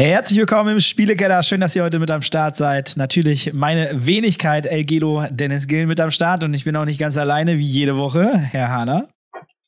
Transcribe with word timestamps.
Herzlich 0.00 0.38
willkommen 0.38 0.72
im 0.72 0.80
Spielekeller. 0.80 1.42
Schön, 1.42 1.60
dass 1.60 1.76
ihr 1.76 1.82
heute 1.82 1.98
mit 1.98 2.10
am 2.10 2.22
Start 2.22 2.56
seid. 2.56 2.94
Natürlich 2.96 3.52
meine 3.52 3.90
Wenigkeit, 3.92 4.64
El 4.64 4.84
Gelo, 4.84 5.26
Dennis 5.28 5.66
Gill 5.66 5.84
mit 5.84 6.00
am 6.00 6.10
Start 6.10 6.42
und 6.42 6.54
ich 6.54 6.64
bin 6.64 6.74
auch 6.76 6.86
nicht 6.86 6.98
ganz 6.98 7.18
alleine 7.18 7.58
wie 7.58 7.66
jede 7.66 7.98
Woche, 7.98 8.38
Herr 8.38 8.70
Hahner. 8.70 9.10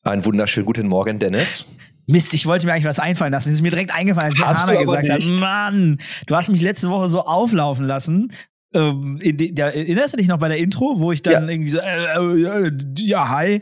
Einen 0.04 0.24
wunderschönen 0.24 0.64
guten 0.64 0.88
Morgen, 0.88 1.18
Dennis. 1.18 1.76
Mist, 2.06 2.32
ich 2.32 2.46
wollte 2.46 2.64
mir 2.64 2.72
eigentlich 2.72 2.86
was 2.86 2.98
einfallen 2.98 3.30
lassen. 3.30 3.50
Es 3.50 3.56
ist 3.56 3.60
mir 3.60 3.72
direkt 3.72 3.94
eingefallen, 3.94 4.32
als 4.32 4.42
Hast 4.42 4.68
Hahner 4.68 4.80
gesagt 4.80 5.02
nicht. 5.06 5.32
hat, 5.34 5.40
Mann, 5.40 5.98
du 6.26 6.34
hast 6.34 6.48
mich 6.48 6.62
letzte 6.62 6.88
Woche 6.88 7.10
so 7.10 7.20
auflaufen 7.20 7.84
lassen. 7.84 8.32
Ähm, 8.72 9.20
da, 9.52 9.68
erinnerst 9.68 10.14
du 10.14 10.16
dich 10.16 10.28
noch 10.28 10.38
bei 10.38 10.48
der 10.48 10.56
Intro, 10.56 10.94
wo 10.96 11.12
ich 11.12 11.20
dann 11.20 11.44
ja. 11.44 11.50
irgendwie 11.50 11.70
so, 11.70 11.78
äh, 11.78 12.68
äh, 12.68 12.72
ja, 12.96 13.28
hi. 13.28 13.60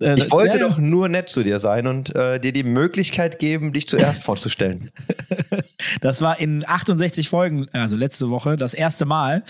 Äh, 0.00 0.14
ich 0.14 0.30
wollte 0.30 0.58
ja, 0.58 0.68
doch 0.68 0.78
nur 0.78 1.08
nett 1.08 1.28
zu 1.28 1.42
dir 1.42 1.60
sein 1.60 1.86
und 1.86 2.14
äh, 2.14 2.38
dir 2.40 2.52
die 2.52 2.64
Möglichkeit 2.64 3.38
geben, 3.38 3.72
dich 3.72 3.86
zuerst 3.86 4.22
vorzustellen. 4.24 4.90
das 6.00 6.22
war 6.22 6.40
in 6.40 6.66
68 6.66 7.28
Folgen, 7.28 7.68
also 7.72 7.96
letzte 7.96 8.30
Woche, 8.30 8.56
das 8.56 8.74
erste 8.74 9.04
Mal. 9.04 9.42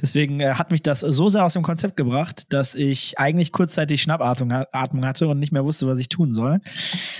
Deswegen 0.00 0.40
äh, 0.40 0.54
hat 0.54 0.70
mich 0.70 0.82
das 0.82 1.00
so 1.00 1.28
sehr 1.28 1.44
aus 1.44 1.54
dem 1.54 1.62
Konzept 1.62 1.96
gebracht, 1.96 2.52
dass 2.52 2.74
ich 2.74 3.18
eigentlich 3.18 3.52
kurzzeitig 3.52 4.02
Schnappatmung 4.02 5.06
hatte 5.06 5.28
und 5.28 5.38
nicht 5.38 5.52
mehr 5.52 5.64
wusste, 5.64 5.86
was 5.86 5.98
ich 5.98 6.08
tun 6.08 6.32
soll. 6.32 6.60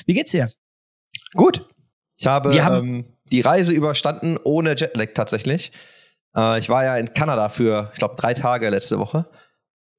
Wie 0.06 0.14
geht's 0.14 0.32
dir? 0.32 0.50
Gut. 1.34 1.66
Ich 2.16 2.26
habe 2.26 2.54
ähm, 2.54 3.04
die 3.24 3.40
Reise 3.40 3.72
überstanden 3.72 4.38
ohne 4.44 4.76
Jetlag 4.76 5.14
tatsächlich. 5.14 5.72
Äh, 6.36 6.58
ich 6.58 6.68
war 6.68 6.84
ja 6.84 6.96
in 6.96 7.12
Kanada 7.14 7.48
für, 7.48 7.90
ich 7.92 7.98
glaube, 7.98 8.16
drei 8.16 8.34
Tage 8.34 8.68
letzte 8.68 8.98
Woche. 8.98 9.26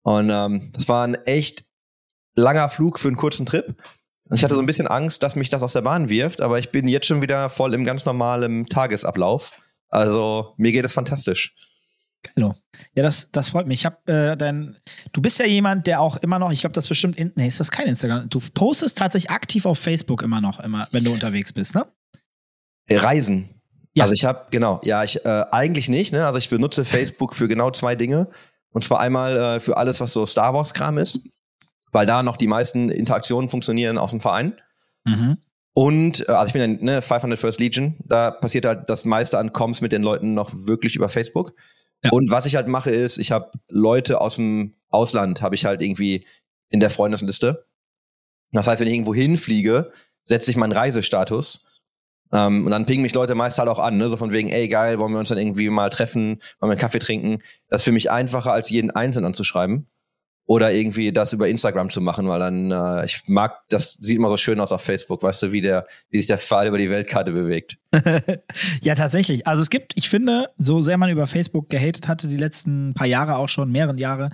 Und 0.04 0.30
ähm, 0.30 0.72
das 0.73 0.88
war 0.88 1.06
ein 1.06 1.16
echt 1.26 1.65
langer 2.35 2.70
Flug 2.70 2.99
für 2.99 3.07
einen 3.07 3.17
kurzen 3.17 3.45
Trip. 3.45 3.75
Und 4.27 4.38
ich 4.38 4.44
hatte 4.44 4.55
so 4.55 4.59
ein 4.59 4.66
bisschen 4.66 4.88
Angst, 4.88 5.23
dass 5.23 5.36
mich 5.36 5.50
das 5.50 5.61
aus 5.61 5.73
der 5.73 5.81
Bahn 5.81 6.09
wirft, 6.09 6.42
aber 6.42 6.58
ich 6.58 6.72
bin 6.72 6.88
jetzt 6.88 7.05
schon 7.05 7.22
wieder 7.22 7.50
voll 7.50 7.73
im 7.73 7.86
ganz 7.86 8.05
normalen 8.05 8.66
Tagesablauf. 8.66 9.52
Also 9.89 10.53
mir 10.58 10.72
geht 10.72 10.83
es 10.83 10.94
fantastisch. 10.94 11.53
Hallo. 12.36 12.53
Ja, 12.95 13.03
das, 13.03 13.30
das 13.31 13.50
freut 13.50 13.67
mich. 13.67 13.81
Ich 13.81 13.86
habe 13.86 14.11
äh, 14.11 14.36
dein. 14.36 14.77
Du 15.14 15.22
bist 15.22 15.38
ja 15.38 15.45
jemand, 15.45 15.86
der 15.86 16.02
auch 16.02 16.17
immer 16.17 16.39
noch, 16.39 16.52
ich 16.52 16.61
glaube, 16.61 16.73
das 16.73 16.88
bestimmt. 16.88 17.17
In, 17.17 17.31
nee, 17.36 17.47
ist 17.47 17.59
das 17.59 17.69
kein 17.69 17.86
Instagram? 17.86 18.27
Du 18.30 18.39
postest 18.53 18.97
tatsächlich 18.97 19.30
aktiv 19.30 19.67
auf 19.67 19.77
Facebook 19.77 20.23
immer 20.23 20.42
noch, 20.42 20.59
immer, 20.59 20.88
wenn 20.92 21.03
du 21.03 21.11
unterwegs 21.11 21.53
bist, 21.53 21.75
ne? 21.75 21.86
Reisen. 22.89 23.61
Ja. 23.94 24.03
Also 24.03 24.14
ich 24.14 24.25
habe, 24.25 24.47
genau, 24.49 24.81
ja, 24.83 25.03
ich 25.03 25.23
äh, 25.23 25.45
eigentlich 25.52 25.88
nicht, 25.88 26.14
ne? 26.14 26.25
Also 26.25 26.39
ich 26.39 26.49
benutze 26.49 26.83
Facebook 26.83 27.36
für 27.36 27.47
genau 27.47 27.70
zwei 27.70 27.95
Dinge. 27.95 28.27
Und 28.72 28.83
zwar 28.83 28.99
einmal 28.99 29.38
äh, 29.38 29.59
für 29.59 29.77
alles, 29.77 30.02
was 30.02 30.11
so 30.11 30.25
Star 30.25 30.53
Wars-Kram 30.53 30.97
ist 30.97 31.30
weil 31.91 32.05
da 32.05 32.23
noch 32.23 32.38
die 32.38 32.47
meisten 32.47 32.89
Interaktionen 32.89 33.50
funktionieren 33.50 33.97
aus 33.97 34.11
dem 34.11 34.22
Verein. 34.22 34.55
Mhm. 35.05 35.38
Und 35.73 36.27
äh, 36.27 36.31
also 36.31 36.47
ich 36.47 36.53
bin 36.53 36.61
ja 36.61 36.83
ne, 36.83 37.02
500 37.02 37.39
First 37.39 37.59
Legion, 37.59 37.95
da 38.05 38.31
passiert 38.31 38.66
halt 38.66 38.89
das 38.89 39.05
meiste 39.05 39.38
an 39.38 39.53
Comms 39.53 39.81
mit 39.81 39.92
den 39.92 40.03
Leuten 40.03 40.33
noch 40.33 40.52
wirklich 40.53 40.95
über 40.95 41.09
Facebook. 41.09 41.53
Ja. 42.03 42.11
Und 42.11 42.31
was 42.31 42.45
ich 42.45 42.55
halt 42.55 42.67
mache 42.67 42.92
ist, 42.92 43.17
ich 43.17 43.31
habe 43.31 43.52
Leute 43.67 44.22
aus 44.22 44.36
dem 44.36 44.75
Ausland, 44.89 45.42
habe 45.42 45.55
ich 45.55 45.66
halt 45.66 45.81
irgendwie 45.81 46.25
in 46.69 46.80
der 46.80 46.89
Freundesliste. 46.89 47.66
Das 48.52 48.67
heißt, 48.67 48.80
wenn 48.80 48.88
ich 48.88 48.94
irgendwo 48.94 49.14
hinfliege, 49.14 49.92
setze 50.23 50.49
ich 50.49 50.58
meinen 50.58 50.72
Reisestatus. 50.72 51.66
Ähm, 52.31 52.66
und 52.66 52.72
dann 52.72 52.86
pingen 52.86 53.02
mich 53.02 53.14
Leute 53.14 53.36
meist 53.36 53.59
halt 53.59 53.70
auch 53.70 53.80
an, 53.80 53.97
ne? 53.97 54.09
so 54.09 54.17
von 54.17 54.31
wegen, 54.31 54.49
ey 54.49 54.67
geil, 54.67 54.97
wollen 54.99 55.11
wir 55.11 55.20
uns 55.20 55.30
dann 55.30 55.38
irgendwie 55.38 55.70
mal 55.70 55.89
treffen, 55.89 56.42
wollen 56.59 56.70
wir 56.70 56.72
einen 56.72 56.80
Kaffee 56.80 56.99
trinken. 56.99 57.39
Das 57.70 57.81
ist 57.81 57.86
für 57.86 57.92
mich 57.92 58.09
einfacher, 58.09 58.53
als 58.53 58.70
jeden 58.70 58.92
Einzelnen 58.92 59.25
anzuschreiben 59.25 59.88
oder 60.48 60.72
irgendwie 60.72 61.12
das 61.12 61.34
über 61.34 61.48
Instagram 61.48 61.90
zu 61.90 62.02
machen, 62.02 62.28
weil 62.28 62.40
dann 62.40 62.72
äh, 62.72 63.06
ich 63.06 63.24
mag, 63.28 63.62
das 63.70 63.94
sieht 63.94 64.18
immer 64.18 64.30
so 64.30 64.38
schön 64.38 64.60
aus 64.60 64.72
auf 64.72 64.82
Facebook, 64.82 65.24
weißt 65.24 65.44
du, 65.44 65.52
wie 65.52 65.62
der, 65.62 65.88
wie 66.10 66.18
sich 66.18 66.28
der 66.28 66.38
Pfahl 66.38 66.68
über 66.68 66.78
die 66.78 66.90
Weltkarte 66.90 67.32
bewegt. 67.32 67.78
ja, 68.82 68.94
tatsächlich. 68.94 69.48
Also 69.48 69.64
es 69.64 69.70
gibt, 69.72 69.94
ich 69.95 70.10
finde, 70.10 70.50
so 70.58 70.82
sehr 70.82 70.98
man 70.98 71.10
über 71.10 71.26
Facebook 71.26 71.70
gehatet 71.70 72.08
hatte, 72.08 72.28
die 72.28 72.38
letzten 72.38 72.94
paar 72.94 73.08
Jahre 73.08 73.38
auch 73.38 73.50
schon, 73.50 73.72
mehreren 73.72 73.98
Jahre, 73.98 74.30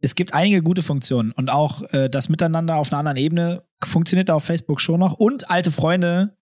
es 0.00 0.14
gibt 0.14 0.34
einige 0.34 0.62
gute 0.62 0.82
Funktionen 0.82 1.32
und 1.32 1.50
auch 1.50 1.82
äh, 1.92 2.10
das 2.10 2.28
Miteinander 2.28 2.76
auf 2.76 2.92
einer 2.92 2.98
anderen 2.98 3.16
Ebene 3.16 3.62
funktioniert 3.82 4.28
da 4.28 4.34
auf 4.34 4.44
Facebook 4.44 4.80
schon 4.80 5.00
noch 5.00 5.14
und 5.14 5.50
alte 5.50 5.70
Freunde 5.70 6.36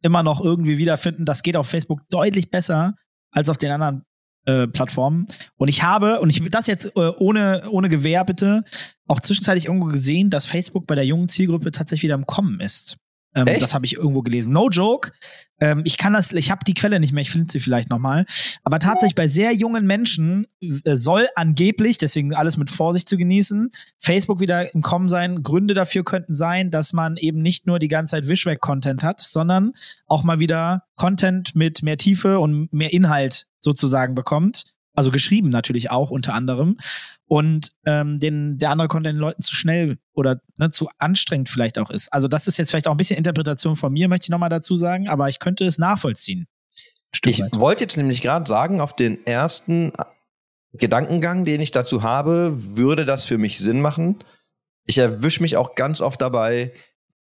immer 0.00 0.22
noch 0.22 0.42
irgendwie 0.42 0.78
wiederfinden, 0.78 1.24
das 1.24 1.42
geht 1.42 1.56
auf 1.56 1.68
Facebook 1.68 2.00
deutlich 2.08 2.50
besser 2.50 2.94
als 3.30 3.50
auf 3.50 3.58
den 3.58 3.72
anderen 3.72 4.04
äh, 4.46 4.66
Plattformen. 4.66 5.26
Und 5.56 5.68
ich 5.68 5.82
habe, 5.82 6.20
und 6.20 6.30
ich 6.30 6.42
das 6.50 6.66
jetzt 6.66 6.86
äh, 6.96 7.10
ohne, 7.18 7.68
ohne 7.70 7.88
Gewehr 7.88 8.24
bitte, 8.24 8.64
auch 9.06 9.20
zwischenzeitlich 9.20 9.66
irgendwo 9.66 9.86
gesehen, 9.86 10.30
dass 10.30 10.46
Facebook 10.46 10.86
bei 10.86 10.94
der 10.94 11.06
jungen 11.06 11.28
Zielgruppe 11.28 11.70
tatsächlich 11.70 12.04
wieder 12.04 12.14
im 12.14 12.26
Kommen 12.26 12.60
ist. 12.60 12.96
Ähm, 13.34 13.46
das 13.46 13.74
habe 13.74 13.84
ich 13.86 13.94
irgendwo 13.94 14.22
gelesen. 14.22 14.52
No 14.52 14.68
joke. 14.68 15.10
Ähm, 15.60 15.82
ich 15.84 15.96
kann 15.98 16.12
das, 16.12 16.32
ich 16.32 16.50
habe 16.50 16.64
die 16.66 16.74
Quelle 16.74 17.00
nicht 17.00 17.12
mehr, 17.12 17.22
ich 17.22 17.30
finde 17.30 17.50
sie 17.50 17.60
vielleicht 17.60 17.90
nochmal. 17.90 18.26
Aber 18.62 18.78
tatsächlich 18.78 19.14
bei 19.14 19.28
sehr 19.28 19.52
jungen 19.52 19.86
Menschen 19.86 20.46
äh, 20.60 20.96
soll 20.96 21.28
angeblich, 21.34 21.98
deswegen 21.98 22.34
alles 22.34 22.56
mit 22.56 22.70
Vorsicht 22.70 23.08
zu 23.08 23.16
genießen, 23.16 23.70
Facebook 23.98 24.40
wieder 24.40 24.74
im 24.74 24.82
Kommen 24.82 25.08
sein. 25.08 25.42
Gründe 25.42 25.74
dafür 25.74 26.04
könnten 26.04 26.34
sein, 26.34 26.70
dass 26.70 26.92
man 26.92 27.16
eben 27.16 27.40
nicht 27.40 27.66
nur 27.66 27.78
die 27.78 27.88
ganze 27.88 28.12
Zeit 28.12 28.28
Wishback-Content 28.28 29.02
hat, 29.02 29.20
sondern 29.20 29.72
auch 30.06 30.24
mal 30.24 30.38
wieder 30.38 30.84
Content 30.96 31.54
mit 31.54 31.82
mehr 31.82 31.96
Tiefe 31.96 32.38
und 32.38 32.72
mehr 32.72 32.92
Inhalt 32.92 33.46
sozusagen 33.60 34.14
bekommt. 34.14 34.74
Also 34.94 35.10
geschrieben 35.10 35.48
natürlich 35.48 35.90
auch 35.90 36.10
unter 36.10 36.34
anderem. 36.34 36.78
Und 37.26 37.72
ähm, 37.84 38.18
den, 38.18 38.58
der 38.58 38.70
andere 38.70 38.88
Content 38.88 39.14
den 39.14 39.20
Leuten 39.20 39.42
zu 39.42 39.54
schnell 39.54 39.98
oder 40.12 40.40
ne, 40.56 40.70
zu 40.70 40.88
anstrengend 40.98 41.48
vielleicht 41.48 41.78
auch 41.78 41.90
ist. 41.90 42.12
Also 42.12 42.28
das 42.28 42.46
ist 42.46 42.58
jetzt 42.58 42.70
vielleicht 42.70 42.86
auch 42.86 42.92
ein 42.92 42.96
bisschen 42.96 43.18
Interpretation 43.18 43.76
von 43.76 43.92
mir, 43.92 44.08
möchte 44.08 44.26
ich 44.26 44.30
nochmal 44.30 44.50
dazu 44.50 44.76
sagen, 44.76 45.08
aber 45.08 45.28
ich 45.28 45.38
könnte 45.38 45.64
es 45.64 45.78
nachvollziehen. 45.78 46.46
Ich 47.24 47.40
wollte 47.54 47.84
jetzt 47.84 47.96
nämlich 47.96 48.22
gerade 48.22 48.48
sagen, 48.48 48.80
auf 48.80 48.94
den 48.94 49.24
ersten 49.26 49.92
Gedankengang, 50.72 51.44
den 51.44 51.60
ich 51.60 51.70
dazu 51.70 52.02
habe, 52.02 52.52
würde 52.54 53.04
das 53.04 53.24
für 53.24 53.38
mich 53.38 53.58
Sinn 53.58 53.80
machen. 53.80 54.18
Ich 54.86 54.98
erwische 54.98 55.42
mich 55.42 55.56
auch 55.56 55.74
ganz 55.74 56.00
oft 56.00 56.20
dabei, 56.20 56.72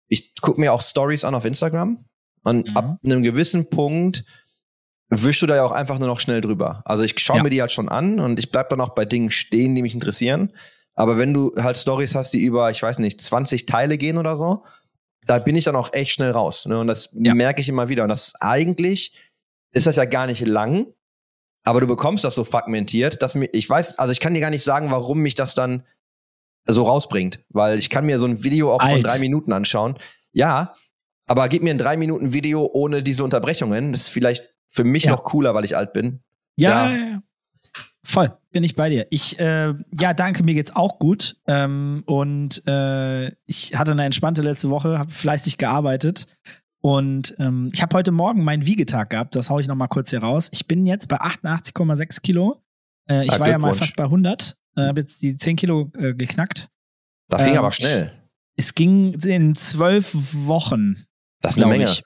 ich 0.09 0.35
gucke 0.41 0.61
mir 0.61 0.73
auch 0.73 0.83
Stories 0.83 1.25
an 1.25 1.35
auf 1.35 1.45
Instagram 1.45 2.05
und 2.43 2.71
mhm. 2.71 2.77
ab 2.77 2.99
einem 3.05 3.23
gewissen 3.23 3.71
Punkt 3.71 4.25
wischst 5.11 5.43
du 5.43 5.47
da 5.47 5.57
ja 5.57 5.65
auch 5.65 5.73
einfach 5.73 5.99
nur 5.99 6.09
noch 6.09 6.21
schnell 6.21 6.41
drüber. 6.41 6.83
Also 6.85 7.03
ich 7.03 7.19
schaue 7.19 7.39
ja. 7.39 7.43
mir 7.43 7.51
die 7.51 7.61
halt 7.61 7.73
schon 7.73 7.89
an 7.89 8.21
und 8.21 8.39
ich 8.39 8.51
bleib 8.51 8.69
dann 8.71 8.81
auch 8.81 8.91
bei 8.91 9.05
Dingen 9.05 9.31
stehen, 9.31 9.75
die 9.75 9.83
mich 9.83 9.95
interessieren. 9.95 10.53
Aber 10.95 11.19
wenn 11.19 11.35
du 11.35 11.53
halt 11.57 11.77
Stories 11.77 12.15
hast, 12.15 12.33
die 12.33 12.43
über, 12.43 12.71
ich 12.71 12.83
weiß 12.83 12.99
nicht, 12.99 13.21
20 13.21 13.67
Teile 13.67 13.99
gehen 13.99 14.19
oder 14.19 14.37
so, 14.37 14.65
da 15.27 15.39
bin 15.39 15.57
ich 15.57 15.65
dann 15.65 15.77
auch 15.77 15.93
echt 15.93 16.13
schnell 16.13 16.31
raus. 16.31 16.67
Ne? 16.67 16.79
Und 16.79 16.87
das 16.87 17.11
ja. 17.13 17.35
merke 17.35 17.61
ich 17.61 17.69
immer 17.69 17.89
wieder. 17.89 18.05
Und 18.05 18.09
das 18.09 18.35
eigentlich 18.41 19.13
ist 19.73 19.87
das 19.87 19.97
ja 19.97 20.05
gar 20.05 20.27
nicht 20.27 20.47
lang, 20.47 20.87
aber 21.65 21.81
du 21.81 21.87
bekommst 21.87 22.25
das 22.25 22.35
so 22.35 22.45
fragmentiert, 22.45 23.23
dass 23.23 23.35
mir, 23.35 23.49
ich 23.53 23.69
weiß, 23.69 23.99
also 23.99 24.13
ich 24.13 24.21
kann 24.21 24.35
dir 24.35 24.41
gar 24.41 24.51
nicht 24.51 24.65
sagen, 24.65 24.91
warum 24.91 25.21
mich 25.21 25.35
das 25.35 25.55
dann 25.55 25.85
so 26.67 26.85
rausbringt, 26.85 27.41
weil 27.49 27.79
ich 27.79 27.91
kann 27.91 28.07
mir 28.07 28.19
so 28.19 28.27
ein 28.27 28.45
Video 28.45 28.73
auch 28.73 28.81
Alt. 28.81 28.93
von 28.93 29.03
drei 29.03 29.19
Minuten 29.19 29.53
anschauen. 29.53 29.97
Ja, 30.33 30.75
aber 31.27 31.49
gib 31.49 31.63
mir 31.63 31.71
ein 31.71 31.79
drei 31.79 31.97
Minuten 31.97 32.33
Video 32.33 32.69
ohne 32.73 33.03
diese 33.03 33.25
Unterbrechungen. 33.25 33.93
Das 33.93 34.03
ist 34.03 34.09
vielleicht 34.09 34.50
für 34.71 34.85
mich 34.85 35.05
ja. 35.05 35.11
noch 35.13 35.25
cooler, 35.25 35.55
weil 35.55 35.65
ich 35.65 35.77
alt 35.77 35.93
bin. 35.93 36.21
Ja, 36.57 36.91
ja. 36.91 36.97
ja. 36.97 37.23
voll, 38.03 38.33
bin 38.51 38.63
ich 38.63 38.77
bei 38.77 38.89
dir. 38.89 39.07
Ich, 39.11 39.39
äh, 39.39 39.75
ja, 40.01 40.15
danke, 40.15 40.43
mir 40.43 40.55
geht's 40.55 40.75
auch 40.75 40.99
gut. 40.99 41.37
Ähm, 41.47 42.03
und 42.07 42.67
äh, 42.67 43.29
ich 43.47 43.75
hatte 43.75 43.93
eine 43.93 44.05
entspannte 44.05 44.43
letzte 44.43 44.71
Woche, 44.71 44.99
habe 44.99 45.11
fleißig 45.11 45.59
gearbeitet. 45.59 46.27
Und 46.83 47.35
ähm, 47.39 47.71
ich 47.75 47.83
habe 47.83 47.97
heute 47.97 48.13
Morgen 48.13 48.43
meinen 48.43 48.65
Wiegetag 48.65 49.11
gehabt, 49.11 49.37
das 49.37 49.51
haue 49.51 49.61
ich 49.61 49.67
noch 49.67 49.75
mal 49.75 49.89
kurz 49.89 50.11
hier 50.11 50.21
raus. 50.21 50.49
Ich 50.53 50.67
bin 50.67 50.87
jetzt 50.87 51.09
bei 51.09 51.21
88,6 51.21 52.23
Kilo. 52.23 52.63
Äh, 53.09 53.27
ich 53.27 53.33
ja, 53.33 53.41
war 53.41 53.49
ja 53.49 53.59
mal 53.59 53.75
fast 53.75 53.97
bei 53.97 54.05
100, 54.05 54.57
äh, 54.77 54.81
habe 54.83 55.01
jetzt 55.01 55.21
die 55.23 55.37
10 55.37 55.57
Kilo 55.57 55.91
äh, 55.99 56.15
geknackt. 56.15 56.71
Das 57.29 57.45
ging 57.45 57.55
ähm, 57.55 57.59
aber 57.59 57.73
schnell. 57.73 58.13
Es 58.57 58.75
ging 58.75 59.15
in 59.21 59.55
zwölf 59.57 60.17
Wochen. 60.33 61.05
Das 61.41 61.57
ist 61.57 61.63
eine 61.63 61.71
Menge. 61.71 61.87
Ich. 61.87 62.03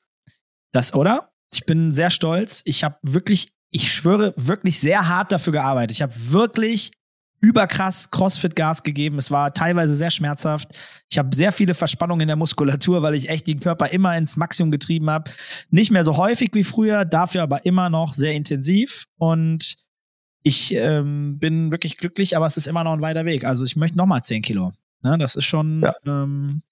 Das, 0.73 0.95
oder? 0.95 1.34
Ich 1.55 1.67
bin 1.67 1.93
sehr 1.93 2.11
stolz. 2.11 2.63
Ich 2.65 2.85
habe 2.85 2.97
wirklich, 3.03 3.53
ich 3.71 3.93
schwöre, 3.93 4.35
wirklich 4.37 4.81
sehr 4.81 5.09
hart 5.09 5.33
dafür 5.33 5.53
gearbeitet. 5.53 5.97
Ich 5.97 6.03
habe 6.03 6.13
wirklich 6.17 6.93
überkrass 7.41 8.11
CrossFit-Gas 8.11 8.83
gegeben. 8.83 9.19
Es 9.19 9.31
war 9.31 9.53
teilweise 9.53 9.95
sehr 9.95 10.11
schmerzhaft. 10.11 10.73
Ich 11.11 11.19
habe 11.19 11.35
sehr 11.37 11.53
viele 11.53 11.75
Verspannungen 11.75 12.23
in 12.23 12.29
der 12.29 12.37
Muskulatur, 12.37 13.03
weil 13.03 13.15
ich 13.15 13.29
echt 13.29 13.47
den 13.47 13.61
Körper 13.61 13.91
immer 13.91 14.17
ins 14.17 14.37
Maximum 14.37 14.71
getrieben 14.71 15.11
habe. 15.11 15.31
Nicht 15.71 15.91
mehr 15.91 16.05
so 16.05 16.17
häufig 16.17 16.51
wie 16.55 16.65
früher, 16.65 17.05
dafür 17.05 17.43
aber 17.43 17.67
immer 17.67 17.91
noch 17.91 18.15
sehr 18.15 18.33
intensiv. 18.33 19.05
Und 19.19 19.77
ich 20.43 20.75
ähm, 20.75 21.39
bin 21.39 21.71
wirklich 21.71 21.99
glücklich, 21.99 22.37
aber 22.37 22.47
es 22.47 22.57
ist 22.57 22.67
immer 22.67 22.83
noch 22.83 22.95
ein 22.95 23.03
weiter 23.03 23.27
Weg. 23.27 23.45
Also 23.45 23.65
ich 23.65 23.77
möchte 23.77 23.99
noch 23.99 24.07
mal 24.07 24.23
10 24.23 24.43
Kilo. 24.43 24.73
Ne, 25.03 25.19
das 25.19 25.37
ist 25.37 25.45
schon. 25.45 25.83
Ja. 25.83 25.95
Ähm, 26.07 26.63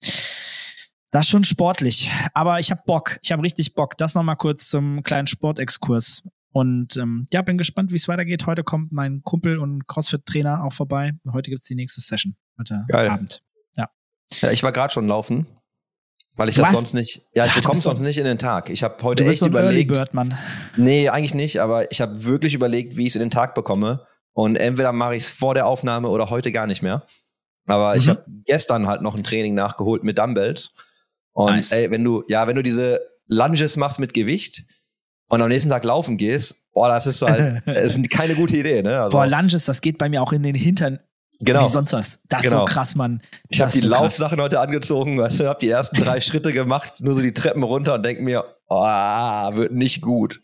das 1.13 1.27
ist 1.27 1.29
schon 1.29 1.43
sportlich. 1.43 2.11
Aber 2.33 2.59
ich 2.59 2.71
habe 2.71 2.81
Bock. 2.87 3.19
Ich 3.21 3.31
habe 3.31 3.43
richtig 3.43 3.75
Bock. 3.75 3.95
Das 3.97 4.15
nochmal 4.15 4.35
kurz 4.35 4.67
zum 4.69 5.03
kleinen 5.03 5.27
Sportexkurs. 5.27 6.23
Und 6.51 6.97
ähm, 6.97 7.27
ja, 7.31 7.43
bin 7.43 7.59
gespannt, 7.59 7.91
wie 7.91 7.97
es 7.97 8.07
weitergeht. 8.07 8.47
Heute 8.47 8.63
kommt 8.63 8.91
mein 8.91 9.21
Kumpel 9.21 9.59
und 9.59 9.87
CrossFit-Trainer 9.87 10.63
auch 10.63 10.73
vorbei. 10.73 11.11
Heute 11.31 11.51
gibt's 11.51 11.67
die 11.67 11.75
nächste 11.75 12.01
Session. 12.01 12.35
Heute 12.59 12.83
Geil. 12.87 13.09
Abend. 13.09 13.43
Ja. 13.75 13.89
ja 14.41 14.51
ich 14.51 14.63
war 14.63 14.71
gerade 14.71 14.91
schon 14.91 15.07
laufen. 15.07 15.45
Weil 16.35 16.49
ich 16.49 16.55
das 16.55 16.71
sonst 16.71 16.95
nicht, 16.95 17.21
ja, 17.35 17.45
ich 17.45 17.53
bekomme 17.53 17.77
es 17.77 17.83
sonst 17.83 17.99
nicht 17.99 18.17
in 18.17 18.25
den 18.25 18.39
Tag. 18.39 18.71
Ich 18.71 18.81
habe 18.81 18.95
heute 19.03 19.23
echt 19.23 19.37
so 19.37 19.45
überlegt. 19.45 19.93
Bird, 19.93 20.15
Mann. 20.15 20.35
Nee, 20.75 21.09
eigentlich 21.09 21.35
nicht, 21.35 21.59
aber 21.59 21.91
ich 21.91 22.01
habe 22.01 22.25
wirklich 22.25 22.55
überlegt, 22.55 22.97
wie 22.97 23.03
ich 23.03 23.09
es 23.09 23.15
in 23.15 23.19
den 23.19 23.29
Tag 23.29 23.53
bekomme. 23.53 24.07
Und 24.31 24.55
entweder 24.55 24.93
mache 24.93 25.15
ich 25.15 25.25
es 25.25 25.29
vor 25.29 25.53
der 25.53 25.67
Aufnahme 25.67 26.09
oder 26.09 26.31
heute 26.31 26.51
gar 26.51 26.65
nicht 26.65 26.81
mehr. 26.81 27.05
Aber 27.67 27.91
mhm. 27.91 27.99
ich 27.99 28.09
habe 28.09 28.25
gestern 28.45 28.87
halt 28.87 29.03
noch 29.03 29.15
ein 29.15 29.21
Training 29.21 29.53
nachgeholt 29.53 30.03
mit 30.03 30.17
Dumbbells. 30.17 30.73
Und 31.33 31.55
nice. 31.55 31.71
ey, 31.71 31.91
wenn 31.91 32.03
du, 32.03 32.23
ja, 32.27 32.47
wenn 32.47 32.55
du 32.55 32.63
diese 32.63 33.01
Lunges 33.27 33.77
machst 33.77 33.99
mit 33.99 34.13
Gewicht 34.13 34.63
und 35.27 35.41
am 35.41 35.49
nächsten 35.49 35.69
Tag 35.69 35.83
laufen 35.83 36.17
gehst, 36.17 36.55
boah, 36.73 36.89
das 36.89 37.07
ist 37.07 37.21
halt, 37.21 37.63
das 37.65 37.97
ist 37.97 38.09
keine 38.09 38.35
gute 38.35 38.57
Idee, 38.57 38.81
ne? 38.81 39.01
Also, 39.01 39.17
boah, 39.17 39.27
Lunges, 39.27 39.65
das 39.65 39.81
geht 39.81 39.97
bei 39.97 40.09
mir 40.09 40.21
auch 40.21 40.33
in 40.33 40.43
den 40.43 40.55
Hintern 40.55 40.99
Genau. 41.39 41.65
Wie 41.65 41.69
sonst 41.69 41.93
was. 41.93 42.19
Das 42.29 42.43
genau. 42.43 42.63
ist 42.63 42.69
so 42.69 42.73
krass, 42.73 42.95
Mann. 42.95 43.21
Ich 43.49 43.59
habe 43.59 43.71
die 43.71 43.79
so 43.79 43.87
Laufsachen 43.87 44.39
heute 44.39 44.59
angezogen, 44.59 45.17
weißt 45.17 45.39
du, 45.39 45.47
habe 45.47 45.59
die 45.59 45.69
ersten 45.69 46.01
drei 46.01 46.21
Schritte 46.21 46.53
gemacht, 46.53 47.01
nur 47.01 47.13
so 47.13 47.21
die 47.21 47.33
Treppen 47.33 47.63
runter 47.63 47.95
und 47.95 48.03
denke 48.03 48.21
mir, 48.21 48.45
oh, 48.67 48.75
wird 48.75 49.71
nicht 49.71 50.01
gut. 50.01 50.41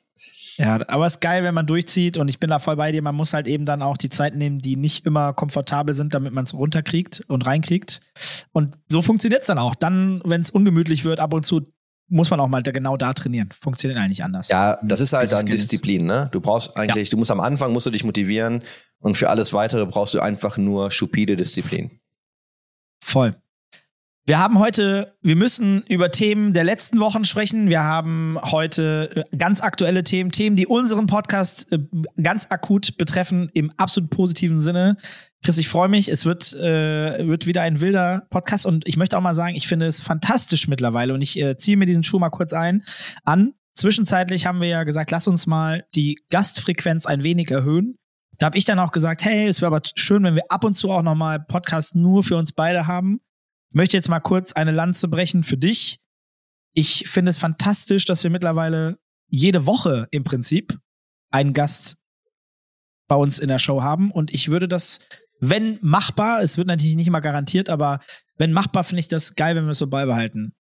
Ja, 0.60 0.80
aber 0.88 1.06
es 1.06 1.14
ist 1.14 1.22
geil, 1.22 1.44
wenn 1.44 1.54
man 1.54 1.66
durchzieht 1.66 2.18
und 2.18 2.28
ich 2.28 2.40
bin 2.40 2.50
da 2.50 2.60
voll 2.60 2.76
bei 2.76 2.92
dir. 2.92 3.02
Man 3.02 3.16
muss 3.16 3.34
halt 3.34 3.48
eben 3.48 3.66
dann 3.66 3.82
auch 3.82 3.98
die 3.98 4.10
Zeit 4.10 4.36
nehmen, 4.36 4.60
die 4.60 4.76
nicht 4.76 5.06
immer 5.06 5.34
komfortabel 5.34 5.96
sind, 5.96 6.14
damit 6.14 6.34
man 6.34 6.44
es 6.44 6.54
runterkriegt 6.54 7.24
und 7.28 7.46
reinkriegt. 7.46 8.02
Und 8.52 8.78
so 8.90 9.02
funktioniert 9.02 9.42
es 9.42 9.48
dann 9.48 9.58
auch. 9.58 9.76
Dann, 9.76 10.22
wenn 10.26 10.42
es 10.42 10.50
ungemütlich 10.50 11.06
wird, 11.06 11.20
ab 11.20 11.34
und 11.34 11.46
zu 11.46 11.62
muss 12.10 12.32
man 12.32 12.40
auch 12.40 12.48
mal 12.48 12.64
genau 12.64 12.98
da 12.98 13.14
trainieren. 13.14 13.50
Funktioniert 13.60 14.00
eigentlich 14.00 14.24
anders. 14.24 14.50
Ja, 14.50 14.80
das 14.84 15.00
ist 15.00 15.14
halt 15.14 15.32
dann 15.32 15.46
Disziplin, 15.46 16.06
ne? 16.06 16.30
Du 16.32 16.42
brauchst 16.42 16.76
eigentlich, 16.76 17.08
ja. 17.08 17.12
du 17.12 17.18
musst 17.18 17.32
am 17.32 17.40
Anfang 17.40 17.72
musst 17.72 17.86
du 17.86 17.92
dich 17.92 18.04
motivieren 18.04 18.64
und 19.00 19.16
für 19.16 19.30
alles 19.30 19.54
weitere 19.54 19.86
brauchst 19.86 20.16
du 20.16 20.20
einfach 20.20 20.58
nur 20.58 20.92
stupide 20.92 21.36
Disziplin. 21.36 22.00
Voll. 23.04 23.36
Wir 24.30 24.38
haben 24.38 24.60
heute, 24.60 25.16
wir 25.24 25.36
müssen 25.36 25.82
über 25.88 26.12
Themen 26.12 26.54
der 26.54 26.64
letzten 26.64 27.00
Wochen 27.00 27.24
sprechen. 27.24 27.68
Wir 27.68 27.82
haben 27.82 28.38
heute 28.40 29.26
äh, 29.32 29.36
ganz 29.36 29.60
aktuelle 29.60 30.04
Themen, 30.04 30.32
Themen, 30.32 30.56
die 30.56 30.68
unseren 30.68 31.08
Podcast 31.08 31.72
äh, 31.72 31.80
ganz 32.22 32.46
akut 32.52 32.96
betreffen, 33.00 33.50
im 33.56 33.72
absolut 33.78 34.12
positiven 34.12 34.60
Sinne. 34.60 34.98
Chris, 35.44 35.58
ich 35.58 35.68
freue 35.68 35.90
mich. 35.90 36.10
Es 36.10 36.28
wird, 36.28 36.54
äh, 36.54 37.28
wird 37.28 37.48
wieder 37.48 37.64
ein 37.64 37.82
wilder 37.82 38.28
Podcast 38.30 38.68
und 38.68 38.88
ich 38.88 38.98
möchte 38.98 39.18
auch 39.18 39.22
mal 39.24 39.34
sagen, 39.34 39.56
ich 39.56 39.68
finde 39.68 39.88
es 39.88 40.00
fantastisch 40.00 40.68
mittlerweile 40.68 41.16
und 41.16 41.24
ich 41.24 41.36
äh, 41.40 41.58
ziehe 41.58 41.76
mir 41.76 41.88
diesen 41.88 42.04
Schuh 42.04 42.20
mal 42.20 42.30
kurz 42.30 42.54
ein 42.54 42.84
an. 43.24 43.54
Zwischenzeitlich 43.74 44.46
haben 44.46 44.62
wir 44.62 44.68
ja 44.68 44.84
gesagt, 44.84 45.10
lass 45.10 45.28
uns 45.28 45.48
mal 45.48 45.86
die 45.96 46.20
Gastfrequenz 46.30 47.08
ein 47.08 47.24
wenig 47.24 47.50
erhöhen. 47.50 47.96
Da 48.38 48.46
habe 48.46 48.60
ich 48.60 48.66
dann 48.66 48.78
auch 48.78 48.92
gesagt, 48.92 49.26
hey, 49.26 49.48
es 49.48 49.60
wäre 49.62 49.76
aber 49.76 49.82
schön, 49.96 50.22
wenn 50.22 50.36
wir 50.36 50.44
ab 50.50 50.64
und 50.64 50.76
zu 50.76 50.92
auch 50.92 51.02
nochmal 51.02 51.40
Podcast 51.40 51.96
nur 51.96 52.22
für 52.22 52.38
uns 52.38 52.52
beide 52.52 52.86
haben. 52.86 53.22
Ich 53.70 53.76
möchte 53.76 53.98
jetzt 53.98 54.10
mal 54.10 54.20
kurz 54.20 54.54
eine 54.54 54.72
Lanze 54.72 55.08
brechen 55.08 55.44
für 55.44 55.58
dich. 55.58 56.00
Ich 56.74 57.08
finde 57.08 57.30
es 57.30 57.38
fantastisch, 57.38 58.06
dass 58.06 58.24
wir 58.24 58.32
mittlerweile 58.32 58.98
jede 59.28 59.68
Woche 59.68 60.08
im 60.10 60.24
Prinzip 60.24 60.80
einen 61.30 61.54
Gast 61.54 61.96
bei 63.08 63.16
uns 63.16 63.38
in 63.38 63.48
der 63.48 63.60
Show 63.60 63.84
haben. 63.84 64.10
Und 64.10 64.34
ich 64.34 64.50
würde 64.50 64.68
das, 64.68 65.00
wenn 65.40 65.78
machbar, 65.82 66.42
es 66.42 66.58
wird 66.58 66.68
natürlich 66.68 66.96
nicht 66.96 67.08
immer 67.08 67.22
garantiert, 67.22 67.70
aber 67.70 68.00
wenn 68.38 68.54
machbar, 68.54 68.84
finde 68.84 69.02
ich 69.02 69.08
das 69.08 69.36
geil, 69.36 69.56
wenn 69.56 69.66
wir 69.66 69.72
es 69.72 69.78
so 69.78 69.88
beibehalten. 69.88 70.56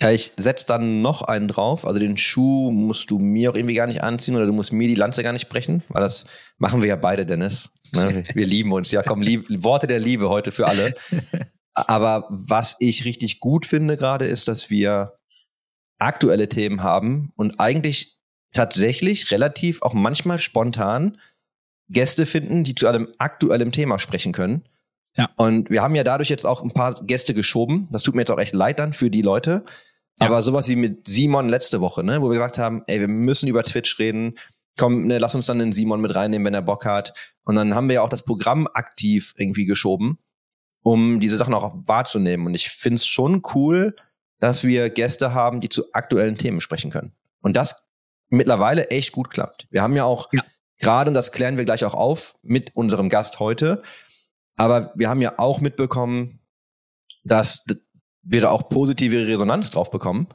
Ja, 0.00 0.10
ich 0.10 0.32
setze 0.38 0.66
dann 0.66 1.02
noch 1.02 1.22
einen 1.22 1.48
drauf. 1.48 1.86
Also 1.86 1.98
den 1.98 2.16
Schuh 2.16 2.70
musst 2.70 3.10
du 3.10 3.18
mir 3.18 3.50
auch 3.50 3.54
irgendwie 3.54 3.74
gar 3.74 3.86
nicht 3.86 4.02
anziehen 4.02 4.36
oder 4.36 4.46
du 4.46 4.52
musst 4.52 4.72
mir 4.72 4.88
die 4.88 4.94
Lanze 4.94 5.22
gar 5.22 5.32
nicht 5.32 5.48
brechen, 5.48 5.82
weil 5.88 6.02
das 6.02 6.24
machen 6.56 6.80
wir 6.80 6.88
ja 6.88 6.96
beide, 6.96 7.26
Dennis. 7.26 7.70
Ne? 7.92 8.24
Wir 8.34 8.46
lieben 8.46 8.72
uns. 8.72 8.90
Ja, 8.92 9.02
komm, 9.02 9.20
lieb, 9.20 9.46
Worte 9.62 9.86
der 9.86 10.00
Liebe 10.00 10.30
heute 10.30 10.52
für 10.52 10.66
alle. 10.66 10.94
Aber 11.76 12.26
was 12.30 12.76
ich 12.80 13.04
richtig 13.04 13.40
gut 13.40 13.66
finde 13.66 13.96
gerade 13.96 14.26
ist, 14.26 14.48
dass 14.48 14.70
wir 14.70 15.18
aktuelle 15.98 16.48
Themen 16.48 16.82
haben 16.82 17.32
und 17.36 17.60
eigentlich 17.60 18.18
tatsächlich 18.52 19.30
relativ 19.30 19.82
auch 19.82 19.94
manchmal 19.94 20.38
spontan 20.38 21.18
Gäste 21.88 22.26
finden, 22.26 22.64
die 22.64 22.74
zu 22.74 22.88
einem 22.88 23.08
aktuellen 23.18 23.72
Thema 23.72 23.98
sprechen 23.98 24.32
können. 24.32 24.64
Ja. 25.16 25.30
Und 25.36 25.70
wir 25.70 25.82
haben 25.82 25.94
ja 25.94 26.04
dadurch 26.04 26.28
jetzt 26.28 26.46
auch 26.46 26.62
ein 26.62 26.72
paar 26.72 26.94
Gäste 27.02 27.34
geschoben. 27.34 27.88
Das 27.90 28.02
tut 28.02 28.14
mir 28.14 28.22
jetzt 28.22 28.30
auch 28.30 28.38
echt 28.40 28.54
leid 28.54 28.78
dann 28.78 28.92
für 28.92 29.10
die 29.10 29.22
Leute. 29.22 29.64
Ja. 30.20 30.26
Aber 30.26 30.42
sowas 30.42 30.68
wie 30.68 30.76
mit 30.76 31.06
Simon 31.06 31.48
letzte 31.48 31.80
Woche, 31.80 32.02
ne, 32.02 32.22
wo 32.22 32.26
wir 32.26 32.34
gesagt 32.34 32.58
haben, 32.58 32.82
ey, 32.86 33.00
wir 33.00 33.08
müssen 33.08 33.48
über 33.48 33.62
Twitch 33.62 33.98
reden. 33.98 34.38
Komm, 34.78 35.06
ne, 35.06 35.18
lass 35.18 35.34
uns 35.34 35.46
dann 35.46 35.58
den 35.58 35.72
Simon 35.72 36.00
mit 36.00 36.14
reinnehmen, 36.14 36.46
wenn 36.46 36.54
er 36.54 36.62
Bock 36.62 36.84
hat. 36.84 37.34
Und 37.44 37.54
dann 37.54 37.74
haben 37.74 37.88
wir 37.88 37.96
ja 37.96 38.02
auch 38.02 38.08
das 38.08 38.24
Programm 38.24 38.66
aktiv 38.72 39.34
irgendwie 39.36 39.64
geschoben, 39.64 40.18
um 40.86 41.18
diese 41.18 41.36
Sachen 41.36 41.52
auch 41.52 41.74
wahrzunehmen. 41.86 42.46
Und 42.46 42.54
ich 42.54 42.68
find's 42.68 43.08
schon 43.08 43.42
cool, 43.56 43.96
dass 44.38 44.62
wir 44.62 44.88
Gäste 44.88 45.34
haben, 45.34 45.60
die 45.60 45.68
zu 45.68 45.92
aktuellen 45.92 46.38
Themen 46.38 46.60
sprechen 46.60 46.92
können. 46.92 47.12
Und 47.40 47.56
das 47.56 47.88
mittlerweile 48.28 48.88
echt 48.90 49.10
gut 49.10 49.30
klappt. 49.30 49.66
Wir 49.70 49.82
haben 49.82 49.96
ja 49.96 50.04
auch 50.04 50.32
ja. 50.32 50.44
gerade, 50.78 51.08
und 51.10 51.14
das 51.14 51.32
klären 51.32 51.56
wir 51.56 51.64
gleich 51.64 51.84
auch 51.84 51.94
auf 51.94 52.34
mit 52.42 52.76
unserem 52.76 53.08
Gast 53.08 53.40
heute, 53.40 53.82
aber 54.54 54.92
wir 54.94 55.08
haben 55.08 55.20
ja 55.20 55.34
auch 55.38 55.60
mitbekommen, 55.60 56.38
dass 57.24 57.64
wir 58.22 58.42
da 58.42 58.50
auch 58.50 58.68
positive 58.68 59.26
Resonanz 59.26 59.72
drauf 59.72 59.90
bekommen 59.90 60.28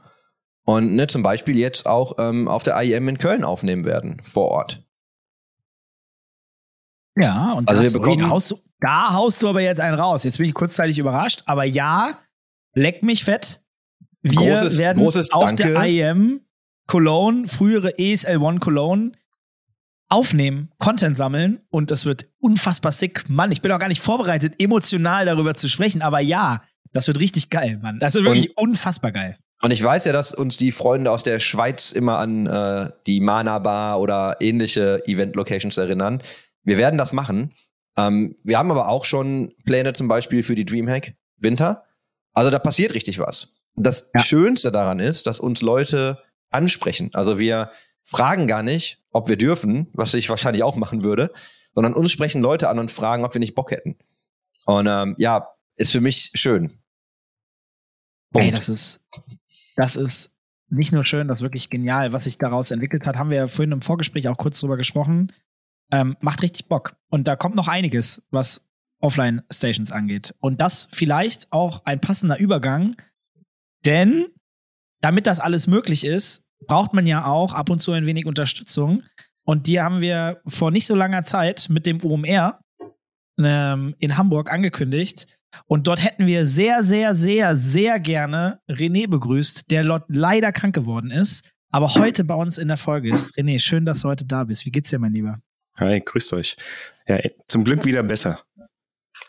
und 0.66 0.94
ne, 0.94 1.06
zum 1.06 1.22
Beispiel 1.22 1.56
jetzt 1.56 1.86
auch 1.86 2.16
ähm, 2.18 2.46
auf 2.46 2.62
der 2.62 2.78
IEM 2.78 3.08
in 3.08 3.16
Köln 3.16 3.44
aufnehmen 3.44 3.86
werden 3.86 4.20
vor 4.22 4.48
Ort. 4.48 4.84
Ja, 7.16 7.52
und 7.52 7.68
also 7.68 7.82
das, 7.82 7.92
wir 7.92 8.00
bekommen, 8.00 8.28
haust 8.28 8.50
du, 8.52 8.56
da 8.80 9.12
haust 9.12 9.42
du 9.42 9.48
aber 9.48 9.60
jetzt 9.60 9.80
einen 9.80 9.98
raus. 9.98 10.24
Jetzt 10.24 10.38
bin 10.38 10.46
ich 10.46 10.54
kurzzeitig 10.54 10.98
überrascht, 10.98 11.42
aber 11.46 11.64
ja, 11.64 12.18
leck 12.74 13.02
mich 13.02 13.24
fett. 13.24 13.60
Wir 14.22 14.36
großes, 14.36 14.78
werden 14.78 15.02
großes 15.02 15.32
auf 15.32 15.44
Danke. 15.44 15.72
der 15.72 15.84
IEM 15.84 16.40
Cologne, 16.86 17.48
frühere 17.48 17.98
ESL 17.98 18.38
One 18.38 18.60
Cologne, 18.60 19.12
aufnehmen, 20.08 20.70
Content 20.78 21.16
sammeln 21.16 21.60
und 21.70 21.90
das 21.90 22.04
wird 22.04 22.26
unfassbar 22.38 22.92
sick. 22.92 23.28
Mann, 23.28 23.50
ich 23.50 23.62
bin 23.62 23.72
auch 23.72 23.78
gar 23.78 23.88
nicht 23.88 24.02
vorbereitet, 24.02 24.54
emotional 24.58 25.24
darüber 25.24 25.54
zu 25.54 25.68
sprechen, 25.68 26.02
aber 26.02 26.20
ja, 26.20 26.62
das 26.92 27.06
wird 27.06 27.18
richtig 27.18 27.50
geil, 27.50 27.78
Mann. 27.82 27.98
Das 27.98 28.14
wird 28.14 28.24
wirklich 28.24 28.56
und, 28.56 28.68
unfassbar 28.68 29.12
geil. 29.12 29.36
Und 29.62 29.70
ich 29.70 29.82
weiß 29.82 30.04
ja, 30.04 30.12
dass 30.12 30.34
uns 30.34 30.56
die 30.56 30.72
Freunde 30.72 31.10
aus 31.10 31.22
der 31.22 31.38
Schweiz 31.38 31.92
immer 31.92 32.18
an 32.18 32.46
äh, 32.46 32.90
die 33.06 33.20
Mana 33.20 33.58
Bar 33.60 34.00
oder 34.00 34.36
ähnliche 34.40 35.02
Event-Locations 35.06 35.78
erinnern. 35.78 36.22
Wir 36.64 36.78
werden 36.78 36.98
das 36.98 37.12
machen. 37.12 37.52
Ähm, 37.96 38.36
wir 38.42 38.58
haben 38.58 38.70
aber 38.70 38.88
auch 38.88 39.04
schon 39.04 39.54
Pläne 39.64 39.92
zum 39.92 40.08
Beispiel 40.08 40.42
für 40.42 40.54
die 40.54 40.64
Dreamhack 40.64 41.14
Winter. 41.36 41.84
Also 42.32 42.50
da 42.50 42.58
passiert 42.58 42.94
richtig 42.94 43.18
was. 43.18 43.56
Das 43.74 44.10
ja. 44.14 44.20
Schönste 44.20 44.72
daran 44.72 45.00
ist, 45.00 45.26
dass 45.26 45.40
uns 45.40 45.62
Leute 45.62 46.22
ansprechen. 46.50 47.10
Also 47.14 47.38
wir 47.38 47.70
fragen 48.04 48.46
gar 48.46 48.62
nicht, 48.62 49.02
ob 49.10 49.28
wir 49.28 49.36
dürfen, 49.36 49.88
was 49.92 50.14
ich 50.14 50.28
wahrscheinlich 50.28 50.62
auch 50.62 50.76
machen 50.76 51.02
würde, 51.02 51.32
sondern 51.74 51.94
uns 51.94 52.12
sprechen 52.12 52.42
Leute 52.42 52.68
an 52.68 52.78
und 52.78 52.90
fragen, 52.90 53.24
ob 53.24 53.34
wir 53.34 53.40
nicht 53.40 53.54
Bock 53.54 53.70
hätten. 53.70 53.96
Und 54.66 54.86
ähm, 54.86 55.14
ja, 55.18 55.48
ist 55.76 55.92
für 55.92 56.00
mich 56.00 56.30
schön. 56.34 56.70
Punkt. 58.32 58.46
Ey, 58.46 58.50
das 58.50 58.68
ist, 58.68 59.00
das 59.76 59.96
ist 59.96 60.34
nicht 60.68 60.92
nur 60.92 61.04
schön, 61.04 61.28
das 61.28 61.40
ist 61.40 61.42
wirklich 61.42 61.70
genial. 61.70 62.12
Was 62.12 62.24
sich 62.24 62.38
daraus 62.38 62.70
entwickelt 62.70 63.06
hat, 63.06 63.16
haben 63.16 63.30
wir 63.30 63.36
ja 63.38 63.46
vorhin 63.46 63.72
im 63.72 63.82
Vorgespräch 63.82 64.28
auch 64.28 64.36
kurz 64.38 64.60
drüber 64.60 64.76
gesprochen. 64.76 65.32
Ähm, 65.92 66.16
macht 66.20 66.42
richtig 66.42 66.68
Bock. 66.68 66.96
Und 67.10 67.28
da 67.28 67.36
kommt 67.36 67.54
noch 67.54 67.68
einiges, 67.68 68.22
was 68.30 68.66
Offline-Stations 69.00 69.92
angeht. 69.92 70.34
Und 70.40 70.60
das 70.60 70.88
vielleicht 70.92 71.52
auch 71.52 71.84
ein 71.84 72.00
passender 72.00 72.38
Übergang, 72.38 72.96
denn 73.84 74.26
damit 75.00 75.26
das 75.26 75.40
alles 75.40 75.66
möglich 75.66 76.04
ist, 76.04 76.44
braucht 76.66 76.94
man 76.94 77.06
ja 77.06 77.26
auch 77.26 77.54
ab 77.54 77.70
und 77.70 77.80
zu 77.80 77.92
ein 77.92 78.06
wenig 78.06 78.26
Unterstützung. 78.26 79.02
Und 79.44 79.66
die 79.66 79.80
haben 79.80 80.00
wir 80.00 80.40
vor 80.46 80.70
nicht 80.70 80.86
so 80.86 80.94
langer 80.94 81.24
Zeit 81.24 81.66
mit 81.68 81.86
dem 81.86 82.02
OMR 82.02 82.60
ähm, 83.38 83.94
in 83.98 84.16
Hamburg 84.16 84.52
angekündigt. 84.52 85.26
Und 85.66 85.86
dort 85.86 86.02
hätten 86.02 86.26
wir 86.26 86.46
sehr, 86.46 86.84
sehr, 86.84 87.14
sehr, 87.14 87.56
sehr 87.56 88.00
gerne 88.00 88.60
René 88.70 89.08
begrüßt, 89.08 89.70
der 89.70 90.02
leider 90.08 90.52
krank 90.52 90.74
geworden 90.74 91.10
ist, 91.10 91.52
aber 91.70 91.94
heute 91.94 92.24
bei 92.24 92.34
uns 92.34 92.56
in 92.56 92.68
der 92.68 92.76
Folge 92.76 93.12
ist. 93.12 93.36
René, 93.36 93.58
schön, 93.58 93.84
dass 93.84 94.00
du 94.00 94.08
heute 94.08 94.24
da 94.24 94.44
bist. 94.44 94.64
Wie 94.64 94.70
geht's 94.70 94.90
dir, 94.90 94.98
mein 94.98 95.12
Lieber? 95.12 95.40
Hi, 95.82 96.00
grüßt 96.00 96.32
euch. 96.34 96.56
Ja, 97.08 97.18
zum 97.48 97.64
Glück 97.64 97.84
wieder 97.84 98.04
besser. 98.04 98.40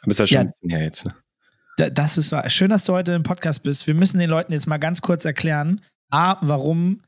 Aber 0.03 0.11
ist 0.11 0.19
ja 0.19 0.27
schon 0.27 0.35
ja, 0.35 0.41
ein 0.41 0.47
bisschen 0.49 0.69
her 0.69 0.83
jetzt. 0.83 1.05
Ne? 1.05 1.91
Das 1.91 2.19
ist 2.19 2.31
wahr. 2.31 2.47
Schön, 2.51 2.69
dass 2.69 2.85
du 2.85 2.93
heute 2.93 3.13
im 3.13 3.23
Podcast 3.23 3.63
bist. 3.63 3.87
Wir 3.87 3.95
müssen 3.95 4.19
den 4.19 4.29
Leuten 4.29 4.53
jetzt 4.53 4.67
mal 4.67 4.77
ganz 4.77 5.01
kurz 5.01 5.25
erklären, 5.25 5.81
A, 6.11 6.37
warum 6.41 7.01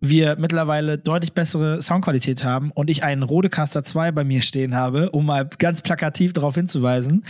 wir 0.00 0.34
mittlerweile 0.36 0.98
deutlich 0.98 1.34
bessere 1.34 1.80
Soundqualität 1.80 2.42
haben 2.42 2.72
und 2.72 2.90
ich 2.90 3.04
einen 3.04 3.22
Rodecaster 3.22 3.84
2 3.84 4.10
bei 4.10 4.24
mir 4.24 4.42
stehen 4.42 4.74
habe, 4.74 5.10
um 5.10 5.26
mal 5.26 5.48
ganz 5.58 5.82
plakativ 5.82 6.32
darauf 6.32 6.56
hinzuweisen. 6.56 7.24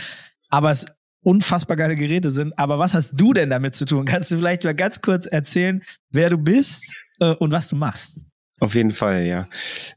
Aber 0.49 0.71
es 0.71 0.87
unfassbar 1.23 1.77
geile 1.77 1.95
Geräte 1.95 2.31
sind. 2.31 2.57
Aber 2.57 2.79
was 2.79 2.95
hast 2.95 3.21
du 3.21 3.33
denn 3.33 3.51
damit 3.51 3.75
zu 3.75 3.85
tun? 3.85 4.05
Kannst 4.05 4.31
du 4.31 4.37
vielleicht 4.37 4.63
mal 4.63 4.73
ganz 4.73 5.01
kurz 5.01 5.27
erzählen, 5.27 5.83
wer 6.09 6.31
du 6.31 6.39
bist 6.39 6.91
äh, 7.19 7.35
und 7.35 7.51
was 7.51 7.67
du 7.67 7.75
machst? 7.75 8.25
Auf 8.59 8.73
jeden 8.73 8.91
Fall, 8.91 9.27
ja. 9.27 9.47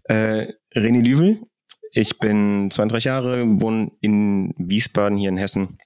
Äh, 0.04 0.52
René 0.74 1.00
Lüvel. 1.00 1.40
Ich 1.96 2.18
bin 2.18 2.72
32 2.72 3.04
Jahre, 3.04 3.44
wohne 3.60 3.92
in 4.00 4.52
Wiesbaden 4.58 5.16
hier 5.16 5.28
in 5.28 5.36
Hessen 5.36 5.78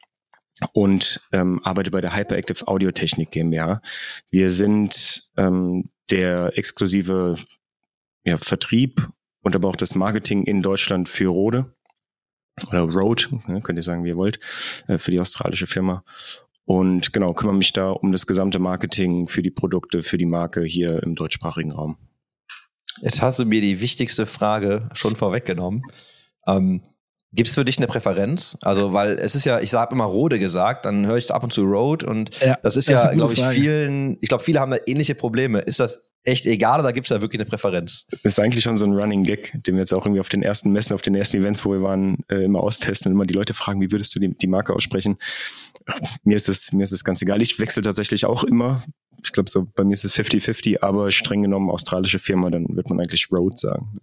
und 0.72 1.20
ähm, 1.32 1.60
arbeite 1.64 1.90
bei 1.90 2.00
der 2.00 2.16
Hyperactive 2.16 2.66
Audiotechnik 2.66 3.30
GmbH. 3.30 3.82
Wir 4.30 4.48
sind 4.48 5.28
ähm, 5.36 5.90
der 6.10 6.56
exklusive 6.56 7.36
ja, 8.24 8.38
Vertrieb 8.38 9.06
und 9.42 9.54
aber 9.54 9.68
auch 9.68 9.76
das 9.76 9.94
Marketing 9.94 10.44
in 10.44 10.62
Deutschland 10.62 11.10
für 11.10 11.28
Rode 11.28 11.76
oder 12.68 12.80
Rode, 12.80 13.26
ne, 13.46 13.60
könnt 13.60 13.78
ihr 13.78 13.82
sagen, 13.82 14.02
wie 14.02 14.08
ihr 14.08 14.16
wollt, 14.16 14.40
äh, 14.88 14.96
für 14.96 15.10
die 15.10 15.20
australische 15.20 15.66
Firma. 15.66 16.04
Und 16.64 17.12
genau, 17.12 17.34
kümmere 17.34 17.56
mich 17.56 17.74
da 17.74 17.90
um 17.90 18.12
das 18.12 18.26
gesamte 18.26 18.58
Marketing 18.58 19.28
für 19.28 19.42
die 19.42 19.50
Produkte, 19.50 20.02
für 20.02 20.16
die 20.16 20.26
Marke 20.26 20.64
hier 20.64 21.02
im 21.02 21.16
deutschsprachigen 21.16 21.72
Raum. 21.72 21.98
Jetzt 23.00 23.22
hast 23.22 23.38
du 23.38 23.44
mir 23.44 23.60
die 23.60 23.80
wichtigste 23.80 24.26
Frage 24.26 24.88
schon 24.92 25.16
vorweggenommen. 25.16 25.82
Ähm, 26.46 26.82
Gibt 27.32 27.48
es 27.48 27.54
für 27.54 27.64
dich 27.64 27.76
eine 27.76 27.86
Präferenz? 27.86 28.56
Also, 28.62 28.94
weil 28.94 29.18
es 29.18 29.34
ist 29.34 29.44
ja, 29.44 29.60
ich 29.60 29.74
habe 29.74 29.94
immer 29.94 30.04
Rode 30.04 30.38
gesagt, 30.38 30.86
dann 30.86 31.06
höre 31.06 31.18
ich 31.18 31.30
ab 31.30 31.44
und 31.44 31.52
zu 31.52 31.64
Road 31.64 32.02
und 32.02 32.40
ja, 32.40 32.58
das 32.62 32.76
ist 32.76 32.88
das 32.88 33.04
ja, 33.04 33.12
glaube 33.12 33.34
ich, 33.34 33.44
vielen, 33.44 34.16
ich 34.22 34.30
glaube, 34.30 34.42
viele 34.42 34.60
haben 34.60 34.70
da 34.70 34.78
ähnliche 34.86 35.14
Probleme. 35.14 35.58
Ist 35.58 35.78
das 35.78 36.02
echt 36.24 36.46
egal 36.46 36.80
oder 36.80 36.92
gibt 36.92 37.06
es 37.06 37.10
da 37.10 37.20
wirklich 37.20 37.40
eine 37.40 37.48
Präferenz? 37.48 38.06
Das 38.10 38.24
ist 38.24 38.40
eigentlich 38.40 38.64
schon 38.64 38.78
so 38.78 38.86
ein 38.86 38.94
Running 38.94 39.24
Gag, 39.24 39.52
den 39.66 39.74
wir 39.74 39.80
jetzt 39.80 39.92
auch 39.92 40.06
irgendwie 40.06 40.20
auf 40.20 40.30
den 40.30 40.42
ersten 40.42 40.70
Messen, 40.70 40.94
auf 40.94 41.02
den 41.02 41.14
ersten 41.14 41.36
Events, 41.36 41.64
wo 41.66 41.72
wir 41.72 41.82
waren, 41.82 42.18
äh, 42.28 42.44
immer 42.44 42.60
austesten 42.60 43.10
und 43.10 43.16
immer 43.16 43.26
die 43.26 43.34
Leute 43.34 43.52
fragen, 43.52 43.80
wie 43.82 43.90
würdest 43.90 44.14
du 44.14 44.20
die, 44.20 44.36
die 44.36 44.46
Marke 44.46 44.74
aussprechen? 44.74 45.18
Mir 46.22 46.36
ist 46.36 46.48
es, 46.48 46.72
mir 46.72 46.84
ist 46.84 46.92
es 46.92 47.04
ganz 47.04 47.20
egal. 47.20 47.42
Ich 47.42 47.58
wechsle 47.58 47.82
tatsächlich 47.82 48.24
auch 48.24 48.44
immer. 48.44 48.84
Ich 49.22 49.32
glaube, 49.32 49.50
so 49.50 49.66
bei 49.74 49.84
mir 49.84 49.92
ist 49.92 50.04
es 50.04 50.14
50-50, 50.14 50.82
aber 50.82 51.10
streng 51.10 51.42
genommen 51.42 51.70
australische 51.70 52.18
Firma, 52.18 52.50
dann 52.50 52.66
wird 52.76 52.88
man 52.88 53.00
eigentlich 53.00 53.30
Road 53.32 53.58
sagen. 53.58 54.00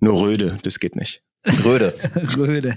Nur 0.00 0.20
Röde, 0.20 0.58
das 0.62 0.78
geht 0.78 0.96
nicht. 0.96 1.24
Röde. 1.64 1.94
Röde. 2.36 2.76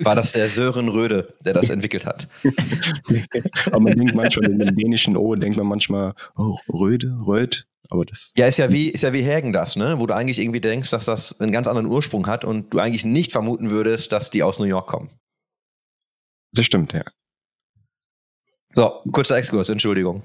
War 0.00 0.14
das 0.14 0.32
der 0.32 0.48
Sören 0.48 0.88
Röde, 0.88 1.34
der 1.44 1.52
das 1.52 1.70
entwickelt 1.70 2.06
hat? 2.06 2.28
aber 3.66 3.80
man 3.80 3.98
denkt 3.98 4.14
manchmal 4.14 4.50
in 4.50 4.58
dem 4.58 4.76
dänischen 4.76 5.16
O, 5.16 5.34
denkt 5.34 5.56
man 5.56 5.66
manchmal, 5.66 6.14
oh, 6.36 6.58
Röde, 6.72 7.16
Röd. 7.26 7.66
Aber 7.90 8.04
das. 8.04 8.32
Ja, 8.36 8.46
ist 8.46 8.58
ja 8.58 8.72
wie, 8.72 8.88
ist 8.88 9.02
ja 9.02 9.12
wie 9.12 9.22
Hägen 9.22 9.52
das, 9.52 9.76
ne? 9.76 9.98
Wo 9.98 10.06
du 10.06 10.14
eigentlich 10.14 10.38
irgendwie 10.38 10.60
denkst, 10.60 10.90
dass 10.90 11.04
das 11.04 11.38
einen 11.40 11.52
ganz 11.52 11.66
anderen 11.66 11.86
Ursprung 11.86 12.26
hat 12.26 12.44
und 12.44 12.72
du 12.72 12.78
eigentlich 12.78 13.04
nicht 13.04 13.32
vermuten 13.32 13.70
würdest, 13.70 14.12
dass 14.12 14.30
die 14.30 14.42
aus 14.42 14.58
New 14.58 14.64
York 14.64 14.86
kommen. 14.86 15.10
Das 16.52 16.64
stimmt, 16.64 16.92
ja. 16.92 17.04
So, 18.74 19.00
kurzer 19.12 19.38
Exkurs, 19.38 19.68
Entschuldigung. 19.68 20.22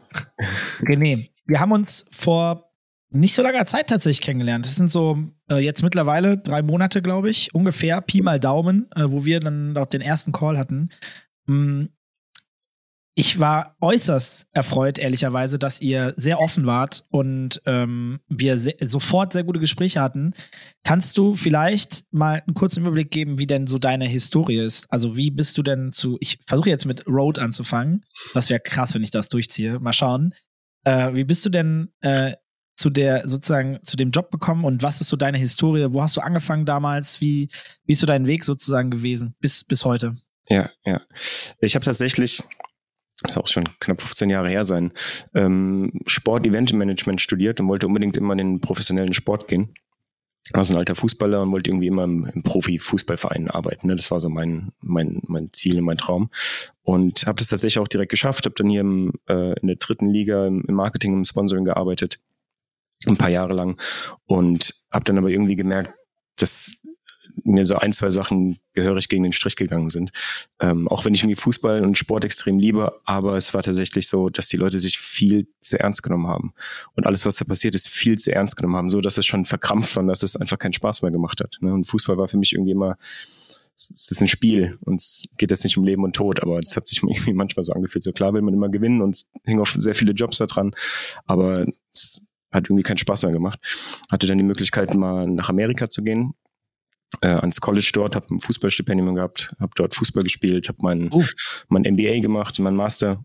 René, 0.82 1.30
wir 1.46 1.60
haben 1.60 1.72
uns 1.72 2.08
vor 2.12 2.72
nicht 3.12 3.34
so 3.34 3.42
langer 3.42 3.66
Zeit 3.66 3.90
tatsächlich 3.90 4.22
kennengelernt. 4.22 4.66
Das 4.66 4.76
sind 4.76 4.90
so 4.92 5.18
äh, 5.50 5.58
jetzt 5.58 5.84
mittlerweile 5.84 6.38
drei 6.38 6.62
Monate, 6.62 7.02
glaube 7.02 7.30
ich, 7.30 7.54
ungefähr, 7.54 8.02
Pi 8.02 8.22
mal 8.22 8.40
Daumen, 8.40 8.90
äh, 8.96 9.06
wo 9.08 9.26
wir 9.26 9.40
dann 9.40 9.76
auch 9.78 9.88
den 9.88 10.02
ersten 10.02 10.32
Call 10.32 10.58
hatten. 10.58 10.90
Mm, 11.48 11.86
ich 13.20 13.38
war 13.38 13.76
äußerst 13.82 14.48
erfreut, 14.54 14.98
ehrlicherweise, 14.98 15.60
dass 15.60 15.82
ihr 15.82 16.14
sehr 16.16 16.40
offen 16.40 16.66
wart 16.66 17.04
und 17.12 17.62
ähm, 17.66 18.22
wir 18.30 18.58
se 18.58 18.72
sofort 18.80 19.34
sehr 19.34 19.44
gute 19.44 19.60
Gespräche 19.60 20.00
hatten. 20.00 20.34
Kannst 20.86 21.18
du 21.18 21.34
vielleicht 21.34 22.06
mal 22.14 22.42
einen 22.48 22.54
kurzen 22.54 22.80
Überblick 22.80 23.12
geben, 23.12 23.38
wie 23.38 23.46
denn 23.46 23.68
so 23.68 23.78
deine 23.78 24.06
Historie 24.06 24.60
ist? 24.60 24.90
Also, 24.90 25.18
wie 25.18 25.32
bist 25.32 25.58
du 25.58 25.64
denn 25.64 25.92
zu, 25.92 26.16
ich 26.22 26.40
versuche 26.48 26.70
jetzt 26.70 26.86
mit 26.86 27.06
Road 27.08 27.40
anzufangen. 27.40 28.04
Das 28.34 28.50
wäre 28.50 28.62
krass, 28.62 28.96
wenn 28.96 29.04
ich 29.04 29.12
das 29.12 29.28
durchziehe. 29.28 29.82
Mal 29.82 29.92
schauen. 29.92 30.34
Äh, 30.86 31.14
wie 31.14 31.26
bist 31.26 31.46
du 31.46 31.50
denn 31.50 31.90
äh, 32.00 32.36
zu 32.78 32.90
der 32.90 33.28
sozusagen 33.28 33.80
zu 33.84 33.98
dem 33.98 34.12
Job 34.12 34.32
bekommen 34.32 34.64
und 34.64 34.82
was 34.82 35.02
ist 35.02 35.10
so 35.10 35.18
deine 35.18 35.40
Historie? 35.40 35.88
Wo 35.92 36.02
hast 36.02 36.16
du 36.16 36.22
angefangen 36.22 36.66
damals? 36.66 37.20
Wie, 37.20 37.50
wie 37.84 37.92
ist 37.92 38.00
so 38.00 38.08
dein 38.08 38.28
Weg 38.28 38.46
sozusagen 38.46 38.90
gewesen 38.92 39.36
bis, 39.42 39.66
bis 39.66 39.84
heute? 39.84 40.14
Ja, 40.48 40.70
ja. 40.86 41.02
Ich 41.60 41.76
habe 41.76 41.84
tatsächlich, 41.84 42.42
das 43.24 43.38
auch 43.38 43.48
schon 43.48 43.66
knapp 43.80 44.02
15 44.02 44.30
Jahre 44.30 44.50
her 44.50 44.64
sein, 44.64 44.92
ähm, 45.34 45.92
Sport-Event-Management 46.06 47.22
studiert 47.22 47.60
und 47.60 47.68
wollte 47.68 47.88
unbedingt 47.88 48.18
immer 48.18 48.34
in 48.34 48.38
den 48.38 48.62
professionellen 48.62 49.14
Sport 49.14 49.48
gehen. 49.48 49.74
Ich 50.46 50.54
war 50.54 50.64
so 50.64 50.74
ein 50.74 50.80
alter 50.80 50.96
Fußballer 50.96 51.42
und 51.42 51.52
wollte 51.52 51.70
irgendwie 51.70 51.88
immer 51.88 52.06
im, 52.06 52.26
im 52.34 52.44
Profi-Fußballverein 52.44 53.52
arbeiten. 53.52 53.88
Ne? 53.88 53.96
Das 53.96 54.10
war 54.10 54.20
so 54.20 54.30
mein, 54.30 54.72
mein, 54.80 55.22
mein 55.28 55.52
Ziel 55.54 55.78
und 55.78 55.86
mein 55.86 55.98
Traum. 55.98 56.32
Und 56.82 57.26
habe 57.28 57.38
das 57.38 57.50
tatsächlich 57.50 57.78
auch 57.80 57.88
direkt 57.88 58.10
geschafft. 58.10 58.46
Habe 58.46 58.56
dann 58.58 58.70
hier 58.70 58.82
im, 58.82 59.14
äh, 59.28 59.60
in 59.60 59.68
der 59.68 59.76
dritten 59.76 60.08
Liga 60.10 60.48
im, 60.48 60.64
im 60.68 60.74
Marketing, 60.74 61.14
im 61.14 61.26
Sponsoring 61.26 61.66
gearbeitet 61.66 62.20
ein 63.08 63.18
paar 63.18 63.30
Jahre 63.30 63.54
lang 63.54 63.80
und 64.26 64.74
habe 64.92 65.06
dann 65.06 65.18
aber 65.18 65.30
irgendwie 65.30 65.56
gemerkt, 65.56 65.94
dass 66.38 66.78
mir 67.50 67.66
so 67.66 67.76
ein, 67.76 67.94
zwei 67.94 68.10
Sachen 68.10 68.60
gehörig 68.74 69.10
gegen 69.10 69.24
den 69.24 69.32
Strich 69.32 69.56
gegangen 69.56 69.90
sind. 69.90 70.12
Ähm, 70.60 70.88
auch 70.88 71.06
wenn 71.06 71.14
ich 71.14 71.22
irgendwie 71.22 71.40
Fußball 71.40 71.84
und 71.84 71.98
Sport 71.98 72.26
extrem 72.26 72.60
liebe, 72.60 73.00
aber 73.06 73.36
es 73.36 73.54
war 73.54 73.64
tatsächlich 73.64 74.08
so, 74.08 74.30
dass 74.30 74.48
die 74.48 74.58
Leute 74.58 74.80
sich 74.80 74.98
viel 74.98 75.48
zu 75.62 75.80
ernst 75.80 76.04
genommen 76.04 76.28
haben. 76.28 76.54
Und 76.96 77.06
alles, 77.06 77.26
was 77.26 77.38
da 77.38 77.46
passiert 77.46 77.76
ist, 77.76 77.88
viel 77.88 78.18
zu 78.18 78.34
ernst 78.34 78.56
genommen 78.56 78.76
haben, 78.76 78.90
so 78.90 79.02
dass 79.02 79.18
es 79.18 79.26
schon 79.26 79.46
verkrampft 79.46 79.96
war, 79.96 80.04
dass 80.04 80.24
es 80.24 80.36
einfach 80.36 80.58
keinen 80.58 80.74
Spaß 80.74 81.02
mehr 81.02 81.12
gemacht 81.12 81.42
hat. 81.42 81.58
Ne? 81.62 81.74
Und 81.74 81.86
Fußball 81.86 82.18
war 82.18 82.28
für 82.28 82.38
mich 82.38 82.54
irgendwie 82.54 82.72
immer, 82.72 82.98
es 83.76 84.12
ist 84.12 84.22
ein 84.22 84.28
Spiel 84.28 84.78
und 84.82 85.02
es 85.02 85.26
geht 85.38 85.52
jetzt 85.52 85.64
nicht 85.64 85.78
um 85.78 85.86
Leben 85.86 86.04
und 86.04 86.16
Tod, 86.16 86.42
aber 86.42 86.60
es 86.60 86.76
hat 86.76 86.88
sich 86.88 87.02
irgendwie 87.04 87.34
manchmal 87.34 87.64
so 87.64 87.74
angefühlt. 87.74 88.04
So 88.04 88.12
klar 88.12 88.34
will 88.34 88.42
man 88.42 88.54
immer 88.54 88.70
gewinnen 88.70 89.02
und 89.02 89.24
hing 89.46 89.60
auf 89.60 89.74
sehr 89.78 89.96
viele 89.96 90.14
Jobs 90.14 90.38
da 90.38 90.46
dran, 90.46 90.76
aber 91.26 91.66
es 91.94 92.26
hat 92.52 92.66
irgendwie 92.66 92.84
keinen 92.84 92.98
Spaß 92.98 93.24
mehr 93.24 93.32
gemacht. 93.32 93.60
Hatte 94.12 94.28
dann 94.28 94.38
die 94.38 94.44
Möglichkeit, 94.44 94.96
mal 94.96 95.28
nach 95.28 95.50
Amerika 95.50 95.90
zu 95.90 96.04
gehen, 96.04 96.34
äh, 97.22 97.28
ans 97.28 97.60
College 97.62 97.90
dort, 97.94 98.16
habe 98.16 98.34
ein 98.36 98.42
Fußballstipendium 98.42 99.16
gehabt, 99.16 99.54
habe 99.60 99.72
dort 99.76 99.96
Fußball 99.96 100.24
gespielt, 100.24 100.68
habe 100.68 100.80
mein, 100.82 101.12
uh. 101.12 101.24
mein 101.68 101.84
MBA 101.84 102.20
gemacht, 102.20 102.60
mein 102.60 102.76
Master. 102.76 103.24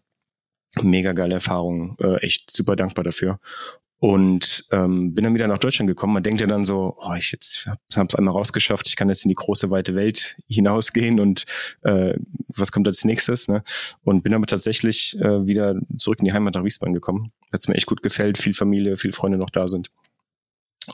Mega 0.82 1.12
geile 1.12 1.34
Erfahrung, 1.34 1.96
äh, 2.00 2.16
echt 2.16 2.50
super 2.50 2.74
dankbar 2.74 3.04
dafür. 3.04 3.38
Und 4.00 4.66
ähm, 4.72 5.14
bin 5.14 5.24
dann 5.24 5.34
wieder 5.34 5.46
nach 5.46 5.58
Deutschland 5.58 5.88
gekommen. 5.88 6.14
Man 6.14 6.22
denkt 6.22 6.40
ja 6.40 6.46
dann 6.46 6.64
so, 6.64 6.96
oh, 6.98 7.14
ich 7.14 7.30
jetzt 7.30 7.70
habe 7.96 8.08
es 8.08 8.14
einmal 8.14 8.34
rausgeschafft, 8.34 8.88
ich 8.88 8.96
kann 8.96 9.08
jetzt 9.08 9.24
in 9.24 9.28
die 9.28 9.34
große 9.36 9.70
weite 9.70 9.94
Welt 9.94 10.36
hinausgehen 10.48 11.20
und 11.20 11.44
äh, 11.82 12.14
was 12.48 12.72
kommt 12.72 12.88
als 12.88 13.04
nächstes? 13.04 13.48
Ne? 13.48 13.62
Und 14.02 14.22
bin 14.22 14.34
aber 14.34 14.46
tatsächlich 14.46 15.16
äh, 15.20 15.46
wieder 15.46 15.76
zurück 15.96 16.18
in 16.18 16.26
die 16.26 16.32
Heimat 16.32 16.54
nach 16.54 16.64
Wiesbaden 16.64 16.92
gekommen. 16.92 17.32
Hat's 17.52 17.68
mir 17.68 17.76
echt 17.76 17.86
gut 17.86 18.02
gefällt, 18.02 18.36
viel 18.36 18.52
Familie, 18.52 18.96
viel 18.96 19.12
Freunde 19.12 19.38
noch 19.38 19.50
da 19.50 19.68
sind. 19.68 19.90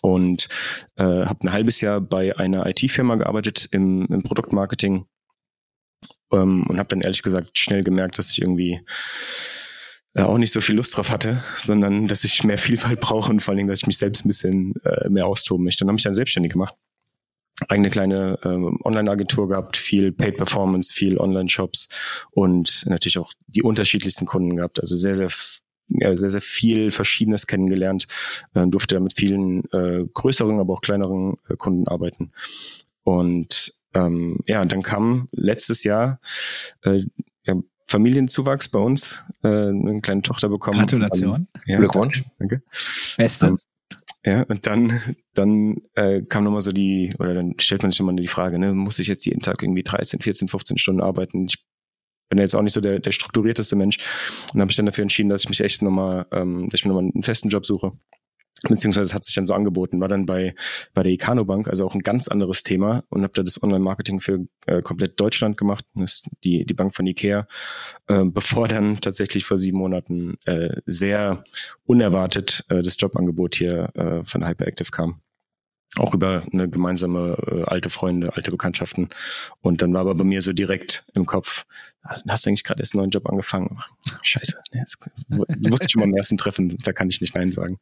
Und 0.03 0.49
äh, 0.97 1.05
habe 1.05 1.41
ein 1.43 1.53
halbes 1.53 1.81
Jahr 1.81 2.01
bei 2.01 2.37
einer 2.37 2.67
IT-Firma 2.67 3.17
gearbeitet 3.17 3.69
im, 3.73 4.07
im 4.07 4.23
Produktmarketing 4.23 5.07
ähm, 6.33 6.65
und 6.69 6.79
habe 6.79 6.89
dann 6.89 7.01
ehrlich 7.01 7.23
gesagt 7.23 7.59
schnell 7.59 7.83
gemerkt, 7.83 8.19
dass 8.19 8.31
ich 8.31 8.41
irgendwie 8.41 8.81
äh, 10.15 10.23
auch 10.23 10.39
nicht 10.39 10.53
so 10.53 10.61
viel 10.61 10.77
Lust 10.77 10.97
drauf 10.97 11.11
hatte, 11.11 11.43
sondern 11.59 12.09
dass 12.09 12.25
ich 12.25 12.43
mehr 12.45 12.59
Vielfalt 12.59 13.01
brauche 13.01 13.31
und 13.31 13.41
vor 13.41 13.53
allen 13.53 13.59
Dingen, 13.59 13.69
dass 13.69 13.81
ich 13.81 13.87
mich 13.87 13.99
selbst 13.99 14.25
ein 14.25 14.29
bisschen 14.29 14.75
äh, 14.85 15.09
mehr 15.09 15.27
austoben 15.27 15.65
möchte. 15.65 15.85
Und 15.85 15.89
habe 15.89 15.95
mich 15.95 16.03
dann 16.03 16.15
selbstständig 16.15 16.53
gemacht. 16.53 16.75
Eigene 17.69 17.91
kleine 17.91 18.39
ähm, 18.43 18.79
Online-Agentur 18.85 19.49
gehabt, 19.49 19.77
viel 19.77 20.13
Paid 20.13 20.39
Performance, 20.39 20.95
viel 20.95 21.19
Online-Shops 21.19 21.89
und 22.31 22.87
natürlich 22.87 23.19
auch 23.19 23.33
die 23.49 23.63
unterschiedlichsten 23.63 24.25
Kunden 24.25 24.57
gehabt. 24.57 24.81
Also 24.81 24.97
sehr, 24.97 25.15
sehr 25.15 25.29
ja, 25.91 26.17
sehr, 26.17 26.31
sehr 26.31 26.41
viel 26.41 26.91
Verschiedenes 26.91 27.47
kennengelernt, 27.47 28.07
äh, 28.55 28.67
durfte 28.67 28.95
da 28.95 29.01
mit 29.01 29.15
vielen 29.17 29.65
äh, 29.73 30.05
größeren, 30.13 30.59
aber 30.59 30.75
auch 30.75 30.81
kleineren 30.81 31.35
äh, 31.49 31.57
Kunden 31.57 31.89
arbeiten. 31.89 32.33
Und 33.03 33.73
ähm, 33.95 34.39
ja, 34.47 34.65
dann 34.65 34.83
kam 34.83 35.29
letztes 35.33 35.85
Jahr 35.85 36.21
äh, 36.83 37.03
ja, 37.45 37.55
Familienzuwachs 37.89 38.69
bei 38.69 38.79
uns, 38.79 39.23
äh, 39.43 39.49
eine 39.49 40.01
kleine 40.01 40.23
Tochter 40.23 40.49
bekommen. 40.49 40.79
Gratulation. 40.79 41.49
Ja, 41.67 41.79
Glückwunsch. 41.79 42.25
Danke. 42.39 42.63
Beste. 43.17 43.47
Ähm, 43.47 43.59
ja, 44.25 44.43
und 44.43 44.67
dann, 44.67 45.01
dann 45.33 45.81
äh, 45.95 46.23
kam 46.23 46.45
nochmal 46.45 46.61
so 46.61 46.73
die, 46.73 47.15
oder 47.19 47.35
dann 47.35 47.55
stellt 47.59 47.83
man 47.83 47.91
sich 47.91 48.01
immer 48.01 48.13
die 48.13 48.29
Frage, 48.29 48.59
ne, 48.59 48.75
muss 48.75 48.99
ich 48.99 49.07
jetzt 49.07 49.25
jeden 49.25 49.41
Tag 49.41 49.63
irgendwie 49.63 49.83
13, 49.83 50.21
14, 50.21 50.49
15 50.49 50.77
Stunden 50.77 51.01
arbeiten? 51.01 51.47
Ich 51.47 51.65
bin 52.31 52.39
jetzt 52.39 52.55
auch 52.55 52.63
nicht 52.63 52.73
so 52.73 52.81
der, 52.81 53.01
der 53.01 53.13
strukturierteste 53.13 53.77
Mensch. 53.77 53.99
Und 54.55 54.61
habe 54.61 54.71
ich 54.71 54.77
dann 54.77 54.87
dafür 54.87 55.03
entschieden, 55.03 55.29
dass 55.29 55.43
ich 55.43 55.51
mich 55.51 55.61
echt 55.61 55.83
nochmal, 55.83 56.27
ähm, 56.33 56.71
dass 56.71 56.81
ich 56.81 56.87
mir 56.87 56.93
nochmal 56.93 57.11
einen 57.13 57.23
festen 57.23 57.51
Job 57.51 57.67
suche. 57.67 57.93
Beziehungsweise 58.69 59.15
hat 59.15 59.25
sich 59.25 59.35
dann 59.35 59.47
so 59.47 59.55
angeboten, 59.55 60.01
war 60.01 60.09
dann 60.09 60.27
bei 60.27 60.55
bei 60.93 61.03
der 61.03 61.13
Icano 61.13 61.47
Bank, 61.47 61.67
also 61.69 61.87
auch 61.87 61.95
ein 61.95 62.01
ganz 62.01 62.29
anderes 62.29 62.63
Thema 62.63 63.05
und 63.09 63.23
habe 63.23 63.33
da 63.33 63.43
das 63.43 63.63
Online-Marketing 63.63 64.21
für 64.21 64.47
äh, 64.67 64.83
komplett 64.83 65.19
Deutschland 65.19 65.57
gemacht, 65.57 65.87
das 65.95 66.13
ist 66.13 66.29
die 66.45 66.67
die 66.67 66.75
Bank 66.75 66.95
von 66.95 67.07
Ikea, 67.07 67.49
äh, 68.09 68.25
bevor 68.25 68.69
dann 68.69 69.01
tatsächlich 69.01 69.47
vor 69.47 69.57
sieben 69.57 69.79
Monaten 69.79 70.37
äh, 70.45 70.77
sehr 70.85 71.43
unerwartet 71.87 72.67
äh, 72.69 72.83
das 72.83 72.97
Jobangebot 72.99 73.55
hier 73.55 73.89
äh, 73.95 74.25
von 74.25 74.47
Hyperactive 74.47 74.91
kam 74.91 75.23
auch 75.97 76.15
über 76.15 76.43
eine 76.53 76.69
gemeinsame 76.69 77.37
äh, 77.51 77.63
alte 77.65 77.91
Freunde, 77.91 78.35
alte 78.37 78.51
Bekanntschaften. 78.51 79.09
Und 79.61 79.83
dann 79.83 79.93
war 79.93 80.03
aber 80.03 80.15
bei 80.15 80.25
mir 80.25 80.41
so 80.41 80.53
direkt 80.53 81.05
im 81.15 81.27
Kopf, 81.27 81.67
ah, 82.03 82.17
hast 82.29 82.47
du 82.47 82.51
eigentlich 82.51 82.65
gerade 82.65 82.81
erst 82.81 82.95
einen 82.95 83.03
neuen 83.03 83.11
Job 83.11 83.29
angefangen? 83.29 83.79
Scheiße, 84.23 84.57
das 84.71 84.99
wusste 85.29 85.87
ich 85.87 85.93
schon 85.93 86.01
mal 86.01 86.09
im 86.09 86.17
ersten 86.17 86.39
Treffen, 86.39 86.77
da 86.85 86.93
kann 86.93 87.09
ich 87.09 87.21
nicht 87.21 87.35
Nein 87.35 87.51
sagen. 87.51 87.79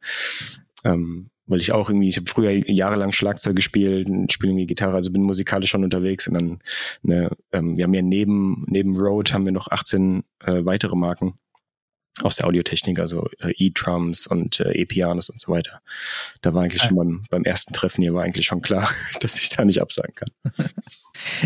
Ähm, 0.83 1.29
weil 1.45 1.59
ich 1.59 1.71
auch 1.71 1.89
irgendwie, 1.89 2.07
ich 2.07 2.17
habe 2.17 2.29
früher 2.29 2.51
jahrelang 2.51 3.11
Schlagzeug 3.11 3.55
gespielt, 3.55 4.07
spiele 4.31 4.51
irgendwie 4.51 4.67
Gitarre, 4.67 4.95
also 4.95 5.11
bin 5.11 5.23
musikalisch 5.23 5.71
schon 5.71 5.83
unterwegs 5.83 6.27
und 6.27 6.35
dann, 6.35 6.59
ne, 7.01 7.31
ähm, 7.51 7.75
wir 7.75 7.83
haben 7.83 7.93
ja 7.93 8.03
neben, 8.03 8.65
neben 8.67 8.95
Road 8.95 9.33
haben 9.33 9.45
wir 9.45 9.51
noch 9.51 9.67
18 9.69 10.23
äh, 10.41 10.63
weitere 10.63 10.95
Marken 10.95 11.33
aus 12.23 12.37
der 12.37 12.47
Audiotechnik, 12.47 12.99
also 12.99 13.27
äh, 13.39 13.53
E-Drums 13.57 14.27
und 14.27 14.59
äh, 14.59 14.71
E-Pianos 14.73 15.29
und 15.29 15.39
so 15.39 15.51
weiter. 15.51 15.81
Da 16.41 16.53
war 16.53 16.63
eigentlich 16.63 16.83
schon 16.83 16.95
beim, 16.95 17.23
beim 17.29 17.43
ersten 17.43 17.73
Treffen 17.73 18.01
hier 18.01 18.13
war 18.13 18.23
eigentlich 18.23 18.45
schon 18.45 18.61
klar, 18.61 18.89
dass 19.21 19.39
ich 19.39 19.49
da 19.49 19.65
nicht 19.65 19.81
absagen 19.81 20.15
kann. 20.15 20.29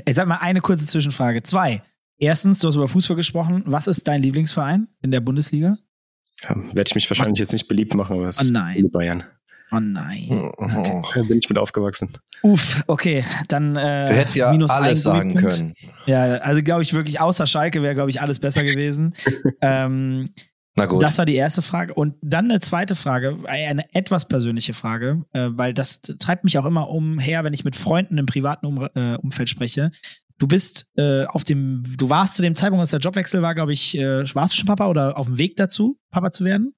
Ey, 0.06 0.14
sag 0.14 0.28
mal 0.28 0.38
eine 0.38 0.62
kurze 0.62 0.86
Zwischenfrage. 0.86 1.44
Zwei. 1.44 1.82
Erstens, 2.18 2.60
du 2.60 2.68
hast 2.68 2.76
über 2.76 2.88
Fußball 2.88 3.18
gesprochen. 3.18 3.64
Was 3.66 3.88
ist 3.88 4.08
dein 4.08 4.22
Lieblingsverein 4.22 4.88
in 5.02 5.12
der 5.12 5.20
Bundesliga? 5.20 5.78
Ja, 6.44 6.56
Werde 6.56 6.84
ich 6.88 6.96
mich 6.96 7.10
wahrscheinlich 7.10 7.40
jetzt 7.40 7.54
nicht 7.54 7.68
beliebt 7.68 7.94
machen, 7.96 8.18
aber 8.18 8.28
es 8.28 8.40
oh 8.40 8.52
nein. 8.52 8.70
ist 8.70 8.78
die 8.78 8.84
Bayern. 8.84 9.24
Oh 9.72 9.80
nein. 9.80 10.52
Okay. 10.58 11.02
Da 11.16 11.24
bin 11.24 11.40
ich 11.40 11.50
mit 11.50 11.58
aufgewachsen. 11.58 12.10
Uff, 12.44 12.84
okay, 12.86 13.26
dann. 13.48 13.76
Äh, 13.76 14.08
Du 14.08 14.16
hättest 14.16 14.36
ja 14.36 14.52
minus 14.52 14.70
alles 14.70 15.02
sagen 15.02 15.34
können. 15.34 15.74
Ja, 16.06 16.24
also 16.24 16.62
glaube 16.62 16.84
ich 16.84 16.94
wirklich, 16.94 17.20
außer 17.20 17.48
Schalke 17.48 17.82
wäre, 17.82 17.96
glaube 17.96 18.12
ich, 18.12 18.22
alles 18.22 18.40
besser 18.40 18.64
gewesen. 18.64 19.14
ähm, 19.62 20.30
Na 20.76 20.88
gut. 20.88 21.04
Das 21.04 21.18
war 21.18 21.26
die 21.26 21.36
erste 21.36 21.62
Frage. 21.62 21.94
Und 21.94 22.16
dann 22.22 22.50
eine 22.50 22.60
zweite 22.60 22.96
Frage, 22.96 23.38
eine 23.46 23.86
etwas 23.94 24.28
persönliche 24.28 24.74
Frage, 24.74 25.24
äh, 25.34 25.50
weil 25.52 25.74
das 25.74 26.02
treibt 26.02 26.44
mich 26.44 26.58
auch 26.58 26.66
immer 26.66 26.90
umher, 26.90 27.44
wenn 27.44 27.54
ich 27.54 27.64
mit 27.64 27.76
Freunden 27.76 28.18
im 28.18 28.26
privaten 28.26 28.66
um, 28.66 28.88
äh, 28.96 29.16
Umfeld 29.18 29.50
spreche. 29.50 29.92
Du 30.40 30.48
bist 30.48 30.88
äh, 30.98 31.26
auf 31.26 31.44
dem, 31.44 31.84
du 31.98 32.10
warst 32.10 32.36
zu 32.36 32.42
dem 32.42 32.56
Zeitpunkt, 32.56 32.82
als 32.82 32.90
der 32.90 33.00
Jobwechsel 33.00 33.44
war, 33.44 33.54
glaube 33.54 33.72
ich, 33.72 33.96
äh, 33.96 34.24
warst 34.36 34.54
du 34.54 34.58
schon 34.58 34.66
Papa 34.66 34.88
oder 34.88 35.18
auf 35.18 35.28
dem 35.28 35.38
Weg 35.38 35.58
dazu, 35.58 36.00
Papa 36.10 36.32
zu 36.32 36.44
werden? 36.44 36.74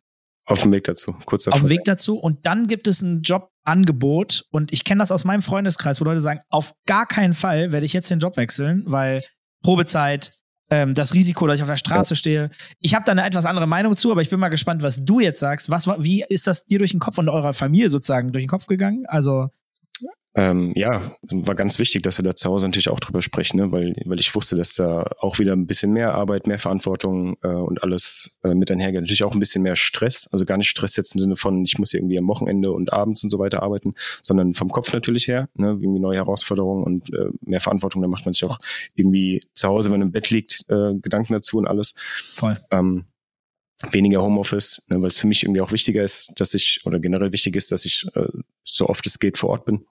Auf 0.46 0.62
dem 0.62 0.72
Weg 0.72 0.84
dazu, 0.84 1.16
kurz 1.26 1.46
davor. 1.46 1.56
Auf 1.56 1.62
dem 1.64 1.70
Weg 1.70 1.86
dazu. 1.86 2.20
Und 2.20 2.46
dann 2.46 2.68
gibt 2.68 2.88
es 2.88 3.02
ein 3.02 3.22
Jobangebot. 3.24 4.46
Und 4.52 4.72
ich 4.74 4.84
kenne 4.84 5.00
das 5.00 5.12
aus 5.12 5.24
meinem 5.24 5.42
Freundeskreis, 5.42 6.00
wo 6.00 6.06
Leute 6.06 6.22
sagen, 6.22 6.42
auf 6.50 6.74
gar 6.86 7.08
keinen 7.08 7.34
Fall 7.34 7.72
werde 7.72 7.86
ich 7.86 7.94
jetzt 7.94 8.12
den 8.12 8.20
Job 8.20 8.38
wechseln, 8.38 8.84
weil 8.86 9.24
Probezeit, 9.64 10.34
ähm, 10.70 10.94
das 10.94 11.14
Risiko, 11.14 11.46
dass 11.48 11.58
ich 11.58 11.62
auf 11.62 11.68
der 11.70 11.78
Straße 11.78 12.16
stehe. 12.16 12.50
Ich 12.80 12.96
habe 12.96 13.06
da 13.06 13.12
eine 13.12 13.26
etwas 13.26 13.46
andere 13.46 13.68
Meinung 13.68 13.96
zu, 13.96 14.12
aber 14.12 14.22
ich 14.22 14.30
bin 14.30 14.40
mal 14.40 14.50
gespannt, 14.50 14.82
was 14.84 15.06
du 15.06 15.20
jetzt 15.20 15.40
sagst. 15.40 15.70
Was, 15.70 15.86
war- 15.88 16.04
wie 16.04 16.24
ist 16.28 16.48
das 16.48 16.66
dir 16.66 16.80
durch 16.80 16.92
den 16.92 17.00
Kopf 17.00 17.18
und 17.18 17.30
eurer 17.30 17.54
Familie 17.54 17.90
sozusagen 17.90 18.32
durch 18.32 18.44
den 18.44 18.50
Kopf 18.50 18.66
gegangen? 18.68 19.06
Also, 19.08 19.50
Ähm, 20.38 20.74
ja, 20.76 21.02
es 21.22 21.32
war 21.48 21.56
ganz 21.56 21.80
wichtig, 21.80 22.04
dass 22.04 22.20
wir 22.20 22.24
da 22.24 22.36
zu 22.36 22.50
Hause 22.50 22.68
natürlich 22.68 22.90
auch 22.90 23.00
drüber 23.00 23.22
sprechen, 23.22 23.56
ne? 23.56 23.72
weil, 23.72 23.96
weil 24.04 24.20
ich 24.20 24.36
wusste, 24.36 24.58
dass 24.58 24.76
da 24.76 25.10
auch 25.20 25.40
wieder 25.40 25.54
ein 25.54 25.66
bisschen 25.66 25.94
mehr 25.94 26.14
Arbeit, 26.14 26.46
mehr 26.46 26.60
Verantwortung 26.60 27.38
äh, 27.42 27.48
und 27.48 27.82
alles 27.84 28.38
äh, 28.44 28.54
mit 28.54 28.70
einhergeht. 28.70 29.00
Natürlich 29.00 29.24
auch 29.24 29.34
ein 29.34 29.40
bisschen 29.40 29.64
mehr 29.64 29.78
Stress, 29.78 30.28
also 30.34 30.44
gar 30.44 30.58
nicht 30.58 30.70
Stress 30.70 30.98
jetzt 30.98 31.16
im 31.16 31.20
Sinne 31.20 31.38
von, 31.38 31.64
ich 31.64 31.78
muss 31.78 31.94
irgendwie 31.94 32.20
am 32.20 32.28
Wochenende 32.28 32.74
und 32.74 32.92
abends 32.92 33.24
und 33.24 33.30
so 33.30 33.40
weiter 33.40 33.64
arbeiten, 33.64 33.96
sondern 34.22 34.54
vom 34.54 34.70
Kopf 34.70 34.92
natürlich 34.92 35.28
her, 35.30 35.48
ne? 35.54 35.68
irgendwie 35.68 36.02
neue 36.02 36.18
Herausforderungen 36.18 36.84
und 36.84 37.14
äh, 37.14 37.30
mehr 37.40 37.62
Verantwortung. 37.62 38.02
Da 38.02 38.10
macht 38.10 38.26
man 38.26 38.34
sich 38.34 38.44
auch 38.44 38.60
irgendwie 38.94 39.40
zu 39.54 39.70
Hause, 39.70 39.90
wenn 39.90 40.00
man 40.00 40.08
im 40.10 40.12
Bett 40.12 40.32
liegt, 40.32 40.66
äh, 40.68 40.96
Gedanken 40.96 41.32
dazu 41.32 41.58
und 41.58 41.68
alles. 41.68 41.96
voll. 42.34 42.56
Ähm, 42.72 43.06
weniger 43.92 44.22
Homeoffice, 44.22 44.82
ne, 44.90 45.02
weil 45.02 45.10
es 45.10 45.18
für 45.18 45.28
mich 45.28 45.44
irgendwie 45.44 45.62
auch 45.62 45.72
wichtiger 45.72 46.04
ist, 46.04 46.34
dass 46.38 46.54
ich, 46.54 46.82
oder 46.86 47.00
generell 47.00 47.32
wichtig 47.32 47.56
ist, 47.56 47.72
dass 47.72 47.86
ich 47.86 48.06
äh, 48.16 48.28
so 48.64 48.88
oft 48.88 49.06
es 49.06 49.20
geht 49.20 49.38
vor 49.38 49.50
Ort 49.50 49.66
bin. 49.66 49.86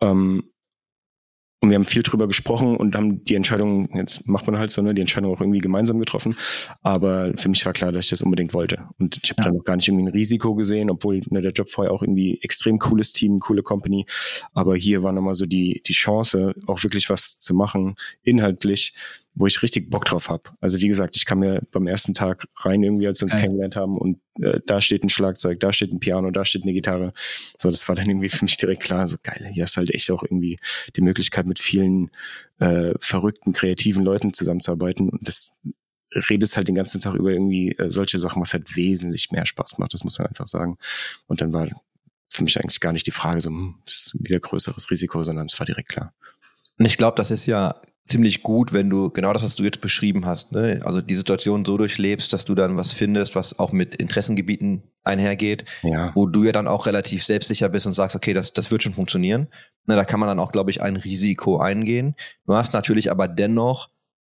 Ähm, 0.00 0.44
und 1.60 1.70
wir 1.70 1.76
haben 1.76 1.86
viel 1.86 2.02
drüber 2.02 2.26
gesprochen 2.26 2.76
und 2.76 2.94
haben 2.94 3.24
die 3.24 3.34
Entscheidung, 3.34 3.88
jetzt 3.96 4.28
macht 4.28 4.46
man 4.46 4.58
halt 4.58 4.70
so, 4.70 4.82
ne, 4.82 4.92
die 4.94 5.00
Entscheidung 5.00 5.32
auch 5.34 5.40
irgendwie 5.40 5.58
gemeinsam 5.58 5.98
getroffen. 5.98 6.36
Aber 6.82 7.32
für 7.36 7.48
mich 7.48 7.64
war 7.64 7.72
klar, 7.72 7.92
dass 7.92 8.04
ich 8.04 8.10
das 8.10 8.20
unbedingt 8.22 8.52
wollte. 8.52 8.84
Und 8.98 9.18
ich 9.22 9.30
habe 9.30 9.40
Ja. 9.42 9.48
da 9.48 9.52
noch 9.56 9.64
gar 9.64 9.74
nicht 9.76 9.88
irgendwie 9.88 10.04
ein 10.04 10.12
Risiko 10.12 10.54
gesehen, 10.54 10.90
obwohl 10.90 11.22
ne, 11.30 11.40
der 11.40 11.52
Job 11.52 11.70
vorher 11.70 11.92
auch 11.92 12.02
irgendwie 12.02 12.38
extrem 12.42 12.78
cooles 12.78 13.12
Team, 13.12 13.40
coole 13.40 13.62
Company. 13.62 14.06
Aber 14.52 14.76
hier 14.76 15.02
war 15.02 15.12
nochmal 15.12 15.34
so 15.34 15.46
die, 15.46 15.82
die 15.86 15.94
Chance, 15.94 16.54
auch 16.66 16.82
wirklich 16.84 17.08
was 17.08 17.38
zu 17.40 17.54
machen, 17.54 17.96
inhaltlich, 18.22 18.92
wo 19.36 19.46
ich 19.46 19.62
richtig 19.62 19.90
Bock 19.90 20.06
drauf 20.06 20.30
habe. 20.30 20.44
Also 20.60 20.80
wie 20.80 20.88
gesagt, 20.88 21.14
ich 21.14 21.26
kam 21.26 21.40
mir 21.40 21.60
beim 21.70 21.86
ersten 21.86 22.14
Tag 22.14 22.48
rein, 22.56 22.82
irgendwie, 22.82 23.06
als 23.06 23.20
wir 23.20 23.26
uns 23.26 23.34
Geil. 23.34 23.42
kennengelernt 23.42 23.76
haben 23.76 23.96
und 23.96 24.18
äh, 24.40 24.60
da 24.66 24.80
steht 24.80 25.04
ein 25.04 25.10
Schlagzeug, 25.10 25.60
da 25.60 25.72
steht 25.72 25.92
ein 25.92 26.00
Piano, 26.00 26.30
da 26.30 26.44
steht 26.44 26.62
eine 26.62 26.72
Gitarre. 26.72 27.12
So, 27.60 27.70
das 27.70 27.86
war 27.88 27.94
dann 27.94 28.08
irgendwie 28.08 28.30
für 28.30 28.44
mich 28.44 28.56
direkt 28.56 28.82
klar, 28.82 29.06
so 29.06 29.18
geil, 29.22 29.48
hier 29.52 29.64
ist 29.64 29.76
halt 29.76 29.90
echt 29.90 30.10
auch 30.10 30.22
irgendwie 30.22 30.58
die 30.96 31.02
Möglichkeit, 31.02 31.46
mit 31.46 31.58
vielen 31.58 32.10
äh, 32.58 32.94
verrückten, 32.98 33.52
kreativen 33.52 34.02
Leuten 34.02 34.32
zusammenzuarbeiten 34.32 35.10
und 35.10 35.28
das 35.28 35.52
redest 36.30 36.56
halt 36.56 36.68
den 36.68 36.74
ganzen 36.74 37.00
Tag 37.00 37.14
über 37.14 37.30
irgendwie 37.30 37.72
äh, 37.72 37.90
solche 37.90 38.18
Sachen, 38.18 38.40
was 38.40 38.54
halt 38.54 38.74
wesentlich 38.74 39.30
mehr 39.32 39.44
Spaß 39.44 39.78
macht, 39.78 39.92
das 39.92 40.02
muss 40.02 40.18
man 40.18 40.28
einfach 40.28 40.48
sagen. 40.48 40.78
Und 41.26 41.42
dann 41.42 41.52
war 41.52 41.68
für 42.30 42.42
mich 42.42 42.58
eigentlich 42.58 42.80
gar 42.80 42.92
nicht 42.92 43.06
die 43.06 43.12
Frage 43.12 43.42
so, 43.42 43.50
hm, 43.50 43.76
das 43.84 43.94
ist 43.94 44.16
wieder 44.18 44.40
größeres 44.40 44.90
Risiko, 44.90 45.22
sondern 45.24 45.46
es 45.46 45.58
war 45.58 45.66
direkt 45.66 45.90
klar. 45.90 46.14
Und 46.78 46.86
ich 46.86 46.96
glaube, 46.96 47.16
das 47.16 47.30
ist 47.30 47.46
ja 47.46 47.82
ziemlich 48.08 48.42
gut, 48.42 48.72
wenn 48.72 48.88
du 48.88 49.10
genau 49.10 49.32
das, 49.32 49.42
was 49.42 49.56
du 49.56 49.64
jetzt 49.64 49.80
beschrieben 49.80 50.26
hast, 50.26 50.52
ne? 50.52 50.80
also 50.84 51.00
die 51.00 51.16
Situation 51.16 51.64
so 51.64 51.76
durchlebst, 51.76 52.32
dass 52.32 52.44
du 52.44 52.54
dann 52.54 52.76
was 52.76 52.92
findest, 52.92 53.34
was 53.34 53.58
auch 53.58 53.72
mit 53.72 53.96
Interessengebieten 53.96 54.84
einhergeht, 55.02 55.64
Ja. 55.82 56.12
wo 56.14 56.26
du 56.26 56.44
ja 56.44 56.52
dann 56.52 56.68
auch 56.68 56.86
relativ 56.86 57.24
selbstsicher 57.24 57.68
bist 57.68 57.86
und 57.86 57.94
sagst, 57.94 58.16
okay, 58.16 58.32
das, 58.32 58.52
das 58.52 58.70
wird 58.70 58.82
schon 58.82 58.92
funktionieren. 58.92 59.48
Na, 59.84 59.96
da 59.96 60.04
kann 60.04 60.20
man 60.20 60.28
dann 60.28 60.38
auch, 60.38 60.52
glaube 60.52 60.70
ich, 60.70 60.82
ein 60.82 60.96
Risiko 60.96 61.58
eingehen. 61.58 62.14
Du 62.46 62.54
hast 62.54 62.72
natürlich 62.74 63.10
aber 63.10 63.28
dennoch 63.28 63.90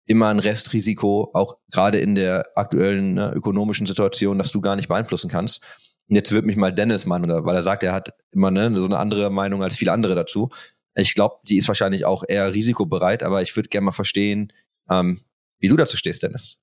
immer 0.06 0.28
ein 0.28 0.38
Restrisiko, 0.38 1.30
auch 1.32 1.58
gerade 1.70 1.98
in 1.98 2.14
der 2.14 2.46
aktuellen 2.56 3.14
ne, 3.14 3.32
ökonomischen 3.34 3.86
Situation, 3.86 4.38
dass 4.38 4.50
du 4.52 4.60
gar 4.60 4.76
nicht 4.76 4.88
beeinflussen 4.88 5.30
kannst. 5.30 5.62
Und 6.08 6.16
jetzt 6.16 6.32
wird 6.32 6.44
mich 6.44 6.56
mal 6.56 6.72
Dennis 6.72 7.06
meinen, 7.06 7.30
weil 7.44 7.54
er 7.54 7.62
sagt, 7.62 7.82
er 7.84 7.92
hat 7.92 8.10
immer 8.32 8.50
ne, 8.50 8.74
so 8.74 8.84
eine 8.84 8.98
andere 8.98 9.30
Meinung 9.30 9.62
als 9.62 9.76
viele 9.76 9.92
andere 9.92 10.14
dazu. 10.14 10.50
Ich 10.94 11.14
glaube, 11.14 11.36
die 11.48 11.56
ist 11.56 11.68
wahrscheinlich 11.68 12.04
auch 12.04 12.24
eher 12.26 12.54
risikobereit, 12.54 13.22
aber 13.22 13.42
ich 13.42 13.56
würde 13.56 13.68
gerne 13.68 13.86
mal 13.86 13.92
verstehen, 13.92 14.52
ähm, 14.90 15.18
wie 15.58 15.68
du 15.68 15.76
dazu 15.76 15.96
stehst, 15.96 16.22
Dennis. 16.22 16.58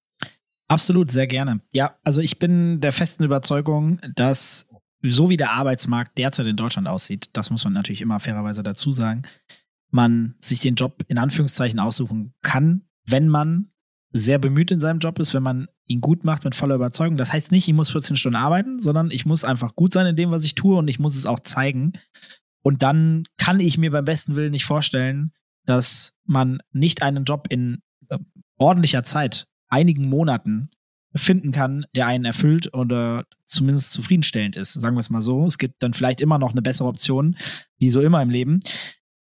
Absolut, 0.68 1.10
sehr 1.12 1.26
gerne. 1.26 1.62
Ja, 1.72 1.98
also 2.04 2.22
ich 2.22 2.38
bin 2.38 2.80
der 2.80 2.92
festen 2.92 3.24
Überzeugung, 3.24 4.00
dass 4.15 4.68
so 5.02 5.30
wie 5.30 5.38
der 5.38 5.52
Arbeitsmarkt 5.52 6.18
derzeit 6.18 6.46
in 6.46 6.58
Deutschland 6.58 6.88
aussieht, 6.88 7.30
das 7.34 7.50
muss 7.50 7.63
man 7.63 7.74
natürlich 7.74 8.02
immer 8.02 8.20
fairerweise 8.20 8.63
dazu 8.63 8.94
sagen, 8.94 9.24
man 9.89 10.36
sich 10.39 10.60
den 10.60 10.76
Job 10.76 11.04
in 11.08 11.18
Anführungszeichen 11.18 11.80
aussuchen 11.80 12.34
kann, 12.42 12.84
wenn 13.06 13.30
man 13.30 13.72
sehr 14.12 14.39
bemüht 14.39 14.72
in 14.72 14.80
seinem 14.80 15.00
Job 15.00 15.20
ist, 15.20 15.34
wenn 15.34 15.44
man 15.44 15.68
ihn 15.86 16.02
gut 16.02 16.24
macht 16.24 16.44
mit 16.44 16.56
voller 16.56 16.76
Überzeugung. 16.76 17.18
Das 17.18 17.32
heißt 17.32 17.52
nicht, 17.52 17.68
ich 17.68 17.74
muss 17.74 17.92
14 17.92 18.15
Stunden 18.15 18.36
arbeiten, 18.36 18.80
sondern 18.80 19.12
ich 19.12 19.26
muss 19.26 19.44
einfach 19.44 19.76
gut 19.76 19.94
sein 19.94 20.08
in 20.08 20.15
dem, 20.15 20.32
was 20.32 20.44
ich 20.44 20.56
tue 20.56 20.78
und 20.78 20.88
ich 20.88 21.00
muss 21.00 21.15
es 21.15 21.26
auch 21.26 21.39
zeigen. 21.39 21.94
Und 22.62 22.84
dann 22.84 23.26
kann 23.38 23.60
ich 23.60 23.78
mir 23.78 23.91
beim 23.91 24.06
besten 24.06 24.36
Willen 24.36 24.52
nicht 24.52 24.65
vorstellen, 24.65 25.32
dass 25.65 26.13
man 26.26 26.60
nicht 26.72 27.02
einen 27.02 27.24
Job 27.24 27.48
in 27.50 27.82
äh, 28.10 28.17
ordentlicher 28.58 29.04
Zeit, 29.04 29.48
einigen 29.67 30.10
Monaten 30.10 30.72
finden 31.15 31.52
kann, 31.52 31.86
der 31.95 32.08
einen 32.08 32.26
erfüllt 32.26 32.74
oder 32.74 33.26
zumindest 33.45 33.91
zufriedenstellend 33.91 34.58
ist. 34.58 34.74
Sagen 34.74 34.95
wir 34.95 35.00
es 35.00 35.10
mal 35.10 35.22
so. 35.22 35.45
Es 35.45 35.58
gibt 35.58 35.82
dann 35.82 35.93
vielleicht 35.93 36.22
immer 36.22 36.38
noch 36.38 36.52
eine 36.52 36.62
bessere 36.62 36.88
Option, 36.88 37.36
wie 37.78 37.89
so 37.89 38.02
immer 38.02 38.22
im 38.22 38.30
Leben. 38.30 38.60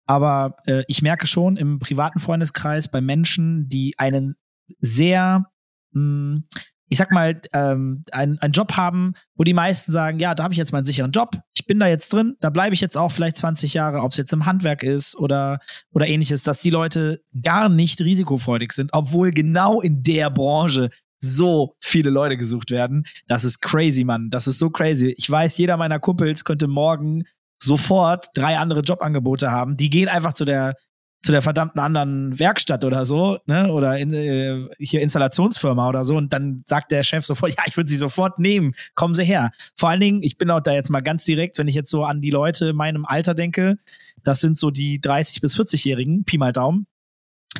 Aber 0.07 0.57
äh, 0.67 0.85
ich 0.88 1.03
merke 1.03 1.27
schon 1.27 1.57
im 1.57 1.79
privaten 1.79 2.19
Freundeskreis 2.19 2.91
bei 2.91 3.01
Menschen, 3.01 3.69
die 3.69 3.99
einen 3.99 4.35
sehr, 4.81 5.47
mh, 5.93 6.43
ich 6.88 6.98
sag 6.98 7.11
mal, 7.11 7.40
ähm, 7.53 8.05
einen, 8.12 8.38
einen 8.38 8.53
Job 8.53 8.77
haben, 8.77 9.14
wo 9.37 9.44
die 9.44 9.55
meisten 9.55 9.92
sagen, 9.92 10.18
ja, 10.18 10.35
da 10.35 10.44
habe 10.44 10.55
ich 10.55 10.59
jetzt 10.59 10.72
meinen 10.72 10.85
sicheren 10.85 11.11
Job, 11.11 11.37
ich 11.55 11.66
bin 11.66 11.79
da 11.79 11.87
jetzt 11.87 12.12
drin, 12.12 12.37
da 12.40 12.51
bleibe 12.51 12.74
ich 12.74 12.81
jetzt 12.81 12.96
auch 12.96 13.11
vielleicht 13.11 13.37
20 13.37 13.74
Jahre, 13.74 14.01
ob 14.01 14.12
es 14.12 14.16
jetzt 14.16 14.33
im 14.33 14.46
Handwerk 14.46 14.83
ist 14.83 15.16
oder, 15.16 15.61
oder 15.92 16.07
ähnliches, 16.07 16.42
dass 16.42 16.61
die 16.61 16.70
Leute 16.70 17.20
gar 17.42 17.68
nicht 17.68 18.01
risikofreudig 18.01 18.72
sind, 18.72 18.90
obwohl 18.92 19.31
genau 19.31 19.81
in 19.81 20.03
der 20.03 20.31
Branche 20.31 20.90
so 21.20 21.77
viele 21.83 22.11
Leute 22.11 22.37
gesucht 22.37 22.70
werden. 22.70 23.05
Das 23.27 23.44
ist 23.44 23.61
crazy, 23.61 24.05
Mann. 24.05 24.31
Das 24.31 24.46
ist 24.46 24.59
so 24.59 24.70
crazy. 24.70 25.14
Ich 25.16 25.29
weiß, 25.29 25.59
jeder 25.59 25.77
meiner 25.77 25.98
Kumpels 25.98 26.44
könnte 26.44 26.68
morgen 26.68 27.24
sofort 27.61 28.27
drei 28.35 28.57
andere 28.57 28.81
Jobangebote 28.81 29.51
haben. 29.51 29.77
Die 29.77 29.90
gehen 29.90 30.09
einfach 30.09 30.33
zu 30.33 30.44
der 30.44 30.74
zu 31.21 31.33
der 31.33 31.43
verdammten 31.43 31.81
anderen 31.81 32.39
Werkstatt 32.39 32.85
oder 32.85 33.05
so, 33.05 33.39
ne, 33.47 33.73
oder 33.73 33.99
in, 33.99 34.13
äh, 34.13 34.69
hier 34.79 35.01
Installationsfirma 35.03 35.89
oder 35.89 36.05
so 36.05 36.17
und 36.17 36.33
dann 36.33 36.63
sagt 36.65 36.93
der 36.93 37.03
Chef 37.03 37.25
sofort, 37.25 37.53
ja, 37.59 37.65
ich 37.67 37.77
würde 37.77 37.91
sie 37.91 37.97
sofort 37.97 38.39
nehmen, 38.39 38.75
kommen 38.95 39.15
Sie 39.15 39.25
her. 39.25 39.51
Vor 39.77 39.89
allen 39.89 40.01
Dingen, 40.01 40.23
ich 40.23 40.39
bin 40.39 40.51
auch 40.51 40.61
da 40.61 40.73
jetzt 40.73 40.91
mal 40.91 41.01
ganz 41.01 41.25
direkt, 41.25 41.59
wenn 41.59 41.69
ich 41.69 41.75
jetzt 41.75 41.91
so 41.91 42.05
an 42.05 42.21
die 42.21 42.31
Leute 42.31 42.71
in 42.71 42.77
meinem 42.77 43.05
Alter 43.05 43.35
denke, 43.35 43.79
das 44.23 44.41
sind 44.41 44.59
so 44.59 44.71
die 44.71 45.01
30 45.01 45.41
bis 45.41 45.59
40-Jährigen, 45.59 46.25
Pi 46.25 46.39
mal 46.39 46.53
Daumen. 46.53 46.87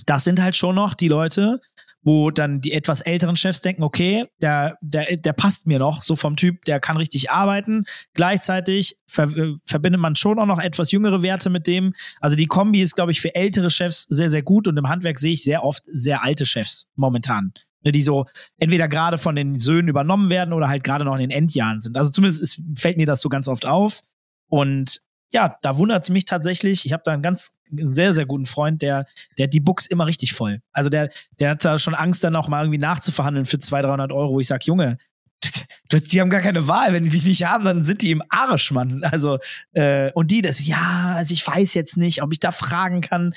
Das 0.07 0.25
sind 0.25 0.40
halt 0.40 0.55
schon 0.55 0.75
noch 0.75 0.94
die 0.94 1.09
Leute, 1.09 1.61
wo 2.02 2.30
dann 2.30 2.61
die 2.61 2.72
etwas 2.72 3.00
älteren 3.00 3.37
Chefs 3.37 3.61
denken, 3.61 3.82
okay, 3.82 4.26
der, 4.40 4.78
der, 4.80 5.16
der 5.16 5.32
passt 5.32 5.66
mir 5.66 5.78
noch, 5.78 6.00
so 6.00 6.16
vom 6.16 6.37
Typ, 6.37 6.64
der 6.64 6.80
kann 6.80 6.96
richtig 6.96 7.30
arbeiten. 7.30 7.84
Gleichzeitig 8.14 8.96
ver 9.06 9.24
äh, 9.37 9.54
verbindet 9.66 10.00
man 10.00 10.16
schon 10.16 10.38
auch 10.38 10.46
noch 10.46 10.61
etwas 10.61 10.92
jüngere 10.92 11.22
Werte 11.22 11.50
mit 11.50 11.66
dem. 11.66 11.92
Also 12.20 12.37
die 12.37 12.46
Kombi 12.46 12.80
ist, 12.80 12.94
glaube 12.94 13.12
ich, 13.12 13.20
für 13.20 13.34
ältere 13.34 13.70
Chefs 13.70 14.06
sehr, 14.08 14.30
sehr 14.30 14.42
gut 14.42 14.68
und 14.68 14.76
im 14.76 14.88
Handwerk 14.88 15.18
sehe 15.18 15.32
ich 15.32 15.42
sehr 15.42 15.64
oft 15.64 15.82
sehr 15.87 16.22
alte 16.22 16.46
Chefs 16.46 16.87
momentan. 16.94 17.52
ne, 17.82 17.92
die 17.92 18.02
so 18.02 18.26
entweder 18.58 18.88
gerade 18.88 19.18
von 19.18 19.37
den 19.37 19.58
Söhnen 19.58 19.88
übernommen 19.88 20.30
werden 20.30 20.52
oder 20.52 20.68
halt 20.68 20.84
gerade 20.84 21.04
noch 21.04 21.14
in 21.14 21.20
den 21.20 21.30
Endjahren 21.30 21.80
sind. 21.80 21.96
Also 21.96 22.11
zumindest 22.11 22.42
ist, 22.42 22.62
fällt 22.76 22.96
mir 22.96 23.06
das 23.06 23.20
so 23.20 23.28
ganz 23.28 23.48
oft 23.48 23.66
auf. 23.66 24.00
Und 24.48 25.00
ja, 25.32 25.56
da 25.62 25.78
wundert 25.78 26.02
es 26.02 26.10
mich 26.10 26.24
tatsächlich. 26.24 26.86
Ich 26.86 26.92
habe 26.92 27.02
da 27.04 27.12
einen 27.12 27.22
ganz 27.22 27.54
einen 27.70 27.94
sehr, 27.94 28.12
sehr 28.14 28.26
guten 28.26 28.46
Freund, 28.46 28.80
der, 28.82 29.06
der 29.36 29.44
hat 29.44 29.54
die 29.54 29.60
Books 29.60 29.86
immer 29.86 30.06
richtig 30.06 30.32
voll. 30.32 30.60
Also 30.72 30.88
der, 30.90 31.10
der 31.38 31.50
hat 31.50 31.64
da 31.64 31.78
schon 31.78 31.94
Angst, 31.94 32.24
dann 32.24 32.36
auch 32.36 32.48
mal 32.48 32.62
irgendwie 32.62 32.78
nachzuverhandeln 32.78 33.46
für 33.46 33.58
200, 33.58 33.90
300 33.90 34.12
Euro, 34.12 34.34
wo 34.34 34.40
ich 34.40 34.48
sage, 34.48 34.64
Junge, 34.66 34.98
die 35.92 36.20
haben 36.20 36.31
gar 36.31 36.40
keine 36.40 36.68
Wahl. 36.68 36.92
Wenn 36.92 37.05
die 37.05 37.11
dich 37.11 37.24
nicht 37.24 37.44
haben, 37.44 37.64
dann 37.64 37.85
sind 37.85 38.03
die 38.03 38.11
im 38.11 38.22
Arsch, 38.29 38.70
Mann. 38.70 39.03
Also, 39.05 39.38
äh, 39.72 40.12
und 40.12 40.31
die 40.31 40.42
das, 40.42 40.64
ja, 40.64 41.14
also 41.16 41.33
ich 41.33 41.46
weiß 41.46 41.74
jetzt 41.74 41.96
nicht, 41.96 42.22
ob 42.22 42.33
ich 42.33 42.40
da 42.40 42.53
fragen 42.53 43.01
kann. 43.01 43.29
Und 43.29 43.35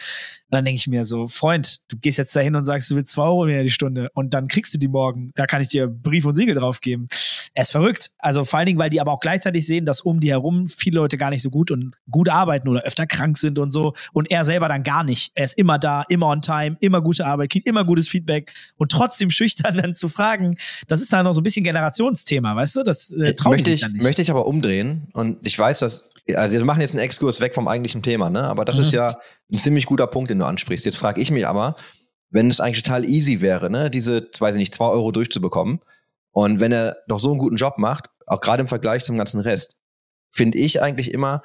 dann 0.49 0.65
denke 0.65 0.77
ich 0.77 0.87
mir 0.87 1.05
so, 1.05 1.27
Freund, 1.27 1.79
du 1.87 1.97
gehst 1.97 2.17
jetzt 2.17 2.35
dahin 2.35 2.55
und 2.55 2.65
sagst, 2.65 2.91
du 2.91 2.95
willst 2.95 3.13
zwei 3.13 3.23
Euro 3.23 3.45
mehr 3.45 3.63
die 3.63 3.69
Stunde 3.69 4.09
und 4.13 4.33
dann 4.33 4.49
kriegst 4.49 4.73
du 4.73 4.77
die 4.77 4.89
morgen. 4.89 5.31
Da 5.35 5.45
kann 5.45 5.61
ich 5.61 5.69
dir 5.69 5.87
Brief 5.87 6.25
und 6.25 6.35
Siegel 6.35 6.55
drauf 6.55 6.81
geben. 6.81 7.07
Er 7.53 7.63
ist 7.63 7.71
verrückt. 7.71 8.11
Also 8.17 8.43
vor 8.43 8.59
allen 8.59 8.65
Dingen, 8.65 8.79
weil 8.79 8.89
die 8.89 9.01
aber 9.01 9.11
auch 9.11 9.19
gleichzeitig 9.19 9.65
sehen, 9.65 9.85
dass 9.85 10.01
um 10.01 10.19
die 10.19 10.29
herum 10.29 10.67
viele 10.67 10.97
Leute 10.97 11.17
gar 11.17 11.29
nicht 11.29 11.41
so 11.41 11.49
gut 11.49 11.71
und 11.71 11.95
gut 12.09 12.29
arbeiten 12.29 12.67
oder 12.67 12.81
öfter 12.83 13.07
krank 13.07 13.37
sind 13.37 13.59
und 13.59 13.71
so. 13.71 13.93
Und 14.13 14.29
er 14.31 14.45
selber 14.45 14.67
dann 14.67 14.83
gar 14.83 15.03
nicht. 15.03 15.31
Er 15.35 15.45
ist 15.45 15.57
immer 15.57 15.79
da, 15.79 16.03
immer 16.09 16.27
on 16.27 16.41
time, 16.41 16.77
immer 16.79 17.01
gute 17.01 17.25
Arbeit, 17.25 17.49
kriegt 17.49 17.67
immer 17.67 17.83
gutes 17.83 18.07
Feedback 18.07 18.53
und 18.77 18.91
trotzdem 18.91 19.29
schüchtern 19.29 19.77
dann 19.77 19.95
zu 19.95 20.09
fragen. 20.09 20.55
Das 20.87 21.01
ist 21.01 21.11
dann 21.11 21.25
noch 21.25 21.33
so 21.33 21.41
ein 21.41 21.43
bisschen 21.43 21.63
Generationsthema, 21.63 22.40
weißt 22.43 22.77
du? 22.77 22.83
Das 22.83 23.11
äh, 23.11 23.33
traut 23.33 23.53
möchte 23.53 23.71
ich, 23.71 23.87
nicht. 23.87 24.03
Möchte 24.03 24.21
ich 24.21 24.31
aber 24.31 24.45
umdrehen 24.47 25.09
und 25.13 25.37
ich 25.45 25.57
weiß, 25.57 25.79
dass 25.79 26.09
also 26.35 26.57
wir 26.57 26.63
machen 26.65 26.81
jetzt 26.81 26.91
einen 26.91 26.99
Exkurs 26.99 27.41
weg 27.41 27.55
vom 27.55 27.67
eigentlichen 27.67 28.03
Thema, 28.03 28.29
ne? 28.29 28.43
Aber 28.43 28.63
das 28.63 28.77
Mhm. 28.77 28.81
ist 28.83 28.93
ja 28.93 29.17
ein 29.51 29.57
ziemlich 29.57 29.85
guter 29.85 30.07
Punkt, 30.07 30.29
den 30.29 30.39
du 30.39 30.45
ansprichst. 30.45 30.85
Jetzt 30.85 30.97
frage 30.97 31.19
ich 31.19 31.31
mich 31.31 31.47
aber, 31.47 31.75
wenn 32.29 32.47
es 32.49 32.61
eigentlich 32.61 32.83
total 32.83 33.03
easy 33.05 33.41
wäre, 33.41 33.69
ne, 33.69 33.89
diese, 33.89 34.27
weiß 34.39 34.53
ich 34.55 34.59
nicht, 34.59 34.73
zwei 34.73 34.85
Euro 34.85 35.11
durchzubekommen 35.11 35.79
und 36.31 36.59
wenn 36.59 36.71
er 36.71 36.97
doch 37.07 37.19
so 37.19 37.29
einen 37.31 37.39
guten 37.39 37.55
Job 37.57 37.77
macht, 37.77 38.05
auch 38.27 38.39
gerade 38.39 38.61
im 38.61 38.67
Vergleich 38.67 39.03
zum 39.03 39.17
ganzen 39.17 39.41
Rest, 39.41 39.75
finde 40.29 40.57
ich 40.59 40.81
eigentlich 40.81 41.11
immer, 41.13 41.41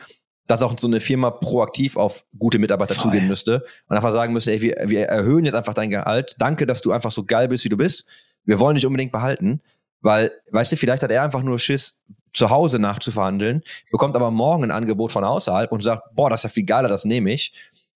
dass 0.46 0.62
auch 0.62 0.78
so 0.78 0.86
eine 0.86 1.00
Firma 1.00 1.30
proaktiv 1.32 1.96
auf 1.96 2.24
gute 2.38 2.60
Mitarbeiter 2.60 2.94
Voll. 2.94 3.04
zugehen 3.04 3.26
müsste 3.26 3.64
und 3.88 3.96
einfach 3.96 4.12
sagen 4.12 4.32
müsste, 4.32 4.52
ey, 4.52 4.60
wir, 4.60 4.76
wir 4.86 5.06
erhöhen 5.06 5.44
jetzt 5.44 5.54
einfach 5.54 5.74
dein 5.74 5.90
Gehalt. 5.90 6.36
Danke, 6.38 6.66
dass 6.68 6.82
du 6.82 6.92
einfach 6.92 7.10
so 7.10 7.24
geil 7.24 7.48
bist, 7.48 7.64
wie 7.64 7.68
du 7.70 7.76
bist. 7.76 8.06
Wir 8.44 8.60
wollen 8.60 8.76
dich 8.76 8.86
unbedingt 8.86 9.10
behalten, 9.10 9.60
weil, 10.00 10.32
weißt 10.50 10.72
du, 10.72 10.76
vielleicht 10.76 11.02
hat 11.02 11.10
er 11.10 11.22
einfach 11.22 11.42
nur 11.42 11.58
Schiss, 11.58 11.98
zu 12.36 12.50
Hause 12.50 12.78
nachzuverhandeln, 12.78 13.62
bekommt 13.90 14.14
aber 14.14 14.30
morgen 14.30 14.64
ein 14.64 14.70
Angebot 14.70 15.10
von 15.10 15.24
außerhalb 15.24 15.72
und 15.72 15.82
sagt, 15.82 16.14
boah, 16.14 16.28
das 16.28 16.40
ist 16.40 16.44
ja 16.44 16.50
viel 16.50 16.66
geiler, 16.66 16.86
das 16.86 17.06
nehme 17.06 17.32
ich. 17.32 17.52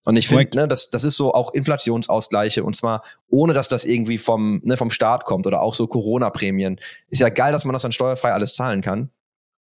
Und 0.06 0.16
ich 0.16 0.28
finde, 0.28 0.56
ne, 0.56 0.66
das, 0.66 0.88
das 0.88 1.04
ist 1.04 1.18
so 1.18 1.34
auch 1.34 1.52
Inflationsausgleiche 1.52 2.64
und 2.64 2.74
zwar 2.74 3.02
ohne, 3.28 3.52
dass 3.52 3.68
das 3.68 3.84
irgendwie 3.84 4.16
vom, 4.16 4.62
ne, 4.64 4.78
vom 4.78 4.88
Staat 4.88 5.26
kommt 5.26 5.46
oder 5.46 5.60
auch 5.60 5.74
so 5.74 5.86
Corona-Prämien. 5.86 6.80
Ist 7.10 7.20
ja 7.20 7.28
geil, 7.28 7.52
dass 7.52 7.66
man 7.66 7.74
das 7.74 7.82
dann 7.82 7.92
steuerfrei 7.92 8.32
alles 8.32 8.54
zahlen 8.54 8.80
kann. 8.80 9.10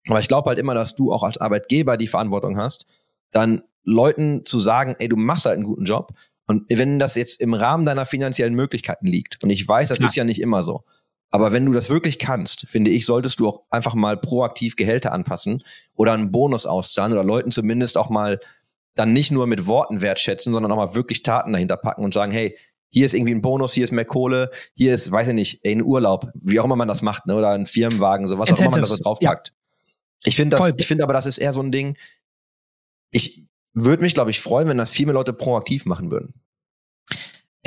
Aber 0.09 0.19
ich 0.19 0.27
glaube 0.27 0.49
halt 0.49 0.59
immer, 0.59 0.73
dass 0.73 0.95
du 0.95 1.13
auch 1.13 1.23
als 1.23 1.37
Arbeitgeber 1.37 1.95
die 1.95 2.07
Verantwortung 2.07 2.57
hast, 2.57 2.87
dann 3.31 3.63
Leuten 3.83 4.45
zu 4.45 4.59
sagen, 4.59 4.97
ey, 4.99 5.07
du 5.07 5.15
machst 5.15 5.45
halt 5.45 5.55
einen 5.55 5.63
guten 5.63 5.85
Job. 5.85 6.11
Und 6.45 6.65
wenn 6.69 6.99
das 6.99 7.15
jetzt 7.15 7.39
im 7.39 7.53
Rahmen 7.53 7.85
deiner 7.85 8.05
finanziellen 8.05 8.53
Möglichkeiten 8.53 9.05
liegt, 9.05 9.41
und 9.43 9.49
ich 9.49 9.65
weiß, 9.65 9.89
das 9.89 9.97
Klar. 9.97 10.09
ist 10.09 10.15
ja 10.15 10.23
nicht 10.25 10.41
immer 10.41 10.63
so, 10.63 10.83
aber 11.29 11.51
wenn 11.51 11.65
du 11.65 11.73
das 11.73 11.89
wirklich 11.89 12.19
kannst, 12.19 12.67
finde 12.67 12.91
ich, 12.91 13.05
solltest 13.05 13.39
du 13.39 13.47
auch 13.47 13.63
einfach 13.69 13.93
mal 13.93 14.17
proaktiv 14.17 14.75
Gehälter 14.75 15.11
anpassen 15.11 15.61
oder 15.93 16.13
einen 16.13 16.31
Bonus 16.31 16.65
auszahlen 16.65 17.11
oder 17.11 17.23
Leuten 17.23 17.51
zumindest 17.51 17.97
auch 17.97 18.09
mal 18.09 18.39
dann 18.95 19.13
nicht 19.13 19.31
nur 19.31 19.45
mit 19.47 19.67
Worten 19.67 20.01
wertschätzen, 20.01 20.53
sondern 20.53 20.71
auch 20.71 20.77
mal 20.77 20.95
wirklich 20.95 21.23
Taten 21.23 21.53
dahinter 21.53 21.77
packen 21.77 22.03
und 22.03 22.13
sagen, 22.13 22.31
hey, 22.31 22.57
hier 22.89 23.05
ist 23.05 23.13
irgendwie 23.13 23.35
ein 23.35 23.41
Bonus, 23.41 23.73
hier 23.73 23.83
ist 23.83 23.91
mehr 23.91 24.05
Kohle, 24.05 24.49
hier 24.73 24.93
ist, 24.93 25.11
weiß 25.11 25.27
ich 25.27 25.33
nicht, 25.33 25.65
ein 25.65 25.83
Urlaub, 25.83 26.29
wie 26.33 26.59
auch 26.59 26.65
immer 26.65 26.75
man 26.75 26.87
das 26.87 27.01
macht, 27.01 27.25
ne, 27.25 27.35
oder 27.35 27.51
ein 27.51 27.65
Firmenwagen, 27.65 28.27
so 28.27 28.39
was 28.39 28.51
auch 28.51 28.59
immer 28.59 28.71
man 28.71 28.81
da 28.81 28.87
so 28.87 28.95
Incentives, 28.95 29.03
draufpackt. 29.03 29.53
Ich 30.23 30.35
finde 30.35 30.57
das, 30.57 30.65
Voll. 30.65 30.75
ich 30.77 30.87
finde 30.87 31.03
aber, 31.03 31.13
das 31.13 31.25
ist 31.25 31.37
eher 31.37 31.53
so 31.53 31.61
ein 31.61 31.71
Ding. 31.71 31.97
Ich 33.11 33.45
würde 33.73 34.01
mich, 34.01 34.13
glaube 34.13 34.31
ich, 34.31 34.39
freuen, 34.39 34.67
wenn 34.67 34.77
das 34.77 34.91
viel 34.91 35.05
mehr 35.05 35.13
Leute 35.13 35.33
proaktiv 35.33 35.85
machen 35.85 36.09
würden. 36.09 36.33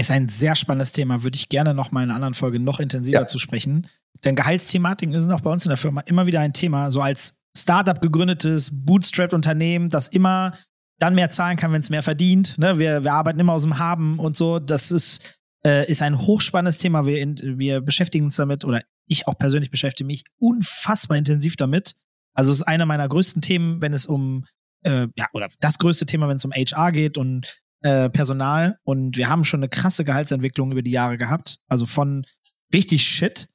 Ist 0.00 0.10
ein 0.10 0.28
sehr 0.30 0.54
spannendes 0.54 0.92
Thema, 0.92 1.22
würde 1.22 1.36
ich 1.36 1.50
gerne 1.50 1.74
noch 1.74 1.92
mal 1.92 2.02
in 2.02 2.08
einer 2.08 2.14
anderen 2.16 2.32
Folge 2.34 2.58
noch 2.58 2.80
intensiver 2.80 3.20
Ja. 3.20 3.26
zu 3.26 3.38
sprechen. 3.38 3.86
Denn 4.24 4.34
Gehaltsthematiken 4.34 5.18
sind 5.20 5.30
auch 5.30 5.42
bei 5.42 5.50
uns 5.50 5.64
in 5.66 5.68
der 5.68 5.76
Firma 5.76 6.00
immer 6.02 6.26
wieder 6.26 6.40
ein 6.40 6.54
Thema. 6.54 6.90
So 6.90 7.02
als 7.02 7.38
Startup 7.56 8.00
gegründetes, 8.00 8.70
Bootstrapped-Unternehmen, 8.72 9.90
das 9.90 10.08
immer 10.08 10.54
dann 10.98 11.14
mehr 11.14 11.28
zahlen 11.30 11.56
kann, 11.56 11.72
wenn 11.72 11.80
es 11.80 11.90
mehr 11.90 12.02
verdient. 12.02 12.56
Ne? 12.58 12.78
Wir, 12.78 13.04
wir 13.04 13.12
arbeiten 13.12 13.40
immer 13.40 13.52
aus 13.52 13.62
dem 13.62 13.78
Haben 13.78 14.18
und 14.18 14.36
so. 14.36 14.58
Das 14.58 14.90
ist, 14.90 15.38
äh, 15.64 15.90
ist 15.90 16.00
ein 16.02 16.18
hochspannendes 16.18 16.78
Thema. 16.78 17.04
Wir, 17.04 17.20
in, 17.20 17.58
wir 17.58 17.80
beschäftigen 17.82 18.24
uns 18.26 18.36
damit, 18.36 18.64
oder 18.64 18.82
ich 19.06 19.26
auch 19.26 19.36
persönlich 19.38 19.70
beschäftige 19.70 20.06
mich 20.06 20.24
unfassbar 20.38 21.18
intensiv 21.18 21.56
damit. 21.56 21.94
Also 22.34 22.52
es 22.52 22.60
ist 22.60 22.66
einer 22.66 22.86
meiner 22.86 23.08
größten 23.08 23.42
Themen, 23.42 23.82
wenn 23.82 23.92
es 23.92 24.06
um, 24.06 24.46
äh, 24.82 25.08
ja, 25.14 25.26
oder 25.34 25.48
das 25.60 25.78
größte 25.78 26.06
Thema, 26.06 26.28
wenn 26.28 26.36
es 26.36 26.44
um 26.44 26.52
HR 26.52 26.92
geht 26.92 27.18
und 27.18 27.60
äh, 27.82 28.10
Personal. 28.10 28.78
Und 28.84 29.16
wir 29.16 29.28
haben 29.28 29.44
schon 29.44 29.60
eine 29.60 29.68
krasse 29.68 30.04
Gehaltsentwicklung 30.04 30.72
über 30.72 30.82
die 30.82 30.90
Jahre 30.90 31.16
gehabt. 31.16 31.58
Also 31.68 31.86
von 31.86 32.24
richtig 32.72 33.04
Shit 33.06 33.48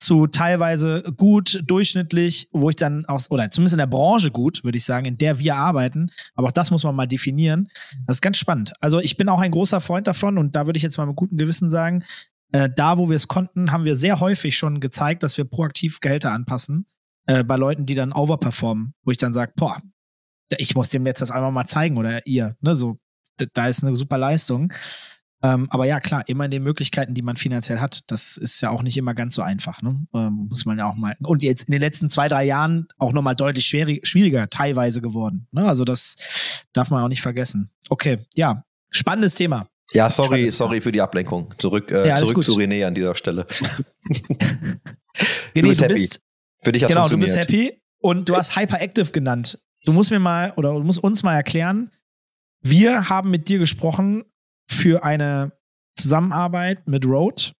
zu 0.00 0.26
teilweise 0.26 1.02
gut, 1.16 1.62
durchschnittlich, 1.66 2.48
wo 2.52 2.70
ich 2.70 2.76
dann 2.76 3.04
aus, 3.04 3.30
oder 3.30 3.50
zumindest 3.50 3.74
in 3.74 3.78
der 3.78 3.86
Branche 3.86 4.30
gut, 4.30 4.64
würde 4.64 4.78
ich 4.78 4.84
sagen, 4.84 5.04
in 5.04 5.18
der 5.18 5.38
wir 5.38 5.56
arbeiten. 5.56 6.10
Aber 6.34 6.48
auch 6.48 6.52
das 6.52 6.70
muss 6.70 6.84
man 6.84 6.96
mal 6.96 7.06
definieren. 7.06 7.68
Das 8.06 8.16
ist 8.16 8.22
ganz 8.22 8.38
spannend. 8.38 8.72
Also 8.80 8.98
ich 8.98 9.18
bin 9.18 9.28
auch 9.28 9.40
ein 9.40 9.50
großer 9.50 9.80
Freund 9.80 10.06
davon 10.06 10.38
und 10.38 10.56
da 10.56 10.66
würde 10.66 10.78
ich 10.78 10.82
jetzt 10.82 10.96
mal 10.96 11.06
mit 11.06 11.16
gutem 11.16 11.36
Gewissen 11.36 11.68
sagen, 11.68 12.02
äh, 12.52 12.70
da, 12.74 12.96
wo 12.96 13.10
wir 13.10 13.16
es 13.16 13.28
konnten, 13.28 13.72
haben 13.72 13.84
wir 13.84 13.94
sehr 13.94 14.20
häufig 14.20 14.56
schon 14.56 14.80
gezeigt, 14.80 15.22
dass 15.22 15.36
wir 15.36 15.44
proaktiv 15.44 16.00
Gehälter 16.00 16.32
anpassen 16.32 16.86
äh, 17.26 17.44
bei 17.44 17.56
Leuten, 17.56 17.84
die 17.84 17.94
dann 17.94 18.12
overperformen, 18.12 18.94
wo 19.04 19.10
ich 19.10 19.18
dann 19.18 19.34
sage, 19.34 19.52
boah, 19.56 19.82
ich 20.56 20.74
muss 20.74 20.88
dem 20.88 21.06
jetzt 21.06 21.20
das 21.20 21.30
einmal 21.30 21.52
mal 21.52 21.66
zeigen 21.66 21.98
oder 21.98 22.26
ihr, 22.26 22.56
ne, 22.60 22.74
so, 22.74 22.98
da 23.54 23.68
ist 23.68 23.82
eine 23.82 23.96
super 23.96 24.18
Leistung. 24.18 24.72
Ähm, 25.42 25.68
aber 25.70 25.86
ja, 25.86 26.00
klar, 26.00 26.22
immer 26.28 26.44
in 26.44 26.50
den 26.50 26.62
Möglichkeiten, 26.62 27.14
die 27.14 27.22
man 27.22 27.36
finanziell 27.36 27.80
hat. 27.80 28.02
Das 28.08 28.36
ist 28.36 28.60
ja 28.60 28.68
auch 28.70 28.82
nicht 28.82 28.96
immer 28.98 29.14
ganz 29.14 29.34
so 29.34 29.42
einfach, 29.42 29.80
ne? 29.80 30.06
Ähm, 30.14 30.48
muss 30.50 30.66
man 30.66 30.78
ja 30.78 30.86
auch 30.86 30.96
mal. 30.96 31.16
Und 31.22 31.42
jetzt 31.42 31.68
in 31.68 31.72
den 31.72 31.80
letzten 31.80 32.10
zwei, 32.10 32.28
drei 32.28 32.44
Jahren 32.44 32.88
auch 32.98 33.12
nochmal 33.12 33.36
deutlich 33.36 33.64
schwierig, 33.66 34.06
schwieriger 34.06 34.50
teilweise 34.50 35.00
geworden. 35.00 35.46
Ne? 35.52 35.66
Also 35.66 35.84
das 35.84 36.16
darf 36.74 36.90
man 36.90 37.02
auch 37.02 37.08
nicht 37.08 37.22
vergessen. 37.22 37.70
Okay, 37.88 38.18
ja, 38.34 38.64
spannendes 38.90 39.34
Thema. 39.34 39.66
Ja, 39.92 40.10
sorry, 40.10 40.46
sorry 40.46 40.80
für 40.82 40.92
die 40.92 41.00
Ablenkung. 41.00 41.54
Zurück, 41.56 41.90
äh, 41.90 42.06
Ja, 42.06 42.16
zurück 42.16 42.34
gut. 42.34 42.44
zu 42.44 42.52
René 42.56 42.86
an 42.86 42.94
dieser 42.94 43.14
Stelle. 43.14 43.46
René, 45.54 45.62
bist 45.62 45.80
du 45.80 45.84
happy. 45.84 45.94
bist, 45.94 46.20
Für 46.62 46.72
dich 46.72 46.82
hat 46.84 46.90
genau, 46.90 47.08
du 47.08 47.18
bist 47.18 47.36
happy 47.36 47.80
und 47.98 48.28
du 48.28 48.36
hast 48.36 48.56
Hyperactive 48.56 49.10
genannt. 49.10 49.58
Du 49.84 49.92
musst 49.92 50.10
mir 50.10 50.18
mal 50.20 50.52
oder 50.56 50.74
du 50.74 50.82
musst 50.82 51.02
uns 51.02 51.22
mal 51.22 51.34
erklären, 51.34 51.90
wir 52.62 53.08
haben 53.08 53.30
mit 53.30 53.48
dir 53.48 53.58
gesprochen 53.58 54.24
für 54.68 55.04
eine 55.04 55.52
Zusammenarbeit 55.96 56.86
mit 56.86 57.06
Rode 57.06 57.52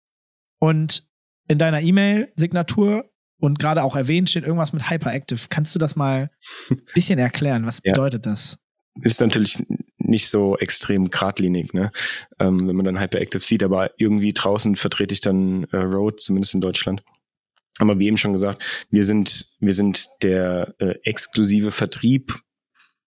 und 0.58 1.08
in 1.48 1.58
deiner 1.58 1.80
E-Mail-Signatur 1.82 3.10
und 3.38 3.58
gerade 3.58 3.82
auch 3.82 3.96
erwähnt 3.96 4.30
steht 4.30 4.44
irgendwas 4.44 4.72
mit 4.72 4.88
Hyperactive. 4.90 5.40
Kannst 5.48 5.74
du 5.74 5.78
das 5.78 5.96
mal 5.96 6.30
ein 6.70 6.80
bisschen 6.94 7.18
erklären? 7.18 7.66
Was 7.66 7.80
Ja. 7.84 7.92
bedeutet 7.92 8.26
das? 8.26 8.58
ist 9.02 9.20
natürlich 9.20 9.62
nicht 9.98 10.28
so 10.28 10.58
extrem 10.58 11.10
geradlinig, 11.10 11.72
ne? 11.72 11.92
Ähm, 12.40 12.66
wenn 12.66 12.74
man 12.76 12.84
dann 12.84 13.00
Hyperactive 13.00 13.40
sieht, 13.40 13.62
aber 13.62 13.92
irgendwie 13.98 14.32
draußen 14.32 14.74
vertrete 14.76 15.14
ich 15.14 15.20
dann 15.20 15.64
äh, 15.72 15.76
Road, 15.76 16.20
zumindest 16.20 16.54
in 16.54 16.60
Deutschland. 16.60 17.02
Aber 17.78 17.98
wie 17.98 18.08
eben 18.08 18.18
schon 18.18 18.32
gesagt, 18.32 18.62
wir 18.90 19.04
sind, 19.04 19.54
wir 19.60 19.72
sind 19.72 20.06
der 20.22 20.74
äh, 20.80 20.96
exklusive 21.04 21.70
Vertrieb 21.70 22.40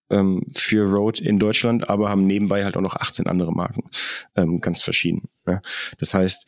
ähm, 0.09 0.43
für 0.51 0.85
Road 0.89 1.19
in 1.19 1.39
Deutschland, 1.39 1.89
aber 1.89 2.09
haben 2.09 2.25
nebenbei 2.25 2.63
halt 2.63 2.77
auch 2.77 2.81
noch 2.81 2.95
18 2.95 3.27
andere 3.27 3.53
Marken, 3.53 3.89
ähm, 4.35 4.61
ganz 4.61 4.81
verschieden. 4.81 5.29
Ne? 5.45 5.61
Das 5.99 6.13
heißt, 6.13 6.47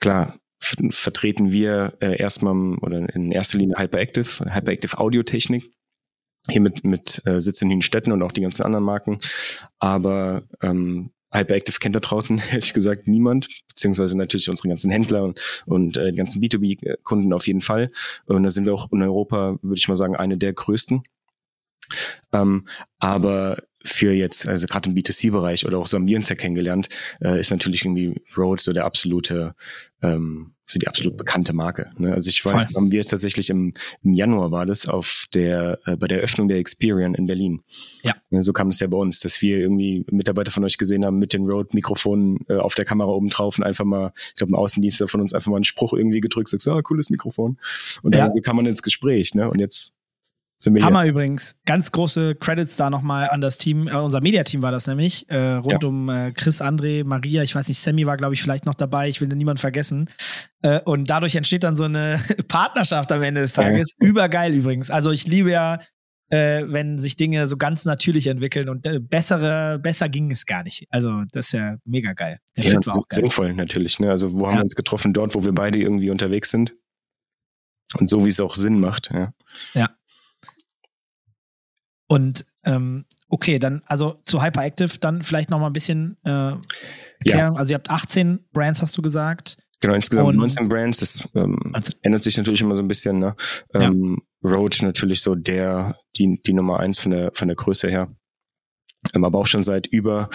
klar, 0.00 0.38
vertreten 0.60 1.52
wir 1.52 1.94
äh, 2.00 2.18
erstmal 2.18 2.76
oder 2.78 3.14
in 3.14 3.30
erster 3.32 3.58
Linie 3.58 3.78
Hyperactive, 3.78 4.44
Hyperactive 4.52 4.98
Audiotechnik, 4.98 5.70
hier 6.50 6.60
mit, 6.60 6.84
mit 6.84 7.22
äh, 7.26 7.40
Sitz 7.40 7.62
in 7.62 7.70
Hünstetten 7.70 8.12
und 8.12 8.22
auch 8.22 8.32
die 8.32 8.40
ganzen 8.40 8.62
anderen 8.62 8.84
Marken. 8.84 9.20
Aber 9.78 10.42
ähm, 10.62 11.10
Hyperactive 11.32 11.78
kennt 11.78 11.94
da 11.94 12.00
draußen, 12.00 12.40
ehrlich 12.50 12.72
gesagt, 12.72 13.06
niemand, 13.06 13.48
beziehungsweise 13.68 14.16
natürlich 14.16 14.48
unsere 14.48 14.68
ganzen 14.68 14.90
Händler 14.90 15.24
und, 15.24 15.64
und 15.66 15.96
äh, 15.96 16.10
die 16.10 16.16
ganzen 16.16 16.42
B2B-Kunden 16.42 17.32
auf 17.32 17.46
jeden 17.46 17.60
Fall. 17.60 17.90
Und 18.26 18.42
da 18.42 18.50
sind 18.50 18.66
wir 18.66 18.74
auch 18.74 18.90
in 18.92 19.02
Europa, 19.02 19.58
würde 19.62 19.78
ich 19.78 19.88
mal 19.88 19.96
sagen, 19.96 20.16
eine 20.16 20.38
der 20.38 20.52
größten. 20.52 21.02
Ähm, 22.32 22.66
aber 22.98 23.58
für 23.84 24.12
jetzt, 24.12 24.46
also 24.46 24.66
gerade 24.66 24.90
im 24.90 24.96
B2C-Bereich 24.96 25.66
oder 25.66 25.78
auch 25.78 25.86
so 25.86 25.96
haben 25.96 26.08
wir 26.08 26.16
uns 26.16 26.28
ja 26.28 26.36
kennengelernt, 26.36 26.88
äh, 27.20 27.38
ist 27.38 27.50
natürlich 27.50 27.84
irgendwie 27.84 28.20
Rode 28.36 28.60
so 28.60 28.72
der 28.72 28.84
absolute, 28.84 29.54
ähm, 30.02 30.52
so 30.66 30.78
die 30.78 30.88
absolut 30.88 31.16
bekannte 31.16 31.54
Marke. 31.54 31.90
Ne? 31.96 32.12
Also 32.12 32.28
ich 32.28 32.44
weiß, 32.44 32.66
Voll. 32.66 32.74
haben 32.74 32.92
wir 32.92 32.98
jetzt 32.98 33.10
tatsächlich 33.10 33.48
im, 33.48 33.72
im 34.02 34.12
Januar 34.12 34.50
war 34.50 34.66
das 34.66 34.86
auf 34.86 35.26
der, 35.32 35.78
äh, 35.86 35.96
bei 35.96 36.08
der 36.08 36.18
Eröffnung 36.18 36.48
der 36.48 36.58
Experian 36.58 37.14
in 37.14 37.26
Berlin. 37.26 37.62
Ja. 38.02 38.14
Ne, 38.30 38.42
so 38.42 38.52
kam 38.52 38.68
es 38.68 38.80
ja 38.80 38.86
bei 38.88 38.98
uns, 38.98 39.20
dass 39.20 39.40
wir 39.40 39.56
irgendwie 39.56 40.04
Mitarbeiter 40.10 40.50
von 40.50 40.64
euch 40.64 40.76
gesehen 40.76 41.06
haben 41.06 41.18
mit 41.18 41.32
den 41.32 41.48
Rode-Mikrofonen 41.48 42.40
äh, 42.48 42.56
auf 42.56 42.74
der 42.74 42.84
Kamera 42.84 43.08
oben 43.08 43.30
drauf 43.30 43.58
und 43.58 43.64
einfach 43.64 43.84
mal, 43.84 44.12
ich 44.16 44.36
glaube, 44.36 44.52
ein 44.52 44.56
Außendienstler 44.56 45.08
von 45.08 45.20
uns 45.20 45.32
einfach 45.32 45.50
mal 45.50 45.56
einen 45.56 45.64
Spruch 45.64 45.94
irgendwie 45.94 46.20
gedrückt, 46.20 46.50
sagt 46.50 46.62
so, 46.62 46.72
ah, 46.72 46.82
cooles 46.82 47.08
Mikrofon. 47.08 47.58
Und 48.02 48.14
dann 48.14 48.34
ja. 48.34 48.42
kam 48.42 48.56
man 48.56 48.66
ins 48.66 48.82
Gespräch, 48.82 49.34
ne? 49.34 49.48
Und 49.48 49.60
jetzt 49.60 49.97
Hammer 50.82 51.02
hier. 51.02 51.10
übrigens. 51.10 51.60
Ganz 51.66 51.92
große 51.92 52.34
Credits 52.36 52.76
da 52.76 52.90
nochmal 52.90 53.28
an 53.30 53.40
das 53.40 53.58
Team. 53.58 53.88
Äh, 53.88 53.96
unser 53.96 54.20
Mediateam 54.20 54.62
war 54.62 54.72
das 54.72 54.86
nämlich. 54.86 55.28
Äh, 55.28 55.54
rund 55.54 55.82
ja. 55.82 55.88
um 55.88 56.08
äh, 56.08 56.32
Chris, 56.32 56.62
André, 56.62 57.04
Maria. 57.04 57.42
Ich 57.42 57.54
weiß 57.54 57.68
nicht, 57.68 57.78
Sammy 57.78 58.06
war, 58.06 58.16
glaube 58.16 58.34
ich, 58.34 58.42
vielleicht 58.42 58.66
noch 58.66 58.74
dabei. 58.74 59.08
Ich 59.08 59.20
will 59.20 59.28
niemand 59.28 59.60
vergessen. 59.60 60.08
Äh, 60.62 60.80
und 60.80 61.10
dadurch 61.10 61.36
entsteht 61.36 61.64
dann 61.64 61.76
so 61.76 61.84
eine 61.84 62.20
Partnerschaft 62.48 63.12
am 63.12 63.22
Ende 63.22 63.40
des 63.40 63.52
Tages. 63.52 63.94
Ja. 64.00 64.08
Übergeil 64.08 64.54
übrigens. 64.54 64.90
Also 64.90 65.10
ich 65.10 65.26
liebe 65.26 65.50
ja, 65.50 65.80
äh, 66.30 66.64
wenn 66.66 66.98
sich 66.98 67.16
Dinge 67.16 67.46
so 67.46 67.56
ganz 67.56 67.84
natürlich 67.84 68.26
entwickeln 68.26 68.68
und 68.68 68.86
äh, 68.86 69.00
bessere, 69.00 69.78
besser 69.78 70.08
ging 70.08 70.30
es 70.30 70.46
gar 70.46 70.62
nicht. 70.62 70.86
Also 70.90 71.22
das 71.32 71.46
ist 71.46 71.52
ja 71.52 71.76
mega 71.84 72.12
geil. 72.12 72.38
Der 72.56 72.64
ja, 72.64 72.70
Fit 72.72 72.86
war 72.86 72.98
auch 72.98 73.08
geil. 73.08 73.20
Sinnvoll 73.20 73.54
natürlich. 73.54 73.98
Ne? 73.98 74.10
Also 74.10 74.38
wo 74.38 74.46
haben 74.46 74.56
wir 74.56 74.64
uns 74.64 74.74
getroffen? 74.74 75.12
Dort, 75.12 75.34
wo 75.34 75.44
wir 75.44 75.52
beide 75.52 75.78
irgendwie 75.78 76.10
unterwegs 76.10 76.50
sind. 76.50 76.74
Und 77.94 78.10
so, 78.10 78.24
wie 78.24 78.28
es 78.28 78.40
auch 78.40 78.54
Sinn 78.54 78.80
macht. 78.80 79.10
Ja. 79.12 79.32
Ja. 79.72 79.88
Und 82.08 82.46
ähm, 82.64 83.04
okay, 83.28 83.58
dann 83.58 83.82
also 83.86 84.20
zu 84.24 84.42
Hyperactive 84.42 84.98
dann 84.98 85.22
vielleicht 85.22 85.50
noch 85.50 85.60
mal 85.60 85.66
ein 85.66 85.72
bisschen 85.72 86.16
äh, 86.24 86.54
Klärung. 87.20 87.54
Ja. 87.54 87.54
Also 87.54 87.72
ihr 87.72 87.76
habt 87.76 87.90
18 87.90 88.46
Brands, 88.52 88.82
hast 88.82 88.96
du 88.96 89.02
gesagt. 89.02 89.58
Genau, 89.80 89.94
insgesamt 89.94 90.28
und 90.28 90.36
19 90.36 90.68
Brands. 90.68 90.98
Das 90.98 91.28
ähm, 91.34 91.56
also, 91.72 91.92
ändert 92.02 92.22
sich 92.22 92.36
natürlich 92.36 92.60
immer 92.60 92.74
so 92.74 92.82
ein 92.82 92.88
bisschen. 92.88 93.18
Ne? 93.18 93.36
Ähm, 93.74 94.18
ja. 94.42 94.50
Roach 94.50 94.82
natürlich 94.82 95.20
so 95.20 95.34
der 95.34 95.96
die 96.16 96.40
die 96.44 96.52
Nummer 96.52 96.80
eins 96.80 96.98
von 96.98 97.10
der 97.12 97.30
von 97.34 97.48
der 97.48 97.56
Größe 97.56 97.88
her, 97.88 98.08
ähm, 99.14 99.24
aber 99.24 99.38
auch 99.38 99.46
schon 99.46 99.62
seit 99.62 99.86
über 99.86 100.30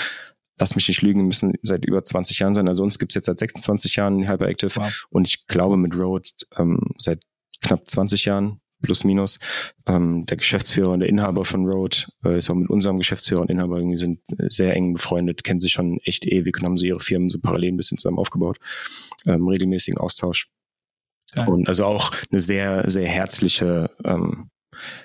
lass 0.59 0.75
mich 0.75 0.87
nicht 0.87 1.01
lügen, 1.01 1.25
müssen 1.25 1.53
seit 1.63 1.83
über 1.83 2.03
20 2.03 2.39
Jahren 2.39 2.53
sein. 2.53 2.67
Also 2.67 2.83
uns 2.83 2.99
gibt's 2.99 3.15
jetzt 3.15 3.25
seit 3.25 3.39
26 3.39 3.95
Jahren 3.95 4.29
Hyperactive 4.29 4.75
wow. 4.75 5.05
und 5.09 5.27
ich 5.27 5.47
glaube 5.47 5.77
mit 5.77 5.97
Road 5.97 6.29
ähm, 6.57 6.79
seit 6.99 7.23
knapp 7.61 7.89
20 7.89 8.25
Jahren 8.25 8.61
plus 8.83 9.03
minus. 9.03 9.39
Ähm, 9.87 10.25
der 10.27 10.37
Geschäftsführer 10.37 10.91
und 10.91 10.99
der 10.99 11.09
Inhaber 11.09 11.43
von 11.43 11.65
Road 11.65 12.07
äh, 12.23 12.37
ist 12.37 12.49
auch 12.49 12.55
mit 12.55 12.69
unserem 12.69 12.99
Geschäftsführer 12.99 13.41
und 13.41 13.49
Inhaber 13.49 13.77
irgendwie 13.77 13.97
sind 13.97 14.19
äh, 14.37 14.45
sehr 14.49 14.75
eng 14.75 14.93
befreundet, 14.93 15.43
kennen 15.43 15.59
sich 15.59 15.71
schon 15.71 15.97
echt 16.03 16.25
ewig 16.25 16.59
und 16.59 16.65
haben 16.65 16.77
so 16.77 16.85
ihre 16.85 16.99
Firmen 16.99 17.29
so 17.29 17.39
parallel 17.39 17.71
ein 17.71 17.77
bisschen 17.77 17.97
zusammen 17.97 18.19
aufgebaut. 18.19 18.59
Ähm, 19.25 19.47
regelmäßigen 19.47 19.99
Austausch. 19.99 20.49
Geil. 21.31 21.47
Und 21.47 21.67
also 21.67 21.85
auch 21.85 22.11
eine 22.31 22.39
sehr, 22.39 22.87
sehr 22.89 23.07
herzliche 23.07 23.89
ähm, 24.03 24.51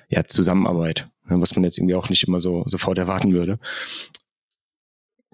ja, 0.09 0.25
Zusammenarbeit, 0.25 1.09
ne, 1.29 1.41
was 1.41 1.55
man 1.55 1.65
jetzt 1.65 1.79
irgendwie 1.79 1.95
auch 1.95 2.11
nicht 2.11 2.25
immer 2.25 2.41
so 2.41 2.65
sofort 2.67 2.99
erwarten 2.99 3.33
würde. 3.33 3.59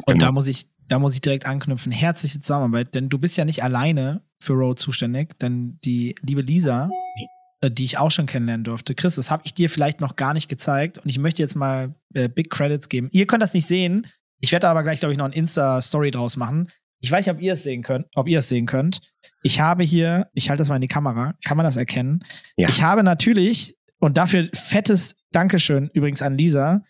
Und 0.07 0.15
genau. 0.15 0.27
da 0.27 0.33
muss 0.33 0.47
ich, 0.47 0.69
da 0.87 0.99
muss 0.99 1.15
ich 1.15 1.21
direkt 1.21 1.47
anknüpfen. 1.47 1.93
Herzliche 1.93 2.39
Zusammenarbeit, 2.41 2.95
denn 2.95 3.09
du 3.09 3.19
bist 3.19 3.37
ja 3.37 3.45
nicht 3.45 3.63
alleine 3.63 4.23
für 4.39 4.53
Road 4.53 4.79
zuständig, 4.79 5.39
denn 5.39 5.79
die 5.85 6.15
liebe 6.21 6.43
Lisa 6.43 6.91
äh, 7.17 7.27
die 7.71 7.85
ich 7.85 7.99
auch 7.99 8.11
schon 8.11 8.27
kennenlernen 8.27 8.65
durfte. 8.65 8.95
Chris, 8.95 9.17
das 9.17 9.31
habe 9.31 9.43
ich 9.47 9.55
dir 9.55 9.71
vielleicht 9.71 10.01
noch 10.01 10.17
gar 10.17 10.35
nicht 10.35 10.49
gezeigt 10.49 10.99
und 10.99 11.09
ich 11.09 11.19
möchte 11.19 11.43
jetzt 11.43 11.55
mal 11.55 11.95
äh, 12.15 12.29
Big 12.29 12.51
Credits 12.51 12.89
geben. 12.89 13.09
Ihr 13.13 13.27
könnt 13.27 13.43
das 13.43 13.55
nicht 13.55 13.67
sehen. 13.67 14.07
Ich 14.41 14.53
werde 14.53 14.69
aber 14.69 14.83
gleich, 14.83 15.01
glaube 15.01 15.13
ich, 15.13 15.19
noch 15.19 15.25
ein 15.25 15.33
Insta-Story 15.33 16.11
draus 16.11 16.37
machen. 16.37 16.69
Ich 17.01 17.11
weiß 17.11 17.27
nicht, 17.27 17.35
ob 17.35 17.41
ihr 17.41 17.53
es 17.53 17.63
sehen 17.63 17.83
könnt, 17.83 18.07
ob 18.15 18.29
ihr 18.29 18.39
es 18.39 18.49
sehen 18.49 18.67
könnt. 18.67 19.01
Ich 19.43 19.61
habe 19.61 19.83
hier, 19.83 20.29
ich 20.33 20.49
halte 20.49 20.63
das 20.63 20.69
mal 20.69 20.77
in 20.77 20.83
die 20.83 20.89
Kamera, 20.89 21.35
kann 21.45 21.57
man 21.57 21.65
das 21.65 21.77
erkennen? 21.77 22.25
Ja. 22.57 22.69
Ich 22.69 22.83
habe 22.83 23.03
natürlich, 23.03 23.77
und 23.99 24.17
dafür 24.17 24.49
fettes 24.55 25.15
Dankeschön 25.31 25.91
übrigens 25.93 26.23
an 26.23 26.39
Lisa, 26.39 26.83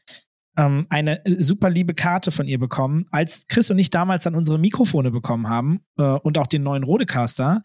ähm, 0.57 0.87
eine 0.91 1.25
äh, 1.25 1.43
super 1.43 1.71
liebe 1.71 1.95
Karte 1.95 2.31
von 2.31 2.47
ihr 2.47 2.59
bekommen. 2.59 3.07
Als 3.11 3.47
Chris 3.49 3.71
und 3.71 3.79
ich 3.79 3.91
damals 3.91 4.25
dann 4.25 4.35
unsere 4.35 4.59
Mikrofone 4.59 5.11
bekommen 5.11 5.49
haben 5.49 5.81
äh, 5.99 6.03
und 6.03 6.39
auch 6.39 6.47
den 6.47 6.63
neuen 6.63 6.85
Rodecaster, 6.85 7.63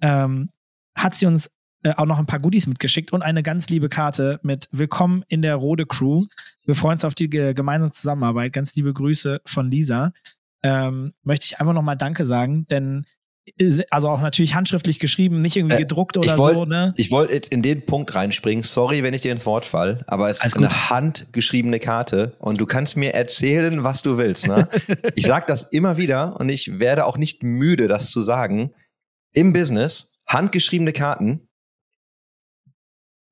ähm, 0.00 0.50
hat 0.94 1.14
sie 1.14 1.26
uns 1.26 1.50
äh, 1.82 1.92
auch 1.96 2.06
noch 2.06 2.18
ein 2.18 2.26
paar 2.26 2.40
Goodies 2.40 2.66
mitgeschickt 2.66 3.12
und 3.12 3.22
eine 3.22 3.42
ganz 3.42 3.68
liebe 3.68 3.88
Karte 3.88 4.40
mit 4.42 4.68
Willkommen 4.72 5.24
in 5.28 5.42
der 5.42 5.54
Rode 5.54 5.86
Crew. 5.86 6.24
Wir 6.64 6.74
freuen 6.74 6.94
uns 6.94 7.04
auf 7.04 7.14
die 7.14 7.30
gemeinsame 7.30 7.92
Zusammenarbeit. 7.92 8.52
Ganz 8.52 8.74
liebe 8.74 8.92
Grüße 8.92 9.40
von 9.46 9.70
Lisa. 9.70 10.12
Ähm, 10.64 11.12
möchte 11.22 11.46
ich 11.46 11.60
einfach 11.60 11.74
nochmal 11.74 11.96
Danke 11.96 12.24
sagen, 12.24 12.66
denn 12.68 13.06
also 13.90 14.08
auch 14.08 14.20
natürlich 14.20 14.54
handschriftlich 14.54 14.98
geschrieben, 14.98 15.40
nicht 15.40 15.56
irgendwie 15.56 15.76
äh, 15.76 15.80
gedruckt 15.80 16.16
oder 16.16 16.36
wollt, 16.36 16.54
so, 16.54 16.64
ne? 16.64 16.92
Ich 16.96 17.10
wollte 17.10 17.32
jetzt 17.32 17.52
in 17.52 17.62
den 17.62 17.86
Punkt 17.86 18.14
reinspringen. 18.14 18.62
Sorry, 18.62 19.02
wenn 19.02 19.14
ich 19.14 19.22
dir 19.22 19.32
ins 19.32 19.46
Wort 19.46 19.64
fall, 19.64 20.02
aber 20.06 20.28
es 20.28 20.40
Alles 20.40 20.52
ist 20.52 20.58
gut. 20.58 20.66
eine 20.66 20.90
handgeschriebene 20.90 21.78
Karte 21.78 22.34
und 22.40 22.60
du 22.60 22.66
kannst 22.66 22.96
mir 22.96 23.14
erzählen, 23.14 23.84
was 23.84 24.02
du 24.02 24.18
willst, 24.18 24.48
ne? 24.48 24.68
ich 25.14 25.26
sag 25.26 25.46
das 25.46 25.62
immer 25.62 25.96
wieder 25.96 26.38
und 26.38 26.48
ich 26.48 26.78
werde 26.78 27.06
auch 27.06 27.16
nicht 27.16 27.42
müde, 27.42 27.88
das 27.88 28.10
zu 28.10 28.22
sagen. 28.22 28.72
Im 29.32 29.52
Business 29.52 30.14
handgeschriebene 30.26 30.92
Karten 30.92 31.47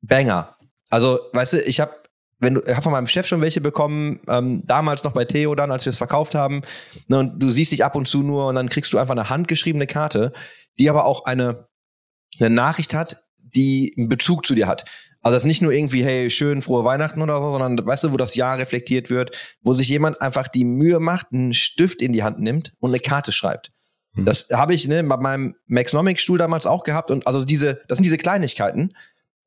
Banger. 0.06 0.56
Also, 0.90 1.20
weißt 1.32 1.54
du, 1.54 1.62
ich 1.62 1.80
habe 1.80 1.92
wenn 2.38 2.54
du, 2.54 2.60
ich 2.60 2.72
habe 2.72 2.82
von 2.82 2.92
meinem 2.92 3.06
Chef 3.06 3.26
schon 3.26 3.40
welche 3.40 3.60
bekommen, 3.60 4.20
ähm, 4.28 4.62
damals 4.66 5.04
noch 5.04 5.12
bei 5.12 5.24
Theo 5.24 5.54
dann, 5.54 5.72
als 5.72 5.86
wir 5.86 5.90
es 5.90 5.96
verkauft 5.96 6.34
haben. 6.34 6.62
Ne, 7.08 7.18
und 7.18 7.42
du 7.42 7.50
siehst 7.50 7.72
dich 7.72 7.84
ab 7.84 7.94
und 7.94 8.06
zu 8.06 8.22
nur 8.22 8.48
und 8.48 8.56
dann 8.56 8.68
kriegst 8.68 8.92
du 8.92 8.98
einfach 8.98 9.12
eine 9.12 9.30
handgeschriebene 9.30 9.86
Karte, 9.86 10.32
die 10.78 10.90
aber 10.90 11.06
auch 11.06 11.24
eine, 11.24 11.68
eine 12.38 12.50
Nachricht 12.50 12.94
hat, 12.94 13.24
die 13.38 13.94
einen 13.96 14.08
Bezug 14.08 14.44
zu 14.44 14.54
dir 14.54 14.66
hat. 14.66 14.84
Also 15.22 15.34
das 15.34 15.42
ist 15.42 15.48
nicht 15.48 15.62
nur 15.62 15.72
irgendwie, 15.72 16.04
hey, 16.04 16.30
schön, 16.30 16.62
frohe 16.62 16.84
Weihnachten 16.84 17.22
oder 17.22 17.40
so, 17.40 17.50
sondern 17.50 17.84
weißt 17.84 18.04
du, 18.04 18.12
wo 18.12 18.16
das 18.16 18.36
Jahr 18.36 18.58
reflektiert 18.58 19.10
wird, 19.10 19.56
wo 19.62 19.72
sich 19.72 19.88
jemand 19.88 20.20
einfach 20.20 20.46
die 20.46 20.64
Mühe 20.64 21.00
macht, 21.00 21.28
einen 21.32 21.54
Stift 21.54 22.02
in 22.02 22.12
die 22.12 22.22
Hand 22.22 22.38
nimmt 22.38 22.74
und 22.78 22.90
eine 22.90 23.00
Karte 23.00 23.32
schreibt. 23.32 23.72
Hm. 24.14 24.24
Das 24.24 24.48
habe 24.52 24.74
ich 24.74 24.86
ne, 24.86 25.02
bei 25.02 25.16
meinem 25.16 25.56
Maxnomic-Stuhl 25.66 26.38
damals 26.38 26.66
auch 26.66 26.84
gehabt 26.84 27.10
und 27.10 27.26
also 27.26 27.44
diese, 27.44 27.80
das 27.88 27.96
sind 27.96 28.04
diese 28.04 28.18
Kleinigkeiten, 28.18 28.92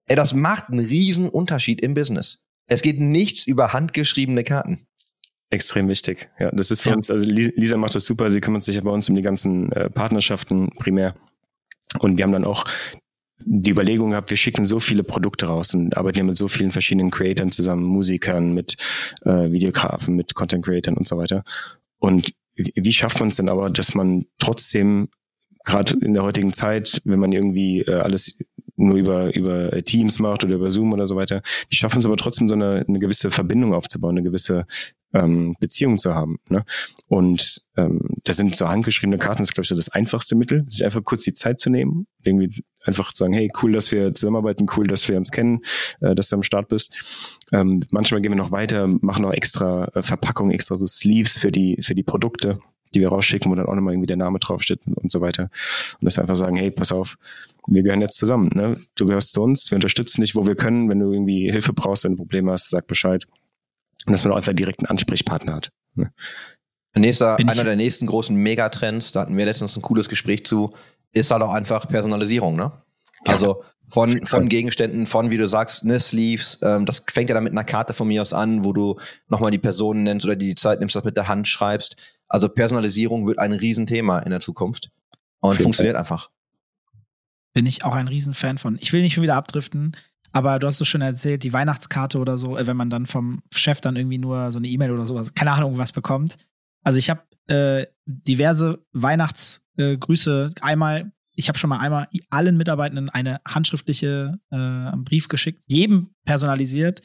Ey, 0.10 0.16
das 0.16 0.34
macht 0.34 0.70
einen 0.70 0.80
riesen 0.80 1.30
Unterschied 1.30 1.82
im 1.82 1.94
Business. 1.94 2.44
Es 2.68 2.82
geht 2.82 3.00
nichts 3.00 3.46
über 3.46 3.74
handgeschriebene 3.74 4.44
Karten. 4.44 4.82
Extrem 5.52 5.88
wichtig. 5.88 6.30
Ja, 6.40 6.52
das 6.52 6.72
ist 6.72 6.82
für 6.82 6.90
ja. 6.90 6.96
uns, 6.96 7.12
also 7.12 7.26
Lisa 7.26 7.78
macht 7.78 7.96
das 7.96 8.06
super, 8.06 8.30
sie 8.30 8.42
kümmert 8.42 8.64
sich 8.64 8.76
ja 8.76 8.82
bei 8.82 8.92
uns 8.92 9.08
um 9.08 9.16
die 9.16 9.22
ganzen 9.22 9.72
äh, 9.72 9.90
Partnerschaften 9.90 10.70
primär. 10.78 11.14
Und 12.00 12.18
wir 12.18 12.24
haben 12.24 12.32
dann 12.32 12.46
auch 12.46 12.66
die 13.46 13.70
Überlegung 13.72 14.12
gehabt, 14.12 14.32
wir 14.32 14.38
schicken 14.38 14.66
so 14.66 14.80
viele 14.80 15.04
Produkte 15.04 15.46
raus 15.46 15.74
und 15.74 15.96
arbeiten 15.96 16.18
ja 16.18 16.24
mit 16.24 16.38
so 16.38 16.48
vielen 16.48 16.72
verschiedenen 16.72 17.12
Creatoren 17.12 17.52
zusammen, 17.52 17.84
Musikern, 17.84 18.54
mit 18.54 18.78
äh, 19.26 19.52
Videografen, 19.52 20.16
mit 20.16 20.34
Content 20.34 20.66
Creatoren 20.66 20.98
und 20.98 21.08
so 21.08 21.18
weiter. 21.18 21.44
Und 22.00 22.34
wie 22.56 22.94
schafft 22.94 23.20
man 23.20 23.30
es 23.30 23.38
denn 23.38 23.50
aber, 23.50 23.70
dass 23.70 23.94
man 23.94 24.26
trotzdem 24.40 25.10
gerade 25.64 25.94
in 26.02 26.14
der 26.14 26.24
heutigen 26.24 26.54
Zeit, 26.54 27.02
wenn 27.06 27.20
man 27.20 27.32
irgendwie 27.32 27.82
äh, 27.82 27.94
alles 27.94 28.38
nur 28.80 28.98
über, 28.98 29.36
über 29.36 29.84
Teams 29.84 30.20
macht 30.20 30.44
oder 30.44 30.56
über 30.56 30.72
Zoom 30.72 30.94
oder 30.94 31.08
so 31.08 31.16
weiter. 31.16 31.42
Die 31.72 31.76
schaffen 31.76 32.00
es 32.00 32.06
aber 32.06 32.18
trotzdem 32.18 32.48
so 32.48 32.56
eine, 32.56 32.86
eine 32.88 33.00
gewisse 33.00 33.32
Verbindung 33.32 33.74
aufzubauen, 33.74 34.18
eine 34.18 34.24
gewisse 34.24 34.66
ähm, 35.14 35.56
Beziehung 35.60 35.98
zu 35.98 36.14
haben. 36.14 36.38
Ne? 36.50 36.64
Und 37.08 37.62
ähm, 37.78 38.02
das 38.24 38.38
sind 38.38 38.56
so 38.56 38.68
handgeschriebene 38.68 39.18
Karten, 39.18 39.40
das 39.40 39.50
ist, 39.50 39.54
glaube 39.54 39.64
ich, 39.64 39.70
so 39.70 39.76
das 39.76 39.90
einfachste 39.90 40.36
Mittel, 40.36 40.66
sich 40.68 40.86
einfach 40.86 41.04
kurz 41.04 41.24
die 41.24 41.34
Zeit 41.34 41.60
zu 41.60 41.70
nehmen, 41.70 42.08
irgendwie 42.24 42.64
einfach 42.84 43.12
zu 43.12 43.24
sagen, 43.24 43.34
hey, 43.34 43.50
cool, 43.62 43.72
dass 43.72 43.92
wir 43.92 44.14
zusammenarbeiten, 44.14 44.68
cool, 44.76 44.88
dass 44.88 45.08
wir 45.08 45.18
uns 45.18 45.32
kennen, 45.32 45.62
äh, 46.02 46.16
dass 46.16 46.30
du 46.30 46.36
am 46.36 46.44
Start 46.44 46.70
bist. 46.70 46.94
Ähm, 47.52 47.82
manchmal 47.92 48.22
gehen 48.22 48.32
wir 48.32 48.38
noch 48.38 48.52
weiter, 48.52 48.88
machen 48.88 49.24
noch 49.24 49.34
extra 49.34 49.86
äh, 49.96 50.04
Verpackungen, 50.04 50.54
extra 50.54 50.76
so 50.76 50.86
Sleeves 50.86 51.38
für 51.38 51.52
die, 51.52 51.80
für 51.82 51.96
die 51.96 52.04
Produkte, 52.04 52.60
die 52.94 53.02
wir 53.02 53.10
rausschicken, 53.10 53.52
wo 53.52 53.56
dann 53.56 53.66
auch 53.66 53.76
nochmal 53.76 53.94
irgendwie 53.94 54.08
der 54.08 54.18
Name 54.18 54.40
draufsteht 54.40 54.80
und 54.86 55.12
so 55.12 55.22
weiter. 55.22 55.50
Und 56.00 56.06
dass 56.06 56.18
wir 56.18 56.22
einfach 56.22 56.36
sagen, 56.36 56.56
hey, 56.56 56.72
pass 56.72 56.92
auf, 56.92 57.18
wir 57.68 57.84
gehören 57.84 58.02
jetzt 58.02 58.18
zusammen. 58.18 58.50
Ne? 58.54 58.78
Du 58.96 59.06
gehörst 59.06 59.34
zu 59.34 59.42
uns, 59.42 59.70
wir 59.72 59.76
unterstützen 59.76 60.22
dich, 60.22 60.36
wo 60.36 60.46
wir 60.46 60.56
können. 60.56 60.90
Wenn 60.90 61.00
du 61.00 61.12
irgendwie 61.12 61.50
Hilfe 61.52 61.74
brauchst, 61.74 62.04
wenn 62.04 62.14
du 62.14 62.18
Probleme 62.18 62.52
hast, 62.52 62.70
sag 62.70 62.88
Bescheid. 62.88 63.26
Und 64.06 64.14
dass 64.14 64.24
man 64.24 64.34
auch 64.34 64.38
einfach 64.38 64.54
direkt 64.54 64.80
einen 64.80 64.88
Ansprechpartner 64.88 65.56
hat. 65.56 65.72
Ne? 65.96 66.12
Nächster, 66.96 67.38
einer 67.38 67.64
der 67.64 67.76
nächsten 67.76 68.08
großen 68.08 68.36
Megatrends, 68.36 69.12
da 69.12 69.22
hatten 69.22 69.38
wir 69.38 69.46
letztens 69.46 69.78
ein 69.78 69.82
cooles 69.82 70.10
Gespräch 70.10 70.46
zu, 70.46 70.74
ist 71.12 71.32
halt 71.32 71.44
auch 71.44 71.54
einfach 71.54 71.88
Personalisierung, 71.88 72.56
ne? 72.56 72.72
Also 73.26 73.64
von, 73.90 74.26
von 74.26 74.50
Gegenständen, 74.50 75.06
von, 75.06 75.32
wie 75.32 75.38
du 75.38 75.48
sagst, 75.48 75.84
ne, 75.84 76.00
Sleeves, 76.00 76.60
ähm, 76.62 76.86
das 76.86 77.04
fängt 77.12 77.30
ja 77.30 77.34
dann 77.34 77.44
mit 77.44 77.54
einer 77.54 77.64
Karte 77.64 77.94
von 77.94 78.08
mir 78.08 78.22
aus 78.22 78.34
an, 78.34 78.64
wo 78.64 78.72
du 78.72 78.98
nochmal 79.28 79.52
die 79.52 79.58
Personen 79.58 80.04
nennst 80.04 80.26
oder 80.26 80.36
die 80.36 80.56
Zeit 80.56 80.80
nimmst, 80.80 80.96
das 80.96 81.04
mit 81.04 81.18
der 81.18 81.28
Hand 81.28 81.48
schreibst. 81.48 81.96
Also 82.30 82.48
Personalisierung 82.48 83.28
wird 83.28 83.40
ein 83.40 83.52
Riesenthema 83.52 84.20
in 84.20 84.30
der 84.30 84.40
Zukunft 84.40 84.92
und 85.40 85.62
funktioniert 85.62 85.96
Fall. 85.96 86.02
einfach. 86.02 86.30
Bin 87.54 87.66
ich 87.66 87.84
auch 87.84 87.94
ein 87.94 88.08
Riesenfan 88.08 88.60
von. 88.60 88.78
Ich 88.80 88.94
will 88.94 89.02
nicht 89.02 89.16
schon 89.16 89.24
wieder 89.24 89.36
abdriften, 89.36 89.96
Aber 90.32 90.60
du 90.60 90.68
hast 90.68 90.78
so 90.78 90.86
schön 90.86 91.02
erzählt, 91.02 91.44
die 91.44 91.54
Weihnachtskarte 91.54 92.20
oder 92.20 92.38
so, 92.38 92.58
äh, 92.58 92.68
wenn 92.68 92.78
man 92.78 92.90
dann 92.90 93.06
vom 93.06 93.42
Chef 93.52 93.82
dann 93.82 93.96
irgendwie 93.96 94.20
nur 94.20 94.52
so 94.52 94.60
eine 94.60 94.68
E-Mail 94.68 94.92
oder 94.92 95.06
sowas, 95.06 95.34
keine 95.34 95.52
Ahnung, 95.52 95.78
was 95.78 95.92
bekommt. 95.92 96.38
Also 96.84 97.00
ich 97.00 97.10
habe 97.10 97.24
äh, 97.48 97.88
diverse 98.06 98.86
Weihnachtsgrüße. 98.94 100.52
Äh, 100.56 100.62
einmal, 100.62 101.12
ich 101.36 101.48
habe 101.48 101.58
schon 101.58 101.70
mal 101.70 101.80
einmal 101.80 102.08
allen 102.30 102.58
Mitarbeitenden 102.58 103.10
eine 103.10 103.42
handschriftliche 103.48 104.40
äh, 104.52 104.98
Brief 104.98 105.28
geschickt, 105.28 105.64
jedem 105.68 106.14
personalisiert. 106.26 107.02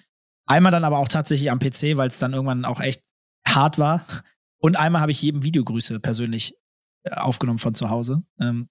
Einmal 0.47 0.73
dann 0.73 0.85
aber 0.85 0.99
auch 0.99 1.09
tatsächlich 1.09 1.51
am 1.51 1.59
PC, 1.59 1.97
weil 1.97 2.09
es 2.09 2.19
dann 2.19 2.35
irgendwann 2.35 2.67
auch 2.67 2.81
echt 2.81 3.03
hart 3.49 3.79
war. 3.79 4.07
Und 4.64 4.77
einmal 4.77 5.03
habe 5.03 5.12
ich 5.12 5.20
jedem 5.20 5.42
Videogrüße 5.42 6.00
persönlich 6.00 6.57
äh, 7.03 7.11
aufgenommen 7.11 7.59
von 7.59 7.74
zu 7.74 7.90
Hause. 7.90 8.22
Ähm, 8.40 8.70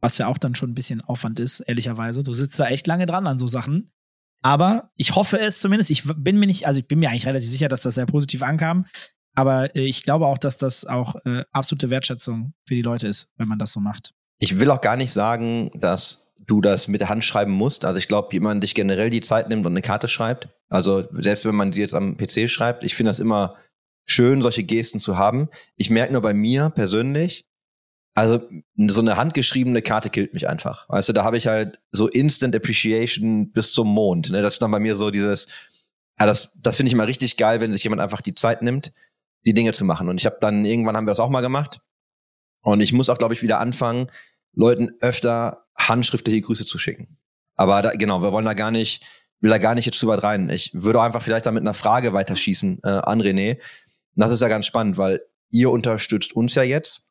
was 0.00 0.16
ja 0.16 0.26
auch 0.28 0.38
dann 0.38 0.54
schon 0.54 0.70
ein 0.70 0.74
bisschen 0.74 1.02
Aufwand 1.02 1.38
ist, 1.38 1.60
ehrlicherweise. 1.60 2.22
Du 2.22 2.32
sitzt 2.32 2.58
da 2.58 2.68
echt 2.68 2.86
lange 2.86 3.04
dran 3.04 3.26
an 3.26 3.36
so 3.36 3.46
Sachen. 3.46 3.90
Aber 4.40 4.90
ich 4.96 5.14
hoffe 5.16 5.38
es 5.38 5.60
zumindest. 5.60 5.90
Ich 5.90 6.04
bin 6.16 6.38
mir 6.38 6.46
nicht, 6.46 6.66
also 6.66 6.80
ich 6.80 6.88
bin 6.88 6.98
mir 6.98 7.10
eigentlich 7.10 7.26
relativ 7.26 7.50
sicher, 7.50 7.68
dass 7.68 7.82
das 7.82 7.96
sehr 7.96 8.06
positiv 8.06 8.42
ankam. 8.42 8.86
Aber 9.34 9.76
äh, 9.76 9.82
ich 9.82 10.02
glaube 10.02 10.24
auch, 10.28 10.38
dass 10.38 10.56
das 10.56 10.86
auch 10.86 11.14
äh, 11.26 11.44
absolute 11.52 11.90
Wertschätzung 11.90 12.54
für 12.66 12.74
die 12.74 12.80
Leute 12.80 13.06
ist, 13.06 13.28
wenn 13.36 13.48
man 13.48 13.58
das 13.58 13.72
so 13.72 13.80
macht. 13.80 14.14
Ich 14.38 14.58
will 14.58 14.70
auch 14.70 14.80
gar 14.80 14.96
nicht 14.96 15.12
sagen, 15.12 15.70
dass 15.74 16.32
du 16.46 16.62
das 16.62 16.88
mit 16.88 17.02
der 17.02 17.10
Hand 17.10 17.22
schreiben 17.22 17.52
musst. 17.52 17.84
Also 17.84 17.98
ich 17.98 18.08
glaube, 18.08 18.32
jemand 18.32 18.62
dich 18.62 18.74
generell 18.74 19.10
die 19.10 19.20
Zeit 19.20 19.50
nimmt 19.50 19.66
und 19.66 19.72
eine 19.72 19.82
Karte 19.82 20.08
schreibt. 20.08 20.48
Also 20.70 21.06
selbst 21.12 21.44
wenn 21.44 21.54
man 21.54 21.74
sie 21.74 21.82
jetzt 21.82 21.94
am 21.94 22.16
PC 22.16 22.48
schreibt, 22.48 22.82
ich 22.82 22.94
finde 22.94 23.10
das 23.10 23.20
immer 23.20 23.56
schön, 24.04 24.42
solche 24.42 24.64
Gesten 24.64 25.00
zu 25.00 25.16
haben. 25.18 25.48
Ich 25.76 25.90
merke 25.90 26.12
nur 26.12 26.22
bei 26.22 26.34
mir 26.34 26.70
persönlich, 26.70 27.46
also 28.14 28.40
so 28.76 29.00
eine 29.00 29.16
handgeschriebene 29.16 29.82
Karte 29.82 30.08
killt 30.08 30.34
mich 30.34 30.48
einfach. 30.48 30.88
Weißt 30.88 31.08
du, 31.08 31.12
da 31.12 31.24
habe 31.24 31.36
ich 31.36 31.48
halt 31.48 31.80
so 31.90 32.06
Instant 32.06 32.54
Appreciation 32.54 33.50
bis 33.50 33.72
zum 33.72 33.88
Mond. 33.88 34.30
Ne? 34.30 34.40
Das 34.40 34.54
ist 34.54 34.62
dann 34.62 34.70
bei 34.70 34.78
mir 34.78 34.94
so 34.94 35.10
dieses, 35.10 35.48
ja, 36.20 36.26
das, 36.26 36.50
das 36.54 36.76
finde 36.76 36.88
ich 36.88 36.94
mal 36.94 37.06
richtig 37.06 37.36
geil, 37.36 37.60
wenn 37.60 37.72
sich 37.72 37.82
jemand 37.82 38.00
einfach 38.00 38.20
die 38.20 38.34
Zeit 38.34 38.62
nimmt, 38.62 38.92
die 39.46 39.54
Dinge 39.54 39.72
zu 39.72 39.84
machen. 39.84 40.08
Und 40.08 40.18
ich 40.18 40.26
habe 40.26 40.36
dann, 40.40 40.64
irgendwann 40.64 40.96
haben 40.96 41.06
wir 41.06 41.10
das 41.10 41.20
auch 41.20 41.28
mal 41.28 41.40
gemacht. 41.40 41.80
Und 42.62 42.80
ich 42.80 42.92
muss 42.92 43.10
auch, 43.10 43.18
glaube 43.18 43.34
ich, 43.34 43.42
wieder 43.42 43.58
anfangen, 43.58 44.06
Leuten 44.52 44.92
öfter 45.00 45.66
handschriftliche 45.76 46.40
Grüße 46.40 46.66
zu 46.66 46.78
schicken. 46.78 47.18
Aber 47.56 47.82
da, 47.82 47.90
genau, 47.90 48.22
wir 48.22 48.32
wollen 48.32 48.44
da 48.44 48.54
gar 48.54 48.70
nicht, 48.70 49.04
will 49.40 49.50
da 49.50 49.58
gar 49.58 49.74
nicht 49.74 49.86
jetzt 49.86 49.98
zu 49.98 50.06
weit 50.06 50.22
rein. 50.22 50.48
Ich 50.50 50.70
würde 50.72 51.02
einfach 51.02 51.22
vielleicht 51.22 51.46
da 51.46 51.50
mit 51.50 51.62
einer 51.62 51.74
Frage 51.74 52.12
weiterschießen 52.12 52.80
äh, 52.84 52.88
an 52.88 53.20
René. 53.20 53.58
Das 54.16 54.32
ist 54.32 54.42
ja 54.42 54.48
ganz 54.48 54.66
spannend, 54.66 54.96
weil 54.98 55.20
ihr 55.50 55.70
unterstützt 55.70 56.34
uns 56.34 56.54
ja 56.54 56.62
jetzt 56.62 57.06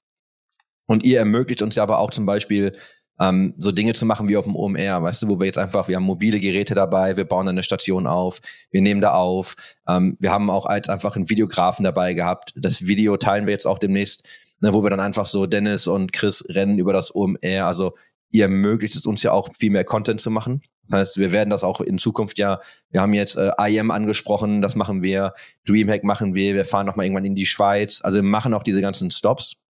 und 0.86 1.04
ihr 1.04 1.20
ermöglicht 1.20 1.62
uns 1.62 1.76
ja 1.76 1.84
aber 1.84 2.00
auch 2.00 2.12
zum 2.12 2.26
Beispiel 2.26 2.76
ähm, 3.20 3.54
so 3.58 3.72
Dinge 3.72 3.94
zu 3.94 4.06
machen 4.06 4.28
wie 4.28 4.38
auf 4.38 4.46
dem 4.46 4.56
OMR, 4.56 5.04
weißt 5.04 5.24
du, 5.24 5.30
wo 5.30 5.40
wir 5.40 5.46
jetzt 5.46 5.58
einfach, 5.58 5.88
wir 5.88 5.96
haben 5.96 6.04
mobile 6.04 6.40
Geräte 6.40 6.76
dabei, 6.76 7.16
wir 7.16 7.26
bauen 7.26 7.48
eine 7.48 7.64
Station 7.64 8.08
auf, 8.08 8.42
wir 8.72 8.82
nehmen 8.82 9.02
da 9.02 9.14
auf, 9.14 9.56
ähm, 9.88 10.18
wir 10.20 10.32
haben 10.32 10.50
auch 10.50 10.66
als 10.66 10.90
einfach 10.90 11.16
einen 11.16 11.30
Videografen 11.30 11.84
dabei 11.84 12.14
gehabt. 12.14 12.54
Das 12.56 12.86
Video 12.88 13.18
teilen 13.18 13.46
wir 13.46 13.54
jetzt 13.54 13.68
auch 13.68 13.78
demnächst, 13.78 14.24
ne, 14.62 14.74
wo 14.74 14.84
wir 14.84 14.90
dann 14.90 15.00
einfach 15.00 15.28
so 15.28 15.46
Dennis 15.46 15.88
und 15.88 16.12
Chris 16.12 16.44
rennen 16.50 16.80
über 16.80 16.92
das 16.92 17.14
OMR. 17.14 17.66
Also 17.66 17.94
ihr 18.34 18.46
ermöglicht 18.46 18.96
es 18.96 19.06
uns 19.06 19.24
ja 19.24 19.32
auch 19.32 19.54
viel 19.54 19.70
mehr 19.70 19.86
Content 19.86 20.20
zu 20.20 20.32
machen. 20.32 20.62
Das 20.88 21.00
heißt, 21.00 21.18
wir 21.20 21.32
werden 21.32 21.50
das 21.50 21.64
auch 21.64 21.80
in 21.80 21.98
Zukunft 21.98 22.38
ja, 22.38 22.60
wir 22.90 23.00
haben 23.00 23.14
jetzt 23.14 23.38
äh, 23.38 23.52
IM 23.60 23.92
angesprochen, 23.92 24.62
das 24.62 24.76
machen 24.76 25.02
wir, 25.02 25.34
Dreamhack 25.66 26.04
machen 26.04 26.34
wir, 26.34 26.56
wir 26.56 26.66
fahren 26.66 26.86
nochmal 26.86 27.06
irgendwann 27.06 27.26
in 27.26 27.36
die 27.36 27.46
Schweiz, 27.46 28.02
also 28.04 28.16
wir 28.18 28.24
machen 28.24 28.54
auch 28.54 28.64
diese 28.64 28.82
ganzen 28.82 29.12
Stops 29.12 29.62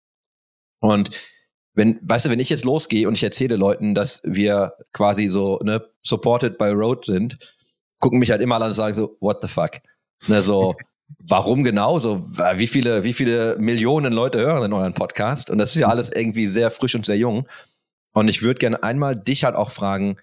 und 0.80 1.12
wenn, 1.76 2.00
weißt 2.04 2.26
du, 2.26 2.30
wenn 2.30 2.40
ich 2.40 2.50
jetzt 2.50 2.66
losgehe 2.66 3.08
und 3.08 3.16
ich 3.16 3.24
erzähle 3.24 3.56
Leuten, 3.56 3.96
dass 3.96 4.22
wir 4.24 4.74
quasi 4.92 5.28
so, 5.28 5.60
ne, 5.64 5.84
supported 6.02 6.58
by 6.58 6.70
Road 6.70 7.06
sind, 7.06 7.38
gucken 8.00 8.20
mich 8.20 8.32
halt 8.32 8.42
immer 8.42 8.56
alle 8.56 8.66
an 8.66 8.72
und 8.72 8.76
sagen 8.76 8.96
so, 8.96 9.16
what 9.20 9.42
the 9.42 9.48
fuck? 9.48 9.72
Ne, 10.28 10.42
so, 10.42 10.74
warum 11.20 11.64
genau? 11.64 12.00
So, 12.00 12.22
wie 12.56 12.68
viele, 12.68 13.04
wie 13.04 13.14
viele 13.14 13.58
Millionen 13.60 14.14
Leute 14.14 14.40
hören 14.40 14.66
in 14.66 14.74
euren 14.74 14.94
Podcast? 14.94 15.50
Und 15.50 15.58
das 15.58 15.76
ist 15.76 15.82
ja 15.82 15.88
alles 15.88 16.12
irgendwie 16.14 16.48
sehr 16.48 16.70
frisch 16.70 16.96
und 16.96 17.06
sehr 17.06 17.18
jung. 17.18 17.48
Und 18.14 18.28
ich 18.28 18.42
würde 18.42 18.60
gerne 18.60 18.84
einmal 18.84 19.16
dich 19.16 19.44
halt 19.44 19.56
auch 19.56 19.72
fragen, 19.72 20.18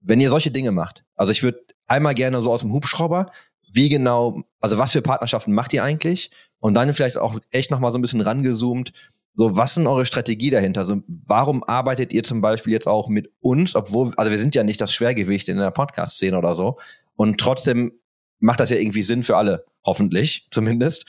wenn 0.00 0.20
ihr 0.20 0.30
solche 0.30 0.50
Dinge 0.50 0.72
macht, 0.72 1.04
also 1.16 1.32
ich 1.32 1.42
würde 1.42 1.60
einmal 1.86 2.14
gerne 2.14 2.42
so 2.42 2.52
aus 2.52 2.60
dem 2.60 2.72
Hubschrauber, 2.72 3.26
wie 3.72 3.88
genau, 3.88 4.42
also 4.60 4.78
was 4.78 4.92
für 4.92 5.02
Partnerschaften 5.02 5.52
macht 5.52 5.72
ihr 5.72 5.82
eigentlich? 5.82 6.30
Und 6.58 6.74
dann 6.74 6.92
vielleicht 6.94 7.18
auch 7.18 7.38
echt 7.50 7.70
nochmal 7.70 7.92
so 7.92 7.98
ein 7.98 8.02
bisschen 8.02 8.20
rangezoomt, 8.20 8.92
so, 9.38 9.54
was 9.54 9.74
sind 9.74 9.86
eure 9.86 10.06
Strategie 10.06 10.48
dahinter? 10.48 10.80
Also, 10.80 11.02
warum 11.06 11.62
arbeitet 11.62 12.14
ihr 12.14 12.24
zum 12.24 12.40
Beispiel 12.40 12.72
jetzt 12.72 12.88
auch 12.88 13.08
mit 13.08 13.30
uns, 13.40 13.76
obwohl, 13.76 14.12
also 14.16 14.30
wir 14.30 14.38
sind 14.38 14.54
ja 14.54 14.64
nicht 14.64 14.80
das 14.80 14.94
Schwergewicht 14.94 15.50
in 15.50 15.58
der 15.58 15.70
Podcast-Szene 15.70 16.38
oder 16.38 16.54
so. 16.54 16.78
Und 17.16 17.38
trotzdem 17.38 17.92
macht 18.38 18.60
das 18.60 18.70
ja 18.70 18.78
irgendwie 18.78 19.02
Sinn 19.02 19.22
für 19.22 19.36
alle, 19.36 19.66
hoffentlich 19.84 20.48
zumindest. 20.50 21.04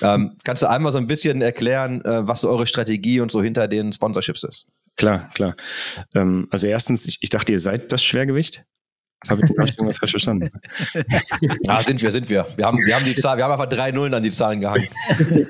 Ähm, 0.00 0.36
kannst 0.42 0.62
du 0.62 0.70
einmal 0.70 0.90
so 0.90 0.96
ein 0.96 1.06
bisschen 1.06 1.42
erklären, 1.42 2.02
äh, 2.06 2.26
was 2.26 2.40
so 2.40 2.48
eure 2.48 2.66
Strategie 2.66 3.20
und 3.20 3.30
so 3.30 3.42
hinter 3.42 3.68
den 3.68 3.92
Sponsorships 3.92 4.42
ist? 4.44 4.68
Klar, 4.96 5.30
klar. 5.34 5.54
Ähm, 6.14 6.48
also 6.50 6.66
erstens, 6.66 7.06
ich, 7.06 7.18
ich 7.20 7.28
dachte, 7.28 7.52
ihr 7.52 7.58
seid 7.58 7.92
das 7.92 8.02
Schwergewicht. 8.02 8.64
Habe 9.28 9.42
ich 9.44 9.50
irgendwas 9.50 9.98
falsch 9.98 10.12
verstanden? 10.12 10.50
Ja, 11.62 11.82
sind 11.82 12.02
wir, 12.02 12.10
sind 12.10 12.28
wir. 12.28 12.46
Wir 12.56 12.66
haben, 12.66 12.78
wir 12.78 12.94
haben 12.94 13.04
die 13.04 13.14
Zahl, 13.14 13.36
wir 13.36 13.44
haben 13.44 13.52
einfach 13.52 13.68
drei 13.68 13.90
Nullen 13.90 14.14
an 14.14 14.22
die 14.22 14.30
Zahlen 14.30 14.60
gehangen. 14.60 14.86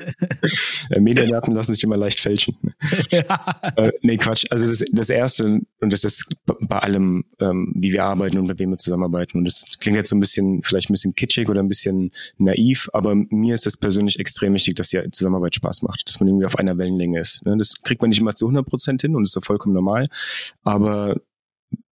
Mediendaten 0.98 1.54
lassen 1.54 1.74
sich 1.74 1.82
immer 1.82 1.96
leicht 1.96 2.20
fälschen. 2.20 2.56
äh, 3.10 3.90
nee, 4.02 4.16
Quatsch. 4.16 4.44
Also 4.50 4.66
das, 4.66 4.84
das 4.90 5.10
erste, 5.10 5.60
und 5.80 5.92
das 5.92 6.04
ist 6.04 6.28
bei 6.44 6.78
allem, 6.78 7.24
ähm, 7.40 7.72
wie 7.76 7.92
wir 7.92 8.04
arbeiten 8.04 8.38
und 8.38 8.46
mit 8.46 8.58
wem 8.58 8.70
wir 8.70 8.78
zusammenarbeiten. 8.78 9.38
Und 9.38 9.44
das 9.44 9.64
klingt 9.80 9.96
jetzt 9.96 10.10
so 10.10 10.16
ein 10.16 10.20
bisschen, 10.20 10.62
vielleicht 10.62 10.90
ein 10.90 10.94
bisschen 10.94 11.14
kitschig 11.14 11.48
oder 11.48 11.60
ein 11.60 11.68
bisschen 11.68 12.12
naiv, 12.38 12.88
aber 12.92 13.14
mir 13.14 13.54
ist 13.54 13.66
es 13.66 13.76
persönlich 13.76 14.18
extrem 14.18 14.54
wichtig, 14.54 14.76
dass 14.76 14.88
die 14.88 15.00
Zusammenarbeit 15.10 15.54
Spaß 15.56 15.82
macht, 15.82 16.02
dass 16.06 16.20
man 16.20 16.28
irgendwie 16.28 16.46
auf 16.46 16.56
einer 16.58 16.78
Wellenlänge 16.78 17.20
ist. 17.20 17.44
Ne? 17.44 17.56
Das 17.58 17.74
kriegt 17.82 18.00
man 18.00 18.10
nicht 18.10 18.20
immer 18.20 18.34
zu 18.34 18.46
100 18.46 18.66
Prozent 18.66 19.02
hin 19.02 19.16
und 19.16 19.24
ist 19.24 19.32
so 19.32 19.40
vollkommen 19.40 19.74
normal. 19.74 20.08
Aber 20.62 21.16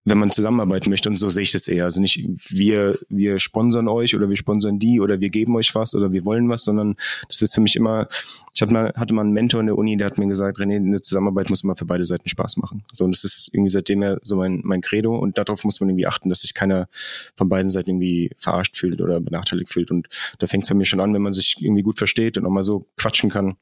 wenn 0.04 0.18
man 0.18 0.30
zusammenarbeiten 0.30 0.90
möchte. 0.90 1.08
Und 1.08 1.16
so 1.16 1.28
sehe 1.28 1.42
ich 1.42 1.52
das 1.52 1.66
eher. 1.66 1.84
Also 1.84 2.00
nicht 2.00 2.22
wir, 2.50 2.98
wir 3.08 3.38
sponsern 3.38 3.88
euch 3.88 4.14
oder 4.14 4.28
wir 4.28 4.36
sponsern 4.36 4.78
die 4.78 5.00
oder 5.00 5.20
wir 5.20 5.30
geben 5.30 5.56
euch 5.56 5.74
was 5.74 5.94
oder 5.94 6.12
wir 6.12 6.24
wollen 6.24 6.48
was, 6.48 6.64
sondern 6.64 6.96
das 7.28 7.40
ist 7.40 7.54
für 7.54 7.62
mich 7.62 7.74
immer, 7.74 8.06
ich 8.52 8.60
hab 8.60 8.70
mal, 8.70 8.92
hatte 8.96 9.14
mal 9.14 9.22
einen 9.22 9.32
Mentor 9.32 9.60
in 9.60 9.66
der 9.66 9.78
Uni, 9.78 9.96
der 9.96 10.06
hat 10.06 10.18
mir 10.18 10.26
gesagt, 10.26 10.58
René, 10.58 10.76
eine 10.76 11.00
Zusammenarbeit 11.00 11.48
muss 11.48 11.64
immer 11.64 11.76
für 11.76 11.86
beide 11.86 12.04
Seiten 12.04 12.28
Spaß 12.28 12.58
machen. 12.58 12.84
So, 12.92 13.04
und 13.04 13.14
das 13.14 13.24
ist 13.24 13.48
irgendwie 13.52 13.70
seitdem 13.70 14.02
ja 14.02 14.18
so 14.22 14.36
mein, 14.36 14.60
mein 14.62 14.82
Credo 14.82 15.16
und 15.16 15.38
darauf 15.38 15.64
muss 15.64 15.80
man 15.80 15.88
irgendwie 15.88 16.06
achten, 16.06 16.28
dass 16.28 16.42
sich 16.42 16.52
keiner 16.52 16.88
von 17.34 17.48
beiden 17.48 17.70
Seiten 17.70 17.90
irgendwie 17.90 18.30
verarscht 18.36 18.76
fühlt 18.76 19.00
oder 19.00 19.20
benachteiligt 19.20 19.70
fühlt. 19.70 19.90
Und 19.90 20.08
da 20.38 20.46
fängt 20.46 20.64
es 20.64 20.68
bei 20.68 20.74
mir 20.74 20.84
schon 20.84 21.00
an, 21.00 21.14
wenn 21.14 21.22
man 21.22 21.32
sich 21.32 21.56
irgendwie 21.60 21.82
gut 21.82 21.96
versteht 21.96 22.36
und 22.36 22.44
auch 22.44 22.50
mal 22.50 22.62
so 22.62 22.86
quatschen 22.96 23.30
kann 23.30 23.56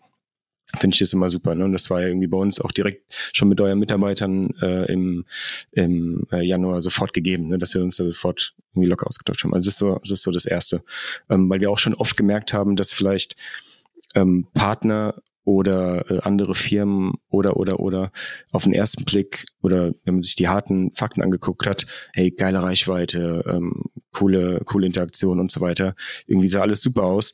finde 0.79 0.95
ich 0.95 1.01
das 1.01 1.13
immer 1.13 1.29
super. 1.31 1.55
Ne? 1.55 1.65
Und 1.65 1.73
das 1.73 1.91
war 1.91 2.01
ja 2.01 2.09
irgendwie 2.09 2.27
bei 2.27 2.39
uns 2.39 2.61
auch 2.61 2.73
direkt 2.73 3.05
schon 3.33 3.49
mit 3.49 3.61
euren 3.61 3.79
Mitarbeitern 3.79 4.51
äh, 4.61 4.93
im, 4.93 5.25
im 5.73 6.27
äh, 6.33 6.43
Januar 6.43 6.83
sofort 6.83 7.13
gegeben, 7.13 7.49
ne? 7.49 7.59
dass 7.59 7.75
wir 7.75 7.83
uns 7.83 7.97
da 7.97 8.05
sofort 8.05 8.55
irgendwie 8.73 8.89
locker 8.89 9.07
ausgetauscht 9.07 9.45
haben. 9.45 9.55
Also 9.55 9.69
das 9.69 9.75
ist 9.75 9.79
so 9.79 9.99
das, 10.01 10.11
ist 10.11 10.23
so 10.23 10.31
das 10.31 10.47
Erste. 10.47 10.83
Ähm, 11.29 11.49
weil 11.51 11.61
wir 11.61 11.71
auch 11.71 11.79
schon 11.79 11.95
oft 11.95 12.17
gemerkt 12.17 12.53
haben, 12.53 12.77
dass 12.77 12.93
vielleicht 12.93 13.37
ähm, 14.15 14.47
Partner 14.55 15.15
oder 15.45 16.11
äh, 16.11 16.21
andere 16.21 16.55
Firmen 16.55 17.15
oder 17.29 17.57
oder 17.57 17.81
oder 17.81 18.13
auf 18.53 18.65
den 18.65 18.73
ersten 18.73 19.05
Blick 19.05 19.47
oder 19.61 19.93
wenn 20.05 20.15
man 20.15 20.23
sich 20.23 20.37
die 20.37 20.49
harten 20.49 20.93
Fakten 20.95 21.23
angeguckt 21.23 21.67
hat, 21.67 21.87
hey, 22.15 22.31
geile 22.31 22.63
Reichweite, 22.63 23.45
ähm, 23.49 23.85
coole, 24.13 24.61
coole 24.65 24.87
Interaktion 24.87 25.41
und 25.41 25.51
so 25.51 25.61
weiter. 25.61 25.95
Irgendwie 26.27 26.49
sah 26.49 26.61
alles 26.61 26.81
super 26.81 27.05
aus. 27.05 27.33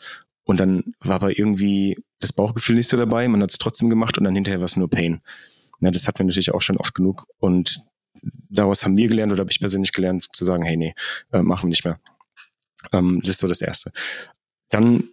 Und 0.48 0.60
dann 0.60 0.94
war 1.00 1.16
aber 1.16 1.38
irgendwie 1.38 2.02
das 2.20 2.32
Bauchgefühl 2.32 2.76
nicht 2.76 2.88
so 2.88 2.96
dabei, 2.96 3.28
man 3.28 3.42
hat 3.42 3.50
es 3.50 3.58
trotzdem 3.58 3.90
gemacht 3.90 4.16
und 4.16 4.24
dann 4.24 4.34
hinterher 4.34 4.60
war 4.60 4.64
es 4.64 4.76
nur 4.76 4.88
Pain. 4.88 5.20
Na, 5.78 5.90
das 5.90 6.08
hatten 6.08 6.20
wir 6.20 6.24
natürlich 6.24 6.54
auch 6.54 6.62
schon 6.62 6.78
oft 6.78 6.94
genug 6.94 7.26
und 7.38 7.82
daraus 8.48 8.82
haben 8.82 8.96
wir 8.96 9.08
gelernt 9.08 9.30
oder 9.30 9.40
habe 9.40 9.50
ich 9.50 9.60
persönlich 9.60 9.92
gelernt 9.92 10.26
zu 10.32 10.46
sagen, 10.46 10.64
hey, 10.64 10.78
nee, 10.78 10.94
äh, 11.32 11.42
machen 11.42 11.64
wir 11.64 11.68
nicht 11.68 11.84
mehr. 11.84 12.00
Ähm, 12.94 13.20
das 13.20 13.32
ist 13.32 13.40
so 13.40 13.46
das 13.46 13.60
Erste. 13.60 13.92
Dann, 14.70 15.10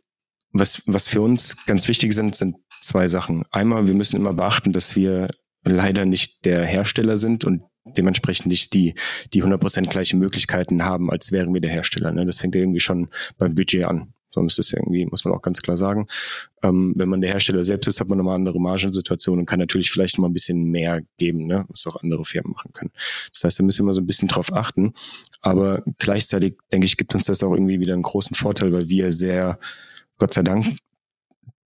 was, 0.54 0.82
was 0.86 1.10
für 1.10 1.22
uns 1.22 1.66
ganz 1.66 1.90
wichtig 1.90 2.14
sind, 2.14 2.34
sind 2.34 2.56
zwei 2.82 3.08
Sachen. 3.08 3.44
Einmal, 3.52 3.90
wir 3.90 3.94
müssen 3.94 4.16
immer 4.16 4.34
beachten, 4.34 4.72
dass 4.72 4.96
wir 4.96 5.28
leider 5.66 6.06
nicht 6.06 6.46
der 6.46 6.66
Hersteller 6.66 7.18
sind 7.18 7.44
und 7.44 7.62
dementsprechend 7.84 8.46
nicht 8.46 8.74
die, 8.74 8.96
die 9.34 9.44
100% 9.44 9.90
gleiche 9.90 10.16
Möglichkeiten 10.16 10.86
haben, 10.86 11.12
als 11.12 11.34
wären 11.34 11.54
wir 11.54 11.60
der 11.60 11.72
Hersteller. 11.72 12.14
Ne? 12.14 12.26
Das 12.26 12.38
fängt 12.38 12.56
ja 12.56 12.62
irgendwie 12.62 12.80
schon 12.80 13.10
beim 13.38 13.54
Budget 13.54 13.84
an 13.84 14.15
sondern 14.36 14.48
es 14.48 14.60
ist 14.60 14.74
irgendwie, 14.74 15.06
muss 15.06 15.26
man 15.26 15.34
auch 15.34 15.42
ganz 15.42 15.62
klar 15.62 15.78
sagen. 15.78 16.08
Ähm, 16.62 16.94
wenn 16.96 17.10
man 17.10 17.22
der 17.22 17.32
Hersteller 17.32 17.64
selbst 17.64 17.88
ist, 17.88 18.00
hat 18.00 18.10
man 18.10 18.18
nochmal 18.18 18.36
andere 18.36 18.60
Margensituationen 18.60 19.42
und 19.42 19.46
kann 19.46 19.60
natürlich 19.60 19.90
vielleicht 19.90 20.20
mal 20.20 20.28
ein 20.28 20.34
bisschen 20.34 20.66
mehr 20.66 21.02
geben, 21.18 21.48
ne, 21.48 21.66
was 21.70 21.88
auch 21.88 22.02
andere 22.02 22.24
Firmen 22.26 22.52
machen 22.52 22.74
können. 22.74 22.92
Das 23.34 23.44
heißt, 23.44 23.60
da 23.60 23.64
müssen 23.64 23.80
wir 23.80 23.86
mal 23.86 23.94
so 23.94 24.02
ein 24.02 24.08
bisschen 24.08 24.28
drauf 24.28 24.54
achten. 24.54 24.94
Aber 25.42 25.84
gleichzeitig, 25.98 26.56
denke 26.72 26.86
ich, 26.86 26.98
gibt 26.98 27.16
uns 27.16 27.26
das 27.26 27.42
auch 27.44 27.54
irgendwie 27.54 27.80
wieder 27.80 27.94
einen 27.94 28.04
großen 28.04 28.36
Vorteil, 28.36 28.72
weil 28.72 28.90
wir 28.90 29.12
sehr, 29.12 29.58
Gott 30.18 30.34
sei 30.34 30.44
Dank, 30.44 30.76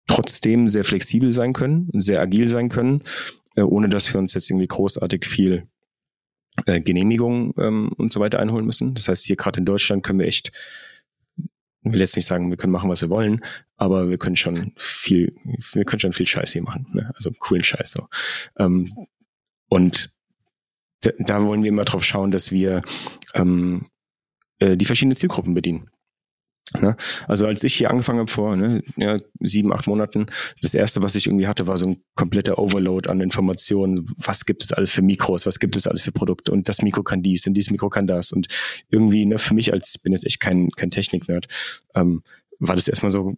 trotzdem 0.07 0.69
sehr 0.69 0.85
flexibel 0.85 1.33
sein 1.33 1.53
können, 1.53 1.89
sehr 1.95 2.21
agil 2.21 2.49
sein 2.49 2.69
können, 2.69 3.03
äh, 3.57 3.63
ohne 3.63 3.89
dass 3.89 4.13
wir 4.13 4.19
uns 4.21 4.35
jetzt 4.35 4.51
irgendwie 4.51 4.67
großartig 4.67 5.27
viel 5.27 5.67
äh, 6.67 6.81
Genehmigungen 6.81 7.55
ähm, 7.59 7.93
und 7.97 8.13
so 8.13 8.21
weiter 8.21 8.39
einholen 8.39 8.67
müssen. 8.67 8.95
Das 8.95 9.09
heißt, 9.09 9.25
hier 9.25 9.37
gerade 9.37 9.59
in 9.59 9.65
Deutschland 9.65 10.03
können 10.03 10.19
wir 10.19 10.27
echt, 10.27 10.53
will 11.83 12.01
jetzt 12.01 12.17
nicht 12.17 12.27
sagen, 12.27 12.51
wir 12.51 12.57
können 12.57 12.73
machen, 12.73 12.91
was 12.91 13.03
wir 13.03 13.11
wollen, 13.11 13.45
aber 13.77 14.09
wir 14.09 14.19
können 14.19 14.37
schon 14.37 14.73
viel, 14.77 15.35
wir 15.73 15.85
können 15.85 16.01
schon 16.01 16.13
viel 16.13 16.27
Scheiß 16.27 16.53
hier 16.53 16.63
machen. 16.63 16.87
Ne? 16.93 17.11
Also 17.15 17.31
coolen 17.39 17.65
Scheiß 17.65 17.93
so. 17.93 18.09
Ähm, 18.59 18.95
und 19.69 20.11
da 21.01 21.43
wollen 21.43 21.65
wir 21.65 21.71
immer 21.71 21.85
drauf 21.85 22.05
schauen, 22.05 22.31
dass 22.31 22.53
wir 22.53 22.83
ähm, 23.35 23.89
äh, 24.59 24.77
die 24.77 24.85
verschiedenen 24.85 25.17
Zielgruppen 25.17 25.55
bedienen. 25.55 25.91
Ne? 26.81 26.97
Also 27.29 27.47
als 27.47 27.63
ich 27.65 27.75
hier 27.75 27.91
angefangen 27.91 28.21
habe 28.21 28.31
vor 28.31 28.57
ne, 28.57 28.83
ja, 28.97 29.17
sieben, 29.41 29.73
acht 29.73 29.87
Monaten, 29.87 30.27
das 30.61 30.75
erste, 30.75 31.03
was 31.03 31.15
ich 31.15 31.27
irgendwie 31.27 31.47
hatte, 31.47 31.67
war 31.67 31.77
so 31.77 31.87
ein 31.87 32.03
kompletter 32.15 32.59
Overload 32.59 33.09
an 33.09 33.21
Informationen. 33.21 34.07
Was 34.17 34.47
gibt 34.47 34.63
es 34.63 34.73
alles 34.73 34.91
für 34.91 35.03
Mikros? 35.03 35.47
Was 35.47 35.59
gibt 35.59 35.77
es 35.77 35.87
alles 35.87 36.03
für 36.03 36.13
Produkte? 36.13 36.53
Und 36.53 36.69
das 36.69 36.83
Mikro 36.83 37.03
kann 37.03 37.23
dies 37.23 37.47
und 37.47 37.55
dieses 37.55 37.71
Mikro 37.71 37.89
kann 37.89 38.07
das. 38.07 38.33
Und 38.33 38.49
irgendwie, 38.91 39.27
ne, 39.27 39.39
für 39.39 39.55
mich 39.55 39.73
als, 39.73 39.99
bin 39.99 40.13
jetzt 40.13 40.27
echt 40.27 40.41
kein, 40.41 40.71
kein 40.71 40.91
Technik-Nerd, 40.91 41.49
ähm, 41.95 42.23
war 42.59 42.77
das 42.77 42.89
erstmal 42.89 43.11
so 43.11 43.37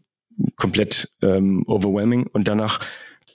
komplett 0.57 1.11
ähm, 1.23 1.65
overwhelming. 1.67 2.29
Und 2.33 2.49
danach 2.49 2.81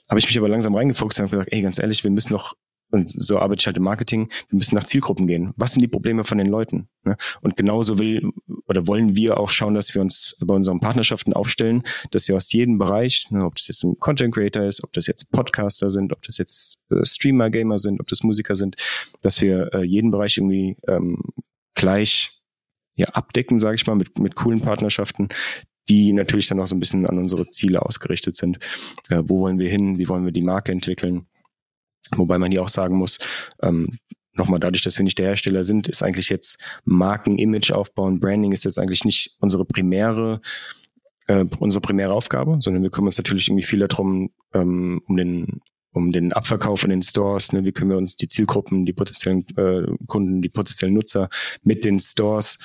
habe 0.08 0.18
ich 0.18 0.26
mich 0.26 0.38
aber 0.38 0.48
langsam 0.48 0.74
reingefuchst 0.74 1.18
und 1.18 1.24
habe 1.24 1.36
gesagt, 1.36 1.52
ey, 1.52 1.62
ganz 1.62 1.78
ehrlich, 1.78 2.04
wir 2.04 2.10
müssen 2.10 2.32
noch 2.32 2.54
und 2.90 3.08
so 3.08 3.38
arbeite 3.38 3.60
ich 3.60 3.66
halt 3.66 3.76
im 3.76 3.84
Marketing, 3.84 4.28
wir 4.48 4.56
müssen 4.56 4.74
nach 4.74 4.84
Zielgruppen 4.84 5.26
gehen. 5.26 5.52
Was 5.56 5.72
sind 5.72 5.82
die 5.82 5.88
Probleme 5.88 6.24
von 6.24 6.38
den 6.38 6.48
Leuten? 6.48 6.88
Ne? 7.04 7.16
Und 7.40 7.56
genauso 7.56 7.98
will 7.98 8.32
oder 8.70 8.86
wollen 8.86 9.16
wir 9.16 9.38
auch 9.38 9.50
schauen, 9.50 9.74
dass 9.74 9.92
wir 9.96 10.00
uns 10.00 10.36
bei 10.40 10.54
unseren 10.54 10.78
Partnerschaften 10.78 11.32
aufstellen, 11.32 11.82
dass 12.12 12.28
wir 12.28 12.36
aus 12.36 12.52
jedem 12.52 12.78
Bereich, 12.78 13.26
ne, 13.30 13.44
ob 13.44 13.56
das 13.56 13.66
jetzt 13.66 13.82
ein 13.82 13.98
Content 13.98 14.32
Creator 14.32 14.62
ist, 14.64 14.84
ob 14.84 14.92
das 14.92 15.08
jetzt 15.08 15.32
Podcaster 15.32 15.90
sind, 15.90 16.12
ob 16.12 16.22
das 16.22 16.38
jetzt 16.38 16.80
äh, 16.92 17.04
Streamer, 17.04 17.50
Gamer 17.50 17.80
sind, 17.80 18.00
ob 18.00 18.06
das 18.06 18.22
Musiker 18.22 18.54
sind, 18.54 18.76
dass 19.22 19.42
wir 19.42 19.74
äh, 19.74 19.82
jeden 19.82 20.12
Bereich 20.12 20.36
irgendwie 20.36 20.76
ähm, 20.86 21.20
gleich 21.74 22.30
ja, 22.94 23.06
abdecken, 23.08 23.58
sage 23.58 23.74
ich 23.74 23.88
mal, 23.88 23.96
mit, 23.96 24.20
mit 24.20 24.36
coolen 24.36 24.60
Partnerschaften, 24.60 25.30
die 25.88 26.12
natürlich 26.12 26.46
dann 26.46 26.60
auch 26.60 26.66
so 26.68 26.76
ein 26.76 26.80
bisschen 26.80 27.06
an 27.06 27.18
unsere 27.18 27.48
Ziele 27.50 27.82
ausgerichtet 27.82 28.36
sind. 28.36 28.60
Äh, 29.08 29.24
wo 29.26 29.40
wollen 29.40 29.58
wir 29.58 29.68
hin? 29.68 29.98
Wie 29.98 30.08
wollen 30.08 30.24
wir 30.24 30.32
die 30.32 30.42
Marke 30.42 30.70
entwickeln? 30.70 31.26
Wobei 32.14 32.38
man 32.38 32.52
hier 32.52 32.62
auch 32.62 32.68
sagen 32.68 32.96
muss, 32.96 33.18
ähm, 33.62 33.98
nochmal 34.34 34.60
dadurch, 34.60 34.82
dass 34.82 34.98
wir 34.98 35.04
nicht 35.04 35.18
der 35.18 35.28
Hersteller 35.28 35.64
sind, 35.64 35.88
ist 35.88 36.02
eigentlich 36.02 36.28
jetzt 36.28 36.62
Marken-Image 36.84 37.72
aufbauen, 37.72 38.20
Branding 38.20 38.52
ist 38.52 38.64
jetzt 38.64 38.78
eigentlich 38.78 39.04
nicht 39.04 39.36
unsere 39.40 39.64
primäre 39.64 40.40
äh, 41.26 41.44
unsere 41.58 41.80
primäre 41.80 42.12
Aufgabe, 42.12 42.58
sondern 42.60 42.82
wir 42.82 42.90
kümmern 42.90 43.08
uns 43.08 43.18
natürlich 43.18 43.48
irgendwie 43.48 43.66
viel 43.66 43.86
darum, 43.86 44.30
ähm, 44.54 45.02
um 45.06 45.16
den 45.16 45.60
um 45.92 46.12
den 46.12 46.32
Abverkauf 46.32 46.84
in 46.84 46.90
den 46.90 47.02
Stores, 47.02 47.52
ne, 47.52 47.64
wie 47.64 47.72
können 47.72 47.90
wir 47.90 47.96
uns 47.96 48.14
die 48.14 48.28
Zielgruppen, 48.28 48.86
die 48.86 48.92
potenziellen 48.92 49.44
äh, 49.56 49.86
Kunden, 50.06 50.40
die 50.40 50.48
potenziellen 50.48 50.94
Nutzer 50.94 51.28
mit 51.64 51.84
den 51.84 51.98
Stores 51.98 52.58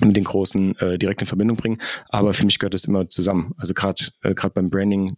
mit 0.00 0.16
den 0.16 0.24
großen 0.24 0.76
äh, 0.78 0.98
direkt 0.98 1.20
in 1.20 1.28
Verbindung 1.28 1.56
bringen. 1.56 1.78
Aber 2.08 2.32
für 2.32 2.44
mich 2.44 2.58
gehört 2.58 2.74
das 2.74 2.86
immer 2.86 3.08
zusammen. 3.08 3.52
Also 3.58 3.74
gerade 3.74 4.06
äh, 4.22 4.34
gerade 4.34 4.54
beim 4.54 4.70
Branding 4.70 5.16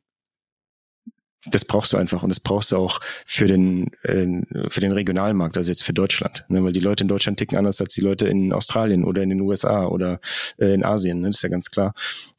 das 1.47 1.65
brauchst 1.65 1.93
du 1.93 1.97
einfach 1.97 2.23
und 2.23 2.29
das 2.29 2.41
brauchst 2.41 2.73
du 2.73 2.77
auch 2.77 3.01
für 3.27 3.47
den 3.47 3.93
äh, 4.03 4.69
für 4.69 4.81
den 4.81 4.93
Regionalmarkt, 4.93 5.57
also 5.57 5.71
jetzt 5.71 5.85
für 5.85 5.93
Deutschland, 5.93 6.45
ne? 6.49 6.65
weil 6.65 6.73
die 6.73 6.81
Leute 6.81 7.05
in 7.05 7.09
Deutschland 7.09 7.39
ticken 7.39 7.59
anders 7.59 7.81
als 7.81 7.95
die 7.95 8.01
Leute 8.01 8.27
in 8.27 8.53
Australien 8.53 9.05
oder 9.05 9.23
in 9.23 9.29
den 9.29 9.41
USA 9.41 9.87
oder 9.87 10.21
äh, 10.59 10.73
in 10.75 10.85
Asien, 10.85 11.21
ne? 11.21 11.29
das 11.29 11.37
ist 11.37 11.43
ja 11.43 11.49
ganz 11.49 11.71
klar. 11.71 11.95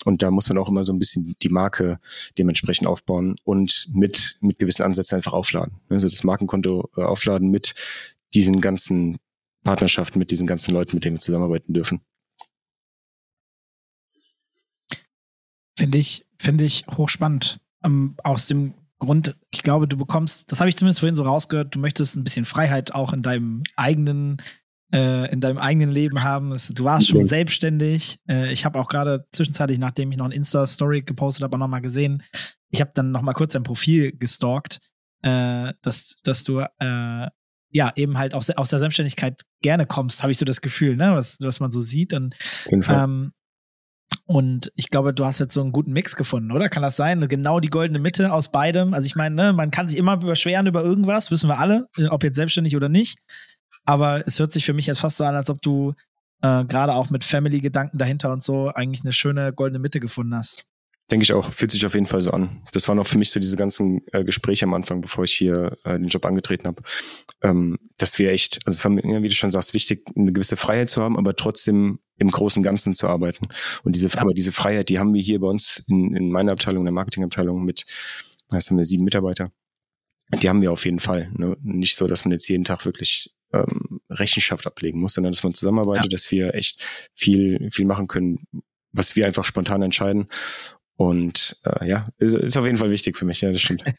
Und 0.05 0.21
da 0.21 0.31
muss 0.31 0.49
man 0.49 0.57
auch 0.57 0.69
immer 0.69 0.83
so 0.83 0.93
ein 0.93 0.99
bisschen 0.99 1.35
die 1.41 1.49
Marke 1.49 1.99
dementsprechend 2.37 2.87
aufbauen 2.87 3.35
und 3.43 3.87
mit 3.93 4.37
mit 4.41 4.59
gewissen 4.59 4.83
Ansätzen 4.83 5.17
einfach 5.17 5.33
aufladen, 5.33 5.73
ne? 5.89 5.95
also 5.95 6.07
das 6.07 6.23
Markenkonto 6.23 6.89
äh, 6.97 7.01
aufladen 7.01 7.49
mit 7.49 7.73
diesen 8.33 8.59
ganzen 8.59 9.17
Partnerschaften, 9.63 10.19
mit 10.19 10.31
diesen 10.31 10.47
ganzen 10.47 10.73
Leuten, 10.73 10.95
mit 10.95 11.05
denen 11.05 11.17
wir 11.17 11.21
zusammenarbeiten 11.21 11.73
dürfen. 11.73 12.01
Finde 15.77 15.97
ich 15.97 16.25
finde 16.39 16.63
ich 16.63 16.85
hochspannend. 16.87 17.59
Um, 17.83 18.15
aus 18.23 18.47
dem 18.47 18.73
Grund, 18.99 19.35
ich 19.51 19.61
glaube, 19.61 19.87
du 19.87 19.97
bekommst, 19.97 20.51
das 20.51 20.59
habe 20.59 20.69
ich 20.69 20.77
zumindest 20.77 20.99
vorhin 20.99 21.15
so 21.15 21.23
rausgehört, 21.23 21.75
du 21.75 21.79
möchtest 21.79 22.15
ein 22.15 22.23
bisschen 22.23 22.45
Freiheit 22.45 22.93
auch 22.93 23.11
in 23.11 23.21
deinem 23.21 23.63
eigenen, 23.75 24.37
äh, 24.93 25.29
in 25.31 25.41
deinem 25.41 25.57
eigenen 25.57 25.91
Leben 25.91 26.23
haben. 26.23 26.55
Du 26.69 26.83
warst 26.85 27.07
schon 27.07 27.17
okay. 27.17 27.27
selbstständig. 27.27 28.19
Äh, 28.29 28.53
ich 28.53 28.63
habe 28.63 28.79
auch 28.79 28.87
gerade 28.87 29.25
zwischenzeitlich, 29.31 29.79
nachdem 29.79 30.11
ich 30.11 30.17
noch 30.17 30.25
ein 30.25 30.31
Insta-Story 30.31 31.01
gepostet 31.01 31.43
habe, 31.43 31.57
noch 31.57 31.67
mal 31.67 31.81
gesehen. 31.81 32.23
Ich 32.69 32.79
habe 32.79 32.91
dann 32.93 33.11
noch 33.11 33.21
mal 33.21 33.33
kurz 33.33 33.53
dein 33.53 33.63
Profil 33.63 34.15
gestalkt, 34.17 34.79
äh, 35.23 35.73
dass, 35.81 36.17
dass 36.23 36.43
du 36.45 36.59
äh, 36.59 37.27
ja 37.69 37.91
eben 37.95 38.17
halt 38.17 38.33
aus, 38.33 38.49
aus 38.51 38.69
der 38.69 38.79
Selbstständigkeit 38.79 39.41
gerne 39.61 39.85
kommst, 39.85 40.21
habe 40.21 40.31
ich 40.31 40.37
so 40.37 40.45
das 40.45 40.61
Gefühl, 40.61 40.95
ne? 40.95 41.13
was, 41.13 41.37
was 41.41 41.59
man 41.59 41.71
so 41.71 41.81
sieht. 41.81 42.13
Und 42.13 42.35
ähm, 42.71 43.33
und 44.27 44.71
ich 44.75 44.89
glaube, 44.89 45.13
du 45.13 45.25
hast 45.25 45.39
jetzt 45.39 45.53
so 45.53 45.61
einen 45.61 45.71
guten 45.71 45.91
Mix 45.91 46.15
gefunden, 46.15 46.51
oder? 46.51 46.69
Kann 46.69 46.83
das 46.83 46.95
sein? 46.95 47.27
Genau 47.27 47.59
die 47.59 47.69
goldene 47.69 47.99
Mitte 47.99 48.31
aus 48.33 48.51
beidem. 48.51 48.93
Also 48.93 49.05
ich 49.05 49.15
meine, 49.15 49.35
ne, 49.35 49.53
man 49.53 49.71
kann 49.71 49.87
sich 49.87 49.97
immer 49.97 50.17
beschweren 50.17 50.67
über 50.67 50.83
irgendwas, 50.83 51.31
wissen 51.31 51.47
wir 51.47 51.59
alle, 51.59 51.87
äh, 51.97 52.07
ob 52.07 52.23
jetzt 52.23 52.35
selbstständig 52.35 52.75
oder 52.75 52.89
nicht. 52.89 53.19
Aber 53.83 54.25
es 54.25 54.39
hört 54.39 54.51
sich 54.51 54.65
für 54.65 54.73
mich 54.73 54.87
jetzt 54.87 54.99
fast 54.99 55.17
so 55.17 55.25
an, 55.25 55.35
als 55.35 55.49
ob 55.49 55.61
du 55.61 55.93
äh, 56.41 56.65
gerade 56.65 56.93
auch 56.93 57.09
mit 57.09 57.23
Family-Gedanken 57.23 57.97
dahinter 57.97 58.31
und 58.31 58.41
so 58.41 58.69
eigentlich 58.69 59.01
eine 59.03 59.13
schöne 59.13 59.53
goldene 59.53 59.79
Mitte 59.79 59.99
gefunden 59.99 60.35
hast. 60.35 60.65
Denke 61.11 61.23
ich 61.23 61.33
auch, 61.33 61.51
fühlt 61.51 61.69
sich 61.69 61.85
auf 61.85 61.93
jeden 61.93 62.07
Fall 62.07 62.21
so 62.21 62.31
an. 62.31 62.63
Das 62.71 62.87
waren 62.87 62.97
auch 62.97 63.05
für 63.05 63.19
mich 63.19 63.29
so 63.29 63.39
diese 63.39 63.57
ganzen 63.57 64.01
äh, 64.11 64.23
Gespräche 64.23 64.65
am 64.65 64.73
Anfang, 64.73 65.01
bevor 65.01 65.23
ich 65.23 65.33
hier 65.33 65.77
äh, 65.83 65.99
den 65.99 66.07
Job 66.07 66.25
angetreten 66.25 66.65
habe. 66.65 66.81
Ähm, 67.43 67.77
dass 67.97 68.17
wir 68.17 68.31
echt, 68.31 68.57
also 68.65 68.89
wie 68.89 69.29
du 69.29 69.35
schon 69.35 69.51
sagst, 69.51 69.75
wichtig, 69.75 70.03
eine 70.15 70.33
gewisse 70.33 70.57
Freiheit 70.57 70.89
zu 70.89 71.03
haben, 71.03 71.15
aber 71.15 71.35
trotzdem 71.35 71.99
im 72.17 72.31
großen 72.31 72.63
Ganzen 72.63 72.93
zu 72.95 73.07
arbeiten. 73.07 73.47
Und 73.83 73.95
diese, 73.95 74.17
aber 74.19 74.33
diese 74.33 74.51
Freiheit, 74.51 74.89
die 74.89 74.99
haben 74.99 75.13
wir 75.13 75.21
hier 75.21 75.39
bei 75.39 75.47
uns 75.47 75.83
in, 75.87 76.15
in 76.15 76.31
meiner 76.31 76.53
Abteilung, 76.53 76.81
in 76.81 76.85
der 76.85 76.93
Marketingabteilung 76.93 77.63
mit, 77.63 77.85
heißt 78.51 78.69
haben 78.69 78.77
wir 78.77 78.85
sieben 78.85 79.03
Mitarbeiter. 79.03 79.51
Die 80.41 80.49
haben 80.49 80.61
wir 80.61 80.71
auf 80.71 80.85
jeden 80.85 80.99
Fall. 80.99 81.29
Ne? 81.33 81.55
Nicht 81.61 81.95
so, 81.95 82.07
dass 82.07 82.25
man 82.25 82.31
jetzt 82.31 82.47
jeden 82.47 82.63
Tag 82.63 82.85
wirklich 82.85 83.33
ähm, 83.53 84.01
Rechenschaft 84.09 84.65
ablegen 84.65 84.99
muss, 84.99 85.13
sondern 85.13 85.33
dass 85.33 85.43
man 85.43 85.53
zusammenarbeitet, 85.53 86.05
ja. 86.05 86.09
dass 86.09 86.31
wir 86.31 86.55
echt 86.55 86.81
viel, 87.13 87.69
viel 87.71 87.85
machen 87.85 88.07
können, 88.07 88.47
was 88.91 89.15
wir 89.15 89.25
einfach 89.25 89.45
spontan 89.45 89.81
entscheiden. 89.81 90.27
Und 90.97 91.59
äh, 91.65 91.87
ja, 91.87 92.05
ist, 92.17 92.33
ist 92.33 92.57
auf 92.57 92.65
jeden 92.65 92.77
Fall 92.77 92.91
wichtig 92.91 93.17
für 93.17 93.25
mich, 93.25 93.41
ja, 93.41 93.51
das 93.51 93.61
stimmt. 93.61 93.83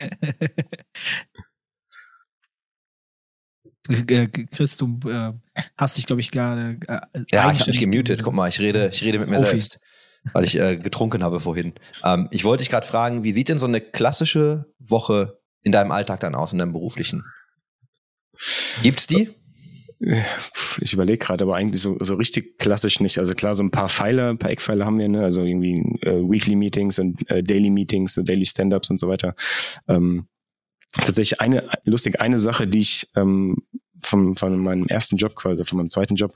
Äh, 3.88 4.26
Chris, 4.26 4.76
du 4.76 4.98
äh, 5.06 5.32
hast 5.76 5.96
dich, 5.96 6.06
glaube 6.06 6.20
ich, 6.20 6.30
gerade. 6.30 6.78
Äh, 6.86 7.00
ja, 7.30 7.50
ich 7.50 7.60
habe 7.60 7.70
mich 7.70 7.80
gemutet. 7.80 8.22
Guck 8.22 8.34
mal, 8.34 8.48
ich 8.48 8.60
rede, 8.60 8.90
ich 8.92 9.02
rede 9.02 9.18
mit 9.18 9.30
mir 9.30 9.36
Profi. 9.36 9.50
selbst, 9.50 9.80
weil 10.32 10.44
ich 10.44 10.58
äh, 10.58 10.76
getrunken 10.76 11.22
habe 11.22 11.40
vorhin. 11.40 11.74
Ähm, 12.04 12.28
ich 12.30 12.44
wollte 12.44 12.62
dich 12.62 12.70
gerade 12.70 12.86
fragen, 12.86 13.24
wie 13.24 13.32
sieht 13.32 13.48
denn 13.48 13.58
so 13.58 13.66
eine 13.66 13.80
klassische 13.80 14.66
Woche 14.78 15.38
in 15.62 15.72
deinem 15.72 15.92
Alltag 15.92 16.20
dann 16.20 16.34
aus, 16.34 16.52
in 16.52 16.58
deinem 16.58 16.72
beruflichen? 16.72 17.24
Gibt's 18.82 19.06
die? 19.06 19.30
Ich 20.80 20.92
überlege 20.92 21.18
gerade, 21.18 21.44
aber 21.44 21.56
eigentlich 21.56 21.80
so, 21.80 21.96
so 22.00 22.16
richtig 22.16 22.58
klassisch 22.58 23.00
nicht. 23.00 23.18
Also 23.18 23.32
klar, 23.34 23.54
so 23.54 23.62
ein 23.62 23.70
paar 23.70 23.88
Pfeile, 23.88 24.28
ein 24.28 24.38
paar 24.38 24.50
Eckpfeile 24.50 24.84
haben 24.84 24.98
wir, 24.98 25.08
ne? 25.08 25.22
Also 25.22 25.42
irgendwie 25.42 25.74
äh, 26.02 26.20
Weekly 26.20 26.54
Meetings 26.54 26.98
und 26.98 27.28
äh, 27.30 27.42
Daily 27.42 27.70
Meetings, 27.70 28.12
so 28.12 28.22
Daily 28.22 28.44
Stand-ups 28.44 28.90
und 28.90 29.00
so 29.00 29.08
weiter. 29.08 29.34
Ähm, 29.88 30.26
tatsächlich 30.96 31.40
eine 31.40 31.68
lustig 31.84 32.20
eine 32.20 32.38
Sache, 32.38 32.66
die 32.66 32.80
ich 32.80 33.08
ähm, 33.16 33.62
von, 34.02 34.36
von 34.36 34.58
meinem 34.58 34.86
ersten 34.86 35.16
Job 35.16 35.34
quasi, 35.34 35.64
von 35.64 35.78
meinem 35.78 35.90
zweiten 35.90 36.14
Job 36.14 36.34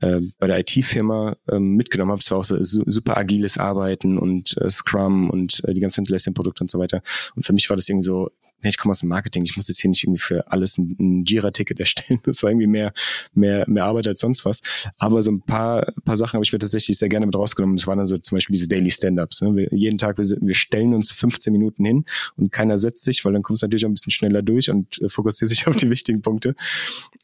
äh, 0.00 0.20
bei 0.38 0.46
der 0.46 0.58
IT-Firma 0.60 1.36
ähm, 1.50 1.76
mitgenommen 1.76 2.10
habe. 2.10 2.20
Es 2.20 2.30
war 2.30 2.38
auch 2.38 2.44
so 2.44 2.56
super 2.60 3.16
agiles 3.16 3.58
Arbeiten 3.58 4.18
und 4.18 4.56
äh, 4.58 4.68
Scrum 4.68 5.30
und 5.30 5.62
äh, 5.64 5.74
die 5.74 5.80
ganzen 5.80 6.02
Atlassian-Produkte 6.02 6.64
und 6.64 6.70
so 6.70 6.78
weiter. 6.78 7.02
Und 7.36 7.44
für 7.44 7.52
mich 7.52 7.68
war 7.70 7.76
das 7.76 7.88
irgendwie 7.88 8.06
so, 8.06 8.30
ich 8.68 8.78
komme 8.78 8.90
aus 8.90 9.00
dem 9.00 9.08
Marketing, 9.08 9.44
ich 9.44 9.56
muss 9.56 9.68
jetzt 9.68 9.80
hier 9.80 9.90
nicht 9.90 10.04
irgendwie 10.04 10.20
für 10.20 10.50
alles 10.50 10.78
ein, 10.78 10.96
ein 10.98 11.24
Jira-Ticket 11.24 11.80
erstellen. 11.80 12.20
Das 12.32 12.42
war 12.42 12.50
irgendwie 12.50 12.66
mehr, 12.66 12.92
mehr, 13.34 13.64
mehr 13.68 13.84
Arbeit 13.84 14.06
als 14.08 14.20
sonst 14.20 14.44
was. 14.44 14.62
Aber 14.98 15.20
so 15.22 15.32
ein 15.32 15.42
paar, 15.42 15.92
paar 16.04 16.16
Sachen 16.16 16.34
habe 16.34 16.44
ich 16.44 16.52
mir 16.52 16.58
tatsächlich 16.58 16.96
sehr 16.96 17.08
gerne 17.08 17.26
mit 17.26 17.34
rausgenommen. 17.34 17.76
Das 17.76 17.86
waren 17.86 17.98
dann 17.98 18.06
so 18.06 18.16
zum 18.16 18.36
Beispiel 18.36 18.54
diese 18.54 18.68
Daily 18.68 18.90
Stand-Ups. 18.90 19.42
Ne? 19.42 19.56
Wir, 19.56 19.68
jeden 19.72 19.98
Tag, 19.98 20.18
wir, 20.18 20.24
wir 20.24 20.54
stellen 20.54 20.94
uns 20.94 21.12
15 21.12 21.52
Minuten 21.52 21.84
hin 21.84 22.04
und 22.36 22.52
keiner 22.52 22.78
setzt 22.78 23.04
sich, 23.04 23.24
weil 23.24 23.32
dann 23.32 23.42
kommst 23.42 23.62
du 23.62 23.66
natürlich 23.66 23.84
auch 23.84 23.90
ein 23.90 23.94
bisschen 23.94 24.12
schneller 24.12 24.42
durch 24.42 24.70
und 24.70 25.00
äh, 25.02 25.08
fokussiert 25.08 25.48
sich 25.48 25.66
auf 25.66 25.76
die 25.76 25.90
wichtigen 25.90 26.22
Punkte. 26.22 26.54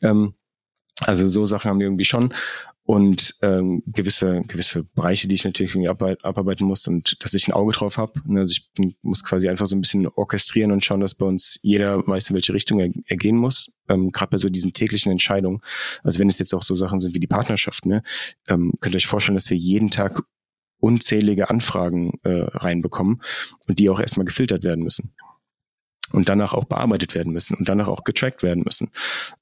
Ähm, 0.02 0.34
also 1.06 1.26
so 1.28 1.46
Sachen 1.46 1.70
haben 1.70 1.78
wir 1.78 1.86
irgendwie 1.86 2.04
schon 2.04 2.34
und 2.88 3.34
ähm, 3.42 3.82
gewisse 3.84 4.40
gewisse 4.48 4.82
Bereiche, 4.82 5.28
die 5.28 5.34
ich 5.34 5.44
natürlich 5.44 5.74
irgendwie 5.74 5.90
abarbeiten 5.90 6.66
muss 6.66 6.88
und 6.88 7.22
dass 7.22 7.34
ich 7.34 7.46
ein 7.46 7.52
Auge 7.52 7.72
drauf 7.72 7.98
habe. 7.98 8.22
Ne, 8.24 8.40
also 8.40 8.52
ich 8.52 8.72
bin, 8.72 8.94
muss 9.02 9.22
quasi 9.22 9.46
einfach 9.46 9.66
so 9.66 9.76
ein 9.76 9.82
bisschen 9.82 10.06
orchestrieren 10.06 10.72
und 10.72 10.82
schauen, 10.82 11.00
dass 11.00 11.14
bei 11.14 11.26
uns 11.26 11.58
jeder 11.60 12.06
weiß, 12.06 12.30
in 12.30 12.34
welche 12.34 12.54
Richtung 12.54 12.80
er, 12.80 12.88
er 13.04 13.16
gehen 13.18 13.36
muss. 13.36 13.70
Ähm, 13.90 14.10
Gerade 14.10 14.30
bei 14.30 14.36
so 14.38 14.48
diesen 14.48 14.72
täglichen 14.72 15.12
Entscheidungen. 15.12 15.60
Also 16.02 16.18
wenn 16.18 16.30
es 16.30 16.38
jetzt 16.38 16.54
auch 16.54 16.62
so 16.62 16.74
Sachen 16.74 16.98
sind 16.98 17.14
wie 17.14 17.20
die 17.20 17.26
Partnerschaft, 17.26 17.84
ne, 17.84 18.02
ähm, 18.48 18.72
könnt 18.80 18.94
ihr 18.94 18.96
euch 18.96 19.06
vorstellen, 19.06 19.36
dass 19.36 19.50
wir 19.50 19.58
jeden 19.58 19.90
Tag 19.90 20.22
unzählige 20.80 21.50
Anfragen 21.50 22.18
äh, 22.22 22.30
reinbekommen 22.30 23.20
und 23.66 23.78
die 23.80 23.90
auch 23.90 24.00
erstmal 24.00 24.24
gefiltert 24.24 24.64
werden 24.64 24.82
müssen. 24.82 25.12
Und 26.12 26.28
danach 26.28 26.54
auch 26.54 26.64
bearbeitet 26.64 27.14
werden 27.14 27.32
müssen 27.32 27.56
und 27.56 27.68
danach 27.68 27.88
auch 27.88 28.04
getrackt 28.04 28.42
werden 28.42 28.62
müssen. 28.64 28.90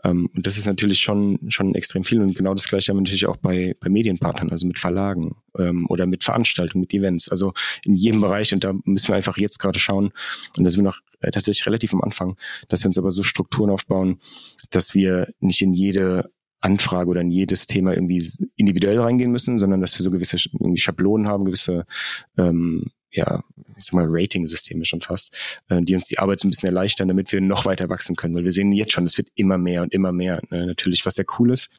Ähm, 0.04 0.28
und 0.34 0.46
das 0.46 0.56
ist 0.56 0.66
natürlich 0.66 1.00
schon, 1.00 1.38
schon 1.48 1.74
extrem 1.74 2.04
viel. 2.04 2.20
Und 2.20 2.34
genau 2.34 2.54
das 2.54 2.68
gleiche 2.68 2.90
haben 2.90 2.98
wir 2.98 3.02
natürlich 3.02 3.28
auch 3.28 3.36
bei, 3.36 3.76
bei 3.80 3.88
Medienpartnern, 3.88 4.50
also 4.50 4.66
mit 4.66 4.78
Verlagen 4.78 5.36
ähm, 5.58 5.86
oder 5.88 6.06
mit 6.06 6.24
Veranstaltungen, 6.24 6.82
mit 6.82 6.94
Events. 6.94 7.28
Also 7.28 7.52
in 7.84 7.94
jedem 7.94 8.20
Bereich. 8.20 8.52
Und 8.52 8.64
da 8.64 8.74
müssen 8.84 9.08
wir 9.08 9.16
einfach 9.16 9.36
jetzt 9.36 9.58
gerade 9.58 9.78
schauen, 9.78 10.12
und 10.56 10.64
da 10.64 10.70
sind 10.70 10.80
wir 10.80 10.90
noch 10.90 11.00
äh, 11.20 11.30
tatsächlich 11.30 11.66
relativ 11.66 11.92
am 11.94 12.02
Anfang, 12.02 12.36
dass 12.68 12.82
wir 12.82 12.88
uns 12.88 12.98
aber 12.98 13.10
so 13.10 13.22
Strukturen 13.22 13.70
aufbauen, 13.70 14.18
dass 14.70 14.94
wir 14.94 15.32
nicht 15.40 15.62
in 15.62 15.72
jede 15.72 16.30
Anfrage 16.60 17.08
oder 17.08 17.20
in 17.20 17.30
jedes 17.30 17.66
Thema 17.66 17.92
irgendwie 17.92 18.22
individuell 18.56 18.98
reingehen 18.98 19.30
müssen, 19.30 19.58
sondern 19.58 19.80
dass 19.80 19.98
wir 19.98 20.02
so 20.02 20.10
gewisse 20.10 20.36
irgendwie 20.52 20.80
Schablonen 20.80 21.28
haben, 21.28 21.44
gewisse 21.44 21.86
ähm, 22.36 22.86
ja, 23.16 23.42
ich 23.76 23.84
sag 23.84 23.94
mal, 23.94 24.06
Rating-Systeme 24.08 24.84
schon 24.84 25.00
fast, 25.00 25.36
äh, 25.68 25.82
die 25.82 25.94
uns 25.94 26.06
die 26.06 26.18
Arbeit 26.18 26.40
so 26.40 26.46
ein 26.46 26.50
bisschen 26.50 26.68
erleichtern, 26.68 27.08
damit 27.08 27.32
wir 27.32 27.40
noch 27.40 27.64
weiter 27.64 27.88
wachsen 27.88 28.16
können. 28.16 28.34
Weil 28.34 28.44
wir 28.44 28.52
sehen 28.52 28.72
jetzt 28.72 28.92
schon, 28.92 29.04
es 29.04 29.18
wird 29.18 29.28
immer 29.34 29.58
mehr 29.58 29.82
und 29.82 29.92
immer 29.92 30.12
mehr. 30.12 30.40
Ne? 30.50 30.66
Natürlich, 30.66 31.04
was 31.04 31.16
sehr 31.16 31.26
cool 31.38 31.52
ist. 31.52 31.70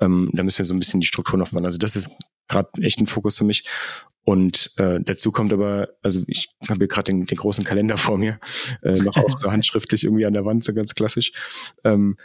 Ähm, 0.00 0.30
da 0.32 0.42
müssen 0.42 0.58
wir 0.58 0.64
so 0.64 0.74
ein 0.74 0.78
bisschen 0.78 1.00
die 1.00 1.06
Strukturen 1.06 1.42
aufbauen. 1.42 1.64
Also 1.64 1.78
das 1.78 1.96
ist 1.96 2.10
gerade 2.48 2.70
echt 2.82 2.98
ein 2.98 3.06
Fokus 3.06 3.38
für 3.38 3.44
mich. 3.44 3.64
Und 4.24 4.72
äh, 4.78 4.98
dazu 5.00 5.30
kommt 5.30 5.52
aber, 5.52 5.90
also 6.02 6.20
ich 6.26 6.48
habe 6.68 6.78
hier 6.78 6.88
gerade 6.88 7.12
den, 7.12 7.26
den 7.26 7.38
großen 7.38 7.62
Kalender 7.62 7.96
vor 7.96 8.18
mir, 8.18 8.40
äh, 8.82 8.94
noch 8.94 9.16
auch 9.16 9.38
so 9.38 9.52
handschriftlich 9.52 10.02
irgendwie 10.02 10.26
an 10.26 10.32
der 10.32 10.44
Wand, 10.44 10.64
so 10.64 10.74
ganz 10.74 10.94
klassisch. 10.94 11.30
Ähm, 11.84 12.16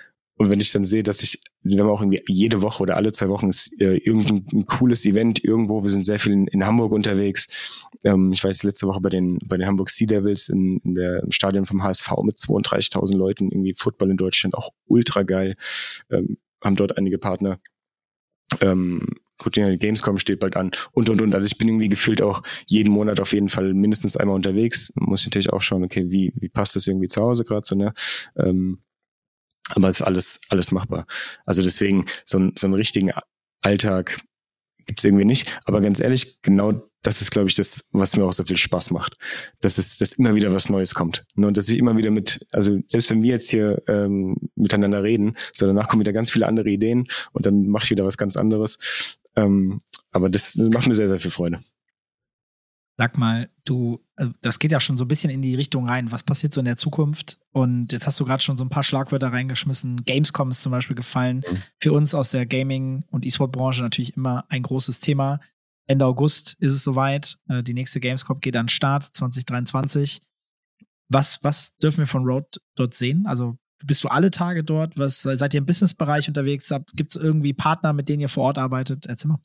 und 0.41 0.49
wenn 0.49 0.59
ich 0.59 0.71
dann 0.71 0.85
sehe, 0.85 1.03
dass 1.03 1.21
ich, 1.21 1.39
wir 1.61 1.79
haben 1.79 1.89
auch 1.91 2.01
irgendwie 2.01 2.23
jede 2.27 2.63
Woche 2.63 2.81
oder 2.81 2.97
alle 2.97 3.11
zwei 3.11 3.29
Wochen 3.29 3.49
ist 3.49 3.79
äh, 3.79 3.97
irgendein 3.97 4.65
cooles 4.65 5.05
Event 5.05 5.43
irgendwo. 5.43 5.83
Wir 5.83 5.91
sind 5.91 6.03
sehr 6.03 6.17
viel 6.17 6.31
in, 6.31 6.47
in 6.47 6.65
Hamburg 6.65 6.93
unterwegs. 6.93 7.47
Ähm, 8.03 8.31
ich 8.33 8.43
weiß, 8.43 8.63
letzte 8.63 8.87
Woche 8.87 9.01
bei 9.01 9.09
den, 9.09 9.37
bei 9.45 9.57
den 9.57 9.67
Hamburg 9.67 9.91
Sea 9.91 10.07
Devils 10.07 10.49
in, 10.49 10.77
in 10.79 10.95
der, 10.95 11.21
im 11.21 11.29
Stadion 11.29 11.67
vom 11.67 11.83
HSV 11.83 12.09
mit 12.23 12.37
32.000 12.37 13.15
Leuten, 13.15 13.51
irgendwie 13.51 13.75
Football 13.77 14.09
in 14.09 14.17
Deutschland, 14.17 14.55
auch 14.55 14.71
ultra 14.87 15.21
geil. 15.21 15.55
Ähm, 16.09 16.37
haben 16.59 16.75
dort 16.75 16.97
einige 16.97 17.19
Partner. 17.19 17.59
Ähm, 18.61 19.05
gut, 19.37 19.57
die 19.57 19.77
Gamescom 19.77 20.17
steht 20.17 20.39
bald 20.39 20.57
an 20.57 20.71
und 20.91 21.07
und 21.11 21.21
und. 21.21 21.35
Also 21.35 21.45
ich 21.45 21.59
bin 21.59 21.67
irgendwie 21.67 21.89
gefühlt 21.89 22.23
auch 22.23 22.41
jeden 22.65 22.91
Monat 22.91 23.19
auf 23.19 23.31
jeden 23.33 23.49
Fall 23.49 23.75
mindestens 23.75 24.17
einmal 24.17 24.35
unterwegs. 24.35 24.91
Muss 24.95 25.21
ich 25.21 25.27
natürlich 25.27 25.53
auch 25.53 25.61
schauen, 25.61 25.83
okay, 25.83 26.09
wie, 26.09 26.33
wie 26.35 26.49
passt 26.49 26.75
das 26.75 26.87
irgendwie 26.87 27.09
zu 27.09 27.21
Hause 27.21 27.43
gerade 27.43 27.61
so, 27.63 27.75
ne? 27.75 27.93
Ähm, 28.35 28.79
aber 29.75 29.87
es 29.87 29.99
ist 29.99 30.01
alles, 30.01 30.39
alles 30.49 30.71
machbar. 30.71 31.05
Also 31.45 31.63
deswegen, 31.63 32.05
so, 32.25 32.39
ein, 32.39 32.53
so 32.57 32.67
einen 32.67 32.73
richtigen 32.73 33.11
Alltag 33.61 34.21
gibt's 34.85 35.03
irgendwie 35.03 35.25
nicht. 35.25 35.59
Aber 35.65 35.81
ganz 35.81 35.99
ehrlich, 35.99 36.41
genau 36.41 36.87
das 37.03 37.21
ist, 37.21 37.31
glaube 37.31 37.49
ich, 37.49 37.55
das, 37.55 37.89
was 37.91 38.15
mir 38.15 38.23
auch 38.23 38.33
so 38.33 38.43
viel 38.43 38.57
Spaß 38.57 38.91
macht. 38.91 39.17
Dass 39.61 39.77
es, 39.77 39.97
dass 39.97 40.13
immer 40.13 40.35
wieder 40.35 40.53
was 40.53 40.69
Neues 40.69 40.93
kommt. 40.93 41.25
Ne, 41.35 41.47
und 41.47 41.57
dass 41.57 41.69
ich 41.69 41.77
immer 41.77 41.97
wieder 41.97 42.11
mit, 42.11 42.45
also 42.51 42.79
selbst 42.87 43.09
wenn 43.09 43.23
wir 43.23 43.31
jetzt 43.31 43.49
hier 43.49 43.81
ähm, 43.87 44.35
miteinander 44.55 45.01
reden, 45.01 45.35
so 45.53 45.65
danach 45.65 45.87
kommen 45.87 46.01
wieder 46.01 46.13
ganz 46.13 46.31
viele 46.31 46.47
andere 46.47 46.69
Ideen 46.69 47.05
und 47.31 47.45
dann 47.45 47.67
mache 47.67 47.85
ich 47.85 47.91
wieder 47.91 48.05
was 48.05 48.17
ganz 48.17 48.37
anderes. 48.37 48.77
Ähm, 49.35 49.81
aber 50.11 50.29
das, 50.29 50.53
das 50.53 50.69
macht 50.69 50.87
mir 50.87 50.93
sehr, 50.93 51.07
sehr 51.07 51.19
viel 51.19 51.31
Freude. 51.31 51.59
Sag 53.01 53.17
mal, 53.17 53.49
du, 53.65 54.05
also 54.15 54.31
das 54.41 54.59
geht 54.59 54.71
ja 54.71 54.79
schon 54.79 54.95
so 54.95 55.05
ein 55.05 55.07
bisschen 55.07 55.31
in 55.31 55.41
die 55.41 55.55
Richtung 55.55 55.89
rein. 55.89 56.11
Was 56.11 56.21
passiert 56.21 56.53
so 56.53 56.61
in 56.61 56.65
der 56.65 56.77
Zukunft? 56.77 57.39
Und 57.51 57.91
jetzt 57.91 58.05
hast 58.05 58.19
du 58.19 58.25
gerade 58.25 58.43
schon 58.43 58.59
so 58.59 58.63
ein 58.63 58.69
paar 58.69 58.83
Schlagwörter 58.83 59.33
reingeschmissen. 59.33 60.03
Gamescom 60.05 60.51
ist 60.51 60.61
zum 60.61 60.71
Beispiel 60.71 60.95
gefallen. 60.95 61.37
Mhm. 61.37 61.63
Für 61.79 61.93
uns 61.93 62.13
aus 62.13 62.29
der 62.29 62.45
Gaming- 62.45 63.03
und 63.09 63.25
E-Sport-Branche 63.25 63.81
natürlich 63.81 64.15
immer 64.15 64.45
ein 64.49 64.61
großes 64.61 64.99
Thema. 64.99 65.39
Ende 65.87 66.05
August 66.05 66.57
ist 66.59 66.73
es 66.73 66.83
soweit. 66.83 67.39
Äh, 67.49 67.63
die 67.63 67.73
nächste 67.73 67.99
Gamescom 67.99 68.39
geht 68.39 68.55
an 68.55 68.69
Start 68.69 69.03
2023. 69.03 70.21
Was, 71.09 71.39
was 71.41 71.75
dürfen 71.77 72.01
wir 72.01 72.07
von 72.07 72.23
Road 72.23 72.61
dort 72.75 72.93
sehen? 72.93 73.25
Also 73.25 73.57
bist 73.83 74.03
du 74.03 74.09
alle 74.09 74.29
Tage 74.29 74.63
dort? 74.63 74.99
Was 74.99 75.23
seid 75.23 75.55
ihr 75.55 75.57
im 75.57 75.65
Businessbereich 75.65 76.27
unterwegs? 76.27 76.71
Gibt 76.93 77.15
es 77.15 77.19
irgendwie 77.19 77.53
Partner, 77.53 77.93
mit 77.93 78.09
denen 78.09 78.21
ihr 78.21 78.29
vor 78.29 78.43
Ort 78.43 78.59
arbeitet? 78.59 79.07
Erzähl 79.07 79.29
mal. 79.29 79.39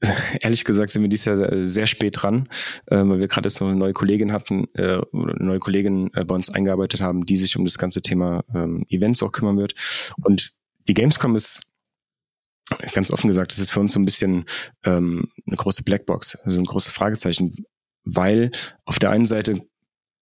Ehrlich 0.40 0.64
gesagt 0.64 0.90
sind 0.90 1.02
wir 1.02 1.08
dieses 1.08 1.24
Jahr 1.26 1.52
äh, 1.52 1.66
sehr 1.66 1.86
spät 1.86 2.22
dran, 2.22 2.48
äh, 2.86 2.96
weil 2.96 3.20
wir 3.20 3.28
gerade 3.28 3.50
so 3.50 3.64
eine 3.64 3.76
neue 3.76 3.92
Kollegin 3.92 4.32
hatten, 4.32 4.66
äh, 4.74 5.00
eine 5.12 5.34
neue 5.38 5.58
Kollegin 5.58 6.10
bei 6.10 6.34
uns 6.34 6.50
eingearbeitet 6.50 7.00
haben, 7.00 7.26
die 7.26 7.36
sich 7.36 7.56
um 7.56 7.64
das 7.64 7.78
ganze 7.78 8.02
Thema 8.02 8.44
ähm, 8.54 8.84
Events 8.88 9.22
auch 9.22 9.32
kümmern 9.32 9.56
wird. 9.56 9.74
Und 10.22 10.52
die 10.88 10.94
Gamescom 10.94 11.36
ist 11.36 11.60
ganz 12.92 13.10
offen 13.10 13.28
gesagt, 13.28 13.52
das 13.52 13.58
ist 13.58 13.70
für 13.70 13.80
uns 13.80 13.92
so 13.92 14.00
ein 14.00 14.04
bisschen 14.04 14.44
ähm, 14.84 15.28
eine 15.46 15.56
große 15.56 15.82
Blackbox, 15.82 16.36
also 16.36 16.60
ein 16.60 16.64
großes 16.64 16.92
Fragezeichen, 16.92 17.64
weil 18.04 18.50
auf 18.84 18.98
der 18.98 19.10
einen 19.10 19.26
Seite 19.26 19.62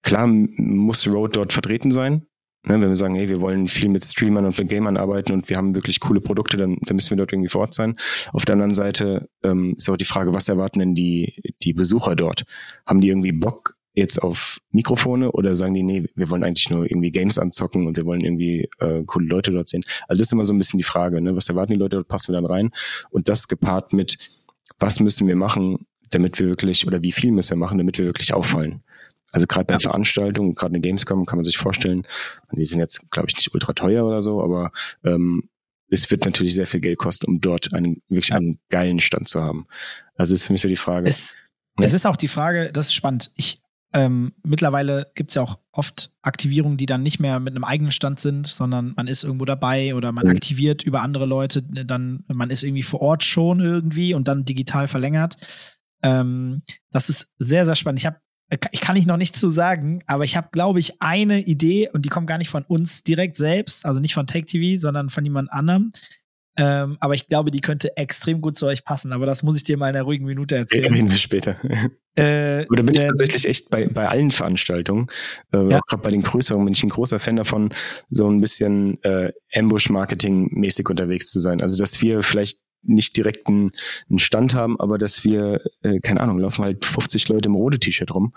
klar 0.03 0.27
muss 0.29 1.07
Road 1.07 1.37
dort 1.37 1.53
vertreten 1.53 1.91
sein, 1.91 2.27
Ne, 2.69 2.81
wenn 2.81 2.89
wir 2.89 2.97
sagen, 2.97 3.15
hey, 3.15 3.29
wir 3.29 3.41
wollen 3.41 3.69
viel 3.69 3.89
mit 3.89 4.05
Streamern 4.05 4.45
und 4.45 4.59
mit 4.59 4.69
Gamern 4.69 4.97
arbeiten 4.97 5.33
und 5.33 5.49
wir 5.49 5.57
haben 5.57 5.77
wirklich 5.77 6.01
coole 6.01 6.21
Produkte, 6.21 6.57
dann, 6.57 6.79
dann 6.83 6.97
müssen 6.97 7.11
wir 7.11 7.17
dort 7.17 7.33
irgendwie 7.33 7.49
vor 7.49 7.61
Ort 7.61 7.75
sein. 7.75 7.95
Auf 8.33 8.45
der 8.45 8.55
anderen 8.55 8.75
Seite 8.75 9.29
ähm, 9.45 9.75
ist 9.79 9.89
auch 9.89 9.97
die 9.97 10.05
Frage, 10.05 10.35
was 10.35 10.49
erwarten 10.49 10.81
denn 10.81 10.95
die, 10.97 11.55
die 11.63 11.73
Besucher 11.73 12.17
dort? 12.17 12.45
Haben 12.85 13.01
die 13.01 13.09
irgendwie 13.09 13.31
Bock 13.31 13.77
jetzt 13.95 14.21
auf 14.21 14.59
Mikrofone 14.73 15.31
oder 15.31 15.55
sagen 15.55 15.75
die, 15.75 15.85
nee, 15.85 16.07
wir 16.17 16.29
wollen 16.29 16.43
eigentlich 16.43 16.69
nur 16.69 16.85
irgendwie 16.85 17.13
Games 17.13 17.39
anzocken 17.39 17.87
und 17.87 17.97
wir 17.97 18.05
wollen 18.05 18.21
irgendwie 18.21 18.69
äh, 18.81 19.05
coole 19.07 19.27
Leute 19.27 19.53
dort 19.53 19.69
sehen? 19.69 19.85
Also 20.09 20.19
das 20.19 20.29
ist 20.29 20.33
immer 20.33 20.45
so 20.45 20.53
ein 20.53 20.59
bisschen 20.59 20.79
die 20.79 20.85
Frage, 20.85 21.21
ne? 21.21 21.37
was 21.37 21.49
erwarten 21.49 21.73
die 21.73 21.79
Leute, 21.79 21.97
dort 21.97 22.09
passen 22.09 22.33
wir 22.33 22.41
dann 22.41 22.47
rein? 22.47 22.73
Und 23.11 23.29
das 23.29 23.47
gepaart 23.47 23.93
mit, 23.93 24.19
was 24.81 24.99
müssen 24.99 25.29
wir 25.29 25.37
machen, 25.37 25.87
damit 26.11 26.41
wir 26.41 26.49
wirklich, 26.49 26.87
oder 26.87 27.03
wie 27.05 27.13
viel 27.13 27.31
müssen 27.31 27.51
wir 27.51 27.59
machen, 27.59 27.79
damit 27.79 27.97
wir 27.99 28.07
wirklich 28.07 28.35
auffallen? 28.35 28.83
Also 29.37 29.47
gerade 29.47 29.67
bei 29.67 29.75
ja. 29.75 29.79
Veranstaltungen, 29.79 30.55
gerade 30.55 30.71
eine 30.71 30.81
Gamescom 30.81 31.27
kann 31.27 31.37
man 31.37 31.45
sich 31.45 31.59
vorstellen, 31.59 32.07
die 32.53 32.65
sind 32.65 32.79
jetzt, 32.81 33.11
glaube 33.11 33.29
ich, 33.29 33.37
nicht 33.37 33.53
ultra 33.53 33.75
teuer 33.75 34.07
oder 34.07 34.23
so, 34.23 34.43
aber 34.43 34.73
ähm, 35.05 35.51
es 35.91 36.11
wird 36.11 36.25
natürlich 36.25 36.55
sehr 36.55 36.67
viel 36.67 36.81
Geld 36.81 36.97
kosten, 36.97 37.27
um 37.27 37.43
dort 37.43 37.75
einen 37.75 38.01
wirklich 38.09 38.33
einen 38.33 38.61
geilen 38.71 38.99
Stand 38.99 39.29
zu 39.29 39.43
haben. 39.43 39.67
Also 40.15 40.33
ist 40.33 40.47
für 40.47 40.55
mich 40.55 40.63
so 40.63 40.69
die 40.69 40.77
Frage. 40.77 41.07
Es, 41.07 41.37
ja. 41.79 41.85
es 41.85 41.93
ist 41.93 42.07
auch 42.07 42.17
die 42.17 42.29
Frage, 42.29 42.73
das 42.73 42.87
ist 42.87 42.95
spannend. 42.95 43.31
Ich 43.35 43.61
ähm, 43.93 44.33
mittlerweile 44.43 45.13
gibt 45.15 45.33
es 45.33 45.35
ja 45.35 45.43
auch 45.43 45.59
oft 45.71 46.15
Aktivierungen, 46.23 46.79
die 46.79 46.87
dann 46.87 47.03
nicht 47.03 47.21
mehr 47.21 47.39
mit 47.39 47.55
einem 47.55 47.65
eigenen 47.65 47.93
Stand 47.93 48.19
sind, 48.19 48.47
sondern 48.47 48.95
man 48.97 49.07
ist 49.07 49.23
irgendwo 49.23 49.45
dabei 49.45 49.95
oder 49.95 50.13
man 50.13 50.25
mhm. 50.25 50.31
aktiviert 50.31 50.83
über 50.83 51.03
andere 51.03 51.27
Leute, 51.27 51.63
dann 51.63 52.25
man 52.27 52.49
ist 52.49 52.63
irgendwie 52.63 52.85
vor 52.85 53.03
Ort 53.03 53.23
schon 53.23 53.61
irgendwie 53.61 54.15
und 54.15 54.29
dann 54.29 54.47
digital 54.47 54.89
verlängert. 54.89 55.37
Ähm, 56.03 56.63
das 56.91 57.11
ist 57.11 57.35
sehr, 57.37 57.67
sehr 57.67 57.75
spannend. 57.75 58.01
Ich 58.01 58.07
habe 58.07 58.17
ich 58.71 58.81
kann 58.81 58.97
ich 58.97 59.07
noch 59.07 59.17
nicht 59.17 59.37
zu 59.37 59.49
sagen, 59.49 60.03
aber 60.07 60.25
ich 60.25 60.37
habe, 60.37 60.49
glaube 60.53 60.79
ich, 60.79 61.03
eine 61.03 61.41
Idee 61.41 61.89
und 61.93 62.05
die 62.05 62.09
kommt 62.09 62.29
gar 62.29 62.39
nicht 62.39 62.51
von 62.51 62.63
uns 62.63 63.03
direkt 63.03 63.37
selbst, 63.37 63.85
also 63.85 63.99
nicht 63.99 64.15
von 64.15 64.27
Take 64.27 64.47
TV, 64.47 64.81
sondern 64.81 65.11
von 65.11 65.25
jemand 65.25 65.53
anderem. 65.53 65.91
Ähm, 66.59 66.97
aber 67.01 67.15
ich 67.15 67.29
glaube, 67.29 67.51
die 67.51 67.61
könnte 67.61 67.97
extrem 67.97 68.41
gut 68.41 68.57
zu 68.57 68.67
euch 68.67 68.85
passen. 68.85 69.13
Aber 69.13 69.27
das 69.27 69.43
muss 69.43 69.59
ich 69.59 69.65
dir 69.65 69.77
mal 69.77 69.91
in 69.91 69.97
einer 69.97 70.05
ruhigen 70.05 70.25
Minute 70.25 70.57
erzählen. 70.57 70.93
Reden 70.93 71.11
wir 71.11 71.17
später. 71.17 71.57
Äh, 72.19 72.65
Oder 72.71 72.83
bin 72.83 72.95
ich 72.95 73.07
tatsächlich 73.07 73.47
echt 73.47 73.69
bei, 73.69 73.89
bei 73.89 74.09
allen 74.09 74.31
Veranstaltungen, 74.31 75.09
äh, 75.53 75.69
ja. 75.69 75.79
auch 75.79 75.87
gerade 75.87 76.03
bei 76.03 76.09
den 76.09 76.23
größeren, 76.23 76.65
bin 76.65 76.73
ich 76.73 76.83
ein 76.83 76.89
großer 76.89 77.19
Fan 77.19 77.37
davon, 77.37 77.75
so 78.09 78.27
ein 78.27 78.41
bisschen 78.41 78.97
äh, 79.05 79.35
Ambush-Marketing-mäßig 79.55 80.89
unterwegs 80.89 81.31
zu 81.31 81.41
sein. 81.41 81.61
Also, 81.61 81.77
dass 81.77 82.01
wir 82.01 82.23
vielleicht 82.23 82.63
nicht 82.89 83.17
direkt 83.17 83.47
einen, 83.47 83.73
einen 84.09 84.19
Stand 84.19 84.55
haben, 84.55 84.79
aber 84.81 84.99
dass 84.99 85.25
wir, 85.25 85.61
äh, 85.83 86.01
keine 86.01 86.21
Ahnung, 86.21 86.39
laufen 86.39 86.65
halt 86.65 86.85
50 86.85 87.29
Leute 87.29 87.49
im 87.49 87.55
rote 87.55 87.79
T-Shirt 87.79 88.15
rum. 88.15 88.35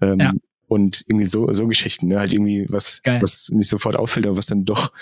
Ähm, 0.00 0.20
ja. 0.20 0.32
Und 0.68 1.04
irgendwie 1.06 1.26
so, 1.26 1.52
so 1.52 1.66
Geschichten, 1.66 2.08
ne? 2.08 2.18
Halt 2.18 2.32
irgendwie 2.32 2.66
was, 2.68 3.02
Geil. 3.02 3.20
was 3.20 3.50
nicht 3.50 3.68
sofort 3.68 3.96
auffällt, 3.96 4.26
aber 4.26 4.38
was 4.38 4.46
dann 4.46 4.64
doch, 4.64 4.92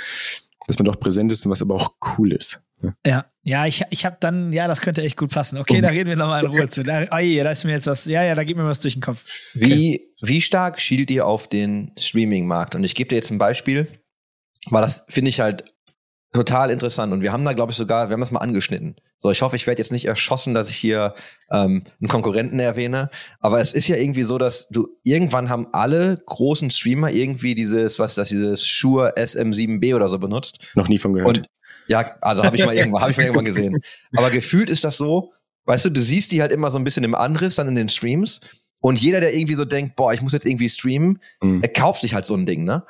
dass 0.67 0.79
man 0.79 0.87
doch 0.87 0.99
präsent 0.99 1.31
ist 1.31 1.45
und 1.47 1.53
was 1.53 1.63
aber 1.63 1.77
auch 1.77 1.95
cool 2.19 2.33
ist. 2.33 2.61
Ne? 2.83 2.97
Ja, 3.07 3.27
ja, 3.43 3.67
ich, 3.67 3.83
ich 3.91 4.05
habe 4.05 4.17
dann, 4.21 4.53
ja, 4.53 4.67
das 4.67 4.81
könnte 4.81 5.03
echt 5.03 5.17
gut 5.17 5.31
passen. 5.31 5.59
Okay, 5.59 5.77
und? 5.77 5.83
da 5.83 5.89
reden 5.89 6.09
wir 6.09 6.17
nochmal 6.17 6.45
in 6.45 6.51
Ruhe 6.51 6.69
zu. 6.69 6.83
Da, 6.83 7.07
oh 7.11 7.19
je, 7.19 7.43
da 7.43 7.51
ist 7.51 7.65
mir 7.65 7.73
jetzt 7.73 7.87
was, 7.87 8.05
ja, 8.05 8.23
ja, 8.23 8.35
da 8.35 8.45
geht 8.45 8.57
mir 8.57 8.65
was 8.65 8.81
durch 8.81 8.95
den 8.95 9.03
Kopf. 9.03 9.25
Okay. 9.55 9.65
Wie, 9.65 10.01
wie 10.23 10.41
stark 10.41 10.81
schielt 10.81 11.11
ihr 11.11 11.27
auf 11.27 11.49
den 11.49 11.93
Streaming-Markt? 11.99 12.75
Und 12.75 12.85
ich 12.85 12.95
gebe 12.95 13.09
dir 13.09 13.17
jetzt 13.17 13.31
ein 13.31 13.39
Beispiel, 13.39 13.87
weil 14.71 14.83
das 14.83 15.07
finde 15.09 15.29
ich 15.29 15.41
halt 15.41 15.65
total 16.33 16.71
interessant. 16.71 17.13
Und 17.13 17.23
wir 17.23 17.33
haben 17.33 17.45
da, 17.45 17.53
glaube 17.53 17.73
ich, 17.73 17.77
sogar, 17.77 18.09
wir 18.09 18.15
haben 18.15 18.21
das 18.21 18.31
mal 18.31 18.41
angeschnitten. 18.41 18.97
So, 19.19 19.31
ich 19.31 19.43
hoffe, 19.43 19.57
ich 19.57 19.67
werde 19.67 19.81
jetzt 19.81 19.93
nicht 19.93 20.07
erschossen, 20.07 20.55
dass 20.55 20.71
ich 20.71 20.77
hier 20.77 21.15
ähm, 21.51 21.83
einen 22.01 22.09
Konkurrenten 22.09 22.61
erwähne. 22.61 23.11
Aber 23.41 23.61
es 23.61 23.73
ist 23.73 23.89
ja 23.89 23.97
irgendwie 23.97 24.25
so, 24.25 24.39
dass 24.39 24.69
du 24.69 24.89
irgendwann 25.03 25.49
haben 25.49 25.69
alle 25.73 26.23
großen 26.25 26.71
Streamer 26.71 27.11
irgendwie 27.11 27.55
dieses, 27.55 27.99
was 27.99 28.15
das, 28.15 28.29
dieses 28.29 28.67
Shure 28.67 29.15
SM7B 29.17 29.95
oder 29.95 30.09
so 30.09 30.19
benutzt. 30.19 30.73
Noch 30.75 30.89
nie 30.89 30.99
von 30.99 31.13
gehört. 31.13 31.39
Und 31.39 31.47
ja, 31.89 32.17
also 32.21 32.45
habe 32.45 32.57
ich 32.57 32.65
mal 32.65 32.77
irgendwann, 32.77 33.03
habe 33.03 33.11
ich 33.11 33.17
mal 33.17 33.25
irgendwann 33.25 33.45
gesehen. 33.45 33.81
Aber 34.17 34.31
gefühlt 34.31 34.71
ist 34.71 34.85
das 34.85 34.97
so, 34.97 35.33
weißt 35.65 35.87
du, 35.87 35.91
du 35.91 36.01
siehst 36.01 36.31
die 36.31 36.41
halt 36.41 36.53
immer 36.53 36.71
so 36.71 36.79
ein 36.79 36.85
bisschen 36.85 37.05
im 37.05 37.17
Anriss 37.17 37.57
dann 37.57 37.69
in 37.69 37.75
den 37.75 37.89
Streams. 37.89 38.41
Und 38.79 39.01
jeder, 39.01 39.21
der 39.21 39.35
irgendwie 39.35 39.55
so 39.55 39.65
denkt, 39.65 39.97
boah, 39.97 40.15
ich 40.15 40.23
muss 40.23 40.33
jetzt 40.33 40.47
irgendwie 40.47 40.69
streamen, 40.69 41.21
mhm. 41.43 41.61
er 41.63 41.69
kauft 41.69 42.01
sich 42.01 42.15
halt 42.15 42.25
so 42.25 42.35
ein 42.35 42.47
Ding, 42.47 42.65
ne? 42.65 42.85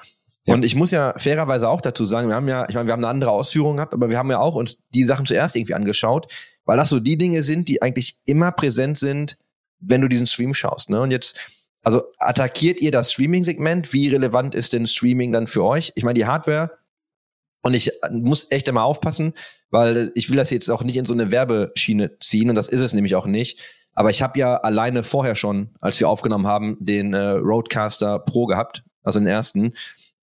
Ja. 0.45 0.55
Und 0.55 0.65
ich 0.65 0.75
muss 0.75 0.91
ja 0.91 1.15
fairerweise 1.17 1.69
auch 1.69 1.81
dazu 1.81 2.07
sagen, 2.07 2.29
wir 2.29 2.35
haben 2.35 2.49
ja, 2.49 2.67
ich 2.69 2.75
meine, 2.75 2.87
wir 2.87 2.93
haben 2.93 3.05
eine 3.05 3.11
andere 3.11 3.31
Ausführung 3.31 3.77
gehabt, 3.77 3.93
aber 3.93 4.09
wir 4.09 4.19
haben 4.19 4.31
ja 4.31 4.39
auch 4.39 4.55
uns 4.55 4.79
die 4.95 5.05
Sachen 5.05 5.27
zuerst 5.27 5.55
irgendwie 5.55 5.75
angeschaut, 5.75 6.33
weil 6.65 6.77
das 6.77 6.89
so 6.89 7.01
die 7.01 7.17
Dinge 7.17 7.43
sind, 7.43 7.69
die 7.69 7.83
eigentlich 7.83 8.19
immer 8.25 8.53
präsent 8.53 8.99
sind, 8.99 9.37
wenn 9.81 10.01
du 10.01 10.09
diesen 10.09 10.27
Stream 10.27 10.55
schaust. 10.55 10.89
Ne? 10.91 11.01
Und 11.01 11.11
jetzt 11.11 11.39
also 11.83 12.03
attackiert 12.19 12.81
ihr 12.81 12.91
das 12.91 13.13
Streaming-Segment? 13.13 13.93
Wie 13.93 14.09
relevant 14.09 14.55
ist 14.55 14.73
denn 14.73 14.87
Streaming 14.87 15.33
dann 15.33 15.47
für 15.47 15.65
euch? 15.65 15.93
Ich 15.95 16.05
meine, 16.05 16.15
die 16.15 16.27
Hardware, 16.27 16.79
und 17.63 17.75
ich 17.75 17.93
muss 18.11 18.47
echt 18.51 18.69
immer 18.69 18.85
aufpassen, 18.85 19.35
weil 19.71 20.13
ich 20.15 20.31
will 20.31 20.37
das 20.37 20.51
jetzt 20.51 20.71
auch 20.71 20.83
nicht 20.83 20.97
in 20.97 21.05
so 21.05 21.15
eine 21.15 21.31
Werbeschiene 21.31 22.19
ziehen 22.19 22.49
und 22.49 22.57
das 22.57 22.69
ist 22.69 22.81
es 22.81 22.93
nämlich 22.93 23.15
auch 23.15 23.27
nicht. 23.27 23.61
Aber 23.95 24.11
ich 24.11 24.23
habe 24.23 24.39
ja 24.39 24.57
alleine 24.57 25.03
vorher 25.03 25.35
schon, 25.35 25.71
als 25.81 26.01
wir 26.01 26.09
aufgenommen 26.09 26.47
haben, 26.47 26.77
den 26.81 27.13
äh, 27.13 27.31
Roadcaster 27.31 28.19
Pro 28.19 28.47
gehabt, 28.47 28.83
also 29.03 29.19
den 29.19 29.27
ersten. 29.27 29.75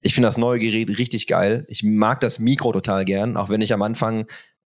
Ich 0.07 0.15
finde 0.15 0.29
das 0.29 0.39
neue 0.39 0.61
Gerät 0.61 0.89
richtig 0.99 1.27
geil. 1.27 1.65
Ich 1.67 1.83
mag 1.83 2.21
das 2.21 2.39
Mikro 2.39 2.71
total 2.71 3.05
gern, 3.05 3.37
auch 3.37 3.49
wenn 3.49 3.61
ich 3.61 3.73
am 3.73 3.83
Anfang 3.83 4.27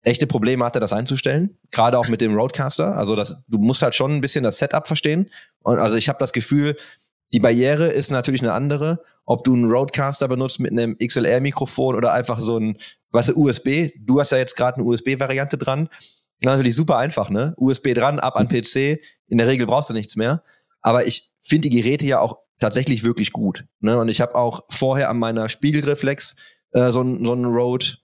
echte 0.03 0.27
Probleme 0.27 0.63
hatte, 0.63 0.79
das 0.79 0.93
einzustellen. 0.93 1.57
Gerade 1.71 1.97
auch 1.97 2.07
mit 2.07 2.21
dem 2.21 2.35
Roadcaster. 2.35 2.95
Also 2.95 3.15
das, 3.15 3.37
du 3.47 3.57
musst 3.57 3.81
halt 3.81 3.95
schon 3.95 4.11
ein 4.11 4.21
bisschen 4.21 4.43
das 4.43 4.59
Setup 4.59 4.85
verstehen. 4.85 5.31
Und 5.63 5.79
also 5.79 5.97
ich 5.97 6.07
habe 6.07 6.19
das 6.19 6.33
Gefühl, 6.33 6.75
die 7.33 7.39
Barriere 7.39 7.87
ist 7.87 8.11
natürlich 8.11 8.41
eine 8.41 8.53
andere. 8.53 9.01
Ob 9.25 9.43
du 9.43 9.55
einen 9.55 9.71
Roadcaster 9.71 10.27
benutzt 10.27 10.59
mit 10.59 10.71
einem 10.71 10.99
XLR-Mikrofon 10.99 11.95
oder 11.95 12.13
einfach 12.13 12.39
so 12.39 12.59
ein, 12.59 12.77
was 13.09 13.29
ist 13.29 13.35
USB? 13.35 13.89
Du 13.97 14.19
hast 14.19 14.33
ja 14.33 14.37
jetzt 14.37 14.55
gerade 14.55 14.77
eine 14.77 14.85
USB-Variante 14.85 15.57
dran. 15.57 15.89
Natürlich 16.43 16.75
super 16.75 16.99
einfach, 16.99 17.31
ne? 17.31 17.55
USB 17.57 17.95
dran, 17.95 18.19
ab 18.19 18.35
an 18.35 18.47
PC. 18.47 18.99
In 19.29 19.39
der 19.39 19.47
Regel 19.47 19.65
brauchst 19.65 19.89
du 19.89 19.95
nichts 19.95 20.15
mehr. 20.15 20.43
Aber 20.83 21.07
ich 21.07 21.31
finde 21.41 21.69
die 21.69 21.81
Geräte 21.81 22.05
ja 22.05 22.19
auch 22.19 22.37
tatsächlich 22.63 23.03
wirklich 23.03 23.33
gut. 23.33 23.65
Ne? 23.81 23.99
Und 23.99 24.07
ich 24.07 24.21
habe 24.21 24.35
auch 24.35 24.61
vorher 24.69 25.09
an 25.09 25.19
meiner 25.19 25.49
Spiegelreflex 25.49 26.35
äh, 26.71 26.91
so 26.91 27.01
ein, 27.01 27.25
so 27.25 27.33
ein 27.33 27.45
Rode 27.45 27.97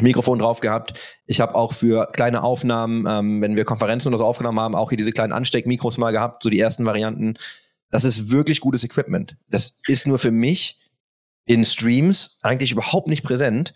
Mikrofon 0.00 0.38
drauf 0.38 0.60
gehabt. 0.60 1.00
Ich 1.26 1.40
habe 1.40 1.54
auch 1.54 1.72
für 1.72 2.06
kleine 2.12 2.42
Aufnahmen, 2.42 3.06
ähm, 3.08 3.40
wenn 3.40 3.56
wir 3.56 3.64
Konferenzen 3.64 4.08
oder 4.08 4.18
so 4.18 4.26
aufgenommen 4.26 4.60
haben, 4.60 4.74
auch 4.74 4.90
hier 4.90 4.98
diese 4.98 5.12
kleinen 5.12 5.32
Ansteckmikros 5.32 5.98
mal 5.98 6.12
gehabt, 6.12 6.42
so 6.42 6.50
die 6.50 6.60
ersten 6.60 6.84
Varianten. 6.84 7.34
Das 7.90 8.04
ist 8.04 8.30
wirklich 8.30 8.60
gutes 8.60 8.84
Equipment. 8.84 9.36
Das 9.48 9.76
ist 9.86 10.06
nur 10.06 10.18
für 10.18 10.30
mich 10.30 10.78
in 11.46 11.64
Streams 11.64 12.38
eigentlich 12.42 12.70
überhaupt 12.70 13.08
nicht 13.08 13.24
präsent. 13.24 13.72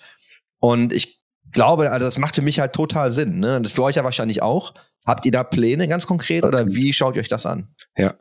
Und 0.59 0.93
ich 0.93 1.23
glaube, 1.51 1.91
also 1.91 2.05
das 2.05 2.19
macht 2.19 2.37
für 2.37 2.43
mich 2.43 2.61
halt 2.61 2.75
total 2.75 3.11
Sinn. 3.11 3.39
Ne? 3.39 3.61
Das 3.63 3.73
für 3.73 3.83
euch 3.83 3.97
ja 3.97 4.05
wahrscheinlich 4.05 4.43
auch. 4.43 4.75
Habt 5.05 5.27
ihr 5.27 5.33
da 5.33 5.43
Pläne 5.43 5.89
ganz 5.89 6.07
konkret 6.07 6.45
oder 6.45 6.67
wie 6.69 6.93
schaut 6.93 7.17
ihr 7.17 7.21
euch 7.21 7.29
das 7.29 7.45
an? 7.45 7.67
Ja, 7.97 8.15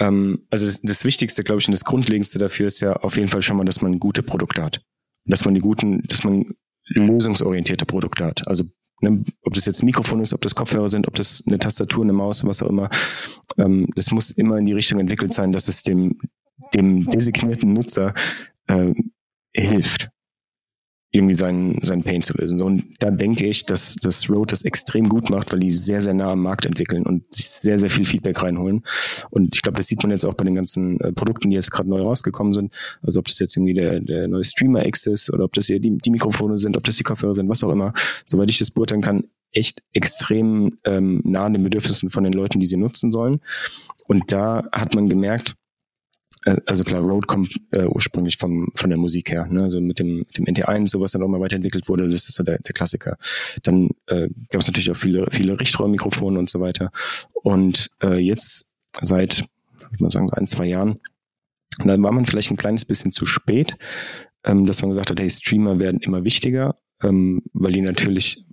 ähm, 0.00 0.46
also 0.50 0.66
das, 0.66 0.82
das 0.82 1.04
Wichtigste, 1.04 1.42
glaube 1.42 1.60
ich, 1.60 1.68
und 1.68 1.72
das 1.72 1.84
Grundlegendste 1.84 2.38
dafür 2.38 2.66
ist 2.66 2.80
ja 2.80 2.94
auf 2.94 3.16
jeden 3.16 3.28
Fall 3.28 3.42
schon 3.42 3.56
mal, 3.56 3.64
dass 3.64 3.82
man 3.82 4.00
gute 4.00 4.22
Produkte 4.22 4.62
hat. 4.62 4.82
Dass 5.24 5.44
man 5.44 5.54
die 5.54 5.60
guten, 5.60 6.02
dass 6.08 6.24
man 6.24 6.46
lösungsorientierte 6.86 7.86
Produkte 7.86 8.24
hat. 8.24 8.46
Also 8.48 8.64
ne, 9.00 9.24
ob 9.42 9.52
das 9.54 9.64
jetzt 9.64 9.82
Mikrofon 9.82 10.20
ist, 10.22 10.32
ob 10.32 10.40
das 10.40 10.54
Kopfhörer 10.54 10.88
sind, 10.88 11.06
ob 11.06 11.14
das 11.14 11.42
eine 11.46 11.58
Tastatur, 11.58 12.02
eine 12.02 12.12
Maus, 12.12 12.44
was 12.44 12.62
auch 12.62 12.68
immer. 12.68 12.90
Ähm, 13.56 13.88
das 13.94 14.10
muss 14.10 14.32
immer 14.32 14.58
in 14.58 14.66
die 14.66 14.72
Richtung 14.72 14.98
entwickelt 14.98 15.32
sein, 15.32 15.52
dass 15.52 15.68
es 15.68 15.82
dem, 15.82 16.18
dem 16.74 17.04
designierten 17.04 17.72
Nutzer 17.72 18.12
äh, 18.66 18.92
hilft 19.52 20.10
irgendwie 21.14 21.34
seinen, 21.36 21.80
seinen 21.82 22.02
Pain 22.02 22.22
zu 22.22 22.32
lösen. 22.36 22.58
So, 22.58 22.64
und 22.64 22.82
da 22.98 23.12
denke 23.12 23.46
ich, 23.46 23.66
dass 23.66 23.94
das 23.94 24.28
Road 24.28 24.50
das 24.50 24.64
extrem 24.64 25.08
gut 25.08 25.30
macht, 25.30 25.52
weil 25.52 25.60
die 25.60 25.70
sehr, 25.70 26.00
sehr 26.00 26.12
nah 26.12 26.32
am 26.32 26.42
Markt 26.42 26.66
entwickeln 26.66 27.06
und 27.06 27.32
sich 27.32 27.48
sehr, 27.48 27.78
sehr 27.78 27.88
viel 27.88 28.04
Feedback 28.04 28.42
reinholen. 28.42 28.82
Und 29.30 29.54
ich 29.54 29.62
glaube, 29.62 29.76
das 29.76 29.86
sieht 29.86 30.02
man 30.02 30.10
jetzt 30.10 30.24
auch 30.24 30.34
bei 30.34 30.44
den 30.44 30.56
ganzen 30.56 30.98
äh, 31.00 31.12
Produkten, 31.12 31.50
die 31.50 31.54
jetzt 31.54 31.70
gerade 31.70 31.88
neu 31.88 32.02
rausgekommen 32.02 32.52
sind. 32.52 32.72
Also 33.00 33.20
ob 33.20 33.26
das 33.26 33.38
jetzt 33.38 33.56
irgendwie 33.56 33.74
der, 33.74 34.00
der 34.00 34.26
neue 34.26 34.42
Streamer 34.42 34.84
X 34.86 35.06
ist 35.06 35.32
oder 35.32 35.44
ob 35.44 35.52
das 35.52 35.66
hier 35.66 35.78
die, 35.78 35.96
die 35.96 36.10
Mikrofone 36.10 36.58
sind, 36.58 36.76
ob 36.76 36.82
das 36.82 36.96
die 36.96 37.04
Kopfhörer 37.04 37.34
sind, 37.34 37.48
was 37.48 37.62
auch 37.62 37.70
immer. 37.70 37.92
Soweit 38.24 38.50
ich 38.50 38.58
das 38.58 38.72
beurteilen 38.72 39.02
kann, 39.02 39.24
echt 39.52 39.84
extrem 39.92 40.78
ähm, 40.82 41.20
nah 41.24 41.46
an 41.46 41.52
den 41.52 41.62
Bedürfnissen 41.62 42.10
von 42.10 42.24
den 42.24 42.32
Leuten, 42.32 42.58
die 42.58 42.66
sie 42.66 42.76
nutzen 42.76 43.12
sollen. 43.12 43.40
Und 44.08 44.32
da 44.32 44.68
hat 44.72 44.96
man 44.96 45.08
gemerkt, 45.08 45.54
also 46.66 46.84
klar, 46.84 47.00
Road 47.00 47.26
kommt 47.26 47.54
äh, 47.70 47.84
ursprünglich 47.84 48.36
vom, 48.36 48.70
von 48.74 48.90
der 48.90 48.98
Musik 48.98 49.30
her, 49.30 49.46
ne? 49.46 49.62
also 49.62 49.80
mit 49.80 49.98
dem, 49.98 50.26
dem 50.36 50.44
NT1, 50.44 50.88
sowas 50.88 51.12
dann 51.12 51.22
auch 51.22 51.28
mal 51.28 51.40
weiterentwickelt 51.40 51.88
wurde, 51.88 52.04
das 52.08 52.28
ist 52.28 52.34
so 52.34 52.42
der, 52.42 52.58
der 52.58 52.74
Klassiker. 52.74 53.16
Dann 53.62 53.90
äh, 54.06 54.28
gab 54.50 54.60
es 54.60 54.66
natürlich 54.66 54.90
auch 54.90 54.96
viele, 54.96 55.26
viele 55.30 55.58
Richtrohrmikrofone 55.58 56.38
und 56.38 56.50
so 56.50 56.60
weiter. 56.60 56.90
Und 57.42 57.90
äh, 58.02 58.18
jetzt 58.18 58.72
seit, 59.00 59.44
ich 59.92 60.00
mal 60.00 60.10
sagen, 60.10 60.28
so 60.28 60.34
ein, 60.34 60.46
zwei 60.46 60.66
Jahren, 60.66 61.00
dann 61.78 62.02
war 62.02 62.12
man 62.12 62.26
vielleicht 62.26 62.50
ein 62.50 62.56
kleines 62.56 62.84
bisschen 62.84 63.12
zu 63.12 63.26
spät, 63.26 63.76
ähm, 64.44 64.66
dass 64.66 64.82
man 64.82 64.90
gesagt 64.90 65.10
hat, 65.10 65.20
hey, 65.20 65.30
Streamer 65.30 65.80
werden 65.80 66.00
immer 66.00 66.24
wichtiger, 66.24 66.76
ähm, 67.02 67.42
weil 67.52 67.72
die 67.72 67.80
natürlich 67.80 68.44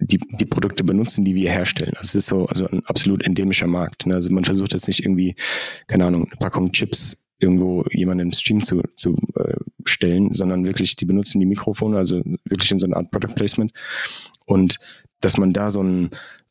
die, 0.00 0.18
die 0.18 0.46
Produkte 0.46 0.82
benutzen, 0.82 1.24
die 1.24 1.34
wir 1.34 1.50
herstellen. 1.50 1.92
Also 1.96 2.08
es 2.08 2.14
ist 2.14 2.26
so 2.26 2.46
also 2.46 2.66
ein 2.68 2.84
absolut 2.86 3.22
endemischer 3.22 3.66
Markt. 3.66 4.06
Ne? 4.06 4.14
Also 4.14 4.32
man 4.32 4.44
versucht 4.44 4.72
jetzt 4.72 4.88
nicht 4.88 5.04
irgendwie, 5.04 5.34
keine 5.86 6.06
Ahnung, 6.06 6.24
eine 6.24 6.36
Packung 6.38 6.72
Chips 6.72 7.19
irgendwo 7.40 7.84
jemanden 7.90 8.26
im 8.26 8.32
Stream 8.32 8.62
zu, 8.62 8.82
zu 8.94 9.16
äh, 9.36 9.56
stellen, 9.84 10.34
sondern 10.34 10.66
wirklich, 10.66 10.94
die 10.96 11.06
benutzen 11.06 11.40
die 11.40 11.46
Mikrofone, 11.46 11.96
also 11.96 12.22
wirklich 12.44 12.70
in 12.70 12.78
so 12.78 12.86
einer 12.86 12.98
Art 12.98 13.10
Product 13.10 13.34
Placement. 13.34 13.72
Und 14.46 14.78
dass 15.20 15.38
man 15.38 15.52
da 15.52 15.70
so 15.70 15.82
ein, 15.82 16.10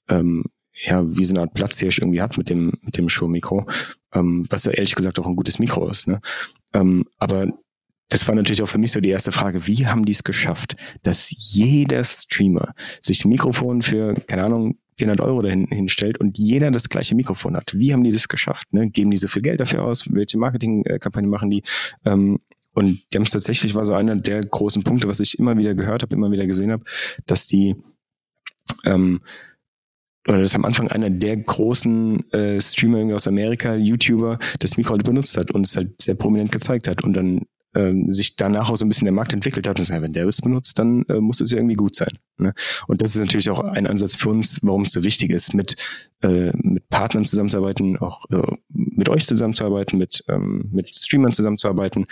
ähm, 0.09 0.45
ja, 0.73 1.03
wie 1.05 1.23
so 1.23 1.33
eine 1.33 1.41
Art 1.41 1.53
Platzhirsch 1.53 1.99
irgendwie 1.99 2.21
hat 2.21 2.37
mit 2.37 2.49
dem, 2.49 2.73
mit 2.81 2.97
dem 2.97 3.09
Show-Mikro, 3.09 3.67
ähm, 4.13 4.45
was 4.49 4.65
ja 4.65 4.71
ehrlich 4.71 4.95
gesagt 4.95 5.19
auch 5.19 5.27
ein 5.27 5.35
gutes 5.35 5.59
Mikro 5.59 5.87
ist. 5.87 6.07
Ne? 6.07 6.21
Ähm, 6.73 7.05
aber 7.17 7.47
das 8.09 8.27
war 8.27 8.33
natürlich 8.33 8.63
auch 8.63 8.69
für 8.69 8.79
mich 8.79 8.91
so 8.91 8.99
die 8.99 9.09
erste 9.09 9.31
Frage, 9.31 9.67
wie 9.67 9.85
haben 9.85 10.05
die 10.05 10.11
es 10.11 10.23
geschafft, 10.23 10.75
dass 11.03 11.31
jeder 11.31 12.03
Streamer 12.03 12.73
sich 13.01 13.23
ein 13.23 13.29
Mikrofon 13.29 13.83
für, 13.83 14.15
keine 14.15 14.45
Ahnung, 14.45 14.79
400 14.99 15.25
Euro 15.25 15.41
dahin 15.41 15.67
hinstellt 15.67 16.19
und 16.19 16.37
jeder 16.37 16.71
das 16.71 16.89
gleiche 16.89 17.15
Mikrofon 17.15 17.55
hat. 17.55 17.71
Wie 17.73 17.93
haben 17.93 18.03
die 18.03 18.11
das 18.11 18.27
geschafft? 18.27 18.71
Ne? 18.71 18.89
Geben 18.89 19.11
die 19.11 19.17
so 19.17 19.27
viel 19.27 19.41
Geld 19.41 19.59
dafür 19.59 19.83
aus? 19.83 20.13
Welche 20.13 20.37
Marketingkampagne 20.37 21.29
machen 21.29 21.49
die? 21.49 21.63
Ähm, 22.05 22.39
und 22.73 23.01
es 23.11 23.31
tatsächlich, 23.31 23.75
war 23.75 23.85
so 23.85 23.93
einer 23.93 24.15
der 24.15 24.41
großen 24.41 24.83
Punkte, 24.83 25.07
was 25.07 25.19
ich 25.19 25.39
immer 25.39 25.57
wieder 25.57 25.73
gehört 25.73 26.03
habe, 26.03 26.15
immer 26.15 26.31
wieder 26.31 26.45
gesehen 26.45 26.71
habe, 26.71 26.83
dass 27.25 27.47
die 27.47 27.75
ähm, 28.85 29.21
oder 30.27 30.39
das 30.41 30.53
am 30.53 30.65
Anfang 30.65 30.89
einer 30.89 31.09
der 31.09 31.37
großen 31.37 32.31
äh, 32.31 32.61
Streamer 32.61 33.15
aus 33.15 33.27
Amerika, 33.27 33.75
YouTuber, 33.75 34.37
das 34.59 34.77
Mikro 34.77 34.91
halt 34.91 35.03
benutzt 35.03 35.37
hat 35.37 35.49
und 35.51 35.65
es 35.65 35.75
halt 35.75 35.99
sehr 36.01 36.15
prominent 36.15 36.51
gezeigt 36.51 36.87
hat 36.87 37.03
und 37.03 37.13
dann 37.13 37.47
ähm, 37.75 38.11
sich 38.11 38.35
danach 38.35 38.69
auch 38.69 38.77
so 38.77 38.85
ein 38.85 38.89
bisschen 38.89 39.05
der 39.05 39.13
Markt 39.13 39.33
entwickelt 39.33 39.67
hat 39.67 39.77
und 39.79 39.85
sagt, 39.85 40.01
wenn 40.01 40.13
der 40.13 40.27
es 40.27 40.41
benutzt, 40.41 40.79
dann 40.79 41.03
äh, 41.09 41.19
muss 41.19 41.39
es 41.39 41.51
ja 41.51 41.57
irgendwie 41.57 41.75
gut 41.75 41.95
sein. 41.95 42.17
Ne? 42.37 42.53
Und 42.87 43.01
das 43.01 43.15
ist 43.15 43.21
natürlich 43.21 43.49
auch 43.49 43.59
ein 43.59 43.85
Ansatz 43.85 44.15
für 44.15 44.29
uns, 44.29 44.59
warum 44.63 44.83
es 44.83 44.91
so 44.91 45.03
wichtig 45.03 45.31
ist, 45.31 45.53
mit, 45.53 45.75
äh, 46.21 46.51
mit 46.57 46.89
Partnern 46.89 47.25
zusammenzuarbeiten, 47.25 47.97
auch 47.97 48.25
äh, 48.31 48.55
mit 48.69 49.09
euch 49.09 49.25
zusammenzuarbeiten, 49.25 49.99
mit, 49.99 50.23
ähm, 50.27 50.69
mit 50.71 50.93
Streamern 50.93 51.31
zusammenzuarbeiten, 51.31 52.07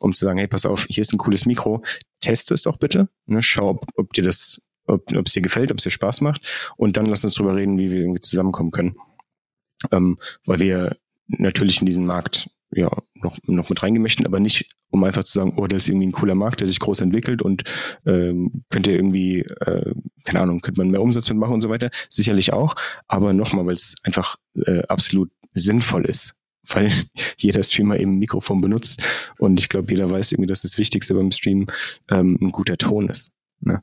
um 0.00 0.14
zu 0.14 0.24
sagen, 0.24 0.38
hey, 0.38 0.48
pass 0.48 0.66
auf, 0.66 0.86
hier 0.88 1.02
ist 1.02 1.12
ein 1.12 1.18
cooles 1.18 1.44
Mikro, 1.44 1.82
teste 2.20 2.54
es 2.54 2.62
doch 2.62 2.78
bitte, 2.78 3.08
ne? 3.26 3.42
schau, 3.42 3.70
ob, 3.70 3.86
ob 3.96 4.12
dir 4.14 4.24
das, 4.24 4.62
ob 4.86 5.10
es 5.10 5.32
dir 5.32 5.42
gefällt, 5.42 5.70
ob 5.70 5.78
es 5.78 5.84
dir 5.84 5.90
Spaß 5.90 6.22
macht 6.22 6.72
und 6.76 6.96
dann 6.96 7.06
lass 7.06 7.24
uns 7.24 7.34
drüber 7.34 7.56
reden, 7.56 7.78
wie 7.78 7.90
wir 7.90 8.00
irgendwie 8.00 8.20
zusammenkommen 8.20 8.70
können. 8.70 8.96
Ähm, 9.90 10.18
weil 10.46 10.60
wir 10.60 10.96
natürlich 11.26 11.80
in 11.80 11.86
diesen 11.86 12.06
Markt 12.06 12.48
ja 12.74 12.90
noch, 13.14 13.36
noch 13.46 13.68
mit 13.68 13.82
reingemischt, 13.82 14.24
aber 14.24 14.40
nicht, 14.40 14.70
um 14.90 15.04
einfach 15.04 15.24
zu 15.24 15.32
sagen, 15.32 15.54
oh, 15.56 15.66
das 15.66 15.84
ist 15.84 15.88
irgendwie 15.88 16.08
ein 16.08 16.12
cooler 16.12 16.34
Markt, 16.34 16.60
der 16.60 16.68
sich 16.68 16.80
groß 16.80 17.00
entwickelt 17.00 17.42
und 17.42 17.64
ähm, 18.06 18.64
könnte 18.70 18.92
irgendwie, 18.92 19.40
äh, 19.40 19.94
keine 20.24 20.40
Ahnung, 20.40 20.60
könnte 20.60 20.80
man 20.80 20.90
mehr 20.90 21.02
Umsatz 21.02 21.28
mitmachen 21.28 21.54
und 21.54 21.60
so 21.60 21.68
weiter. 21.68 21.90
Sicherlich 22.08 22.52
auch, 22.52 22.74
aber 23.08 23.32
nochmal, 23.32 23.66
weil 23.66 23.74
es 23.74 23.96
einfach 24.02 24.36
äh, 24.66 24.82
absolut 24.88 25.30
sinnvoll 25.52 26.06
ist, 26.06 26.34
weil 26.66 26.90
jeder 27.36 27.62
Streamer 27.62 27.98
eben 27.98 28.14
ein 28.14 28.18
Mikrofon 28.18 28.60
benutzt 28.60 29.02
und 29.38 29.60
ich 29.60 29.68
glaube, 29.68 29.92
jeder 29.92 30.10
weiß 30.10 30.32
irgendwie, 30.32 30.48
dass 30.48 30.62
das 30.62 30.78
Wichtigste 30.78 31.14
beim 31.14 31.30
Stream 31.30 31.66
ähm, 32.10 32.38
ein 32.40 32.52
guter 32.52 32.78
Ton 32.78 33.08
ist. 33.08 33.32
Ne? 33.60 33.82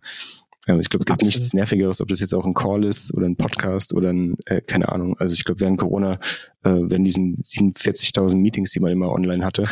Ich 0.77 0.89
glaube, 0.89 1.03
es 1.03 1.07
gibt 1.07 1.11
Absolut. 1.11 1.35
nichts 1.35 1.53
Nervigeres, 1.53 2.01
ob 2.01 2.09
das 2.09 2.19
jetzt 2.19 2.33
auch 2.33 2.45
ein 2.45 2.53
Call 2.53 2.85
ist 2.85 3.13
oder 3.13 3.25
ein 3.25 3.35
Podcast 3.35 3.93
oder 3.93 4.09
ein, 4.09 4.35
äh, 4.45 4.61
keine 4.61 4.89
Ahnung. 4.89 5.17
Also 5.17 5.33
ich 5.33 5.43
glaube, 5.43 5.61
während 5.61 5.77
Corona, 5.77 6.19
äh, 6.63 6.69
während 6.69 7.07
diesen 7.07 7.35
47.000 7.37 8.35
Meetings, 8.35 8.71
die 8.71 8.79
man 8.79 8.91
immer 8.91 9.11
online 9.11 9.43
hatte, 9.43 9.63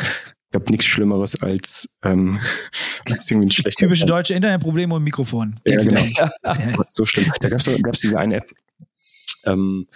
gab 0.50 0.68
nichts 0.70 0.86
Schlimmeres 0.86 1.40
als, 1.42 1.90
ähm, 2.02 2.38
als 3.10 3.30
irgendwie 3.30 3.48
ein 3.48 3.52
schlechter 3.52 3.84
Typische 3.84 4.06
Plan. 4.06 4.18
deutsche 4.18 4.34
Internetprobleme 4.34 4.94
und 4.94 5.04
Mikrofon. 5.04 5.56
Ja, 5.66 5.82
genau. 5.82 6.00
so 6.90 7.04
schlimm. 7.04 7.30
Da 7.40 7.48
gab 7.48 7.60
es 7.60 7.70
gab's 7.82 8.00
diese 8.00 8.18
eine 8.18 8.36
App, 8.36 8.50
ähm, 9.44 9.86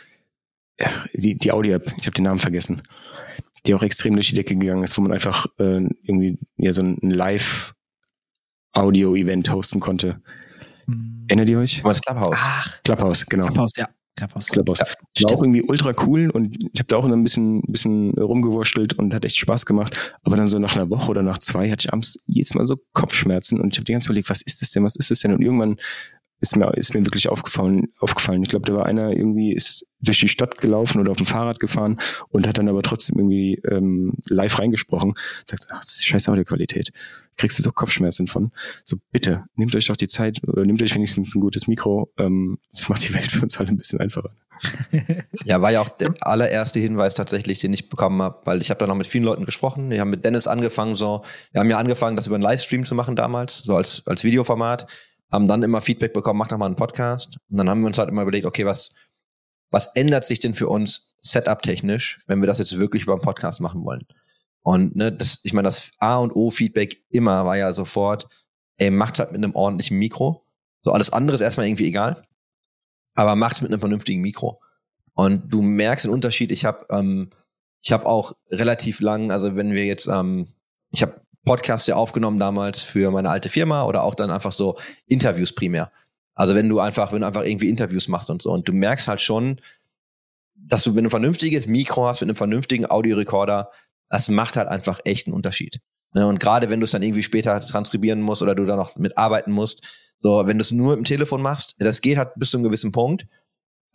ja, 0.79 0.91
die, 1.15 1.37
die 1.37 1.53
Audio-App, 1.53 1.95
ich 1.99 2.07
habe 2.07 2.15
den 2.15 2.25
Namen 2.25 2.41
vergessen, 2.41 2.83
die 3.67 3.75
auch 3.75 3.83
extrem 3.83 4.15
durch 4.15 4.31
die 4.31 4.35
Decke 4.35 4.57
gegangen 4.57 4.83
ist, 4.83 4.97
wo 4.97 5.03
man 5.03 5.13
einfach 5.13 5.45
äh, 5.59 5.83
irgendwie 6.03 6.39
ja 6.57 6.73
so 6.73 6.81
ein 6.83 6.97
Live-Audio-Event 7.01 9.53
hosten 9.53 9.81
konnte. 9.81 10.23
Mhm. 10.93 11.25
Erinnert 11.29 11.51
ihr 11.51 11.59
euch? 11.59 11.83
Das 11.83 12.01
Clubhouse. 12.01 12.39
Ach. 12.39 12.83
Clubhouse, 12.83 13.27
genau. 13.27 13.47
Clubhouse, 13.47 13.73
ja. 13.77 13.89
Clubhouse. 14.17 14.49
Clubhouse. 14.49 14.79
Ja, 15.17 15.29
war 15.29 15.37
auch 15.37 15.43
irgendwie 15.43 15.63
ultra 15.63 15.95
cool 16.07 16.31
und 16.31 16.57
ich 16.73 16.81
habe 16.81 16.89
da 16.89 16.97
auch 16.97 17.05
ein 17.05 17.23
bisschen, 17.23 17.63
bisschen 17.63 18.11
rumgewurschtelt 18.19 18.93
und 18.95 19.15
hat 19.15 19.25
echt 19.25 19.39
Spaß 19.39 19.65
gemacht. 19.65 19.97
Aber 20.23 20.37
dann 20.37 20.49
so 20.49 20.59
nach 20.59 20.77
einer 20.77 20.91
Woche 20.91 21.11
oder 21.11 21.23
nach 21.23 21.39
zwei 21.39 21.71
hatte 21.71 21.87
ich 21.87 21.93
abends 21.93 22.19
jedes 22.27 22.55
Mal 22.55 22.67
so 22.67 22.77
Kopfschmerzen 22.93 23.61
und 23.61 23.73
ich 23.73 23.79
habe 23.79 23.85
die 23.85 23.93
ganze 23.93 24.07
Zeit 24.07 24.11
überlegt, 24.11 24.31
was 24.31 24.43
ist 24.43 24.61
das 24.61 24.71
denn, 24.71 24.85
was 24.85 24.97
ist 24.97 25.11
das 25.11 25.21
denn? 25.21 25.33
Und 25.33 25.41
irgendwann 25.41 25.77
ist 26.43 26.57
mir, 26.57 26.75
ist 26.77 26.93
mir 26.93 27.07
wirklich 27.07 27.29
aufgefallen, 27.29 27.85
aufgefallen. 28.01 28.43
Ich 28.43 28.49
glaube, 28.51 28.67
da 28.67 28.75
war 28.75 28.85
einer 28.85 29.13
irgendwie, 29.13 29.55
ist 29.55 29.87
durch 30.01 30.19
die 30.21 30.29
Stadt 30.29 30.59
gelaufen 30.59 31.01
oder 31.01 31.13
auf 31.13 31.17
dem 31.17 31.27
Fahrrad 31.27 31.61
gefahren 31.61 32.01
und 32.29 32.47
hat 32.49 32.59
dann 32.59 32.69
aber 32.69 32.83
trotzdem 32.83 33.17
irgendwie 33.17 33.63
ähm, 33.71 34.15
live 34.29 34.59
reingesprochen. 34.59 35.15
Sagt, 35.47 35.69
ach, 35.71 35.81
das 35.81 35.95
ist 35.95 36.05
scheiß 36.05 36.29
Audioqualität. 36.29 36.91
Kriegst 37.43 37.59
du 37.59 37.65
so 37.65 37.73
Kopfschmerzen 37.73 38.29
von. 38.29 38.53
So, 38.85 38.99
bitte, 39.11 39.47
nehmt 39.57 39.75
euch 39.75 39.89
doch 39.89 39.97
die 39.97 40.07
Zeit, 40.07 40.41
oder 40.47 40.65
nehmt 40.65 40.81
euch 40.81 40.95
wenigstens 40.95 41.35
ein 41.35 41.41
gutes 41.41 41.67
Mikro. 41.67 42.13
Ähm, 42.17 42.61
das 42.71 42.89
macht 42.89 43.03
die 43.03 43.13
Welt 43.13 43.33
für 43.33 43.43
uns 43.43 43.59
alle 43.59 43.71
ein 43.71 43.77
bisschen 43.77 43.99
einfacher. 43.99 44.31
ja, 45.45 45.61
war 45.61 45.73
ja 45.73 45.81
auch 45.81 45.89
der 45.89 46.15
allererste 46.21 46.79
Hinweis 46.79 47.17
tatsächlich, 47.17 47.59
den 47.59 47.73
ich 47.73 47.89
bekommen 47.89 48.23
habe, 48.23 48.43
weil 48.45 48.61
ich 48.61 48.71
habe 48.71 48.79
da 48.79 48.87
noch 48.87 48.95
mit 48.95 49.09
vielen 49.09 49.25
Leuten 49.25 49.45
gesprochen. 49.45 49.91
Wir 49.91 49.99
haben 49.99 50.11
mit 50.11 50.25
Dennis 50.25 50.47
angefangen, 50.47 50.95
so, 50.95 51.25
wir 51.51 51.61
haben 51.61 51.69
ja 51.69 51.79
angefangen, 51.79 52.15
das 52.15 52.29
über 52.29 52.37
einen 52.37 52.45
Livestream 52.45 52.85
zu 52.85 52.95
machen 52.95 53.17
damals, 53.17 53.59
so 53.59 53.75
als, 53.75 54.07
als 54.07 54.23
Videoformat, 54.23 54.87
haben 55.33 55.49
dann 55.49 55.65
immer 55.65 55.81
Feedback 55.81 56.13
bekommen, 56.13 56.39
mach 56.39 56.47
doch 56.47 56.59
mal 56.59 56.67
einen 56.67 56.77
Podcast. 56.77 57.39
Und 57.51 57.59
dann 57.59 57.69
haben 57.69 57.81
wir 57.81 57.89
uns 57.89 57.99
halt 57.99 58.09
immer 58.09 58.23
überlegt, 58.23 58.47
okay, 58.47 58.67
was, 58.67 58.95
was 59.73 59.89
ändert 59.97 60.27
sich 60.27 60.39
denn 60.39 60.55
für 60.55 60.69
uns 60.69 61.17
Setup-technisch, 61.23 62.21
wenn 62.29 62.41
wir 62.41 62.47
das 62.47 62.61
jetzt 62.61 62.79
wirklich 62.79 63.03
über 63.03 63.15
einen 63.15 63.23
Podcast 63.23 63.61
machen 63.61 63.83
wollen? 63.85 64.07
Und 64.63 64.97
ne, 64.97 65.13
das, 65.13 65.41
ich 65.43 65.53
meine, 65.53 65.67
das 65.67 65.91
A 65.99 66.19
und 66.19 66.35
O 66.35 66.51
Feedback 66.51 67.03
immer 67.11 67.45
war 67.45 67.57
ja 67.57 67.73
sofort, 67.73 68.29
ey, 68.77 68.91
macht's 68.91 69.19
halt 69.19 69.33
mit 69.33 69.43
einem 69.43 69.55
ordentlichen 69.55 69.99
Mikro. 69.99 70.47
So 70.81 70.93
alles 70.93 71.13
andere 71.13 71.35
ist 71.35 71.41
erstmal 71.41 71.67
irgendwie 71.67 71.87
egal 71.87 72.23
aber 73.15 73.37
macht's 73.37 73.63
mit 73.63 73.71
einem 73.71 73.81
vernünftigen 73.81 74.21
Mikro. 74.21 74.61
Und 75.15 75.53
du 75.53 75.63
merkst 75.63 76.07
den 76.07 76.13
Unterschied. 76.13 76.51
Ich 76.51 76.65
habe 76.65 76.87
ähm, 76.91 77.31
ich 77.83 77.93
habe 77.93 78.07
auch 78.07 78.33
relativ 78.51 79.01
lang, 79.01 79.31
also 79.31 79.57
wenn 79.57 79.73
wir 79.73 79.85
jetzt, 79.85 80.07
ähm, 80.07 80.47
ich 80.91 81.03
habe 81.03 81.21
Podcasts 81.45 81.89
ja 81.89 81.97
aufgenommen 81.97 82.39
damals 82.39 82.85
für 82.85 83.11
meine 83.11 83.29
alte 83.29 83.49
Firma 83.49 83.85
oder 83.85 84.05
auch 84.05 84.15
dann 84.15 84.31
einfach 84.31 84.53
so 84.53 84.79
Interviews 85.07 85.53
primär. 85.55 85.91
Also 86.35 86.55
wenn 86.55 86.69
du 86.69 86.79
einfach, 86.79 87.13
wenn 87.13 87.21
du 87.21 87.27
einfach 87.27 87.45
irgendwie 87.45 87.69
Interviews 87.69 88.09
machst 88.09 88.31
und 88.31 88.41
so 88.41 88.53
und 88.53 88.69
du 88.69 88.73
merkst 88.73 89.09
halt 89.09 89.21
schon, 89.21 89.61
dass 90.55 90.85
du, 90.85 90.95
wenn 90.95 91.03
du 91.03 91.09
ein 91.09 91.11
vernünftiges 91.11 91.67
Mikro 91.67 92.07
hast 92.07 92.21
mit 92.21 92.31
einem 92.31 92.37
vernünftigen 92.37 92.89
Audiorekorder, 92.89 93.71
das 94.13 94.29
macht 94.29 94.59
halt 94.59 94.69
einfach 94.69 95.01
echt 95.05 95.27
einen 95.27 95.35
Unterschied. 95.35 95.81
Ne? 96.13 96.27
Und 96.27 96.39
gerade 96.39 96.69
wenn 96.69 96.81
du 96.81 96.85
es 96.85 96.91
dann 96.91 97.03
irgendwie 97.03 97.23
später 97.23 97.59
transkribieren 97.61 98.21
musst 98.21 98.43
oder 98.43 98.55
du 98.55 98.67
da 98.67 98.77
noch 98.77 98.95
mitarbeiten 98.97 99.53
musst, 99.53 100.15
so, 100.19 100.47
wenn 100.47 100.59
du 100.59 100.63
es 100.63 100.71
nur 100.71 100.95
dem 100.95 101.05
Telefon 101.05 101.41
machst, 101.41 101.75
das 101.79 102.03
geht 102.03 102.19
halt 102.19 102.29
bis 102.37 102.51
zu 102.51 102.59
einem 102.59 102.65
gewissen 102.65 102.93
Punkt. 102.93 103.27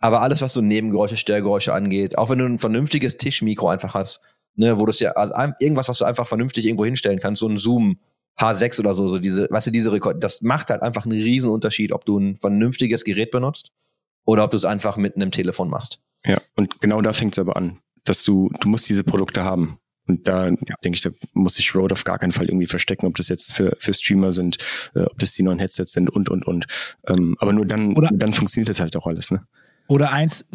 Aber 0.00 0.20
alles, 0.20 0.42
was 0.42 0.54
so 0.54 0.60
Nebengeräusche, 0.60 1.16
Störgeräusche 1.16 1.72
angeht, 1.72 2.18
auch 2.18 2.30
wenn 2.30 2.40
du 2.40 2.46
ein 2.46 2.58
vernünftiges 2.58 3.16
Tischmikro 3.16 3.68
einfach 3.68 3.94
hast, 3.94 4.20
ne, 4.56 4.78
wo 4.80 4.86
du 4.86 4.90
es 4.90 4.98
ja, 4.98 5.12
also 5.12 5.34
irgendwas, 5.60 5.88
was 5.88 5.98
du 5.98 6.04
einfach 6.04 6.26
vernünftig 6.26 6.66
irgendwo 6.66 6.84
hinstellen 6.84 7.20
kannst, 7.20 7.40
so 7.40 7.48
ein 7.48 7.56
Zoom 7.56 8.00
H6 8.38 8.80
oder 8.80 8.96
so, 8.96 9.06
so 9.06 9.20
diese, 9.20 9.46
weißt 9.50 9.68
du, 9.68 9.70
diese 9.70 9.92
Rekord, 9.92 10.22
das 10.22 10.42
macht 10.42 10.70
halt 10.70 10.82
einfach 10.82 11.04
einen 11.04 11.20
riesen 11.20 11.50
Unterschied, 11.50 11.92
ob 11.92 12.04
du 12.04 12.18
ein 12.18 12.36
vernünftiges 12.36 13.04
Gerät 13.04 13.30
benutzt 13.30 13.70
oder 14.24 14.44
ob 14.44 14.50
du 14.50 14.56
es 14.56 14.64
einfach 14.64 14.96
mit 14.96 15.14
einem 15.14 15.30
Telefon 15.30 15.70
machst. 15.70 16.00
Ja, 16.24 16.40
und 16.56 16.80
genau 16.80 17.00
da 17.02 17.12
fängt 17.12 17.34
es 17.34 17.38
aber 17.38 17.56
an, 17.56 17.78
dass 18.02 18.24
du, 18.24 18.50
du 18.60 18.68
musst 18.68 18.88
diese 18.88 19.04
Produkte 19.04 19.44
haben. 19.44 19.78
Und 20.08 20.26
da 20.26 20.46
ja. 20.48 20.74
denke 20.82 20.96
ich, 20.96 21.02
da 21.02 21.10
muss 21.34 21.54
sich 21.54 21.74
Rode 21.74 21.92
auf 21.92 22.04
gar 22.04 22.18
keinen 22.18 22.32
Fall 22.32 22.48
irgendwie 22.48 22.66
verstecken, 22.66 23.06
ob 23.06 23.16
das 23.16 23.28
jetzt 23.28 23.52
für, 23.52 23.76
für 23.78 23.92
Streamer 23.92 24.32
sind, 24.32 24.58
äh, 24.94 25.02
ob 25.02 25.18
das 25.18 25.32
die 25.32 25.42
neuen 25.42 25.58
Headsets 25.58 25.92
sind 25.92 26.08
und, 26.10 26.28
und, 26.28 26.46
und. 26.46 26.66
Ähm, 27.06 27.36
aber 27.38 27.52
nur 27.52 27.66
dann, 27.66 27.94
Oder 27.94 28.08
dann 28.12 28.32
funktioniert 28.32 28.68
das 28.68 28.80
halt 28.80 28.96
auch 28.96 29.06
alles, 29.06 29.30
ne? 29.30 29.42
Oder 29.88 30.12
eins 30.12 30.48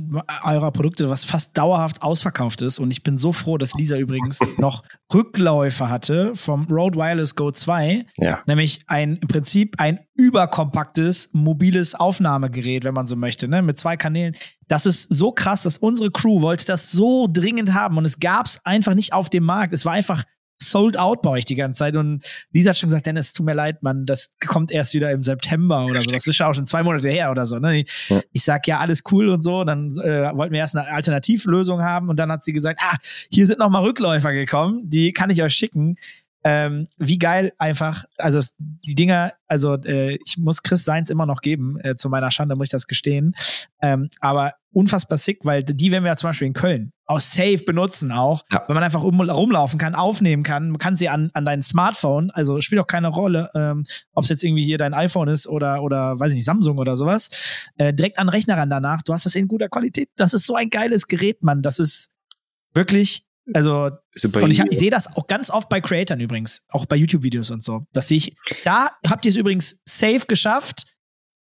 eurer 0.43 0.71
Produkte, 0.71 1.09
was 1.09 1.25
fast 1.25 1.57
dauerhaft 1.57 2.03
ausverkauft 2.03 2.61
ist. 2.61 2.77
Und 2.77 2.91
ich 2.91 3.01
bin 3.01 3.17
so 3.17 3.33
froh, 3.33 3.57
dass 3.57 3.73
Lisa 3.73 3.97
übrigens 3.97 4.39
noch 4.57 4.83
Rückläufe 5.11 5.89
hatte 5.89 6.35
vom 6.35 6.67
Rode 6.67 6.97
Wireless 6.97 7.35
Go 7.35 7.51
2. 7.51 8.05
Ja. 8.17 8.43
Nämlich 8.45 8.83
ein, 8.85 9.17
im 9.17 9.27
Prinzip 9.27 9.75
ein 9.79 9.99
überkompaktes, 10.15 11.31
mobiles 11.33 11.95
Aufnahmegerät, 11.95 12.83
wenn 12.83 12.93
man 12.93 13.07
so 13.07 13.15
möchte, 13.15 13.47
ne? 13.47 13.63
mit 13.63 13.79
zwei 13.79 13.97
Kanälen. 13.97 14.35
Das 14.67 14.85
ist 14.85 15.11
so 15.11 15.31
krass, 15.31 15.63
dass 15.63 15.79
unsere 15.79 16.11
Crew 16.11 16.41
wollte 16.41 16.65
das 16.65 16.91
so 16.91 17.27
dringend 17.31 17.73
haben 17.73 17.97
und 17.97 18.05
es 18.05 18.19
gab 18.19 18.45
es 18.45 18.63
einfach 18.65 18.93
nicht 18.93 19.13
auf 19.13 19.29
dem 19.29 19.45
Markt. 19.45 19.73
Es 19.73 19.83
war 19.83 19.93
einfach 19.93 20.23
sold 20.61 20.97
out 20.97 21.21
bei 21.21 21.31
euch 21.31 21.45
die 21.45 21.55
ganze 21.55 21.79
Zeit. 21.79 21.97
Und 21.97 22.23
Lisa 22.51 22.69
hat 22.69 22.77
schon 22.77 22.87
gesagt, 22.87 23.05
Dennis, 23.05 23.33
tut 23.33 23.45
mir 23.45 23.53
leid, 23.53 23.83
Mann, 23.83 24.05
das 24.05 24.33
kommt 24.45 24.71
erst 24.71 24.93
wieder 24.93 25.11
im 25.11 25.23
September 25.23 25.85
oder 25.85 25.99
so. 25.99 26.11
Das 26.11 26.27
ist 26.27 26.37
ja 26.37 26.49
auch 26.49 26.53
schon 26.53 26.65
zwei 26.65 26.83
Monate 26.83 27.09
her 27.09 27.31
oder 27.31 27.45
so. 27.45 27.59
Ne? 27.59 27.79
Ich, 27.79 28.09
ja. 28.09 28.21
ich 28.31 28.43
sag 28.43 28.67
ja 28.67 28.79
alles 28.79 29.03
cool 29.11 29.29
und 29.29 29.43
so. 29.43 29.63
Dann 29.63 29.91
äh, 29.91 30.31
wollten 30.35 30.53
wir 30.53 30.59
erst 30.59 30.75
eine 30.75 30.87
Alternativlösung 30.87 31.81
haben 31.81 32.09
und 32.09 32.19
dann 32.19 32.31
hat 32.31 32.43
sie 32.43 32.53
gesagt, 32.53 32.79
ah, 32.81 32.97
hier 33.31 33.47
sind 33.47 33.59
noch 33.59 33.69
mal 33.69 33.83
Rückläufer 33.83 34.33
gekommen, 34.33 34.89
die 34.89 35.11
kann 35.11 35.29
ich 35.29 35.41
euch 35.43 35.53
schicken. 35.53 35.97
Ähm, 36.43 36.85
wie 36.97 37.17
geil 37.17 37.53
einfach, 37.57 38.05
also 38.17 38.39
die 38.57 38.95
Dinger, 38.95 39.33
also 39.47 39.75
äh, 39.85 40.17
ich 40.25 40.37
muss 40.37 40.61
Chris 40.61 40.83
Seins 40.83 41.09
immer 41.09 41.25
noch 41.25 41.41
geben, 41.41 41.79
äh, 41.79 41.95
zu 41.95 42.09
meiner 42.09 42.31
Schande 42.31 42.55
muss 42.55 42.65
ich 42.65 42.71
das 42.71 42.87
gestehen. 42.87 43.33
Ähm, 43.81 44.09
aber 44.19 44.53
unfassbar 44.71 45.17
sick, 45.17 45.45
weil 45.45 45.63
die 45.63 45.91
werden 45.91 46.03
wir 46.03 46.11
ja 46.11 46.15
zum 46.15 46.29
Beispiel 46.29 46.47
in 46.47 46.53
Köln 46.53 46.91
auch 47.05 47.19
safe 47.19 47.59
benutzen 47.59 48.11
auch, 48.11 48.43
ja. 48.51 48.63
weil 48.67 48.75
man 48.75 48.83
einfach 48.83 49.03
um, 49.03 49.19
rumlaufen 49.19 49.77
kann, 49.77 49.95
aufnehmen 49.95 50.43
kann. 50.43 50.69
Man 50.69 50.77
kann 50.77 50.95
sie 50.95 51.09
an, 51.09 51.31
an 51.33 51.45
dein 51.45 51.61
Smartphone, 51.61 52.31
also 52.31 52.61
spielt 52.61 52.81
auch 52.81 52.87
keine 52.87 53.09
Rolle, 53.09 53.51
ähm, 53.55 53.83
ob 54.13 54.23
es 54.23 54.29
jetzt 54.29 54.43
irgendwie 54.43 54.63
hier 54.63 54.77
dein 54.77 54.93
iPhone 54.93 55.27
ist 55.27 55.47
oder, 55.47 55.83
oder 55.83 56.19
weiß 56.19 56.31
ich 56.31 56.37
nicht, 56.37 56.45
Samsung 56.45 56.77
oder 56.77 56.95
sowas, 56.95 57.69
äh, 57.77 57.93
direkt 57.93 58.19
an 58.19 58.27
den 58.27 58.31
Rechner 58.31 58.57
ran 58.57 58.69
danach. 58.69 59.01
Du 59.01 59.13
hast 59.13 59.25
das 59.25 59.35
in 59.35 59.47
guter 59.47 59.69
Qualität. 59.69 60.09
Das 60.15 60.33
ist 60.33 60.45
so 60.45 60.55
ein 60.55 60.69
geiles 60.69 61.07
Gerät, 61.07 61.43
Mann. 61.43 61.61
Das 61.61 61.79
ist 61.79 62.11
wirklich 62.73 63.27
also, 63.53 63.89
Super 64.15 64.43
und 64.43 64.51
ich, 64.51 64.59
ich 64.59 64.79
sehe 64.79 64.91
das 64.91 65.15
auch 65.15 65.27
ganz 65.27 65.49
oft 65.49 65.67
bei 65.67 65.81
Creatern 65.81 66.19
übrigens, 66.19 66.65
auch 66.69 66.85
bei 66.85 66.95
YouTube-Videos 66.95 67.51
und 67.51 67.63
so. 67.63 67.85
Das 67.91 68.07
sehe 68.07 68.17
ich, 68.17 68.35
da 68.63 68.91
habt 69.07 69.25
ihr 69.25 69.29
es 69.29 69.35
übrigens 69.35 69.81
safe 69.85 70.25
geschafft. 70.27 70.85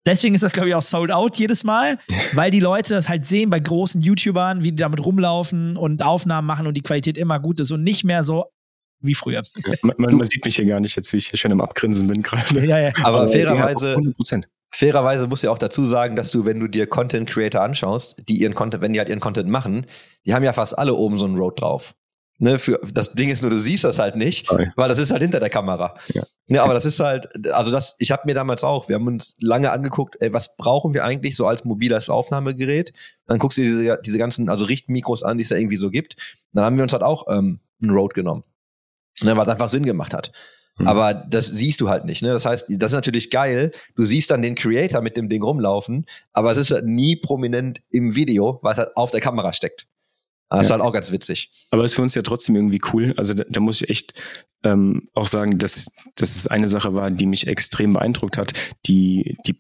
Deswegen 0.06 0.36
ist 0.36 0.44
das, 0.44 0.52
glaube 0.52 0.70
ich, 0.70 0.76
auch 0.76 0.82
sold 0.82 1.12
out 1.12 1.38
jedes 1.38 1.64
Mal, 1.64 1.98
weil 2.34 2.52
die 2.52 2.60
Leute 2.60 2.94
das 2.94 3.10
halt 3.10 3.26
sehen 3.26 3.50
bei 3.50 3.60
großen 3.60 4.02
YouTubern, 4.02 4.64
wie 4.64 4.72
die 4.72 4.78
damit 4.78 5.04
rumlaufen 5.04 5.78
und 5.78 6.04
Aufnahmen 6.04 6.48
machen 6.48 6.68
und 6.68 6.76
die 6.76 6.82
Qualität 6.82 7.18
immer 7.18 7.40
gut 7.40 7.60
ist 7.60 7.72
und 7.72 7.84
nicht 7.84 8.04
mehr 8.04 8.24
so 8.24 8.46
wie 9.00 9.16
früher. 9.16 9.44
Man, 9.82 9.96
man, 9.98 10.16
man 10.16 10.28
sieht 10.28 10.46
mich 10.46 10.56
hier 10.56 10.66
gar 10.66 10.80
nicht 10.80 10.96
jetzt, 10.96 11.12
wie 11.12 11.18
ich 11.18 11.28
hier 11.28 11.38
schön 11.38 11.52
im 11.52 11.62
Abgrinsen 11.62 12.08
bin 12.08 12.22
gerade. 12.22 12.66
Ja, 12.66 12.80
ja. 12.80 12.92
Aber 13.04 13.28
fairerweise, 13.28 13.96
100%. 13.96 14.46
Fairerweise 14.76 15.28
muss 15.28 15.44
ich 15.44 15.50
auch 15.50 15.60
dazu 15.60 15.86
sagen, 15.86 16.16
dass 16.16 16.32
du, 16.32 16.46
wenn 16.46 16.60
du 16.60 16.68
dir 16.68 16.88
Content 16.88 17.30
Creator 17.30 17.62
anschaust, 17.62 18.16
die 18.28 18.38
ihren 18.38 18.56
Content, 18.56 18.82
wenn 18.82 18.94
die 18.94 19.00
halt 19.00 19.10
ihren 19.10 19.20
Content 19.20 19.48
machen, 19.48 19.86
die 20.26 20.34
haben 20.34 20.44
ja 20.44 20.52
fast 20.52 20.78
alle 20.78 20.96
oben 20.96 21.18
so 21.20 21.26
einen 21.26 21.38
Road 21.38 21.62
drauf. 21.62 21.94
Ne, 22.40 22.58
für, 22.58 22.80
das 22.92 23.14
Ding 23.14 23.30
ist 23.30 23.44
nur, 23.44 23.52
du 23.52 23.58
siehst 23.58 23.84
das 23.84 24.00
halt 24.00 24.16
nicht, 24.16 24.48
Sorry. 24.48 24.72
weil 24.76 24.90
das 24.90 24.98
ist 24.98 25.12
halt 25.12 25.22
hinter 25.22 25.40
der 25.40 25.52
Kamera. 25.52 25.94
Ja. 26.08 26.24
ja, 26.48 26.64
aber 26.64 26.74
das 26.74 26.84
ist 26.86 27.00
halt, 27.00 27.46
also 27.54 27.72
das, 27.72 27.96
ich 28.00 28.12
habe 28.12 28.24
mir 28.26 28.34
damals 28.34 28.64
auch, 28.64 28.90
wir 28.90 28.96
haben 28.96 29.06
uns 29.06 29.36
lange 29.40 29.72
angeguckt, 29.72 30.18
ey, 30.20 30.34
was 30.34 30.58
brauchen 30.58 30.96
wir 30.96 31.06
eigentlich 31.06 31.36
so 31.36 31.46
als 31.46 31.64
mobiles 31.64 32.10
Aufnahmegerät? 32.10 32.92
Dann 33.28 33.38
guckst 33.38 33.60
du 33.60 33.62
dir 33.62 33.70
diese, 33.70 34.00
diese 34.04 34.18
ganzen, 34.18 34.50
also 34.50 34.66
Richtmikros 34.66 35.22
an, 35.22 35.38
die 35.38 35.44
es 35.44 35.50
da 35.50 35.56
irgendwie 35.56 35.78
so 35.78 35.92
gibt. 35.92 36.16
Dann 36.52 36.66
haben 36.66 36.76
wir 36.76 36.84
uns 36.84 36.94
halt 36.94 37.04
auch 37.04 37.28
ähm, 37.30 37.60
einen 37.82 37.92
Road 37.92 38.16
genommen. 38.16 38.44
Ne, 39.22 39.38
was 39.38 39.48
einfach 39.48 39.70
Sinn 39.70 39.86
gemacht 39.86 40.16
hat. 40.16 40.32
Mhm. 40.78 40.88
Aber 40.88 41.14
das 41.14 41.48
siehst 41.48 41.82
du 41.82 41.90
halt 41.90 42.06
nicht. 42.06 42.22
Ne? 42.24 42.30
Das 42.30 42.46
heißt, 42.46 42.66
das 42.70 42.92
ist 42.92 42.96
natürlich 42.96 43.30
geil. 43.30 43.72
Du 43.96 44.04
siehst 44.04 44.32
dann 44.32 44.42
den 44.42 44.56
Creator 44.56 45.02
mit 45.02 45.18
dem 45.18 45.30
Ding 45.30 45.44
rumlaufen, 45.44 46.06
aber 46.32 46.52
es 46.52 46.58
ist 46.58 46.72
halt 46.72 46.86
nie 46.86 47.16
prominent 47.16 47.82
im 47.90 48.16
Video, 48.16 48.60
weil 48.62 48.74
es 48.74 48.80
halt 48.80 48.96
auf 48.96 49.12
der 49.12 49.22
Kamera 49.22 49.54
steckt. 49.54 49.88
Das 50.50 50.58
ja. 50.58 50.62
ist 50.62 50.72
halt 50.72 50.82
auch 50.82 50.94
ganz 50.94 51.12
witzig. 51.12 51.50
Aber 51.72 51.84
ist 51.84 51.96
für 51.96 52.02
uns 52.02 52.16
ja 52.16 52.22
trotzdem 52.22 52.56
irgendwie 52.56 52.80
cool. 52.94 53.14
Also 53.18 53.34
da, 53.34 53.44
da 53.50 53.60
muss 53.60 53.82
ich 53.82 53.90
echt 53.90 54.14
ähm, 54.64 55.08
auch 55.14 55.28
sagen, 55.28 55.58
dass, 55.58 55.88
dass 56.16 56.36
es 56.36 56.48
eine 56.48 56.68
Sache 56.68 56.94
war, 56.94 57.10
die 57.10 57.26
mich 57.26 57.48
extrem 57.48 57.94
beeindruckt 57.94 58.38
hat. 58.38 58.54
Die, 58.86 59.38
die 59.48 59.58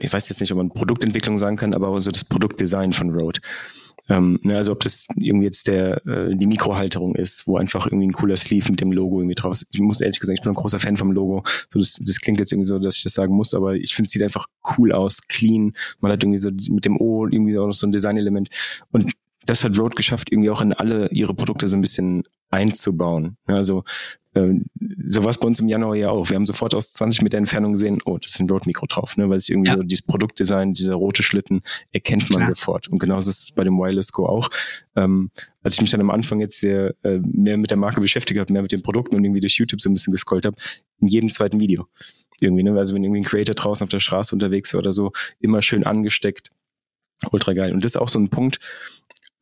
ich 0.00 0.12
weiß 0.12 0.28
jetzt 0.30 0.40
nicht, 0.40 0.52
ob 0.52 0.58
man 0.58 0.70
Produktentwicklung 0.70 1.38
sagen 1.38 1.56
kann, 1.56 1.74
aber 1.74 2.00
so 2.00 2.10
das 2.10 2.24
Produktdesign 2.24 2.92
von 2.92 3.10
Rode. 3.10 3.40
Ähm, 4.08 4.38
ne, 4.42 4.56
also 4.56 4.72
ob 4.72 4.80
das 4.80 5.06
irgendwie 5.16 5.46
jetzt 5.46 5.66
der 5.66 6.06
äh, 6.06 6.36
die 6.36 6.46
Mikrohalterung 6.46 7.14
ist, 7.16 7.46
wo 7.46 7.56
einfach 7.56 7.86
irgendwie 7.86 8.06
ein 8.06 8.12
cooler 8.12 8.36
Sleeve 8.36 8.70
mit 8.70 8.80
dem 8.80 8.92
Logo 8.92 9.18
irgendwie 9.18 9.34
drauf 9.34 9.52
ist. 9.52 9.66
Ich 9.72 9.80
muss 9.80 10.00
ehrlich 10.00 10.20
gesagt, 10.20 10.38
ich 10.38 10.42
bin 10.42 10.52
ein 10.52 10.56
großer 10.56 10.78
Fan 10.78 10.96
vom 10.96 11.12
Logo. 11.12 11.42
So, 11.70 11.78
das, 11.78 11.98
das 12.00 12.20
klingt 12.20 12.38
jetzt 12.38 12.52
irgendwie 12.52 12.68
so, 12.68 12.78
dass 12.78 12.96
ich 12.96 13.02
das 13.02 13.14
sagen 13.14 13.34
muss, 13.34 13.54
aber 13.54 13.74
ich 13.74 13.94
finde, 13.94 14.06
es 14.06 14.12
sieht 14.12 14.22
einfach 14.22 14.46
cool 14.78 14.92
aus, 14.92 15.20
clean. 15.28 15.72
Man 16.00 16.12
hat 16.12 16.22
irgendwie 16.22 16.38
so 16.38 16.50
mit 16.50 16.84
dem 16.84 17.00
O 17.00 17.26
irgendwie 17.26 17.58
auch 17.58 17.66
noch 17.66 17.74
so 17.74 17.86
ein 17.86 17.92
Designelement. 17.92 18.48
Und 18.92 19.12
das 19.46 19.64
hat 19.64 19.78
Rode 19.78 19.94
geschafft, 19.94 20.30
irgendwie 20.30 20.50
auch 20.50 20.60
in 20.60 20.72
alle 20.72 21.08
ihre 21.10 21.34
Produkte 21.34 21.68
so 21.68 21.76
ein 21.76 21.80
bisschen 21.80 22.24
einzubauen. 22.50 23.36
Also 23.46 23.84
äh, 24.34 24.54
so 25.06 25.24
war 25.24 25.30
es 25.30 25.38
bei 25.38 25.46
uns 25.46 25.60
im 25.60 25.68
Januar 25.68 25.96
ja 25.96 26.10
auch. 26.10 26.28
Wir 26.28 26.36
haben 26.36 26.46
sofort 26.46 26.74
aus 26.74 26.92
20 26.92 27.22
Meter 27.22 27.38
Entfernung 27.38 27.72
gesehen, 27.72 28.00
oh, 28.04 28.18
das 28.18 28.32
ist 28.32 28.40
ein 28.40 28.48
Rode-Mikro 28.48 28.86
drauf, 28.86 29.16
ne? 29.16 29.28
weil 29.28 29.38
es 29.38 29.48
irgendwie 29.48 29.70
ja. 29.70 29.76
so 29.76 29.82
dieses 29.82 30.02
Produktdesign, 30.02 30.74
dieser 30.74 30.94
rote 30.94 31.22
Schlitten, 31.22 31.62
erkennt 31.92 32.30
man 32.30 32.42
Klar. 32.42 32.54
sofort. 32.54 32.88
Und 32.88 32.98
genauso 32.98 33.30
ist 33.30 33.42
es 33.42 33.52
bei 33.52 33.64
dem 33.64 33.78
Wireless 33.78 34.12
Go 34.12 34.26
auch. 34.26 34.50
Ähm, 34.94 35.30
als 35.62 35.74
ich 35.74 35.80
mich 35.80 35.90
dann 35.90 36.00
am 36.00 36.10
Anfang 36.10 36.40
jetzt 36.40 36.60
sehr 36.60 36.94
äh, 37.02 37.18
mehr 37.18 37.56
mit 37.56 37.70
der 37.70 37.78
Marke 37.78 38.00
beschäftigt 38.00 38.38
habe, 38.38 38.52
mehr 38.52 38.62
mit 38.62 38.72
den 38.72 38.82
Produkten 38.82 39.16
und 39.16 39.24
irgendwie 39.24 39.40
durch 39.40 39.56
YouTube 39.56 39.80
so 39.80 39.88
ein 39.88 39.94
bisschen 39.94 40.12
gescrollt 40.12 40.44
habe, 40.44 40.56
in 41.00 41.08
jedem 41.08 41.30
zweiten 41.30 41.60
Video. 41.60 41.86
Irgendwie, 42.40 42.62
ne? 42.62 42.76
Also 42.76 42.94
wenn 42.94 43.02
irgendwie 43.02 43.20
ein 43.20 43.24
Creator 43.24 43.54
draußen 43.54 43.84
auf 43.84 43.90
der 43.90 44.00
Straße 44.00 44.34
unterwegs 44.34 44.74
war 44.74 44.78
oder 44.78 44.92
so, 44.92 45.12
immer 45.40 45.62
schön 45.62 45.84
angesteckt. 45.84 46.50
Ultra 47.30 47.54
geil. 47.54 47.72
Und 47.72 47.84
das 47.84 47.92
ist 47.92 47.96
auch 47.96 48.10
so 48.10 48.18
ein 48.18 48.28
Punkt, 48.28 48.60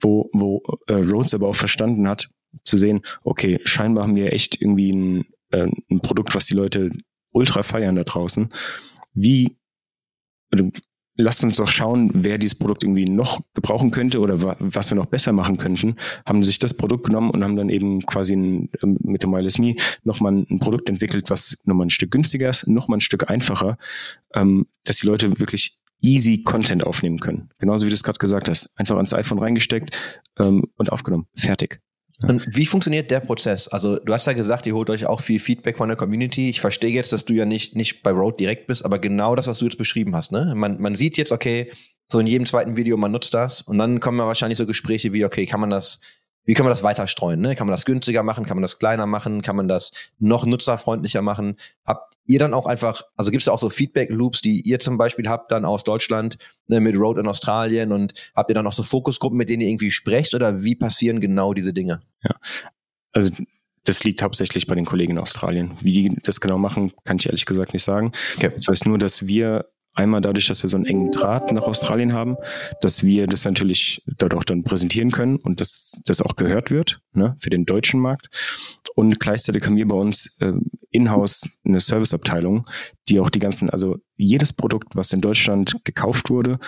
wo, 0.05 0.31
wo 0.33 0.63
äh, 0.87 0.95
Rhodes 0.95 1.35
aber 1.35 1.49
auch 1.49 1.57
verstanden 1.57 2.09
hat, 2.09 2.29
zu 2.63 2.79
sehen, 2.79 3.01
okay, 3.25 3.59
scheinbar 3.65 4.05
haben 4.05 4.17
wir 4.17 4.33
echt 4.33 4.61
irgendwie 4.61 4.93
ein, 4.93 5.25
äh, 5.51 5.67
ein 5.91 6.01
Produkt, 6.01 6.35
was 6.35 6.47
die 6.47 6.55
Leute 6.55 6.91
ultra 7.33 7.63
feiern 7.63 7.97
da 7.97 8.05
draußen. 8.05 8.53
Wie 9.15 9.57
also, 10.53 10.71
lasst 11.17 11.45
uns 11.45 11.57
doch 11.57 11.69
schauen, 11.69 12.11
wer 12.13 12.39
dieses 12.39 12.59
Produkt 12.59 12.83
irgendwie 12.83 13.05
noch 13.05 13.41
gebrauchen 13.55 13.91
könnte 13.91 14.21
oder 14.21 14.43
wa 14.43 14.57
was 14.59 14.91
wir 14.91 14.97
noch 14.97 15.07
besser 15.07 15.33
machen 15.33 15.59
könnten, 15.59 15.97
haben 16.27 16.43
sich 16.43 16.59
das 16.59 16.75
Produkt 16.75 17.07
genommen 17.07 17.31
und 17.31 17.43
haben 17.43 17.57
dann 17.57 17.69
eben 17.69 18.05
quasi 18.07 18.35
ein, 18.35 18.71
ähm, 18.83 18.99
mit 19.03 19.23
dem 19.23 19.33
Wireless 19.33 19.59
Me 19.59 19.77
nochmal 20.03 20.33
ein 20.33 20.59
Produkt 20.59 20.89
entwickelt, 20.89 21.31
was 21.31 21.59
nochmal 21.65 21.87
ein 21.87 21.91
Stück 21.91 22.11
günstiger 22.11 22.49
ist, 22.49 22.69
nochmal 22.69 22.99
ein 22.99 23.01
Stück 23.01 23.31
einfacher, 23.31 23.79
ähm, 24.35 24.67
dass 24.85 24.99
die 24.99 25.07
Leute 25.07 25.39
wirklich 25.39 25.79
easy 26.05 26.43
Content 26.43 26.85
aufnehmen 26.85 27.19
können. 27.19 27.49
Genauso 27.59 27.87
wie 27.87 27.91
du 27.91 27.95
es 27.95 28.03
gerade 28.03 28.19
gesagt 28.19 28.49
hast. 28.49 28.71
Einfach 28.77 28.97
ans 28.97 29.15
iPhone 29.15 29.39
reingesteckt 29.39 29.97
ähm, 30.39 30.65
und 30.77 30.93
aufgenommen. 30.93 31.25
Fertig. 31.35 31.81
Und 32.23 32.47
wie 32.49 32.67
funktioniert 32.67 33.11
der 33.11 33.21
Prozess? 33.21 33.67
Also 33.67 33.99
du 33.99 34.13
hast 34.13 34.27
ja 34.27 34.35
gesagt, 34.35 34.67
ihr 34.67 34.75
holt 34.75 34.89
euch 34.89 35.07
auch 35.07 35.21
viel 35.21 35.41
Feedback 35.41 35.79
von 35.79 35.89
der 35.89 35.97
Community. 35.97 36.49
Ich 36.49 36.61
verstehe 36.61 36.91
jetzt, 36.91 37.13
dass 37.13 37.25
du 37.25 37.33
ja 37.33 37.45
nicht, 37.45 37.75
nicht 37.75 38.03
bei 38.03 38.11
Road 38.11 38.39
direkt 38.39 38.67
bist, 38.67 38.85
aber 38.85 38.99
genau 38.99 39.35
das, 39.35 39.49
was 39.49 39.59
du 39.59 39.65
jetzt 39.65 39.79
beschrieben 39.79 40.15
hast. 40.15 40.31
Ne? 40.31 40.55
Man, 40.55 40.81
man 40.81 40.95
sieht 40.95 41.17
jetzt, 41.17 41.33
okay, 41.33 41.73
so 42.07 42.21
in 42.21 42.27
jedem 42.27 42.47
zweiten 42.47 42.77
Video, 42.77 42.97
man 42.97 43.11
nutzt 43.11 43.35
das 43.35 43.63
und 43.63 43.79
dann 43.79 43.99
kommen 43.99 44.19
ja 44.19 44.27
wahrscheinlich 44.27 44.59
so 44.59 44.67
Gespräche 44.67 45.13
wie, 45.13 45.25
okay, 45.25 45.47
kann 45.47 45.61
man 45.61 45.71
das, 45.71 46.01
wie 46.45 46.55
können 46.55 46.67
wir 46.67 46.71
das 46.71 46.83
weiter 46.83 47.07
streuen? 47.07 47.41
Ne? 47.41 47.57
Kann 47.57 47.67
man 47.67 47.73
das 47.73 47.85
günstiger 47.85 48.23
machen? 48.23 48.45
Kann 48.45 48.57
man 48.57 48.63
das 48.63 48.79
kleiner 48.79 49.07
machen? 49.07 49.43
Kann 49.43 49.57
man 49.57 49.67
das 49.67 49.91
noch 50.19 50.47
nutzerfreundlicher 50.47 51.23
machen? 51.23 51.57
Habt 51.85 52.14
ihr 52.27 52.39
dann 52.39 52.55
auch 52.55 52.67
einfach, 52.67 53.03
also 53.17 53.31
gibt 53.31 53.43
es 53.43 53.47
da 53.47 53.53
auch 53.53 53.59
so 53.59 53.71
Feedback-Loops, 53.71 54.41
die 54.41 54.61
ihr 54.63 54.81
zum 54.81 54.97
Beispiel 54.97 55.29
habt 55.29 55.51
dann 55.51 55.65
aus 55.65 55.85
Deutschland 55.85 56.39
ne, 56.67 56.81
mit 56.81 56.97
Road 56.97 57.19
in 57.19 57.27
Australien 57.27 57.93
und 57.93 58.15
habt 58.35 58.51
ihr 58.51 58.55
dann 58.55 58.67
auch 58.67 58.73
so 58.73 58.83
Fokusgruppen, 58.83 59.37
mit 59.37 59.49
denen 59.49 59.63
ihr 59.63 59.69
irgendwie 59.69 59.91
sprecht 59.91 60.35
oder 60.35 60.63
wie 60.63 60.75
passieren 60.75 61.21
genau 61.21 61.55
diese 61.55 61.73
Dinge? 61.73 62.03
Ja, 62.23 62.37
also 63.13 63.31
das 63.85 64.03
liegt 64.03 64.23
hauptsächlich 64.23 64.67
bei 64.67 64.75
den 64.75 64.87
Kollegen 64.87 65.13
in 65.13 65.19
Australien. 65.19 65.77
Wie 65.83 65.93
die 65.93 66.17
das 66.23 66.41
genau 66.41 66.57
machen, 66.59 66.93
kann 67.05 67.19
ich 67.19 67.27
ehrlich 67.27 67.45
gesagt 67.45 67.75
nicht 67.75 67.85
sagen. 67.85 68.13
Okay. 68.37 68.51
Ich 68.59 68.67
weiß 68.67 68.87
nur, 68.87 68.99
dass 68.99 69.27
wir 69.27 69.67
Einmal 69.95 70.21
dadurch, 70.21 70.49
dass 70.49 70.63
wir 70.63 70.69
so 70.69 70.77
einen 70.77 70.87
engen 70.87 71.11
Draht 71.11 71.53
nach 71.53 71.63
Australien 71.63 72.13
haben, 72.13 72.37
dass 72.81 73.05
wir 73.05 73.27
das 73.27 73.45
natürlich 73.45 74.03
dort 74.19 74.35
auch 74.35 74.45
dann 74.45 74.65
präsentieren 74.65 75.11
können 75.11 75.37
und 75.37 75.61
dass 75.61 76.01
das 76.05 76.21
auch 76.21 76.37
gehört 76.37 76.71
wird 76.71 77.01
ne, 77.13 77.37
für 77.39 77.51
den 77.51 77.65
deutschen 77.65 78.01
Markt. 78.01 78.29
Und 78.97 79.21
gleichzeitig 79.21 79.65
haben 79.65 79.77
wir 79.77 79.87
bei 79.87 79.97
uns 79.97 80.37
äh, 80.41 80.53
in-house 80.91 81.49
eine 81.65 81.81
Serviceabteilung, 81.81 82.67
die 83.09 83.21
auch 83.21 83.31
die 83.31 83.39
ganzen, 83.39 83.71
also 83.71 83.99
jedes 84.17 84.53
Produkt, 84.53 84.95
was 84.95 85.13
in 85.13 85.21
Deutschland 85.21 85.85
gekauft 85.85 86.31
wurde 86.31 86.59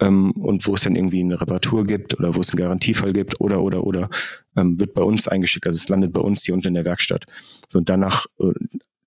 ähm, 0.00 0.32
und 0.32 0.66
wo 0.66 0.74
es 0.74 0.82
dann 0.82 0.96
irgendwie 0.96 1.20
eine 1.20 1.40
Reparatur 1.40 1.84
gibt 1.84 2.18
oder 2.18 2.34
wo 2.34 2.40
es 2.40 2.50
einen 2.50 2.60
Garantiefall 2.60 3.12
gibt 3.12 3.40
oder 3.40 3.62
oder 3.62 3.84
oder 3.84 4.10
ähm, 4.56 4.78
wird 4.80 4.94
bei 4.94 5.02
uns 5.02 5.28
eingeschickt. 5.28 5.66
Also 5.66 5.78
es 5.78 5.88
landet 5.88 6.12
bei 6.12 6.20
uns 6.20 6.44
hier 6.44 6.54
unten 6.54 6.68
in 6.68 6.74
der 6.74 6.84
Werkstatt. 6.84 7.24
So 7.68 7.78
und 7.78 7.88
danach 7.88 8.26
äh, 8.40 8.52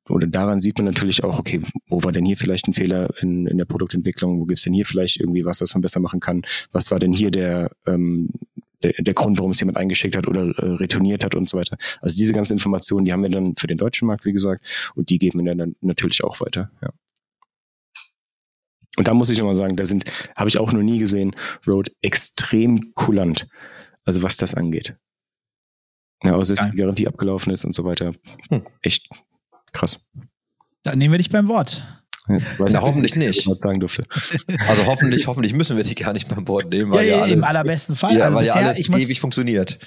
oder 0.10 0.28
daran 0.28 0.62
sieht 0.62 0.78
man 0.78 0.86
natürlich 0.86 1.24
auch, 1.24 1.39
okay, 1.39 1.62
wo 1.88 2.03
war 2.03 2.12
denn 2.12 2.26
hier 2.26 2.38
vielleicht 2.38 2.68
ein 2.68 2.74
Fehler 2.74 3.10
in, 3.22 3.47
in 3.47 3.58
der 3.58 3.66
Produktentwicklung, 3.66 4.39
wo 4.39 4.45
gibt's 4.45 4.64
denn 4.64 4.74
hier 4.74 4.86
vielleicht 4.86 5.20
irgendwie 5.20 5.45
was, 5.45 5.62
was 5.62 5.74
man 5.74 5.82
besser 5.82 5.99
machen 5.99 6.20
kann, 6.20 6.43
was 6.72 6.91
war 6.91 6.99
denn 6.99 7.12
hier 7.12 7.32
der, 7.32 7.72
ähm, 7.88 8.30
der, 8.84 8.93
der 8.99 9.14
Grund, 9.14 9.39
warum 9.39 9.51
es 9.51 9.60
jemand 9.60 9.78
eingeschickt 9.78 10.16
hat 10.16 10.28
oder 10.28 10.47
äh, 10.58 10.76
retourniert 10.76 11.24
hat 11.24 11.34
und 11.34 11.49
so 11.49 11.58
weiter. 11.58 11.78
Also 12.01 12.18
diese 12.18 12.34
ganzen 12.34 12.53
Informationen, 12.53 13.06
die 13.06 13.14
haben 13.14 13.24
wir 13.24 13.30
dann 13.30 13.56
für 13.58 13.68
den 13.68 13.78
deutschen 13.78 14.08
Markt, 14.08 14.26
wie 14.26 14.34
gesagt, 14.34 14.64
und 14.95 15.10
die 15.10 15.18
geben 15.18 15.43
wir 15.43 15.56
dann 15.56 15.76
natürlich 15.82 16.24
auch 16.24 16.39
weiter, 16.39 16.72
ja. 16.82 16.89
Und 18.97 19.10
da 19.10 19.14
muss 19.14 19.30
ich 19.30 19.39
immer 19.39 19.53
sagen, 19.53 19.76
da 19.76 19.84
sind, 19.84 20.06
habe 20.38 20.47
ich 20.47 20.58
auch 20.58 20.72
noch 20.72 20.82
nie 20.82 20.99
gesehen, 20.99 21.36
Road 21.68 21.91
extrem 22.01 22.93
kulant. 22.93 23.45
Also 24.06 24.24
was 24.24 24.38
das 24.38 24.56
angeht. 24.56 24.95
Ja, 26.24 26.36
außer 26.36 26.53
dass 26.53 26.72
die 26.72 26.78
Garantie 26.78 27.08
abgelaufen 27.08 27.51
ist 27.51 27.66
und 27.66 27.76
so 27.76 27.84
weiter. 27.84 28.14
Hm. 28.49 28.66
Echt 28.82 29.10
Krass. 29.76 30.08
Dann 30.84 30.98
nehmen 30.98 31.14
wir 31.14 31.18
dich 31.18 31.30
beim 31.30 31.48
Wort. 31.48 31.84
Ja, 32.28 32.38
ja 32.68 32.82
hoffentlich 32.82 33.16
nicht. 33.16 33.48
Sagen 33.60 33.80
durfte. 33.80 34.04
Also 34.68 34.86
hoffentlich, 34.86 35.28
hoffentlich 35.28 35.54
müssen 35.54 35.78
wir 35.78 35.84
dich 35.84 35.96
gar 35.96 36.14
nicht 36.14 36.28
beim 36.28 36.48
Wort 36.48 36.70
nehmen, 36.70 36.92
weil 36.92 37.06
ja, 37.06 37.18
ja, 37.18 37.24
alles, 37.24 37.34
im 37.34 37.44
allerbesten 37.44 37.96
Fall. 37.96 38.18
Ja, 38.18 38.26
also 38.26 38.38
weil 38.38 38.46
bisher, 38.46 38.62
ja 38.62 38.68
alles 38.68 38.80
ich 38.80 38.90
muss, 38.90 39.02
ewig 39.02 39.20
funktioniert. 39.20 39.78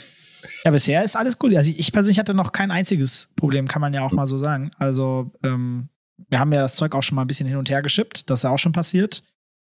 Ja, 0.64 0.70
bisher 0.70 1.02
ist 1.02 1.16
alles 1.16 1.38
gut. 1.38 1.54
Also 1.56 1.72
ich 1.74 1.92
persönlich 1.92 2.18
hatte 2.18 2.34
noch 2.34 2.52
kein 2.52 2.70
einziges 2.70 3.30
Problem, 3.34 3.66
kann 3.66 3.80
man 3.80 3.94
ja 3.94 4.02
auch 4.04 4.12
mal 4.12 4.26
so 4.26 4.36
sagen. 4.36 4.70
Also 4.78 5.32
ähm, 5.42 5.88
wir 6.28 6.38
haben 6.38 6.52
ja 6.52 6.60
das 6.60 6.76
Zeug 6.76 6.94
auch 6.94 7.02
schon 7.02 7.16
mal 7.16 7.22
ein 7.22 7.28
bisschen 7.28 7.48
hin 7.48 7.56
und 7.56 7.70
her 7.70 7.82
geschippt. 7.82 8.28
Das 8.28 8.40
ist 8.40 8.42
ja 8.44 8.50
auch 8.50 8.58
schon 8.58 8.72
passiert. 8.72 9.22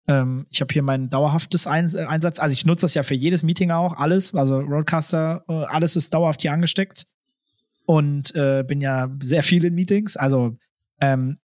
Ähm, 0.08 0.46
ich 0.50 0.60
habe 0.60 0.72
hier 0.72 0.82
mein 0.82 1.10
dauerhaftes 1.10 1.66
Eins 1.66 1.94
äh, 1.94 2.04
Einsatz. 2.04 2.38
Also 2.38 2.54
ich 2.54 2.64
nutze 2.64 2.82
das 2.82 2.94
ja 2.94 3.02
für 3.02 3.14
jedes 3.14 3.42
Meeting 3.42 3.70
auch, 3.70 3.96
alles. 3.96 4.34
Also 4.34 4.60
Roadcaster, 4.60 5.44
äh, 5.48 5.64
alles 5.64 5.96
ist 5.96 6.14
dauerhaft 6.14 6.42
hier 6.42 6.52
angesteckt 6.52 7.04
und 7.86 8.34
äh, 8.34 8.64
bin 8.66 8.80
ja 8.80 9.08
sehr 9.20 9.42
viel 9.42 9.64
in 9.64 9.74
Meetings. 9.74 10.16
Also 10.16 10.56
ähm, 11.00 11.38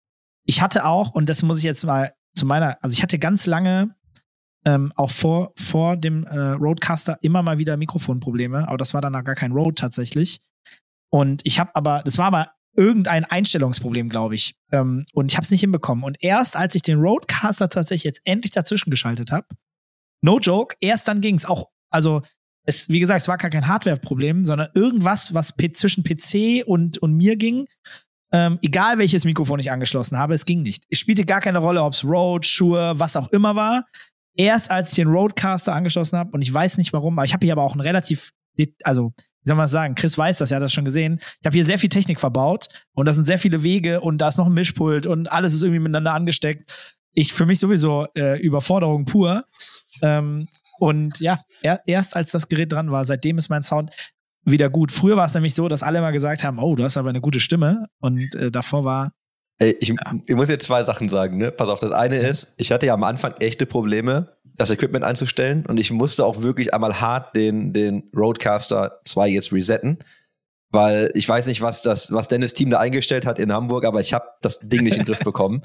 ich 0.44 0.62
hatte 0.62 0.84
auch, 0.84 1.10
und 1.10 1.28
das 1.28 1.42
muss 1.42 1.58
ich 1.58 1.64
jetzt 1.64 1.84
mal 1.84 2.14
zu 2.34 2.46
meiner, 2.46 2.78
also 2.82 2.92
ich 2.92 3.02
hatte 3.02 3.18
ganz 3.18 3.46
lange 3.46 3.94
ähm, 4.64 4.92
auch 4.96 5.10
vor, 5.10 5.52
vor 5.56 5.96
dem 5.96 6.24
äh, 6.24 6.38
Roadcaster 6.38 7.18
immer 7.22 7.42
mal 7.42 7.58
wieder 7.58 7.76
Mikrofonprobleme, 7.76 8.68
aber 8.68 8.76
das 8.76 8.94
war 8.94 9.00
dann 9.00 9.12
gar 9.12 9.34
kein 9.34 9.52
Road 9.52 9.78
tatsächlich. 9.78 10.40
Und 11.10 11.42
ich 11.44 11.58
habe 11.58 11.74
aber, 11.74 12.02
das 12.04 12.18
war 12.18 12.26
aber 12.26 12.52
irgendein 12.76 13.24
Einstellungsproblem, 13.24 14.08
glaube 14.08 14.34
ich. 14.34 14.56
Ähm, 14.70 15.06
und 15.12 15.30
ich 15.30 15.36
habe 15.36 15.44
es 15.44 15.50
nicht 15.50 15.60
hinbekommen. 15.60 16.04
Und 16.04 16.22
erst 16.22 16.56
als 16.56 16.74
ich 16.74 16.82
den 16.82 17.00
Roadcaster 17.00 17.68
tatsächlich 17.68 18.04
jetzt 18.04 18.20
endlich 18.24 18.52
dazwischen 18.52 18.90
geschaltet 18.90 19.32
habe, 19.32 19.46
no 20.22 20.38
joke, 20.38 20.76
erst 20.80 21.08
dann 21.08 21.20
ging 21.20 21.34
es 21.34 21.46
auch, 21.46 21.68
also 21.90 22.22
es, 22.68 22.86
wie 22.90 23.00
gesagt, 23.00 23.22
es 23.22 23.28
war 23.28 23.38
gar 23.38 23.50
kein 23.50 23.66
Hardware-Problem, 23.66 24.44
sondern 24.44 24.68
irgendwas, 24.74 25.32
was 25.32 25.54
zwischen 25.72 26.04
PC 26.04 26.66
und, 26.66 26.98
und 26.98 27.14
mir 27.14 27.36
ging. 27.36 27.66
Ähm, 28.30 28.58
egal 28.60 28.98
welches 28.98 29.24
Mikrofon 29.24 29.58
ich 29.58 29.70
angeschlossen 29.72 30.18
habe, 30.18 30.34
es 30.34 30.44
ging 30.44 30.60
nicht. 30.60 30.84
Es 30.90 30.98
spielte 30.98 31.24
gar 31.24 31.40
keine 31.40 31.60
Rolle, 31.60 31.82
ob 31.82 31.94
es 31.94 32.04
Rode, 32.04 32.46
Shure, 32.46 33.00
was 33.00 33.16
auch 33.16 33.28
immer 33.32 33.56
war. 33.56 33.86
Erst 34.36 34.70
als 34.70 34.90
ich 34.90 34.96
den 34.96 35.08
Rodecaster 35.08 35.74
angeschlossen 35.74 36.18
habe, 36.18 36.30
und 36.32 36.42
ich 36.42 36.52
weiß 36.52 36.76
nicht 36.76 36.92
warum, 36.92 37.18
aber 37.18 37.24
ich 37.24 37.32
habe 37.32 37.46
hier 37.46 37.54
aber 37.54 37.62
auch 37.62 37.74
ein 37.74 37.80
relativ, 37.80 38.32
also 38.82 39.14
wie 39.16 39.48
soll 39.48 39.56
man 39.56 39.64
das 39.64 39.70
sagen? 39.70 39.94
Chris 39.94 40.18
weiß 40.18 40.36
das, 40.36 40.50
er 40.50 40.56
hat 40.56 40.62
das 40.62 40.74
schon 40.74 40.84
gesehen. 40.84 41.20
Ich 41.40 41.46
habe 41.46 41.54
hier 41.54 41.64
sehr 41.64 41.78
viel 41.78 41.88
Technik 41.88 42.20
verbaut 42.20 42.66
und 42.92 43.06
da 43.06 43.14
sind 43.14 43.24
sehr 43.24 43.38
viele 43.38 43.62
Wege 43.62 44.02
und 44.02 44.18
da 44.18 44.28
ist 44.28 44.36
noch 44.36 44.46
ein 44.46 44.52
Mischpult 44.52 45.06
und 45.06 45.32
alles 45.32 45.54
ist 45.54 45.62
irgendwie 45.62 45.80
miteinander 45.80 46.12
angesteckt. 46.12 46.98
Ich 47.14 47.32
für 47.32 47.46
mich 47.46 47.60
sowieso 47.60 48.08
äh, 48.14 48.38
Überforderung 48.38 49.06
pur. 49.06 49.44
Ähm, 50.02 50.48
und 50.78 51.20
ja, 51.20 51.40
er, 51.62 51.80
erst 51.86 52.16
als 52.16 52.32
das 52.32 52.48
Gerät 52.48 52.72
dran 52.72 52.90
war, 52.90 53.04
seitdem 53.04 53.38
ist 53.38 53.48
mein 53.48 53.62
Sound 53.62 53.90
wieder 54.44 54.70
gut. 54.70 54.92
Früher 54.92 55.16
war 55.16 55.26
es 55.26 55.34
nämlich 55.34 55.54
so, 55.54 55.68
dass 55.68 55.82
alle 55.82 55.98
immer 55.98 56.12
gesagt 56.12 56.44
haben, 56.44 56.58
oh, 56.58 56.74
du 56.74 56.84
hast 56.84 56.96
aber 56.96 57.10
eine 57.10 57.20
gute 57.20 57.40
Stimme. 57.40 57.86
Und 58.00 58.34
äh, 58.34 58.50
davor 58.50 58.84
war. 58.84 59.10
Ey, 59.58 59.76
ich, 59.80 59.88
ja. 59.88 59.96
ich 60.26 60.36
muss 60.36 60.48
jetzt 60.48 60.66
zwei 60.66 60.84
Sachen 60.84 61.08
sagen, 61.08 61.36
ne? 61.38 61.50
Pass 61.50 61.68
auf, 61.68 61.80
das 61.80 61.90
eine 61.90 62.16
ist, 62.16 62.54
ich 62.56 62.70
hatte 62.70 62.86
ja 62.86 62.94
am 62.94 63.04
Anfang 63.04 63.32
echte 63.40 63.66
Probleme, 63.66 64.36
das 64.54 64.70
Equipment 64.70 65.04
einzustellen 65.04 65.66
und 65.66 65.78
ich 65.78 65.90
musste 65.90 66.24
auch 66.24 66.42
wirklich 66.42 66.72
einmal 66.72 67.00
hart 67.00 67.36
den, 67.36 67.72
den 67.72 68.10
Roadcaster 68.16 69.00
2 69.04 69.28
jetzt 69.28 69.52
resetten 69.52 69.98
weil 70.70 71.10
ich 71.14 71.28
weiß 71.28 71.46
nicht, 71.46 71.62
was 71.62 71.82
das, 71.82 72.12
was 72.12 72.28
Dennis 72.28 72.54
Team 72.54 72.70
da 72.70 72.78
eingestellt 72.78 73.26
hat 73.26 73.38
in 73.38 73.52
Hamburg, 73.52 73.84
aber 73.84 74.00
ich 74.00 74.12
habe 74.12 74.26
das 74.42 74.58
Ding 74.60 74.82
nicht 74.82 74.98
in 74.98 75.04
den 75.04 75.06
Griff 75.06 75.18
bekommen. 75.24 75.62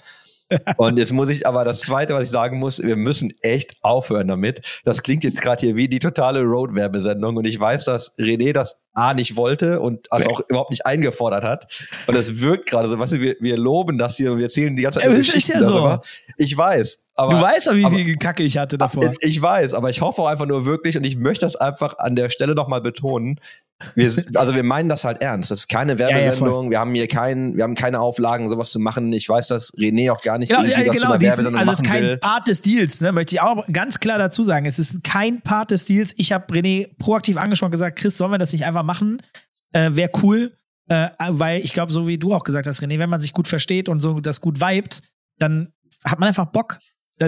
Und 0.77 0.97
jetzt 0.97 1.13
muss 1.13 1.29
ich 1.29 1.47
aber 1.47 1.65
das 1.65 1.81
Zweite, 1.81 2.13
was 2.13 2.23
ich 2.23 2.29
sagen 2.29 2.59
muss, 2.59 2.81
wir 2.81 2.95
müssen 2.95 3.33
echt 3.41 3.75
aufhören 3.81 4.27
damit. 4.27 4.81
Das 4.85 5.03
klingt 5.03 5.23
jetzt 5.23 5.41
gerade 5.41 5.61
hier 5.61 5.75
wie 5.75 5.87
die 5.87 5.99
totale 5.99 6.41
Road-Werbesendung 6.41 7.37
und 7.37 7.45
ich 7.45 7.59
weiß, 7.59 7.85
dass 7.85 8.15
René 8.17 8.53
das 8.53 8.77
A 8.93 9.13
nicht 9.13 9.35
wollte 9.35 9.79
und 9.79 10.11
also 10.11 10.29
auch 10.29 10.41
überhaupt 10.47 10.69
nicht 10.69 10.85
eingefordert 10.85 11.43
hat. 11.43 11.67
Und 12.07 12.15
es 12.15 12.41
wirkt 12.41 12.69
gerade 12.69 12.89
so, 12.89 12.99
weißt 12.99 13.13
du, 13.13 13.21
wir, 13.21 13.35
wir 13.39 13.57
loben 13.57 13.97
das 13.97 14.17
hier 14.17 14.31
und 14.31 14.37
wir 14.37 14.45
erzählen 14.45 14.75
die 14.75 14.83
ganze 14.83 14.99
Zeit 14.99 15.09
ja, 15.09 15.15
Geschichten 15.15 15.51
ja 15.53 15.61
darüber. 15.61 16.01
So. 16.03 16.33
Ich 16.37 16.55
weiß. 16.55 17.02
Aber, 17.15 17.33
du 17.33 17.41
weißt 17.41 17.67
doch, 17.67 17.75
wie 17.75 17.85
aber, 17.85 17.95
viel 17.95 18.15
Kacke 18.17 18.43
ich 18.43 18.57
hatte 18.57 18.77
davor. 18.77 19.13
Ich 19.21 19.39
weiß, 19.39 19.75
aber 19.75 19.89
ich 19.91 20.01
hoffe 20.01 20.21
auch 20.23 20.27
einfach 20.27 20.47
nur 20.47 20.65
wirklich 20.65 20.97
und 20.97 21.03
ich 21.03 21.15
möchte 21.15 21.45
das 21.45 21.55
einfach 21.55 21.99
an 21.99 22.15
der 22.15 22.29
Stelle 22.29 22.55
nochmal 22.55 22.81
betonen. 22.81 23.39
Wir, 23.95 24.11
also 24.35 24.55
wir 24.55 24.63
meinen 24.63 24.89
das 24.89 25.03
halt 25.03 25.21
ernst. 25.21 25.51
Das 25.51 25.61
ist 25.61 25.67
keine 25.67 25.99
Werbesendung. 25.99 26.55
Ja, 26.55 26.63
ja, 26.63 26.69
wir 26.71 26.79
haben 26.79 26.93
hier 26.93 27.07
keinen, 27.07 27.55
wir 27.57 27.63
haben 27.63 27.75
keine 27.75 27.99
Auflagen, 27.99 28.49
sowas 28.49 28.71
zu 28.71 28.79
machen. 28.79 29.11
Ich 29.13 29.27
weiß, 29.27 29.47
dass 29.47 29.73
René 29.75 30.11
auch 30.11 30.21
gar 30.21 30.37
nicht 30.37 30.49
genau, 30.49 30.63
ja, 30.63 30.81
genau, 30.81 31.17
diesen, 31.17 31.55
also 31.55 31.71
es 31.71 31.81
ist 31.81 31.85
kein 31.85 32.03
will. 32.03 32.17
Part 32.17 32.47
des 32.47 32.61
Deals, 32.61 33.01
ne? 33.01 33.11
Möchte 33.11 33.35
ich 33.35 33.41
auch 33.41 33.65
ganz 33.71 33.99
klar 33.99 34.17
dazu 34.17 34.43
sagen. 34.43 34.65
Es 34.65 34.79
ist 34.79 35.03
kein 35.03 35.41
Part 35.41 35.71
des 35.71 35.85
Deals. 35.85 36.13
Ich 36.17 36.31
habe 36.31 36.45
René 36.53 36.89
proaktiv 36.97 37.37
angesprochen 37.37 37.67
und 37.67 37.73
gesagt, 37.73 37.99
Chris, 37.99 38.17
sollen 38.17 38.31
wir 38.31 38.37
das 38.37 38.53
nicht 38.53 38.65
einfach 38.65 38.83
machen? 38.83 39.21
Äh, 39.73 39.91
Wäre 39.93 40.11
cool. 40.23 40.57
Äh, 40.87 41.09
weil 41.29 41.61
ich 41.61 41.73
glaube, 41.73 41.93
so 41.93 42.07
wie 42.07 42.17
du 42.17 42.33
auch 42.33 42.43
gesagt 42.43 42.67
hast, 42.67 42.81
René, 42.81 42.99
wenn 42.99 43.09
man 43.09 43.21
sich 43.21 43.33
gut 43.33 43.47
versteht 43.47 43.89
und 43.89 43.99
so 43.99 44.19
das 44.19 44.41
gut 44.41 44.59
vibet, 44.59 45.01
dann 45.39 45.73
hat 46.03 46.19
man 46.19 46.27
einfach 46.27 46.45
Bock. 46.45 46.79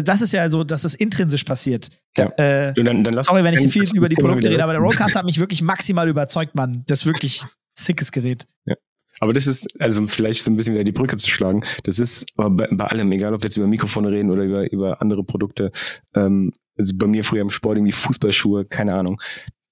Das 0.04 0.22
ist 0.22 0.34
ja 0.34 0.50
so, 0.50 0.64
dass 0.64 0.84
das 0.84 0.96
intrinsisch 0.96 1.44
passiert. 1.44 1.90
Ja. 2.18 2.28
Äh, 2.38 2.74
dann, 2.74 3.04
dann 3.04 3.24
sorry, 3.24 3.44
wenn 3.44 3.54
ich 3.54 3.62
so 3.62 3.70
viel 3.70 3.84
über 3.94 4.08
die 4.08 4.16
Produkte 4.16 4.50
rede, 4.50 4.64
aber 4.64 4.74
der 4.74 4.82
Roadcaster 4.82 5.20
hat 5.20 5.26
mich 5.26 5.40
wirklich 5.40 5.62
maximal 5.62 6.08
überzeugt, 6.08 6.56
Mann. 6.56 6.84
Das 6.88 7.02
ist 7.02 7.06
wirklich 7.06 7.44
sickes 7.74 8.12
Gerät. 8.12 8.46
Ja. 8.66 8.76
Aber 9.20 9.34
das 9.34 9.48
ist, 9.48 9.68
also 9.80 10.06
vielleicht 10.08 10.44
so 10.44 10.52
ein 10.52 10.58
bisschen 10.58 10.74
wieder 10.74 10.84
die 10.84 10.92
Brücke 10.92 11.16
zu 11.16 11.30
schlagen, 11.30 11.64
das 11.84 12.00
ist 12.00 12.26
bei, 12.36 12.50
bei 12.50 12.86
allem, 12.86 13.12
egal 13.12 13.34
ob 13.34 13.44
wir 13.44 13.48
jetzt 13.48 13.58
über 13.58 13.68
Mikrofone 13.68 14.12
reden 14.12 14.30
oder 14.30 14.44
über, 14.44 14.72
über 14.72 15.02
andere 15.02 15.24
Produkte, 15.24 15.72
ähm, 16.14 16.52
also 16.78 16.94
bei 16.98 17.08
mir 17.08 17.24
früher 17.24 17.42
im 17.42 17.50
Sport 17.50 17.78
irgendwie 17.78 17.94
Fußballschuhe, 17.94 18.66
keine 18.66 18.94
Ahnung. 18.94 19.22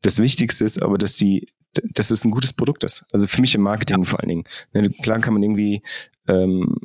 Das 0.01 0.19
Wichtigste 0.19 0.63
ist 0.63 0.82
aber, 0.82 0.97
dass 0.97 1.17
sie, 1.17 1.47
dass 1.93 2.11
es 2.11 2.24
ein 2.24 2.32
gutes 2.32 2.53
Produkt 2.53 2.84
ist. 2.84 3.05
Also 3.11 3.28
für 3.28 3.41
mich 3.41 3.55
im 3.55 3.61
Marketing 3.61 4.05
vor 4.05 4.19
allen 4.19 4.30
Dingen. 4.30 4.43
Ne, 4.74 4.89
klar 4.89 5.19
kann 5.19 5.34
man 5.34 5.43
irgendwie 5.43 5.82
ähm, 6.28 6.78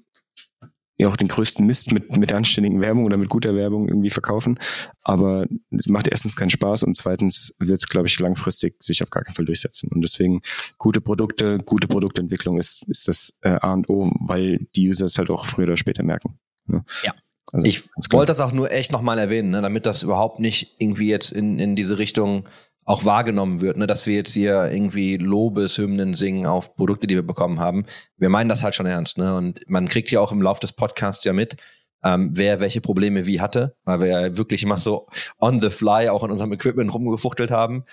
ja 0.99 1.09
auch 1.09 1.17
den 1.17 1.29
größten 1.29 1.65
Mist 1.65 1.93
mit, 1.93 2.17
mit 2.17 2.33
anständigen 2.33 2.81
Werbung 2.81 3.05
oder 3.05 3.17
mit 3.17 3.29
guter 3.29 3.55
Werbung 3.55 3.89
irgendwie 3.89 4.11
verkaufen. 4.11 4.59
Aber 5.03 5.47
es 5.71 5.87
macht 5.87 6.09
erstens 6.09 6.37
keinen 6.37 6.51
Spaß 6.51 6.83
und 6.83 6.97
zweitens 6.97 7.55
wird 7.59 7.79
es, 7.79 7.89
glaube 7.89 8.09
ich, 8.09 8.19
langfristig 8.19 8.83
sich 8.83 9.03
auf 9.03 9.11
gar 9.11 9.23
keinen 9.23 9.35
Fall 9.35 9.45
durchsetzen. 9.45 9.89
Und 9.93 10.03
deswegen 10.03 10.43
gute 10.77 11.01
Produkte, 11.01 11.59
gute 11.59 11.87
Produktentwicklung 11.87 12.59
ist, 12.59 12.83
ist 12.89 13.07
das 13.07 13.39
äh, 13.43 13.51
A 13.61 13.73
und 13.73 13.89
O, 13.89 14.11
weil 14.21 14.67
die 14.75 14.89
User 14.89 15.07
es 15.07 15.17
halt 15.19 15.31
auch 15.31 15.45
früher 15.45 15.69
oder 15.69 15.77
später 15.77 16.03
merken. 16.03 16.39
Ne? 16.67 16.85
Ja. 17.03 17.15
Also, 17.51 17.67
ich 17.67 17.89
wollte 18.11 18.33
das 18.33 18.41
auch 18.41 18.53
nur 18.53 18.71
echt 18.71 18.93
nochmal 18.93 19.19
erwähnen, 19.19 19.51
ne, 19.51 19.63
damit 19.63 19.87
das 19.87 20.03
überhaupt 20.03 20.39
nicht 20.39 20.75
irgendwie 20.79 21.09
jetzt 21.09 21.33
in, 21.33 21.59
in 21.59 21.77
diese 21.77 21.99
Richtung 21.99 22.47
auch 22.89 23.05
wahrgenommen 23.05 23.61
wird, 23.61 23.77
ne, 23.77 23.87
dass 23.87 24.07
wir 24.07 24.15
jetzt 24.15 24.33
hier 24.33 24.73
irgendwie 24.73 25.19
Lobeshymnen 25.19 26.15
singen 26.15 26.47
auf 26.47 26.75
Produkte, 26.75 27.07
die 27.07 27.17
wir 27.17 27.27
bekommen 27.27 27.61
haben. 27.61 27.85
Wir 28.17 28.31
meinen 28.31 28.49
das 28.49 28.65
halt 28.65 28.75
schon 28.75 28.87
ernst, 28.87 29.19
ne? 29.19 29.37
Und 29.37 29.61
man 29.69 29.89
kriegt 29.89 30.11
ja 30.11 30.21
auch 30.21 30.33
im 30.33 30.41
Laufe 30.41 30.61
des 30.61 30.73
Podcasts 30.73 31.23
ja 31.25 31.35
mit, 31.35 31.59
ähm, 32.03 32.31
wer 32.35 32.61
welche 32.61 32.81
Probleme 32.81 33.27
wie 33.27 33.43
hatte, 33.43 33.77
weil 33.85 34.01
wir 34.01 34.07
ja 34.07 34.37
wirklich 34.39 34.63
immer 34.63 34.79
so 34.79 35.07
on 35.39 35.61
the 35.61 35.69
fly 35.69 36.09
auch 36.09 36.25
in 36.25 36.31
unserem 36.31 36.51
Equipment 36.55 36.95
rumgefuchtelt 36.95 37.51
haben. 37.51 37.85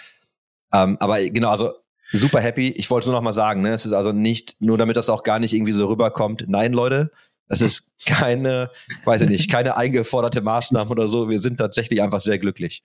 Ähm, 0.74 0.96
aber 1.02 1.22
genau, 1.26 1.50
also 1.50 1.74
super 2.14 2.40
happy. 2.40 2.70
Ich 2.70 2.90
wollte 2.90 3.10
nur 3.10 3.18
noch 3.18 3.24
mal 3.24 3.34
sagen, 3.34 3.64
ne, 3.64 3.74
es 3.74 3.86
ist 3.86 3.92
also 3.92 4.14
nicht, 4.14 4.56
nur 4.62 4.78
damit 4.78 4.96
das 4.96 5.10
auch 5.10 5.24
gar 5.24 5.40
nicht 5.40 5.54
irgendwie 5.54 5.74
so 5.74 5.88
rüberkommt. 5.88 6.46
Nein, 6.48 6.72
Leute, 6.72 7.12
das 7.50 7.60
ist 7.60 7.92
keine, 8.06 8.72
weiß 9.04 9.24
ich 9.24 9.30
nicht, 9.30 9.52
keine 9.52 9.76
eingeforderte 9.76 10.40
Maßnahme 10.40 10.90
oder 10.90 11.10
so. 11.10 11.30
Wir 11.30 11.42
sind 11.42 11.58
tatsächlich 11.58 12.02
einfach 12.02 12.22
sehr 12.22 12.40
glücklich. 12.40 12.82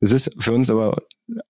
Es 0.00 0.12
ist 0.12 0.34
für 0.42 0.52
uns 0.52 0.70
aber 0.70 1.02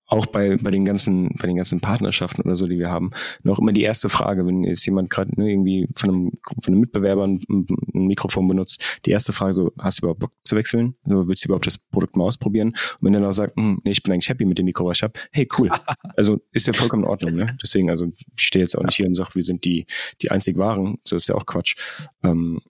auch 0.06 0.26
bei, 0.26 0.56
bei 0.56 0.70
den 0.70 0.84
ganzen, 0.84 1.30
bei 1.40 1.46
den 1.46 1.56
ganzen 1.56 1.80
Partnerschaften 1.80 2.42
oder 2.42 2.56
so, 2.56 2.66
die 2.66 2.78
wir 2.78 2.90
haben, 2.90 3.10
noch 3.42 3.58
immer 3.58 3.72
die 3.72 3.82
erste 3.82 4.08
Frage, 4.08 4.46
wenn 4.46 4.64
jetzt 4.64 4.84
jemand 4.84 5.08
gerade 5.08 5.30
ne, 5.40 5.50
irgendwie 5.50 5.88
von 5.94 6.10
einem, 6.10 6.32
von 6.62 6.74
einem 6.74 6.80
Mitbewerber 6.80 7.26
ein, 7.26 7.40
ein, 7.48 7.66
Mikrofon 7.92 8.48
benutzt, 8.48 8.82
die 9.06 9.12
erste 9.12 9.32
Frage 9.32 9.54
so, 9.54 9.72
hast 9.78 9.98
du 9.98 10.02
überhaupt 10.02 10.20
Bock 10.20 10.32
zu 10.44 10.56
wechseln? 10.56 10.96
Also, 11.04 11.28
willst 11.28 11.44
du 11.44 11.48
überhaupt 11.48 11.66
das 11.66 11.78
Produkt 11.78 12.16
mal 12.16 12.24
ausprobieren? 12.24 12.68
Und 12.68 13.02
wenn 13.02 13.14
er 13.14 13.20
dann 13.20 13.32
sagt, 13.32 13.56
hm, 13.56 13.80
nee, 13.84 13.92
ich 13.92 14.02
bin 14.02 14.12
eigentlich 14.12 14.28
happy 14.28 14.44
mit 14.44 14.58
dem 14.58 14.66
Mikro, 14.66 14.86
was 14.86 14.98
ich 14.98 15.02
habe, 15.02 15.18
hey, 15.32 15.48
cool. 15.58 15.70
Also 16.16 16.40
ist 16.52 16.66
ja 16.66 16.72
vollkommen 16.72 17.04
in 17.04 17.08
Ordnung, 17.08 17.34
ne? 17.34 17.56
Deswegen, 17.62 17.88
also 17.88 18.12
ich 18.36 18.42
stehe 18.42 18.62
jetzt 18.62 18.76
auch 18.76 18.82
nicht 18.82 18.96
hier 18.96 19.06
und 19.06 19.14
sage, 19.14 19.34
wir 19.34 19.42
sind 19.42 19.64
die, 19.64 19.86
die 20.20 20.30
einzig 20.30 20.58
Wahren. 20.58 20.98
So 21.04 21.16
ist 21.16 21.28
ja 21.28 21.34
auch 21.34 21.46
Quatsch. 21.46 21.76
Ähm, 22.22 22.60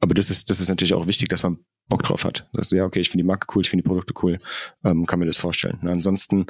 aber 0.00 0.14
das 0.14 0.30
ist, 0.30 0.48
das 0.48 0.60
ist 0.60 0.68
natürlich 0.68 0.94
auch 0.94 1.06
wichtig, 1.06 1.28
dass 1.28 1.42
man 1.42 1.58
Bock 1.88 2.02
drauf 2.02 2.24
hat. 2.24 2.48
Das 2.52 2.68
ist 2.68 2.76
ja, 2.76 2.84
okay, 2.84 3.00
ich 3.00 3.10
finde 3.10 3.22
die 3.22 3.26
Marke 3.26 3.46
cool, 3.54 3.62
ich 3.62 3.70
finde 3.70 3.82
die 3.82 3.88
Produkte 3.88 4.14
cool, 4.22 4.38
ähm, 4.84 5.06
kann 5.06 5.18
mir 5.18 5.26
das 5.26 5.36
vorstellen. 5.36 5.78
Na, 5.82 5.92
ansonsten 5.92 6.46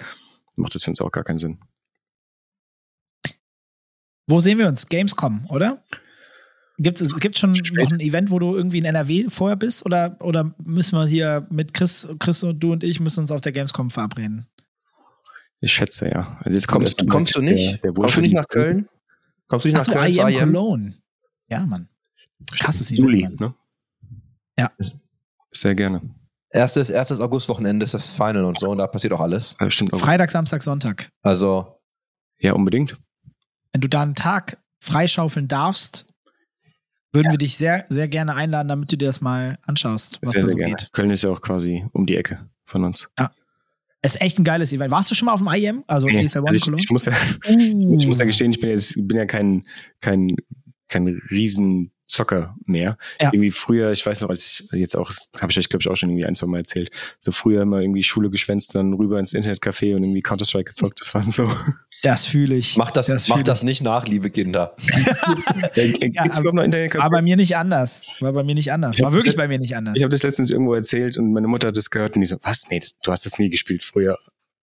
macht 0.55 0.75
das 0.75 0.83
für 0.83 0.91
uns 0.91 1.01
auch 1.01 1.13
gar 1.13 1.25
keinen 1.25 1.39
Sinn. 1.39 1.59
Wo 4.27 4.41
sehen 4.41 4.59
wir 4.59 4.67
uns? 4.67 4.89
Gamescom, 4.89 5.47
oder? 5.51 5.85
Gibt 6.79 7.01
es 7.01 7.19
gibt 7.19 7.39
schon 7.39 7.53
noch 7.53 7.91
ein 7.91 8.01
Event, 8.01 8.31
wo 8.31 8.39
du 8.39 8.55
irgendwie 8.55 8.79
in 8.79 8.85
NRW 8.85 9.31
vorher 9.31 9.57
bist? 9.57 9.87
Oder, 9.87 10.17
oder 10.21 10.55
müssen 10.63 10.99
wir 10.99 11.07
hier 11.07 11.47
mit 11.51 11.73
Chris, 11.73 12.07
Chris 12.19 12.43
und 12.43 12.61
du 12.61 12.73
und 12.73 12.85
ich 12.85 13.01
müssen 13.01 13.21
uns 13.21 13.31
auf 13.31 13.41
der 13.41 13.53
Gamescom 13.53 13.91
verabreden? 13.91 14.47
Ich 15.61 15.73
schätze, 15.73 16.11
ja. 16.11 16.39
Also 16.41 16.57
jetzt 16.57 16.69
kommst, 16.69 17.01
du, 17.01 17.07
kommst 17.07 17.35
du 17.35 17.41
nicht? 17.41 17.83
Der, 17.83 17.93
der 17.93 17.93
kommst 17.93 18.17
du 18.17 18.21
nicht 18.21 18.35
nach 18.35 18.49
Köln? 18.49 18.89
Kommst 19.47 19.65
du 19.65 19.71
nicht 19.71 19.79
nach 19.79 19.87
Köln? 19.87 20.13
I 20.13 20.21
am 20.21 20.35
Cologne. 20.35 20.95
Ja, 21.49 21.65
Mann. 21.65 21.89
Krasses 22.59 22.91
Juli, 22.91 23.23
Event, 23.23 23.41
ne? 23.41 23.55
Ja. 24.59 24.73
Sehr 25.57 25.75
gerne. 25.75 26.03
Erstes, 26.51 26.91
erstes 26.91 27.21
Augustwochenende 27.21 27.85
ist 27.85 27.95
das 27.95 28.11
Final 28.11 28.45
und 28.45 28.59
so, 28.59 28.71
und 28.71 28.79
da 28.79 28.87
passiert 28.87 29.13
auch 29.13 29.21
alles. 29.21 29.57
Ja, 29.61 29.71
stimmt 29.71 29.93
auch. 29.93 29.99
Freitag, 29.99 30.31
Samstag, 30.31 30.63
Sonntag. 30.63 31.11
Also. 31.23 31.81
Ja, 32.39 32.53
unbedingt. 32.53 32.99
Wenn 33.73 33.81
du 33.81 33.89
da 33.89 34.03
einen 34.03 34.15
Tag 34.15 34.59
freischaufeln 34.81 35.49
darfst, 35.49 36.07
würden 37.13 37.27
ja. 37.27 37.33
wir 37.33 37.39
dich 37.39 37.57
sehr, 37.57 37.87
sehr 37.89 38.09
gerne 38.09 38.35
einladen, 38.35 38.69
damit 38.69 38.93
du 38.93 38.97
dir 38.97 39.07
das 39.07 39.21
mal 39.21 39.59
anschaust, 39.63 40.19
was 40.23 40.31
sehr, 40.31 40.43
da 40.43 40.51
so 40.51 40.57
sehr 40.57 40.67
geht. 40.67 40.91
Köln 40.93 41.11
ist 41.11 41.23
ja 41.23 41.31
auch 41.31 41.41
quasi 41.41 41.87
um 41.93 42.07
die 42.07 42.17
Ecke 42.17 42.49
von 42.65 42.85
uns. 42.85 43.09
Ja. 43.19 43.31
Es 44.03 44.15
ist 44.15 44.21
echt 44.21 44.39
ein 44.39 44.45
geiles 44.45 44.73
Event. 44.73 44.91
Warst 44.91 45.11
du 45.11 45.15
schon 45.15 45.27
mal 45.27 45.33
auf 45.33 45.41
dem 45.41 45.49
IEM? 45.49 45.83
Also, 45.87 46.07
nee, 46.07 46.21
also 46.21 46.45
ich, 46.53 46.67
ich, 46.69 46.91
muss 46.91 47.07
ja, 47.07 47.13
uh. 47.13 47.97
ich 47.99 48.07
muss 48.07 48.19
ja 48.19 48.27
gestehen, 48.27 48.51
ich 48.51 48.61
bin 48.61 48.71
jetzt 48.71 48.95
bin 48.95 49.17
ja 49.17 49.25
kein, 49.25 49.67
kein, 50.01 50.37
kein 50.89 51.09
riesen 51.31 51.91
Zocker 52.07 52.55
mehr. 52.65 52.97
Ja. 53.21 53.31
Irgendwie 53.33 53.51
früher, 53.51 53.91
ich 53.91 54.05
weiß 54.05 54.21
noch, 54.21 54.31
als 54.31 54.61
ich 54.61 54.69
also 54.71 54.81
jetzt 54.81 54.97
auch, 54.97 55.11
habe 55.41 55.51
ich 55.51 55.59
euch 55.59 55.69
glaube 55.69 55.83
ich 55.83 55.89
auch 55.89 55.97
schon 55.97 56.09
irgendwie 56.11 56.25
ein, 56.25 56.37
zwei 56.37 56.47
Mal 56.47 56.59
erzählt, 56.59 56.91
so 57.21 57.33
früher 57.33 57.63
immer 57.63 57.81
irgendwie 57.81 58.03
Schule 58.03 58.31
geschwänzt, 58.31 58.75
dann 58.75 58.93
rüber 58.95 59.19
ins 59.19 59.35
Internetcafé 59.35 59.95
und 59.95 60.03
irgendwie 60.03 60.23
Counter-Strike 60.23 60.65
gezockt, 60.65 61.01
das 61.01 61.15
waren 61.15 61.31
so. 61.31 61.51
Das 62.03 62.27
fühle 62.27 62.55
ich. 62.55 62.77
Macht 62.77 62.97
das, 62.97 63.07
das 63.07 63.29
macht 63.29 63.49
das 63.49 63.63
nicht 63.63 63.83
nach, 63.83 64.07
liebe 64.07 64.31
Kinder. 64.31 64.77
ja, 65.75 66.23
Gibt's 66.25 66.39
aber, 66.39 66.53
noch 66.53 66.63
Internetcafé? 66.63 66.99
War 66.99 67.11
bei 67.11 67.23
mir 67.23 67.37
nicht 67.37 67.57
anders. 67.57 68.05
War 68.21 68.33
bei 68.33 68.43
mir 68.43 68.55
nicht 68.55 68.71
anders. 68.71 69.01
War 69.01 69.13
wirklich 69.13 69.35
bei 69.35 69.49
mir 69.49 69.59
nicht 69.59 69.75
anders. 69.77 69.95
Ich 69.97 70.03
habe 70.03 70.13
das 70.13 70.23
letztens 70.23 70.51
irgendwo 70.51 70.75
erzählt 70.75 71.19
und 71.19 71.33
meine 71.33 71.49
Mutter 71.49 71.69
hat 71.69 71.77
das 71.77 71.91
gehört 71.91 72.15
und 72.15 72.21
die 72.21 72.27
so, 72.27 72.37
was? 72.43 72.69
Nee, 72.71 72.81
das, 72.81 72.97
du 73.03 73.11
hast 73.13 73.27
das 73.27 73.39
nie 73.39 73.49
gespielt 73.49 73.83
früher. 73.83 74.19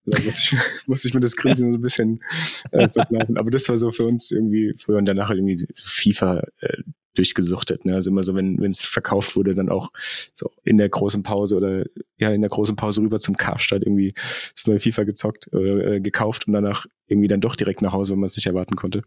Muss 0.06 0.40
ich, 0.40 0.56
muss 0.88 1.06
ich 1.06 1.14
mir 1.14 1.20
das 1.20 1.36
Grinsen 1.36 1.72
so 1.72 1.78
ein 1.78 1.82
bisschen 1.82 2.24
äh, 2.72 2.90
verkneifen. 2.90 3.38
Aber 3.38 3.52
das 3.52 3.70
war 3.70 3.78
so 3.78 3.92
für 3.92 4.06
uns 4.06 4.32
irgendwie 4.32 4.74
früher 4.78 4.98
und 4.98 5.06
danach 5.06 5.30
halt 5.30 5.40
irgendwie 5.40 5.56
so 5.56 5.66
FIFA 5.84 6.44
äh, 6.60 6.84
durchgesuchtet. 7.16 7.86
Ne? 7.86 7.96
Also 7.96 8.10
immer 8.10 8.24
so, 8.24 8.36
wenn 8.36 8.64
es 8.64 8.82
verkauft 8.82 9.36
wurde, 9.36 9.56
dann 9.56 9.70
auch 9.70 9.92
so 10.34 10.52
in 10.64 10.78
der 10.78 10.90
großen 10.90 11.24
Pause 11.24 11.58
oder 11.58 11.86
ja 12.18 12.32
in 12.32 12.42
der 12.42 12.50
großen 12.50 12.76
Pause 12.76 13.02
rüber 13.02 13.20
zum 13.20 13.36
Karstadt 13.36 13.84
irgendwie 13.84 14.14
das 14.56 14.68
neue 14.68 14.80
FIFA 14.80 15.04
gezockt 15.04 15.48
oder 15.54 15.94
äh, 15.94 16.02
gekauft 16.02 16.48
und 16.48 16.54
danach 16.54 16.86
irgendwie 17.08 17.28
dann 17.28 17.42
doch 17.42 17.56
direkt 17.56 17.82
nach 17.82 17.94
Hause, 17.94 18.14
wenn 18.14 18.20
man 18.20 18.28
es 18.28 18.36
nicht 18.36 18.48
erwarten 18.48 18.76
konnte. 18.76 19.04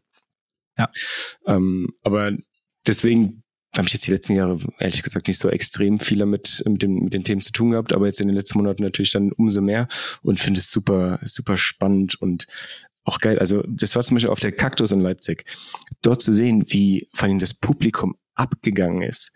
Ja. 0.78 0.88
Ähm, 1.46 1.88
aber 2.02 2.32
deswegen 2.86 3.42
habe 3.78 3.88
ich 3.88 3.94
jetzt 3.94 4.06
die 4.06 4.12
letzten 4.12 4.34
Jahre 4.34 4.58
ehrlich 4.78 5.02
gesagt 5.02 5.28
nicht 5.28 5.38
so 5.38 5.48
extrem 5.48 5.98
viel 5.98 6.18
damit 6.18 6.62
mit, 6.66 6.82
den, 6.82 7.04
mit 7.04 7.14
den 7.14 7.24
Themen 7.24 7.40
zu 7.40 7.52
tun 7.52 7.72
gehabt, 7.72 7.94
aber 7.94 8.06
jetzt 8.06 8.20
in 8.20 8.28
den 8.28 8.36
letzten 8.36 8.58
Monaten 8.58 8.82
natürlich 8.82 9.12
dann 9.12 9.32
umso 9.32 9.60
mehr 9.60 9.88
und 10.22 10.40
finde 10.40 10.60
es 10.60 10.70
super, 10.70 11.18
super 11.22 11.56
spannend 11.56 12.20
und 12.20 12.46
auch 13.04 13.18
geil. 13.20 13.38
Also 13.38 13.62
das 13.68 13.94
war 13.94 14.02
zum 14.02 14.16
Beispiel 14.16 14.30
auf 14.30 14.40
der 14.40 14.52
Kaktus 14.52 14.92
in 14.92 15.00
Leipzig. 15.00 15.44
Dort 16.02 16.22
zu 16.22 16.32
sehen, 16.32 16.64
wie 16.68 17.08
vor 17.14 17.28
allem 17.28 17.38
das 17.38 17.54
Publikum 17.54 18.16
abgegangen 18.34 19.02
ist. 19.02 19.32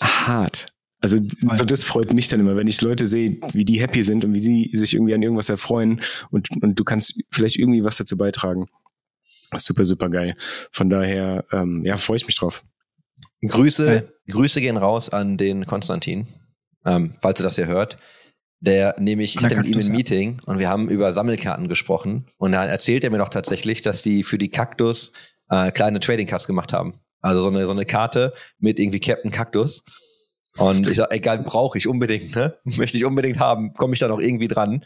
Hart. 0.00 0.66
Also 1.00 1.18
so 1.56 1.64
das 1.64 1.82
freut 1.82 2.12
mich 2.12 2.28
dann 2.28 2.38
immer, 2.38 2.54
wenn 2.56 2.68
ich 2.68 2.80
Leute 2.80 3.06
sehe, 3.06 3.38
wie 3.52 3.64
die 3.64 3.80
happy 3.80 4.02
sind 4.02 4.24
und 4.24 4.34
wie 4.34 4.40
sie 4.40 4.70
sich 4.72 4.94
irgendwie 4.94 5.14
an 5.14 5.22
irgendwas 5.22 5.48
erfreuen 5.48 6.00
und, 6.30 6.50
und 6.62 6.78
du 6.78 6.84
kannst 6.84 7.20
vielleicht 7.30 7.56
irgendwie 7.56 7.82
was 7.82 7.96
dazu 7.96 8.16
beitragen. 8.16 8.68
Super, 9.56 9.84
super 9.84 10.08
geil. 10.08 10.36
Von 10.70 10.88
daher, 10.88 11.44
ähm, 11.50 11.84
ja, 11.84 11.96
freue 11.96 12.16
ich 12.16 12.26
mich 12.26 12.36
drauf. 12.36 12.64
Grüße, 13.46 13.94
ja. 13.94 14.32
Grüße 14.32 14.60
gehen 14.60 14.76
raus 14.76 15.10
an 15.10 15.36
den 15.36 15.66
Konstantin, 15.66 16.26
ähm, 16.84 17.14
falls 17.20 17.40
ihr 17.40 17.44
das 17.44 17.56
hier 17.56 17.66
hört. 17.66 17.98
Der 18.60 18.94
nämlich, 18.98 19.34
ich 19.34 19.42
hatte 19.42 19.56
mit 19.56 19.66
ihm 19.66 19.80
ein 19.80 19.90
Meeting 19.90 20.40
und 20.46 20.60
wir 20.60 20.68
haben 20.68 20.88
über 20.88 21.12
Sammelkarten 21.12 21.68
gesprochen 21.68 22.28
und 22.38 22.52
dann 22.52 22.68
erzählt 22.68 23.02
er 23.02 23.10
mir 23.10 23.18
doch 23.18 23.28
tatsächlich, 23.28 23.82
dass 23.82 24.02
die 24.02 24.22
für 24.22 24.38
die 24.38 24.50
Kaktus 24.50 25.12
äh, 25.50 25.72
kleine 25.72 25.98
Trading 25.98 26.28
Cards 26.28 26.46
gemacht 26.46 26.72
haben. 26.72 26.94
Also 27.20 27.42
so 27.42 27.48
eine, 27.48 27.66
so 27.66 27.72
eine 27.72 27.84
Karte 27.84 28.32
mit 28.58 28.78
irgendwie 28.78 29.00
Captain 29.00 29.32
Kaktus. 29.32 29.82
Und 30.58 30.88
ich 30.88 30.98
sag, 30.98 31.12
egal, 31.12 31.38
brauche 31.38 31.78
ich 31.78 31.88
unbedingt, 31.88 32.36
ne? 32.36 32.56
Möchte 32.64 32.96
ich 32.96 33.04
unbedingt 33.04 33.38
haben, 33.38 33.72
komme 33.74 33.94
ich 33.94 34.00
da 34.00 34.08
noch 34.08 34.20
irgendwie 34.20 34.48
dran. 34.48 34.84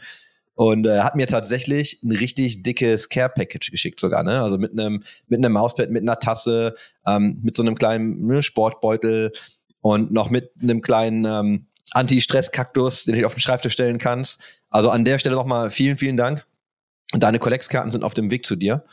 Und 0.57 0.87
äh, 0.87 1.01
hat 1.01 1.15
mir 1.15 1.27
tatsächlich 1.27 2.01
ein 2.01 2.11
richtig 2.11 2.63
dickes 2.63 3.09
Care-Package 3.09 3.69
geschickt 3.69 3.99
sogar, 3.99 4.23
ne? 4.23 4.41
Also 4.41 4.57
mit 4.57 4.71
einem 4.71 5.03
mit 5.27 5.37
einem 5.37 5.53
Mauspad, 5.53 5.91
mit 5.91 6.01
einer 6.01 6.17
Tasse, 6.17 6.73
ähm, 7.05 7.39
mit 7.43 7.55
so 7.55 7.61
einem 7.61 7.75
kleinen 7.75 8.25
ne, 8.25 8.41
Sportbeutel 8.41 9.33
und 9.81 10.11
noch 10.11 10.31
mit 10.31 10.49
einem 10.59 10.81
kleinen 10.81 11.25
ähm, 11.25 11.67
Anti-Stress-Kaktus, 11.91 13.03
den 13.03 13.19
du 13.19 13.25
auf 13.27 13.35
den 13.35 13.39
Schreibtisch 13.39 13.73
stellen 13.73 13.99
kannst. 13.99 14.63
Also 14.71 14.89
an 14.89 15.05
der 15.05 15.19
Stelle 15.19 15.35
nochmal 15.35 15.69
vielen, 15.69 15.97
vielen 15.97 16.17
Dank. 16.17 16.47
Deine 17.13 17.37
Collex-Karten 17.37 17.91
sind 17.91 18.03
auf 18.03 18.15
dem 18.15 18.31
Weg 18.31 18.43
zu 18.43 18.55
dir. 18.55 18.83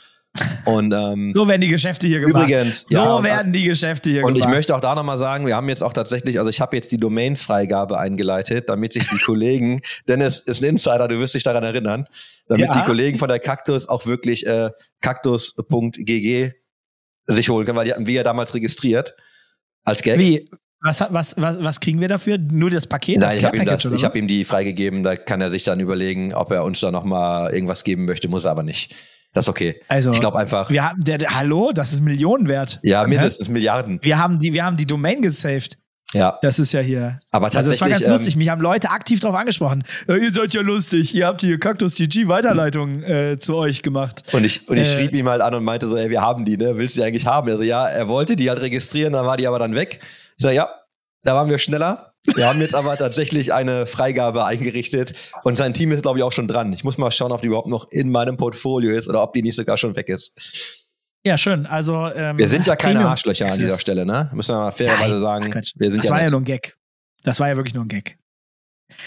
Und 0.65 0.93
ähm, 0.93 1.33
so 1.33 1.47
werden 1.47 1.61
die 1.61 1.69
Geschäfte 1.69 2.09
hier 2.09 2.21
gemacht. 2.21 2.49
Übrigens, 2.49 2.87
so 2.89 2.95
ja, 2.95 3.23
werden 3.23 3.53
die 3.53 3.65
Geschäfte 3.65 4.11
hier 4.11 4.25
und 4.25 4.35
gemacht. 4.35 4.47
Und 4.47 4.51
ich 4.51 4.57
möchte 4.57 4.75
auch 4.75 4.81
da 4.81 4.95
nochmal 4.95 5.19
sagen, 5.19 5.47
wir 5.47 5.55
haben 5.55 5.69
jetzt 5.69 5.83
auch 5.83 5.93
tatsächlich, 5.93 6.39
also 6.39 6.51
ich 6.51 6.61
habe 6.61 6.75
jetzt 6.77 6.91
die 6.91 6.97
Domain-Freigabe 6.97 7.99
eingeleitet, 7.99 8.69
damit 8.69 8.95
sich 8.95 9.07
die 9.09 9.19
Kollegen, 9.19 9.81
Dennis 10.09 10.41
ist 10.41 10.63
ein 10.63 10.71
Insider, 10.71 11.07
du 11.07 11.21
wirst 11.21 11.35
dich 11.35 11.45
daran 11.45 11.63
erinnern, 11.63 12.07
damit 12.49 12.67
ja. 12.67 12.73
die 12.73 12.83
Kollegen 12.83 13.19
von 13.19 13.29
der 13.29 13.39
Kaktus 13.39 13.89
auch 13.89 14.07
wirklich 14.07 14.47
äh, 14.47 14.71
kaktus.gg 15.01 16.53
sich 17.27 17.49
holen 17.49 17.65
können, 17.65 17.77
weil 17.77 17.85
die 17.85 17.93
hatten 17.93 18.07
wir 18.07 18.15
ja 18.15 18.23
damals 18.23 18.55
registriert 18.55 19.15
als 19.85 20.03
Gag. 20.03 20.19
Wie? 20.19 20.51
Was, 20.81 21.01
was, 21.01 21.41
was, 21.41 21.63
was 21.63 21.81
kriegen 21.81 22.01
wir 22.01 22.09
dafür? 22.09 22.37
Nur 22.37 22.69
das 22.69 22.87
Paket? 22.87 23.19
Nein, 23.19 23.29
das 23.29 23.35
ich 23.37 23.45
habe 23.45 23.57
ihm, 23.57 23.65
das, 23.65 23.85
ich 23.87 24.05
hab 24.05 24.15
ihm 24.17 24.29
die 24.29 24.45
freigegeben. 24.45 25.03
Da 25.03 25.17
kann 25.17 25.41
er 25.41 25.51
sich 25.51 25.63
dann 25.63 25.81
überlegen, 25.81 26.35
ob 26.35 26.51
er 26.53 26.63
uns 26.63 26.81
da 26.81 26.91
nochmal 26.91 27.55
irgendwas 27.55 27.85
geben 27.85 28.05
möchte, 28.05 28.29
muss 28.29 28.45
er 28.45 28.51
aber 28.51 28.65
nicht. 28.65 28.95
Das 29.35 29.45
ist 29.45 29.49
okay. 29.51 29.81
Also, 29.89 30.13
ich 30.13 30.21
glaube 30.21 30.39
einfach. 30.39 30.71
Wir 30.71 30.89
haben, 30.89 31.05
der, 31.05 31.19
der, 31.19 31.35
hallo, 31.35 31.73
das 31.75 31.93
ist 31.93 32.01
Millionen 32.01 32.49
wert. 32.49 32.81
Ja, 32.83 33.07
mindestens? 33.07 33.49
Milliarden. 33.49 33.99
Wir 34.03 34.19
haben 34.19 34.39
die, 34.39 34.53
wir 34.55 34.65
haben 34.65 34.77
die 34.77 34.87
Domain 34.87 35.21
gesaved. 35.21 35.77
Ja. 36.13 36.39
Das 36.43 36.61
ist 36.61 36.73
ja 36.73 36.81
hier. 36.81 37.19
Aber 37.33 37.47
Also 37.47 37.59
das 37.59 37.81
war 37.81 37.89
tatsächlich. 37.89 38.07
ganz 38.07 38.07
lustig. 38.07 38.35
ähm, 38.35 38.39
Mich 38.39 38.49
haben 38.49 38.61
Leute 38.63 38.91
aktiv 38.91 39.19
darauf 39.19 39.37
angesprochen. 39.37 39.83
Äh, 40.09 40.19
ihr 40.19 40.33
seid 40.33 40.55
ja 40.55 40.63
lustig. 40.63 41.13
Ihr 41.13 41.27
habt 41.27 41.41
hier 41.41 41.59
Cactus 41.59 41.97
GG 41.97 42.29
Weiterleitung 42.29 43.03
äh, 43.03 43.37
zu 43.41 43.57
euch 43.57 43.83
gemacht. 43.83 44.23
Und 44.33 44.45
ich, 44.45 44.69
und 44.69 44.77
ich 44.77 44.87
Äh, 44.95 44.99
schrieb 44.99 45.13
ihm 45.15 45.29
halt 45.29 45.41
an 45.41 45.53
und 45.55 45.65
meinte 45.65 45.89
so, 45.89 45.97
ey, 45.97 46.11
wir 46.11 46.21
haben 46.23 46.45
die, 46.45 46.57
ne? 46.57 46.77
Willst 46.79 46.95
du 46.97 47.01
die 47.01 47.07
eigentlich 47.09 47.27
haben? 47.27 47.51
Also 47.51 47.65
ja, 47.65 47.89
er 47.89 48.07
wollte 48.07 48.37
die 48.37 48.49
halt 48.49 48.61
registrieren, 48.61 49.13
dann 49.13 49.27
war 49.27 49.37
die 49.37 49.49
aber 49.49 49.59
dann 49.59 49.75
weg. 49.75 49.99
Ich 50.37 50.43
sag, 50.45 50.53
ja, 50.53 50.69
da 51.25 51.35
waren 51.35 51.49
wir 51.51 51.59
schneller. 51.59 52.15
Wir 52.35 52.47
haben 52.47 52.61
jetzt 52.61 52.75
aber 52.75 52.97
tatsächlich 52.97 53.53
eine 53.53 53.87
Freigabe 53.87 54.45
eingerichtet 54.47 55.15
und 55.43 55.57
sein 55.59 55.75
Team 55.75 55.93
ist, 55.93 56.03
glaube 56.03 56.19
ich, 56.19 56.23
auch 56.23 56.33
schon 56.33 56.49
dran. 56.49 56.73
Ich 56.73 56.85
muss 56.85 56.97
mal 56.97 57.11
schauen, 57.11 57.33
ob 57.33 57.43
die 57.43 57.49
überhaupt 57.49 57.69
noch 57.69 57.91
in 57.91 58.11
meinem 58.11 58.37
Portfolio 58.37 58.93
ist 58.93 59.09
oder 59.09 59.23
ob 59.23 59.33
die 59.35 59.43
nicht 59.43 59.57
sogar 59.57 59.77
schon 59.77 59.95
weg 59.97 60.09
ist. 60.09 60.85
Ja, 61.27 61.37
schön. 61.37 61.67
Also 61.67 62.07
ähm, 62.09 62.39
Wir 62.39 62.49
sind 62.49 62.67
ja 62.67 62.77
keine 62.77 62.95
Premium 62.95 63.11
Arschlöcher 63.11 63.47
an 63.51 63.59
dieser 63.59 63.79
Stelle, 63.79 64.05
ne? 64.07 64.31
Müssen 64.33 64.55
wir 64.55 64.61
mal 64.61 64.71
fairerweise 64.71 65.19
sagen. 65.21 65.51
ach. 65.55 65.63
Wir 65.75 65.91
sind 65.91 66.01
das 66.01 66.07
ja 66.07 66.11
war 66.11 66.19
ja 66.19 66.25
nett. 66.25 66.33
nur 66.33 66.41
ein 66.41 66.45
Gag. 66.45 66.77
Das 67.23 67.41
war 67.41 67.49
ja 67.49 67.57
wirklich 67.57 67.75
nur 67.75 67.85
ein 67.85 67.89
Gag. 67.89 68.19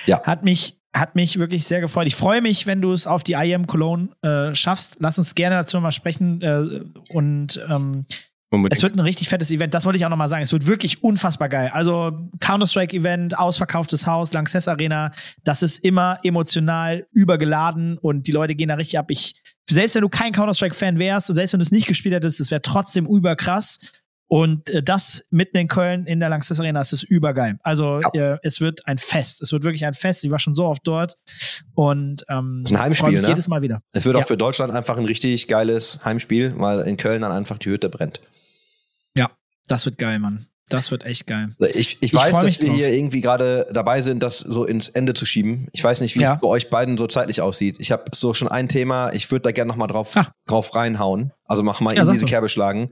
Ja. 0.05 0.21
Hat 0.23 0.43
mich, 0.43 0.79
hat 0.93 1.15
mich 1.15 1.37
wirklich 1.37 1.65
sehr 1.67 1.81
gefreut. 1.81 2.07
Ich 2.07 2.15
freue 2.15 2.41
mich, 2.41 2.65
wenn 2.65 2.81
du 2.81 2.91
es 2.91 3.05
auf 3.05 3.23
die 3.23 3.33
IM 3.33 3.67
Cologne 3.67 4.09
äh, 4.23 4.55
schaffst. 4.55 4.97
Lass 4.99 5.19
uns 5.19 5.35
gerne 5.35 5.55
dazu 5.57 5.79
mal 5.79 5.91
sprechen. 5.91 6.41
Äh, 6.41 6.81
und 7.13 7.63
ähm, 7.69 8.05
Unbedingt. 8.49 8.77
es 8.77 8.83
wird 8.83 8.95
ein 8.95 9.01
richtig 9.01 9.27
fettes 9.27 9.51
Event. 9.51 9.73
Das 9.73 9.85
wollte 9.85 9.97
ich 9.97 10.05
auch 10.05 10.09
nochmal 10.09 10.29
sagen. 10.29 10.41
Es 10.41 10.53
wird 10.53 10.67
wirklich 10.67 11.03
unfassbar 11.03 11.49
geil. 11.49 11.69
Also 11.73 12.29
Counter-Strike-Event, 12.39 13.37
ausverkauftes 13.37 14.07
Haus, 14.07 14.31
Lanxess 14.31 14.69
Arena. 14.69 15.11
Das 15.43 15.63
ist 15.63 15.83
immer 15.83 16.19
emotional 16.23 17.07
übergeladen 17.11 17.97
und 17.97 18.27
die 18.27 18.31
Leute 18.31 18.55
gehen 18.55 18.69
da 18.69 18.75
richtig 18.75 18.99
ab. 18.99 19.11
Ich, 19.11 19.41
selbst 19.69 19.95
wenn 19.95 20.01
du 20.01 20.09
kein 20.09 20.31
Counter-Strike-Fan 20.31 20.97
wärst 20.97 21.29
und 21.29 21.35
selbst 21.35 21.51
wenn 21.53 21.59
du 21.59 21.63
es 21.63 21.71
nicht 21.71 21.87
gespielt 21.87 22.15
hättest, 22.15 22.39
es 22.39 22.49
wäre 22.49 22.61
trotzdem 22.61 23.05
überkrass. 23.05 23.79
Und 24.27 24.69
äh, 24.69 24.83
das 24.83 25.25
mitten 25.29 25.57
in 25.57 25.67
Köln 25.67 26.05
in 26.05 26.19
der 26.19 26.29
Lanxess 26.29 26.59
Arena, 26.59 26.79
das 26.79 26.93
ist 26.93 27.03
übergeil. 27.03 27.57
Also 27.63 27.99
äh, 28.13 28.37
es 28.43 28.59
wird 28.59 28.85
ein 28.85 28.97
Fest. 28.97 29.41
Es 29.41 29.51
wird 29.51 29.63
wirklich 29.63 29.85
ein 29.85 29.93
Fest. 29.93 30.23
Ich 30.23 30.31
war 30.31 30.39
schon 30.39 30.53
so 30.53 30.65
oft 30.65 30.85
dort 30.85 31.15
und 31.75 32.25
ähm, 32.29 32.63
ein 32.69 32.79
Heimspiel, 32.79 33.21
ne? 33.21 33.27
jedes 33.27 33.47
Mal 33.47 33.61
wieder. 33.61 33.81
Es 33.93 34.05
wird 34.05 34.15
auch 34.15 34.21
Ja. 34.21 34.25
für 34.25 34.37
Deutschland 34.37 34.73
einfach 34.73 34.97
ein 34.97 35.05
richtig 35.05 35.47
geiles 35.47 36.03
Heimspiel, 36.03 36.53
weil 36.57 36.81
in 36.81 36.97
Köln 36.97 37.21
dann 37.21 37.31
einfach 37.31 37.57
die 37.57 37.69
Hütte 37.69 37.89
brennt. 37.89 38.21
Das 39.69 39.83
wird 39.85 39.97
geil, 39.97 40.17
Mann. 40.19 40.47
Das 40.69 40.91
wird 40.91 41.05
echt 41.05 41.27
geil. 41.27 41.55
Ich, 41.59 41.77
ich 41.77 41.97
Ich 42.01 42.13
weiß, 42.13 42.39
dass 42.39 42.61
wir 42.61 42.67
drauf. 42.67 42.75
hier 42.77 42.91
irgendwie 42.93 43.21
gerade 43.21 43.67
dabei 43.71 44.01
sind, 44.01 44.21
das 44.21 44.39
so 44.39 44.65
ins 44.65 44.89
Ende 44.89 45.13
zu 45.13 45.25
schieben. 45.25 45.67
Ich 45.71 45.83
weiß 45.83 46.01
nicht, 46.01 46.15
wie 46.15 46.21
Ja. 46.21 46.35
es 46.35 46.41
bei 46.41 46.47
euch 46.47 46.69
beiden 46.69 46.97
so 46.97 47.07
zeitlich 47.07 47.39
aussieht. 47.41 47.77
Ich 47.79 47.91
habe 47.91 48.03
so 48.13 48.33
schon 48.33 48.47
ein 48.49 48.67
Thema, 48.67 49.11
ich 49.13 49.31
würde 49.31 49.43
da 49.43 49.51
gerne 49.51 49.69
nochmal 49.69 49.87
drauf, 49.87 50.15
Ah. 50.17 50.33
drauf 50.45 50.75
reinhauen. 50.75 51.31
Also 51.45 51.63
mach 51.63 51.79
mal 51.79 51.95
Ja, 51.95 52.03
in 52.03 52.09
diese 52.11 52.25
doch. 52.25 52.29
Kerbe 52.29 52.49
schlagen. 52.49 52.89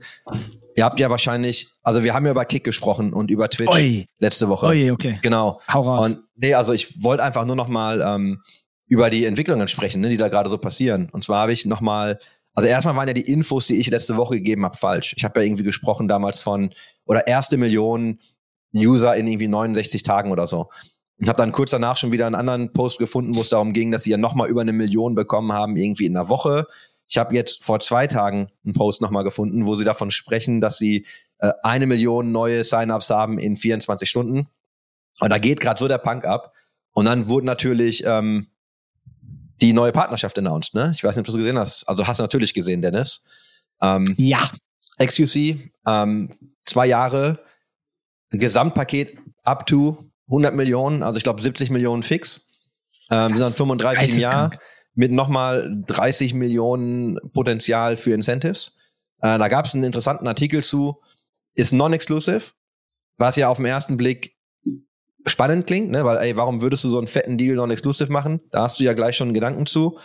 Ihr 0.74 0.84
habt 0.84 1.00
ja 1.00 1.10
wahrscheinlich, 1.10 1.68
also 1.82 2.02
wir 2.02 2.14
haben 2.14 2.24
ja 2.24 2.30
über 2.32 2.44
Kick 2.44 2.64
gesprochen 2.64 3.12
und 3.12 3.30
über 3.30 3.48
Twitch 3.50 3.70
Oi, 3.72 4.06
letzte 4.18 4.48
Woche. 4.48 4.66
oi, 4.66 4.90
okay. 4.90 5.18
Genau. 5.22 5.60
Hau 5.72 5.82
raus. 5.82 6.06
Und 6.14 6.18
nee, 6.36 6.54
also 6.54 6.72
ich 6.72 7.02
wollte 7.02 7.22
einfach 7.22 7.44
nur 7.46 7.56
noch 7.56 7.68
mal 7.68 8.00
ähm, 8.02 8.42
über 8.88 9.10
die 9.10 9.24
Entwicklungen 9.24 9.68
sprechen, 9.68 10.00
ne, 10.00 10.08
die 10.10 10.16
da 10.16 10.28
gerade 10.28 10.48
so 10.48 10.58
passieren. 10.58 11.08
Und 11.12 11.24
zwar 11.24 11.40
habe 11.42 11.52
ich 11.52 11.66
noch 11.66 11.80
mal, 11.80 12.18
also 12.56 12.68
erstmal 12.68 12.96
waren 12.96 13.06
ja 13.06 13.14
die 13.14 13.30
Infos, 13.30 13.66
die 13.66 13.76
ich 13.76 13.90
letzte 13.90 14.16
Woche 14.16 14.36
gegeben 14.36 14.64
habe, 14.64 14.78
falsch. 14.78 15.14
Ich 15.16 15.24
habe 15.24 15.40
ja 15.40 15.46
irgendwie 15.46 15.62
gesprochen 15.62 16.08
damals 16.08 16.40
von 16.40 16.70
oder 17.04 17.26
erste 17.26 17.58
Million 17.58 18.18
User 18.74 19.14
in 19.14 19.26
irgendwie 19.26 19.46
69 19.46 20.02
Tagen 20.02 20.32
oder 20.32 20.46
so. 20.46 20.70
Und 21.18 21.28
habe 21.28 21.36
dann 21.36 21.52
kurz 21.52 21.70
danach 21.70 21.98
schon 21.98 22.12
wieder 22.12 22.26
einen 22.26 22.34
anderen 22.34 22.72
Post 22.72 22.98
gefunden, 22.98 23.34
wo 23.34 23.42
es 23.42 23.50
darum 23.50 23.74
ging, 23.74 23.90
dass 23.90 24.04
sie 24.04 24.10
ja 24.10 24.16
noch 24.16 24.34
mal 24.34 24.48
über 24.48 24.62
eine 24.62 24.72
Million 24.72 25.14
bekommen 25.14 25.52
haben 25.52 25.76
irgendwie 25.76 26.06
in 26.06 26.16
einer 26.16 26.30
Woche. 26.30 26.66
Ich 27.08 27.18
habe 27.18 27.34
jetzt 27.34 27.62
vor 27.62 27.80
zwei 27.80 28.06
Tagen 28.06 28.48
einen 28.64 28.74
Post 28.74 29.02
noch 29.02 29.10
mal 29.10 29.22
gefunden, 29.22 29.66
wo 29.66 29.74
sie 29.74 29.84
davon 29.84 30.10
sprechen, 30.10 30.62
dass 30.62 30.78
sie 30.78 31.06
äh, 31.38 31.52
eine 31.62 31.86
Million 31.86 32.32
neue 32.32 32.64
Sign-ups 32.64 33.10
haben 33.10 33.38
in 33.38 33.56
24 33.56 34.08
Stunden. 34.08 34.48
Und 35.20 35.30
da 35.30 35.38
geht 35.38 35.60
gerade 35.60 35.78
so 35.78 35.88
der 35.88 35.98
Punk 35.98 36.24
ab. 36.24 36.54
Und 36.92 37.04
dann 37.04 37.28
wurde 37.28 37.46
natürlich 37.46 38.02
ähm, 38.06 38.46
die 39.60 39.72
neue 39.72 39.92
Partnerschaft 39.92 40.38
announced, 40.38 40.74
ne? 40.74 40.92
Ich 40.94 41.02
weiß 41.02 41.16
nicht, 41.16 41.20
ob 41.20 41.26
du 41.26 41.32
es 41.32 41.38
gesehen 41.38 41.58
hast. 41.58 41.84
Also 41.88 42.06
hast 42.06 42.18
du 42.18 42.22
natürlich 42.22 42.54
gesehen, 42.54 42.82
Dennis. 42.82 43.22
Ähm, 43.80 44.12
Ja. 44.16 44.50
XQC, 44.98 45.70
ähm, 45.86 46.30
zwei 46.64 46.86
Jahre, 46.86 47.40
Gesamtpaket 48.30 49.16
up 49.44 49.66
to 49.66 49.98
100 50.28 50.54
Millionen, 50.54 51.02
also 51.02 51.16
ich 51.16 51.22
glaube 51.22 51.42
70 51.42 51.70
Millionen 51.70 52.02
fix. 52.02 52.46
Ähm, 53.10 53.28
sind 53.28 53.40
dann 53.40 53.52
35 53.52 54.14
im 54.14 54.18
Jahr 54.18 54.50
mit 54.94 55.12
nochmal 55.12 55.70
30 55.86 56.34
Millionen 56.34 57.18
Potenzial 57.32 57.96
für 57.96 58.12
Incentives. 58.12 58.76
Äh, 59.20 59.38
da 59.38 59.48
gab 59.48 59.66
es 59.66 59.74
einen 59.74 59.84
interessanten 59.84 60.26
Artikel 60.26 60.64
zu, 60.64 61.00
ist 61.54 61.72
non-exclusive, 61.72 62.52
was 63.18 63.36
ja 63.36 63.48
auf 63.48 63.58
den 63.58 63.66
ersten 63.66 63.96
Blick 63.96 64.35
spannend 65.26 65.66
klingt, 65.66 65.90
ne? 65.90 66.04
weil 66.04 66.18
ey, 66.18 66.36
warum 66.36 66.62
würdest 66.62 66.84
du 66.84 66.88
so 66.88 66.98
einen 66.98 67.06
fetten 67.06 67.38
Deal 67.38 67.56
non-exclusive 67.56 68.12
machen? 68.12 68.40
Da 68.50 68.62
hast 68.62 68.78
du 68.78 68.84
ja 68.84 68.92
gleich 68.92 69.16
schon 69.16 69.34
Gedanken 69.34 69.66
zu. 69.66 69.98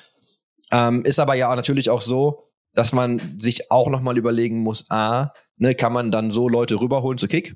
Ähm, 0.71 1.03
ist 1.05 1.19
aber 1.19 1.35
ja 1.35 1.55
natürlich 1.55 1.89
auch 1.89 2.01
so, 2.01 2.51
dass 2.73 2.93
man 2.93 3.37
sich 3.39 3.71
auch 3.71 3.89
nochmal 3.89 4.17
überlegen 4.17 4.59
muss, 4.59 4.89
A, 4.89 5.33
ne, 5.57 5.75
kann 5.75 5.93
man 5.93 6.11
dann 6.11 6.31
so 6.31 6.47
Leute 6.47 6.79
rüberholen 6.79 7.17
zu 7.17 7.27
Kick? 7.27 7.55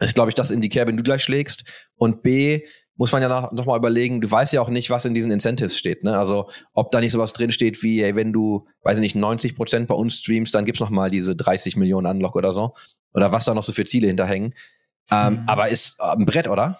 Ist, 0.00 0.14
glaube 0.14 0.30
ich, 0.30 0.34
das 0.34 0.50
in 0.50 0.60
die 0.60 0.68
Kerbe, 0.68 0.88
wenn 0.88 0.96
du 0.96 1.04
gleich 1.04 1.22
schlägst. 1.22 1.64
Und 1.94 2.22
B, 2.22 2.62
muss 2.96 3.12
man 3.12 3.22
ja 3.22 3.28
noch, 3.28 3.52
noch 3.52 3.66
mal 3.66 3.76
überlegen, 3.76 4.20
du 4.20 4.30
weißt 4.30 4.52
ja 4.52 4.60
auch 4.60 4.68
nicht, 4.68 4.90
was 4.90 5.04
in 5.04 5.14
diesen 5.14 5.30
Incentives 5.30 5.78
steht. 5.78 6.04
Ne? 6.04 6.18
Also 6.18 6.50
ob 6.72 6.90
da 6.90 7.00
nicht 7.00 7.12
sowas 7.12 7.32
drin 7.32 7.52
steht 7.52 7.82
wie, 7.82 8.02
ey, 8.02 8.16
wenn 8.16 8.32
du, 8.32 8.66
weiß 8.82 8.98
ich 8.98 9.02
nicht, 9.02 9.14
90 9.14 9.56
Prozent 9.56 9.88
bei 9.88 9.94
uns 9.94 10.18
streamst, 10.18 10.54
dann 10.54 10.64
gibt's 10.64 10.80
noch 10.80 10.90
mal 10.90 11.10
diese 11.10 11.36
30 11.36 11.76
Millionen 11.76 12.06
Unlock 12.06 12.36
oder 12.36 12.52
so. 12.52 12.74
Oder 13.14 13.32
was 13.32 13.44
da 13.44 13.54
noch 13.54 13.62
so 13.62 13.72
für 13.72 13.84
Ziele 13.84 14.08
hinterhängen. 14.08 14.54
Ähm, 15.10 15.34
Mhm. 15.34 15.42
Aber 15.48 15.68
ist 15.68 15.98
äh, 16.00 16.12
ein 16.12 16.26
Brett, 16.26 16.48
oder? 16.48 16.78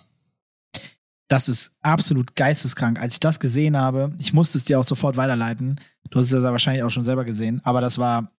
Das 1.28 1.48
ist 1.48 1.74
absolut 1.80 2.36
geisteskrank. 2.36 3.00
Als 3.00 3.14
ich 3.14 3.20
das 3.20 3.40
gesehen 3.40 3.76
habe, 3.76 4.12
ich 4.18 4.32
musste 4.32 4.58
es 4.58 4.64
dir 4.64 4.78
auch 4.78 4.84
sofort 4.84 5.16
weiterleiten. 5.16 5.80
Du 6.10 6.18
hast 6.18 6.30
es 6.30 6.44
ja 6.44 6.50
wahrscheinlich 6.52 6.82
auch 6.82 6.90
schon 6.90 7.04
selber 7.04 7.24
gesehen, 7.24 7.62
aber 7.64 7.80
das 7.80 7.96
war 7.96 8.30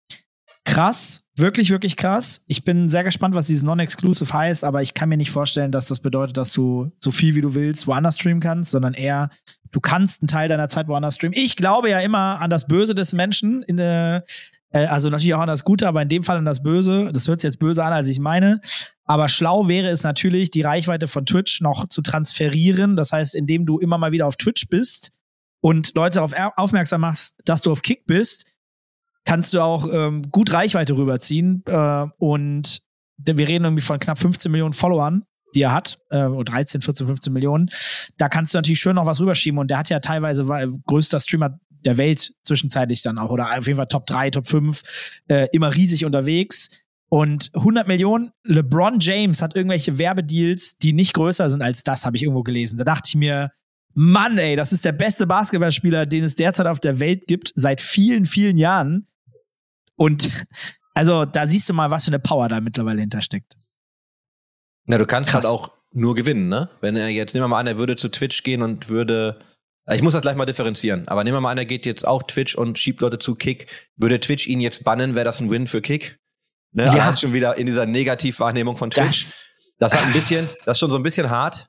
krass, 0.63 1.23
wirklich, 1.35 1.71
wirklich 1.71 1.97
krass. 1.97 2.43
Ich 2.47 2.63
bin 2.63 2.87
sehr 2.89 3.03
gespannt, 3.03 3.33
was 3.35 3.47
dieses 3.47 3.63
Non-Exclusive 3.63 4.31
heißt, 4.31 4.63
aber 4.63 4.81
ich 4.81 4.93
kann 4.93 5.09
mir 5.09 5.17
nicht 5.17 5.31
vorstellen, 5.31 5.71
dass 5.71 5.87
das 5.87 5.99
bedeutet, 5.99 6.37
dass 6.37 6.53
du 6.53 6.91
so 6.99 7.11
viel 7.11 7.35
wie 7.35 7.41
du 7.41 7.55
willst 7.55 7.87
woanders 7.87 8.15
streamen 8.15 8.39
kannst, 8.39 8.71
sondern 8.71 8.93
eher, 8.93 9.31
du 9.71 9.79
kannst 9.79 10.21
einen 10.21 10.27
Teil 10.27 10.47
deiner 10.47 10.69
Zeit 10.69 10.87
woanders 10.87 11.15
streamen. 11.15 11.37
Ich 11.37 11.55
glaube 11.55 11.89
ja 11.89 11.99
immer 11.99 12.39
an 12.39 12.49
das 12.51 12.67
Böse 12.67 12.93
des 12.93 13.13
Menschen, 13.13 13.63
in, 13.63 13.79
äh, 13.79 14.21
äh, 14.73 14.85
also 14.85 15.09
natürlich 15.09 15.33
auch 15.33 15.39
an 15.39 15.47
das 15.47 15.63
Gute, 15.63 15.87
aber 15.87 16.01
in 16.01 16.09
dem 16.09 16.23
Fall 16.23 16.37
an 16.37 16.45
das 16.45 16.61
Böse. 16.61 17.09
Das 17.13 17.27
hört 17.27 17.39
sich 17.39 17.47
jetzt 17.47 17.59
böse 17.59 17.83
an, 17.83 17.93
als 17.93 18.07
ich 18.09 18.19
meine. 18.19 18.59
Aber 19.05 19.29
schlau 19.29 19.67
wäre 19.67 19.89
es 19.89 20.03
natürlich, 20.03 20.51
die 20.51 20.61
Reichweite 20.61 21.07
von 21.07 21.25
Twitch 21.25 21.61
noch 21.61 21.87
zu 21.87 22.01
transferieren. 22.01 22.95
Das 22.95 23.11
heißt, 23.13 23.35
indem 23.35 23.65
du 23.65 23.79
immer 23.79 23.97
mal 23.97 24.11
wieder 24.11 24.27
auf 24.27 24.35
Twitch 24.35 24.67
bist 24.69 25.11
und 25.61 25.95
Leute 25.95 26.15
darauf 26.15 26.33
er- 26.33 26.57
aufmerksam 26.57 27.01
machst, 27.01 27.39
dass 27.45 27.61
du 27.61 27.71
auf 27.71 27.81
Kick 27.81 28.05
bist, 28.05 28.45
kannst 29.25 29.53
du 29.53 29.61
auch 29.61 29.87
ähm, 29.91 30.29
gut 30.31 30.51
Reichweite 30.51 30.97
rüberziehen. 30.97 31.63
Äh, 31.65 32.05
und 32.17 32.81
wir 33.17 33.47
reden 33.47 33.63
irgendwie 33.65 33.83
von 33.83 33.99
knapp 33.99 34.19
15 34.19 34.51
Millionen 34.51 34.73
Followern, 34.73 35.23
die 35.55 35.61
er 35.61 35.71
hat, 35.71 35.99
äh, 36.09 36.23
oder 36.23 36.51
13, 36.51 36.81
14, 36.81 37.07
15 37.07 37.31
Millionen. 37.31 37.69
Da 38.17 38.27
kannst 38.27 38.53
du 38.53 38.57
natürlich 38.57 38.79
schön 38.79 38.95
noch 38.95 39.05
was 39.05 39.21
rüberschieben. 39.21 39.59
Und 39.59 39.69
der 39.69 39.77
hat 39.77 39.89
ja 39.89 39.99
teilweise 39.99 40.47
war, 40.47 40.65
größter 40.67 41.19
Streamer 41.19 41.59
der 41.85 41.97
Welt 41.97 42.33
zwischenzeitlich 42.43 43.01
dann 43.01 43.17
auch, 43.17 43.29
oder 43.29 43.57
auf 43.57 43.67
jeden 43.67 43.77
Fall 43.77 43.87
Top 43.87 44.05
3, 44.05 44.31
Top 44.31 44.47
5, 44.47 44.81
äh, 45.27 45.47
immer 45.51 45.73
riesig 45.73 46.05
unterwegs. 46.05 46.69
Und 47.09 47.51
100 47.53 47.87
Millionen, 47.87 48.31
LeBron 48.43 48.99
James 48.99 49.41
hat 49.41 49.55
irgendwelche 49.55 49.99
Werbedeals, 49.99 50.77
die 50.77 50.93
nicht 50.93 51.13
größer 51.13 51.49
sind 51.49 51.61
als 51.61 51.83
das, 51.83 52.05
habe 52.05 52.17
ich 52.17 52.23
irgendwo 52.23 52.41
gelesen. 52.41 52.77
Da 52.77 52.83
dachte 52.83 53.09
ich 53.09 53.15
mir, 53.15 53.51
Mann, 53.93 54.37
ey, 54.39 54.55
das 54.55 54.73
ist 54.73 54.85
der 54.85 54.93
beste 54.93 55.27
Basketballspieler, 55.27 56.05
den 56.05 56.23
es 56.23 56.35
derzeit 56.35 56.65
auf 56.65 56.79
der 56.79 56.99
Welt 56.99 57.27
gibt, 57.27 57.51
seit 57.55 57.81
vielen, 57.81 58.25
vielen 58.25 58.57
Jahren. 58.57 59.07
Und 59.95 60.29
also 60.93 61.25
da 61.25 61.45
siehst 61.45 61.69
du 61.69 61.73
mal, 61.73 61.91
was 61.91 62.05
für 62.05 62.09
eine 62.09 62.19
Power 62.19 62.47
da 62.49 62.59
mittlerweile 62.59 63.01
hintersteckt. 63.01 63.55
Na, 64.85 64.97
du 64.97 65.05
kannst 65.05 65.29
Krass. 65.29 65.45
halt 65.45 65.53
auch 65.53 65.71
nur 65.93 66.15
gewinnen, 66.15 66.49
ne? 66.49 66.69
Wenn 66.81 66.95
er 66.95 67.09
jetzt, 67.09 67.33
nehmen 67.33 67.43
wir 67.43 67.49
mal 67.49 67.59
an, 67.59 67.67
er 67.67 67.77
würde 67.77 67.95
zu 67.95 68.09
Twitch 68.09 68.43
gehen 68.43 68.61
und 68.61 68.89
würde, 68.89 69.39
ich 69.91 70.01
muss 70.01 70.13
das 70.13 70.21
gleich 70.21 70.35
mal 70.35 70.45
differenzieren, 70.45 71.07
aber 71.07 71.23
nehmen 71.23 71.35
wir 71.35 71.41
mal 71.41 71.51
an, 71.51 71.57
er 71.57 71.65
geht 71.65 71.85
jetzt 71.85 72.07
auch 72.07 72.23
Twitch 72.23 72.55
und 72.55 72.79
schiebt 72.79 73.01
Leute 73.01 73.19
zu 73.19 73.35
Kick. 73.35 73.67
Würde 73.97 74.19
Twitch 74.19 74.47
ihn 74.47 74.61
jetzt 74.61 74.83
bannen, 74.83 75.15
wäre 75.15 75.25
das 75.25 75.41
ein 75.41 75.51
Win 75.51 75.67
für 75.67 75.81
Kick? 75.81 76.19
Ne? 76.71 76.85
Ja. 76.85 76.95
Ja. 76.95 77.17
schon 77.17 77.33
wieder 77.33 77.57
in 77.57 77.65
dieser 77.65 77.85
Negativwahrnehmung 77.85 78.77
von 78.77 78.89
Twitch. 78.89 79.33
Das, 79.77 79.91
Das, 79.91 79.93
hat 79.95 80.05
ein 80.05 80.13
bisschen, 80.13 80.49
das 80.65 80.77
ist 80.77 80.79
schon 80.79 80.91
so 80.91 80.97
ein 80.97 81.03
bisschen 81.03 81.29
hart 81.29 81.67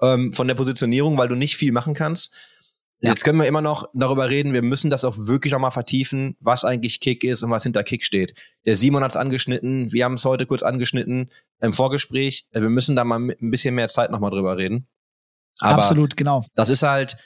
ähm, 0.00 0.32
von 0.32 0.46
der 0.46 0.54
Positionierung, 0.54 1.18
weil 1.18 1.28
du 1.28 1.34
nicht 1.34 1.56
viel 1.56 1.72
machen 1.72 1.94
kannst. 1.94 2.34
Ja. 3.00 3.10
Jetzt 3.10 3.24
können 3.24 3.38
wir 3.38 3.46
immer 3.46 3.60
noch 3.60 3.90
darüber 3.92 4.30
reden, 4.30 4.54
wir 4.54 4.62
müssen 4.62 4.88
das 4.88 5.04
auch 5.04 5.16
wirklich 5.18 5.52
nochmal 5.52 5.70
vertiefen, 5.70 6.36
was 6.40 6.64
eigentlich 6.64 7.00
Kick 7.00 7.24
ist 7.24 7.42
und 7.42 7.50
was 7.50 7.62
hinter 7.62 7.84
Kick 7.84 8.04
steht. 8.04 8.34
Der 8.64 8.76
Simon 8.76 9.02
hat 9.02 9.10
es 9.10 9.16
angeschnitten, 9.18 9.92
wir 9.92 10.04
haben 10.04 10.14
es 10.14 10.24
heute 10.24 10.46
kurz 10.46 10.62
angeschnitten 10.62 11.30
im 11.60 11.72
Vorgespräch. 11.74 12.46
Äh, 12.52 12.62
Wir 12.62 12.70
müssen 12.70 12.96
da 12.96 13.04
mal 13.04 13.18
ein 13.18 13.50
bisschen 13.50 13.74
mehr 13.74 13.88
Zeit 13.88 14.10
nochmal 14.10 14.30
drüber 14.30 14.56
reden. 14.56 14.86
Aber 15.60 15.74
absolut, 15.74 16.16
genau. 16.16 16.44
das 16.54 16.70
ist 16.70 16.82
halt, 16.82 17.16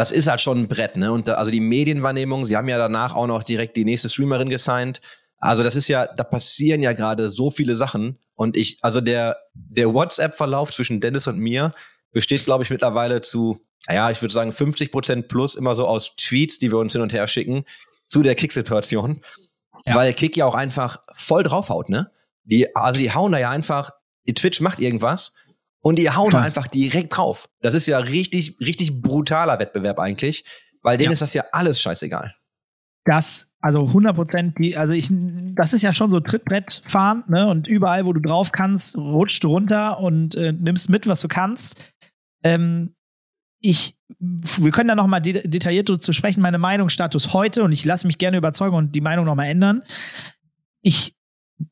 das 0.00 0.12
ist 0.12 0.28
halt 0.28 0.40
schon 0.40 0.60
ein 0.60 0.66
Brett, 0.68 0.96
ne? 0.96 1.12
Und 1.12 1.28
da, 1.28 1.34
also 1.34 1.50
die 1.50 1.60
Medienwahrnehmung, 1.60 2.46
sie 2.46 2.56
haben 2.56 2.70
ja 2.70 2.78
danach 2.78 3.14
auch 3.14 3.26
noch 3.26 3.42
direkt 3.42 3.76
die 3.76 3.84
nächste 3.84 4.08
Streamerin 4.08 4.48
gesigned. 4.48 5.02
Also 5.36 5.62
das 5.62 5.76
ist 5.76 5.88
ja, 5.88 6.06
da 6.06 6.24
passieren 6.24 6.80
ja 6.80 6.94
gerade 6.94 7.28
so 7.28 7.50
viele 7.50 7.76
Sachen 7.76 8.18
Und 8.34 8.56
ich, 8.56 8.78
also 8.80 9.02
der, 9.02 9.36
der 9.52 9.92
WhatsApp-Verlauf 9.92 10.70
zwischen 10.70 11.00
Dennis 11.00 11.28
und 11.28 11.38
mir 11.38 11.72
besteht, 12.12 12.46
glaube 12.46 12.64
ich, 12.64 12.70
mittlerweile 12.70 13.20
zu, 13.20 13.60
naja, 13.86 14.10
ich 14.10 14.22
würde 14.22 14.32
sagen 14.32 14.52
50 14.52 14.90
Prozent 14.90 15.28
plus 15.28 15.54
immer 15.54 15.74
so 15.74 15.86
aus 15.86 16.16
Tweets, 16.16 16.58
die 16.58 16.72
wir 16.72 16.78
uns 16.78 16.94
hin 16.94 17.02
und 17.02 17.12
her 17.12 17.26
schicken, 17.26 17.66
zu 18.08 18.22
der 18.22 18.34
Kick-Situation. 18.34 19.20
Ja. 19.84 19.96
Weil 19.96 20.14
Kick 20.14 20.34
ja 20.34 20.46
auch 20.46 20.54
einfach 20.54 20.96
voll 21.12 21.42
draufhaut, 21.42 21.90
ne? 21.90 22.10
Die, 22.44 22.74
also 22.74 22.98
die 22.98 23.12
hauen 23.12 23.32
da 23.32 23.38
ja 23.38 23.50
einfach, 23.50 23.90
die 24.26 24.32
Twitch 24.32 24.62
macht 24.62 24.78
irgendwas 24.78 25.34
und 25.82 25.98
die 25.98 26.10
hauen 26.10 26.30
da 26.30 26.40
einfach 26.42 26.66
direkt 26.66 27.16
drauf. 27.16 27.48
Das 27.60 27.74
ist 27.74 27.86
ja 27.86 27.98
richtig, 27.98 28.56
richtig 28.60 29.00
brutaler 29.00 29.58
Wettbewerb 29.58 29.98
eigentlich, 29.98 30.44
weil 30.82 30.98
denen 30.98 31.10
ja. 31.10 31.12
ist 31.12 31.22
das 31.22 31.34
ja 31.34 31.44
alles 31.52 31.80
scheißegal. 31.80 32.34
Das, 33.04 33.48
also 33.60 33.86
100 33.86 34.14
Prozent, 34.14 34.58
die, 34.58 34.76
also 34.76 34.92
ich, 34.92 35.08
das 35.10 35.72
ist 35.72 35.82
ja 35.82 35.94
schon 35.94 36.10
so 36.10 36.20
Trittbrettfahren, 36.20 37.24
ne? 37.28 37.48
Und 37.48 37.66
überall, 37.66 38.04
wo 38.04 38.12
du 38.12 38.20
drauf 38.20 38.52
kannst, 38.52 38.96
rutscht 38.96 39.42
du 39.42 39.48
runter 39.48 39.98
und 40.00 40.34
äh, 40.34 40.52
nimmst 40.52 40.90
mit, 40.90 41.06
was 41.06 41.20
du 41.20 41.28
kannst. 41.28 41.94
Ähm, 42.44 42.94
ich, 43.60 43.98
wir 44.18 44.70
können 44.70 44.88
da 44.88 44.94
noch 44.94 45.06
mal 45.06 45.20
de 45.20 45.46
detailliert 45.46 46.02
zu 46.02 46.12
sprechen. 46.12 46.40
Meine 46.40 46.58
Meinung 46.58 46.88
Status 46.88 47.32
heute 47.32 47.62
und 47.62 47.72
ich 47.72 47.84
lasse 47.84 48.06
mich 48.06 48.18
gerne 48.18 48.36
überzeugen 48.36 48.76
und 48.76 48.94
die 48.94 49.00
Meinung 49.00 49.24
noch 49.24 49.34
mal 49.34 49.46
ändern. 49.46 49.82
Ich 50.82 51.14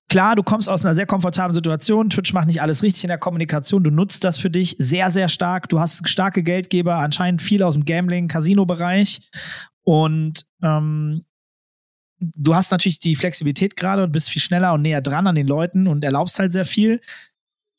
klar, 0.08 0.36
du 0.36 0.42
kommst 0.42 0.68
aus 0.68 0.84
einer 0.84 0.94
sehr 0.94 1.06
komfortablen 1.06 1.54
Situation. 1.54 2.10
Twitch 2.10 2.32
macht 2.32 2.46
nicht 2.46 2.62
alles 2.62 2.82
richtig 2.82 3.04
in 3.04 3.08
der 3.08 3.18
Kommunikation. 3.18 3.84
Du 3.84 3.90
nutzt 3.90 4.24
das 4.24 4.38
für 4.38 4.50
dich 4.50 4.76
sehr, 4.78 5.10
sehr 5.10 5.28
stark. 5.28 5.68
Du 5.68 5.80
hast 5.80 6.08
starke 6.08 6.42
Geldgeber, 6.42 6.96
anscheinend 6.96 7.42
viel 7.42 7.62
aus 7.62 7.74
dem 7.74 7.84
Gambling, 7.84 8.28
Casino-Bereich. 8.28 9.30
Und 9.82 10.44
ähm, 10.62 11.24
du 12.18 12.54
hast 12.54 12.70
natürlich 12.70 12.98
die 12.98 13.16
Flexibilität 13.16 13.76
gerade 13.76 14.04
und 14.04 14.12
bist 14.12 14.30
viel 14.30 14.42
schneller 14.42 14.72
und 14.74 14.82
näher 14.82 15.00
dran 15.00 15.26
an 15.26 15.34
den 15.34 15.46
Leuten 15.46 15.86
und 15.86 16.04
erlaubst 16.04 16.38
halt 16.38 16.52
sehr 16.52 16.64
viel. 16.64 17.00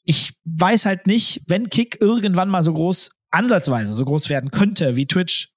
Ich 0.03 0.33
weiß 0.45 0.85
halt 0.85 1.07
nicht, 1.07 1.43
wenn 1.47 1.69
Kick 1.69 1.97
irgendwann 2.01 2.49
mal 2.49 2.63
so 2.63 2.73
groß, 2.73 3.11
ansatzweise 3.31 3.93
so 3.93 4.05
groß 4.05 4.29
werden 4.29 4.49
könnte 4.49 4.95
wie 4.95 5.05
Twitch, 5.05 5.53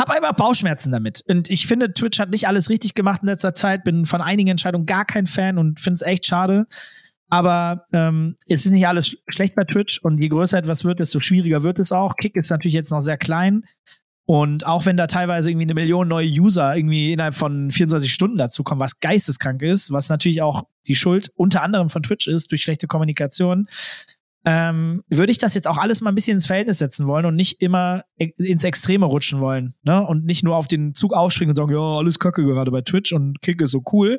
habe 0.00 0.12
einfach 0.12 0.34
Bauchschmerzen 0.34 0.90
damit. 0.90 1.22
Und 1.28 1.50
ich 1.50 1.66
finde, 1.66 1.92
Twitch 1.92 2.18
hat 2.18 2.30
nicht 2.30 2.48
alles 2.48 2.70
richtig 2.70 2.94
gemacht 2.94 3.20
in 3.22 3.28
letzter 3.28 3.54
Zeit. 3.54 3.84
Bin 3.84 4.06
von 4.06 4.20
einigen 4.20 4.50
Entscheidungen 4.50 4.86
gar 4.86 5.04
kein 5.04 5.26
Fan 5.26 5.58
und 5.58 5.78
finde 5.78 5.96
es 5.96 6.02
echt 6.02 6.26
schade. 6.26 6.66
Aber 7.28 7.86
ähm, 7.92 8.36
es 8.48 8.66
ist 8.66 8.72
nicht 8.72 8.88
alles 8.88 9.16
schlecht 9.28 9.54
bei 9.54 9.62
Twitch 9.62 9.98
und 9.98 10.18
je 10.18 10.28
größer 10.28 10.58
etwas 10.58 10.84
wird, 10.84 10.98
desto 10.98 11.20
schwieriger 11.20 11.62
wird 11.62 11.78
es 11.78 11.92
auch. 11.92 12.16
Kick 12.16 12.34
ist 12.34 12.50
natürlich 12.50 12.74
jetzt 12.74 12.90
noch 12.90 13.04
sehr 13.04 13.18
klein. 13.18 13.64
Und 14.26 14.66
auch 14.66 14.86
wenn 14.86 14.96
da 14.96 15.06
teilweise 15.06 15.50
irgendwie 15.50 15.66
eine 15.66 15.74
Million 15.74 16.08
neue 16.08 16.28
User 16.28 16.76
irgendwie 16.76 17.12
innerhalb 17.12 17.34
von 17.34 17.70
24 17.70 18.12
Stunden 18.12 18.38
dazukommen, 18.38 18.80
was 18.80 19.00
geisteskrank 19.00 19.62
ist, 19.62 19.92
was 19.92 20.08
natürlich 20.08 20.42
auch 20.42 20.64
die 20.86 20.94
Schuld 20.94 21.30
unter 21.34 21.62
anderem 21.62 21.88
von 21.88 22.02
Twitch 22.02 22.26
ist 22.28 22.50
durch 22.50 22.62
schlechte 22.62 22.86
Kommunikation, 22.86 23.68
ähm, 24.44 25.02
würde 25.08 25.32
ich 25.32 25.38
das 25.38 25.54
jetzt 25.54 25.68
auch 25.68 25.76
alles 25.76 26.00
mal 26.00 26.10
ein 26.10 26.14
bisschen 26.14 26.36
ins 26.36 26.46
Verhältnis 26.46 26.78
setzen 26.78 27.06
wollen 27.06 27.26
und 27.26 27.36
nicht 27.36 27.60
immer 27.60 28.04
ins 28.16 28.64
Extreme 28.64 29.06
rutschen 29.06 29.40
wollen. 29.40 29.74
Ne? 29.82 30.00
Und 30.06 30.24
nicht 30.24 30.42
nur 30.42 30.56
auf 30.56 30.66
den 30.66 30.94
Zug 30.94 31.12
aufspringen 31.12 31.50
und 31.50 31.56
sagen, 31.56 31.72
ja, 31.72 31.98
alles 31.98 32.18
kacke 32.18 32.44
gerade 32.44 32.70
bei 32.70 32.80
Twitch 32.80 33.12
und 33.12 33.42
Kick 33.42 33.60
ist 33.60 33.72
so 33.72 33.82
cool. 33.92 34.18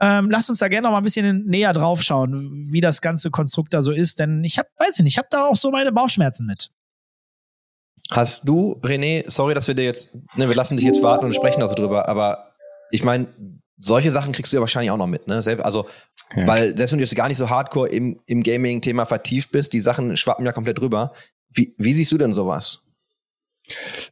Ähm, 0.00 0.30
lasst 0.30 0.48
uns 0.48 0.60
da 0.60 0.68
gerne 0.68 0.86
noch 0.86 0.92
mal 0.92 0.98
ein 0.98 1.04
bisschen 1.04 1.44
näher 1.46 1.72
drauf 1.72 2.02
schauen, 2.02 2.68
wie 2.70 2.80
das 2.80 3.02
ganze 3.02 3.30
Konstrukt 3.30 3.74
da 3.74 3.82
so 3.82 3.92
ist, 3.92 4.18
denn 4.18 4.44
ich 4.44 4.58
habe, 4.58 4.68
weiß 4.78 4.98
ich 4.98 5.04
nicht, 5.04 5.14
ich 5.14 5.18
habe 5.18 5.28
da 5.30 5.46
auch 5.46 5.56
so 5.56 5.70
meine 5.70 5.92
Bauchschmerzen 5.92 6.46
mit. 6.46 6.70
Hast 8.10 8.48
du, 8.48 8.80
René, 8.82 9.30
sorry, 9.30 9.52
dass 9.52 9.68
wir 9.68 9.74
dir 9.74 9.84
jetzt, 9.84 10.14
ne, 10.36 10.48
wir 10.48 10.56
lassen 10.56 10.78
dich 10.78 10.86
jetzt 10.86 11.02
warten 11.02 11.26
und 11.26 11.34
sprechen 11.34 11.60
da 11.60 11.68
so 11.68 11.74
drüber, 11.74 12.08
aber 12.08 12.54
ich 12.90 13.04
meine, 13.04 13.28
solche 13.80 14.12
Sachen 14.12 14.32
kriegst 14.32 14.52
du 14.52 14.56
ja 14.56 14.60
wahrscheinlich 14.60 14.90
auch 14.90 14.96
noch 14.96 15.06
mit, 15.06 15.26
ne? 15.26 15.36
Also, 15.36 15.86
ja. 16.36 16.46
weil 16.46 16.76
selbst 16.76 16.92
wenn 16.92 16.98
du 16.98 17.04
jetzt 17.04 17.16
gar 17.16 17.28
nicht 17.28 17.38
so 17.38 17.50
hardcore 17.50 17.88
im, 17.88 18.20
im 18.26 18.42
Gaming-Thema 18.42 19.06
vertieft 19.06 19.50
bist, 19.50 19.72
die 19.72 19.80
Sachen 19.80 20.16
schwappen 20.16 20.46
ja 20.46 20.52
komplett 20.52 20.80
rüber. 20.80 21.12
Wie, 21.48 21.74
wie 21.78 21.94
siehst 21.94 22.12
du 22.12 22.18
denn 22.18 22.34
sowas? 22.34 22.84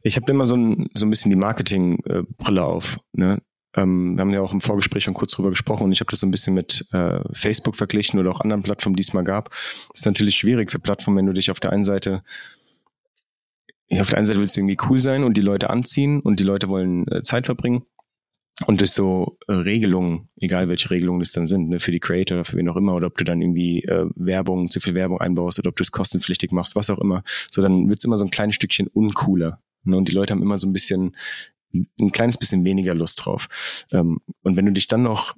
Ich 0.03 0.15
habe 0.15 0.31
immer 0.31 0.45
so 0.45 0.55
ein, 0.55 0.89
so 0.93 1.05
ein 1.05 1.09
bisschen 1.09 1.29
die 1.29 1.37
Marketing-Brille 1.37 2.63
auf. 2.63 2.97
Ne? 3.13 3.41
Ähm, 3.75 4.15
wir 4.15 4.21
haben 4.21 4.33
ja 4.33 4.41
auch 4.41 4.53
im 4.53 4.61
Vorgespräch 4.61 5.03
schon 5.03 5.13
kurz 5.13 5.33
drüber 5.33 5.49
gesprochen 5.49 5.83
und 5.83 5.91
ich 5.91 5.99
habe 5.99 6.09
das 6.09 6.19
so 6.19 6.27
ein 6.27 6.31
bisschen 6.31 6.53
mit 6.53 6.85
äh, 6.91 7.19
Facebook 7.33 7.75
verglichen 7.75 8.19
oder 8.19 8.31
auch 8.31 8.41
anderen 8.41 8.63
Plattformen, 8.63 8.95
die 8.95 9.03
es 9.03 9.13
mal 9.13 9.23
gab. 9.23 9.49
Ist 9.93 10.05
natürlich 10.05 10.35
schwierig 10.35 10.71
für 10.71 10.79
Plattformen, 10.79 11.17
wenn 11.17 11.25
du 11.27 11.33
dich 11.33 11.51
auf 11.51 11.59
der 11.59 11.71
einen 11.71 11.83
Seite 11.83 12.23
auf 13.99 14.09
der 14.09 14.17
einen 14.17 14.25
Seite 14.27 14.39
willst 14.39 14.55
du 14.55 14.59
irgendwie 14.61 14.77
cool 14.87 14.99
sein 14.99 15.23
und 15.23 15.35
die 15.35 15.41
Leute 15.41 15.71
anziehen 15.71 16.19
und 16.19 16.39
die 16.39 16.43
Leute 16.43 16.69
wollen 16.69 17.07
äh, 17.07 17.21
Zeit 17.23 17.47
verbringen. 17.47 17.85
Und 18.65 18.81
durch 18.81 18.91
so 18.91 19.37
äh, 19.47 19.53
Regelungen, 19.53 20.27
egal 20.37 20.67
welche 20.67 20.89
Regelungen 20.89 21.19
das 21.19 21.31
dann 21.31 21.47
sind, 21.47 21.69
ne, 21.69 21.79
für 21.79 21.91
die 21.91 21.99
Creator 21.99 22.37
oder 22.37 22.45
für 22.45 22.57
wen 22.57 22.67
auch 22.67 22.75
immer, 22.75 22.93
oder 22.93 23.07
ob 23.07 23.17
du 23.17 23.23
dann 23.23 23.41
irgendwie 23.41 23.83
äh, 23.83 24.05
Werbung, 24.15 24.69
zu 24.69 24.79
viel 24.79 24.95
Werbung 24.95 25.19
einbaust 25.21 25.59
oder 25.59 25.69
ob 25.69 25.77
du 25.77 25.83
es 25.83 25.91
kostenpflichtig 25.91 26.51
machst, 26.51 26.75
was 26.75 26.89
auch 26.89 26.99
immer, 26.99 27.23
so 27.49 27.61
dann 27.61 27.89
wird's 27.89 28.03
immer 28.03 28.17
so 28.17 28.25
ein 28.25 28.31
kleines 28.31 28.55
Stückchen 28.55 28.87
uncooler. 28.87 29.61
Ne? 29.83 29.97
Und 29.97 30.09
die 30.09 30.13
Leute 30.13 30.33
haben 30.33 30.41
immer 30.41 30.57
so 30.57 30.67
ein 30.67 30.73
bisschen, 30.73 31.15
ein 31.73 32.11
kleines 32.11 32.37
bisschen 32.37 32.65
weniger 32.65 32.93
Lust 32.95 33.25
drauf. 33.25 33.47
Ähm, 33.91 34.19
und 34.43 34.57
wenn 34.57 34.65
du 34.65 34.73
dich 34.73 34.87
dann 34.87 35.03
noch 35.03 35.35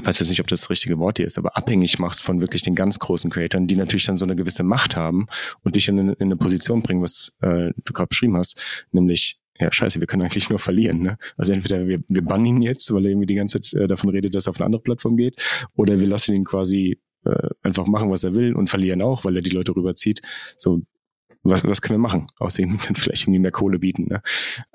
ich 0.00 0.06
weiß 0.06 0.20
jetzt 0.20 0.28
nicht, 0.28 0.40
ob 0.40 0.46
das 0.46 0.60
das 0.60 0.70
richtige 0.70 0.98
Wort 1.00 1.16
hier 1.16 1.26
ist, 1.26 1.38
aber 1.38 1.56
abhängig 1.56 1.98
machst 1.98 2.22
von 2.22 2.40
wirklich 2.40 2.62
den 2.62 2.76
ganz 2.76 3.00
großen 3.00 3.30
Creatoren, 3.30 3.66
die 3.66 3.74
natürlich 3.74 4.04
dann 4.04 4.16
so 4.16 4.24
eine 4.24 4.36
gewisse 4.36 4.62
Macht 4.62 4.94
haben 4.94 5.26
und 5.64 5.74
dich 5.74 5.88
in 5.88 5.98
in 5.98 6.14
eine 6.20 6.36
Position 6.36 6.82
bringen, 6.82 7.02
was 7.02 7.36
äh, 7.40 7.72
du 7.84 7.92
gerade 7.92 8.06
beschrieben 8.06 8.36
hast, 8.36 8.62
nämlich 8.92 9.40
ja, 9.60 9.72
scheiße, 9.72 10.00
wir 10.00 10.06
können 10.06 10.22
eigentlich 10.22 10.50
nur 10.50 10.58
verlieren. 10.58 11.02
Ne? 11.02 11.18
Also 11.36 11.52
entweder 11.52 11.86
wir, 11.86 12.00
wir 12.08 12.22
bannen 12.22 12.46
ihn 12.46 12.62
jetzt, 12.62 12.92
weil 12.92 13.04
er 13.04 13.10
irgendwie 13.10 13.26
die 13.26 13.34
ganze 13.34 13.60
Zeit 13.60 13.80
äh, 13.80 13.86
davon 13.86 14.10
redet, 14.10 14.34
dass 14.34 14.46
er 14.46 14.50
auf 14.50 14.60
eine 14.60 14.66
andere 14.66 14.82
Plattform 14.82 15.16
geht, 15.16 15.40
oder 15.74 16.00
wir 16.00 16.06
lassen 16.06 16.34
ihn 16.34 16.44
quasi 16.44 17.00
äh, 17.24 17.48
einfach 17.62 17.86
machen, 17.86 18.10
was 18.10 18.24
er 18.24 18.34
will 18.34 18.54
und 18.54 18.70
verlieren 18.70 19.02
auch, 19.02 19.24
weil 19.24 19.36
er 19.36 19.42
die 19.42 19.50
Leute 19.50 19.74
rüberzieht. 19.74 20.20
So, 20.56 20.82
was, 21.42 21.64
was 21.64 21.80
können 21.80 22.00
wir 22.00 22.08
machen? 22.08 22.26
Außerdem 22.38 22.78
können 22.78 22.96
vielleicht 22.96 23.22
irgendwie 23.22 23.40
mehr 23.40 23.50
Kohle 23.50 23.78
bieten. 23.78 24.06
Ne? 24.08 24.22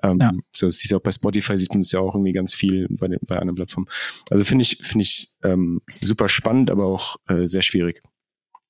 Ähm, 0.01 0.18
ja. 0.19 0.31
So, 0.53 0.68
das 0.68 0.84
ist 0.84 0.93
auch 0.93 1.01
bei 1.01 1.11
Spotify 1.11 1.57
sieht 1.57 1.72
man 1.72 1.81
es 1.81 1.91
ja 1.91 1.99
auch 1.99 2.15
irgendwie 2.15 2.34
ganz 2.34 2.53
viel 2.53 2.88
bei, 2.89 3.07
den, 3.07 3.19
bei 3.26 3.38
anderen 3.38 3.55
Plattformen. 3.55 3.88
Also 4.30 4.43
finde 4.43 4.64
ich, 4.64 4.77
finde 4.81 5.03
ich 5.03 5.30
ähm, 5.43 5.81
super 6.01 6.30
spannend, 6.30 6.72
aber 6.72 6.85
auch 6.85 7.18
äh, 7.27 7.45
sehr 7.45 7.61
schwierig. 7.61 8.01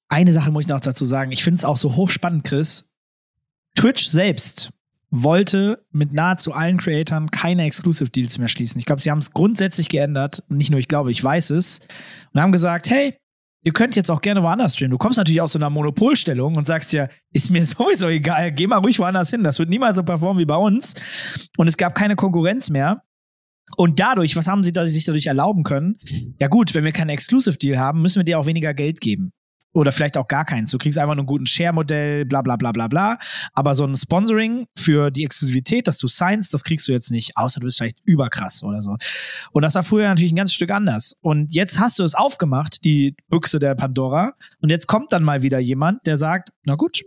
Eine 0.10 0.34
Sache 0.34 0.52
muss 0.52 0.66
ich 0.66 0.70
noch 0.70 0.82
dazu 0.82 1.06
sagen. 1.06 1.32
Ich 1.32 1.44
finde 1.44 1.58
es 1.58 1.66
auch 1.66 1.78
so 1.78 1.96
hochspannend, 1.96 2.44
Chris. 2.44 2.92
Twitch 3.76 4.08
selbst 4.08 4.72
wollte 5.16 5.86
mit 5.92 6.12
nahezu 6.12 6.54
allen 6.54 6.78
Creatoren 6.78 7.30
keine 7.30 7.66
Exclusive 7.66 8.10
Deals 8.10 8.40
mehr 8.40 8.48
schließen. 8.48 8.80
Ich 8.80 8.86
glaube, 8.86 9.02
sie 9.02 9.12
haben 9.12 9.20
es 9.20 9.32
grundsätzlich 9.32 9.88
geändert. 9.88 10.44
Nicht 10.50 10.72
nur 10.72 10.80
ich 10.80 10.88
glaube, 10.88 11.12
ich 11.12 11.24
weiß 11.24 11.52
es. 11.52 11.82
Und 12.34 12.42
haben 12.42 12.52
gesagt, 12.52 12.90
hey, 12.90 13.16
ihr 13.64 13.74
könnt 13.74 13.96
jetzt 13.96 14.10
auch 14.10 14.22
gerne 14.22 14.42
woanders 14.42 14.74
streamen. 14.74 14.90
Du 14.90 14.98
kommst 14.98 15.20
natürlich 15.20 15.40
aus 15.40 15.52
so 15.52 15.60
einer 15.60 15.70
Monopolstellung 15.70 16.56
und 16.56 16.66
sagst 16.66 16.94
ja, 16.94 17.10
ist 17.32 17.52
mir 17.52 17.64
sowieso 17.66 18.08
egal, 18.08 18.52
geh 18.52 18.66
mal 18.66 18.78
ruhig 18.78 18.98
woanders 18.98 19.30
hin. 19.30 19.44
Das 19.44 19.60
wird 19.60 19.70
niemals 19.70 19.98
so 19.98 20.04
performen 20.04 20.42
wie 20.42 20.46
bei 20.46 20.58
uns. 20.58 20.96
Und 21.58 21.68
es 21.68 21.78
gab 21.78 21.94
keine 21.94 22.16
Konkurrenz 22.16 22.72
mehr. 22.72 23.04
Und 23.78 24.00
dadurch, 24.00 24.36
was 24.36 24.48
haben 24.48 24.64
sie 24.64 24.74
sich 24.88 25.06
dadurch 25.06 25.28
erlauben 25.28 25.64
können? 25.64 26.00
Ja 26.40 26.48
gut, 26.48 26.74
wenn 26.74 26.84
wir 26.84 26.92
keinen 26.92 27.10
Exclusive 27.10 27.58
Deal 27.58 27.78
haben, 27.78 28.02
müssen 28.02 28.20
wir 28.20 28.24
dir 28.24 28.40
auch 28.40 28.48
weniger 28.48 28.74
Geld 28.74 29.00
geben 29.00 29.32
oder 29.74 29.92
vielleicht 29.92 30.18
auch 30.18 30.28
gar 30.28 30.46
keins. 30.46 30.72
Du 30.72 30.78
kriegst 30.78 30.98
einfach 30.98 31.16
nur 31.16 31.22
einen 31.22 31.28
guten 31.28 31.46
Share-Modell, 31.46 32.26
bla 32.26 32.42
bla 32.42 32.56
bla 32.56 32.72
bla 32.72 32.88
bla. 32.88 33.18
Aber 33.54 33.76
so 33.76 33.86
ein 33.86 33.96
Sponsoring 33.96 34.68
für 34.76 35.12
die 35.12 35.26
Exklusivität, 35.26 35.88
dass 35.88 35.98
du 35.98 36.08
signst, 36.08 36.54
das 36.54 36.64
kriegst 36.64 36.88
du 36.88 36.92
jetzt 36.92 37.12
nicht, 37.12 37.36
außer 37.36 37.60
du 37.60 37.66
bist 37.66 37.78
vielleicht 37.78 38.00
überkrass 38.06 38.64
oder 38.64 38.82
so. 38.82 38.96
Und 39.52 39.64
das 39.64 39.76
war 39.76 39.84
früher 39.84 40.08
natürlich 40.08 40.32
ein 40.32 40.38
ganzes 40.38 40.56
Stück 40.56 40.72
anders. 40.72 41.16
Und 41.22 41.54
jetzt 41.54 41.80
hast 41.80 42.00
du 42.00 42.04
es 42.04 42.16
aufgemacht, 42.16 42.86
die 42.86 43.16
Büchse 43.30 43.60
der 43.60 43.76
Pandora. 43.76 44.34
Und 44.62 44.70
jetzt 44.70 44.88
kommt 44.88 45.12
dann 45.12 45.24
mal 45.24 45.42
wieder 45.42 45.60
jemand, 45.60 46.06
der 46.06 46.18
sagt, 46.18 46.50
na 46.64 46.76
gut, 46.76 47.02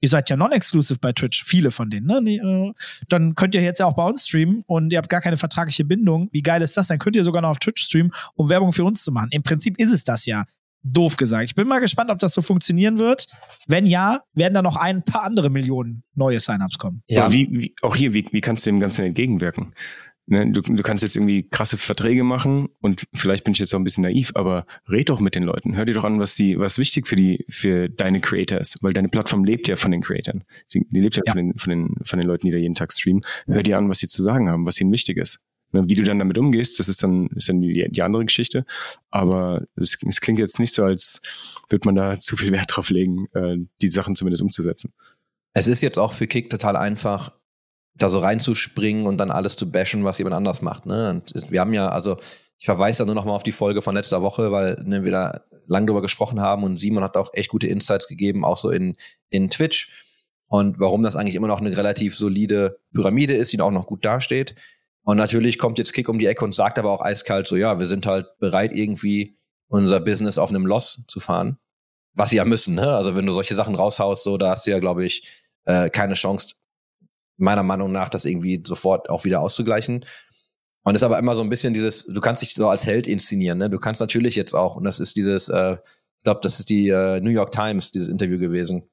ihr 0.00 0.08
seid 0.08 0.28
ja 0.28 0.36
non-exclusive 0.36 0.98
bei 1.00 1.12
Twitch, 1.12 1.44
viele 1.44 1.70
von 1.70 1.88
denen, 1.88 2.06
ne? 2.06 2.18
Äh, 2.30 2.72
dann 3.08 3.34
könnt 3.34 3.54
ihr 3.54 3.62
jetzt 3.62 3.80
ja 3.80 3.86
auch 3.86 3.94
bei 3.94 4.04
uns 4.04 4.28
streamen 4.28 4.62
und 4.66 4.92
ihr 4.92 4.98
habt 4.98 5.08
gar 5.08 5.22
keine 5.22 5.38
vertragliche 5.38 5.84
Bindung. 5.84 6.28
Wie 6.30 6.42
geil 6.42 6.60
ist 6.60 6.76
das? 6.76 6.88
Dann 6.88 6.98
könnt 6.98 7.16
ihr 7.16 7.24
sogar 7.24 7.40
noch 7.40 7.48
auf 7.48 7.58
Twitch 7.58 7.82
streamen, 7.82 8.12
um 8.34 8.50
Werbung 8.50 8.72
für 8.72 8.84
uns 8.84 9.02
zu 9.02 9.12
machen. 9.12 9.28
Im 9.30 9.42
Prinzip 9.42 9.78
ist 9.78 9.92
es 9.92 10.04
das 10.04 10.26
ja 10.26 10.44
doof 10.84 11.16
gesagt. 11.16 11.44
Ich 11.44 11.54
bin 11.54 11.66
mal 11.66 11.80
gespannt, 11.80 12.10
ob 12.10 12.18
das 12.18 12.34
so 12.34 12.42
funktionieren 12.42 12.98
wird. 12.98 13.26
Wenn 13.66 13.86
ja, 13.86 14.22
werden 14.34 14.54
da 14.54 14.62
noch 14.62 14.76
ein 14.76 15.02
paar 15.04 15.24
andere 15.24 15.50
Millionen 15.50 16.04
neue 16.14 16.38
Sign-ups 16.38 16.78
kommen. 16.78 17.02
Ja, 17.08 17.32
wie, 17.32 17.48
wie, 17.50 17.74
auch 17.82 17.96
hier, 17.96 18.14
wie, 18.14 18.26
wie 18.30 18.40
kannst 18.40 18.66
du 18.66 18.70
dem 18.70 18.80
Ganzen 18.80 19.04
entgegenwirken? 19.04 19.74
Ne, 20.26 20.50
du, 20.50 20.62
du 20.62 20.82
kannst 20.82 21.02
jetzt 21.02 21.16
irgendwie 21.16 21.46
krasse 21.50 21.76
Verträge 21.76 22.24
machen 22.24 22.68
und 22.80 23.04
vielleicht 23.12 23.44
bin 23.44 23.52
ich 23.52 23.58
jetzt 23.58 23.74
auch 23.74 23.78
ein 23.78 23.84
bisschen 23.84 24.04
naiv, 24.04 24.32
aber 24.34 24.64
red 24.88 25.10
doch 25.10 25.20
mit 25.20 25.34
den 25.34 25.42
Leuten. 25.42 25.76
Hör 25.76 25.84
dir 25.84 25.92
doch 25.92 26.04
an, 26.04 26.18
was 26.18 26.34
die, 26.34 26.58
was 26.58 26.78
wichtig 26.78 27.06
für 27.06 27.16
die, 27.16 27.44
für 27.50 27.90
deine 27.90 28.20
Creators, 28.20 28.78
weil 28.80 28.94
deine 28.94 29.08
Plattform 29.08 29.44
lebt 29.44 29.68
ja 29.68 29.76
von 29.76 29.90
den 29.90 30.00
Creatoren. 30.00 30.44
Sie, 30.66 30.86
die 30.88 31.00
lebt 31.00 31.16
ja, 31.16 31.22
ja. 31.26 31.32
Von, 31.32 31.38
den, 31.38 31.58
von, 31.58 31.70
den, 31.70 31.94
von 32.04 32.18
den 32.18 32.26
Leuten, 32.26 32.46
die 32.46 32.52
da 32.52 32.58
jeden 32.58 32.74
Tag 32.74 32.90
streamen. 32.90 33.22
Hör 33.46 33.62
dir 33.62 33.76
an, 33.76 33.90
was 33.90 33.98
sie 33.98 34.08
zu 34.08 34.22
sagen 34.22 34.48
haben, 34.48 34.66
was 34.66 34.80
ihnen 34.80 34.92
wichtig 34.92 35.18
ist. 35.18 35.40
Ne, 35.74 35.82
wie 35.88 35.96
du 35.96 36.04
dann 36.04 36.20
damit 36.20 36.38
umgehst, 36.38 36.78
das 36.78 36.88
ist 36.88 37.02
dann, 37.02 37.26
ist 37.34 37.48
dann 37.48 37.60
die, 37.60 37.88
die 37.90 38.02
andere 38.02 38.24
Geschichte. 38.24 38.64
Aber 39.10 39.62
es, 39.74 39.98
es 40.08 40.20
klingt 40.20 40.38
jetzt 40.38 40.60
nicht 40.60 40.72
so, 40.72 40.84
als 40.84 41.20
würde 41.68 41.88
man 41.88 41.96
da 41.96 42.18
zu 42.20 42.36
viel 42.36 42.52
Wert 42.52 42.76
drauf 42.76 42.90
legen, 42.90 43.26
äh, 43.34 43.56
die 43.82 43.90
Sachen 43.90 44.14
zumindest 44.14 44.42
umzusetzen. 44.42 44.92
Es 45.52 45.66
ist 45.66 45.82
jetzt 45.82 45.98
auch 45.98 46.12
für 46.12 46.28
Kick 46.28 46.48
total 46.48 46.76
einfach, 46.76 47.32
da 47.96 48.08
so 48.08 48.20
reinzuspringen 48.20 49.06
und 49.06 49.18
dann 49.18 49.32
alles 49.32 49.56
zu 49.56 49.70
bashen, 49.70 50.04
was 50.04 50.18
jemand 50.18 50.36
anders 50.36 50.62
macht. 50.62 50.86
Ne? 50.86 51.10
Und 51.10 51.50
wir 51.50 51.60
haben 51.60 51.74
ja, 51.74 51.88
also 51.88 52.18
Ich 52.58 52.66
verweise 52.66 53.00
da 53.00 53.06
nur 53.06 53.16
noch 53.16 53.24
mal 53.24 53.34
auf 53.34 53.42
die 53.42 53.52
Folge 53.52 53.82
von 53.82 53.96
letzter 53.96 54.22
Woche, 54.22 54.52
weil 54.52 54.80
ne, 54.84 55.02
wir 55.02 55.10
da 55.10 55.40
lang 55.66 55.88
drüber 55.88 56.02
gesprochen 56.02 56.40
haben 56.40 56.62
und 56.62 56.78
Simon 56.78 57.02
hat 57.02 57.16
auch 57.16 57.30
echt 57.34 57.50
gute 57.50 57.66
Insights 57.66 58.06
gegeben, 58.06 58.44
auch 58.44 58.58
so 58.58 58.70
in, 58.70 58.96
in 59.30 59.50
Twitch 59.50 59.90
und 60.46 60.78
warum 60.78 61.02
das 61.02 61.16
eigentlich 61.16 61.34
immer 61.34 61.48
noch 61.48 61.60
eine 61.60 61.76
relativ 61.76 62.16
solide 62.16 62.78
Pyramide 62.92 63.34
ist, 63.34 63.52
die 63.52 63.60
auch 63.60 63.72
noch 63.72 63.86
gut 63.86 64.04
dasteht. 64.04 64.54
Und 65.04 65.18
natürlich 65.18 65.58
kommt 65.58 65.78
jetzt 65.78 65.92
Kick 65.92 66.08
um 66.08 66.18
die 66.18 66.26
Ecke 66.26 66.44
und 66.44 66.54
sagt 66.54 66.78
aber 66.78 66.90
auch 66.90 67.02
eiskalt 67.02 67.46
so, 67.46 67.56
ja, 67.56 67.78
wir 67.78 67.86
sind 67.86 68.06
halt 68.06 68.26
bereit, 68.38 68.72
irgendwie 68.72 69.38
unser 69.68 70.00
Business 70.00 70.38
auf 70.38 70.50
einem 70.50 70.66
Loss 70.66 71.04
zu 71.08 71.20
fahren. 71.20 71.58
Was 72.14 72.30
sie 72.30 72.36
ja 72.36 72.44
müssen, 72.44 72.74
ne? 72.74 72.94
Also 72.94 73.16
wenn 73.16 73.26
du 73.26 73.32
solche 73.32 73.54
Sachen 73.54 73.74
raushaust, 73.74 74.24
so, 74.24 74.38
da 74.38 74.50
hast 74.50 74.66
du 74.66 74.70
ja, 74.70 74.78
glaube 74.78 75.04
ich, 75.04 75.28
äh, 75.64 75.90
keine 75.90 76.14
Chance, 76.14 76.54
meiner 77.36 77.62
Meinung 77.62 77.92
nach, 77.92 78.08
das 78.08 78.24
irgendwie 78.24 78.62
sofort 78.64 79.10
auch 79.10 79.24
wieder 79.24 79.40
auszugleichen. 79.40 80.04
Und 80.84 80.94
ist 80.94 81.02
aber 81.02 81.18
immer 81.18 81.34
so 81.34 81.42
ein 81.42 81.48
bisschen 81.48 81.74
dieses, 81.74 82.04
du 82.06 82.20
kannst 82.20 82.42
dich 82.42 82.54
so 82.54 82.68
als 82.68 82.86
Held 82.86 83.06
inszenieren, 83.06 83.58
ne? 83.58 83.68
Du 83.68 83.78
kannst 83.78 84.00
natürlich 84.00 84.36
jetzt 84.36 84.54
auch, 84.54 84.76
und 84.76 84.84
das 84.84 85.00
ist 85.00 85.16
dieses, 85.16 85.48
äh, 85.48 85.76
ich 86.18 86.24
glaube, 86.24 86.40
das 86.42 86.60
ist 86.60 86.70
die 86.70 86.88
äh, 86.88 87.20
New 87.20 87.30
York 87.30 87.52
Times, 87.52 87.90
dieses 87.90 88.08
Interview 88.08 88.38
gewesen, 88.38 88.88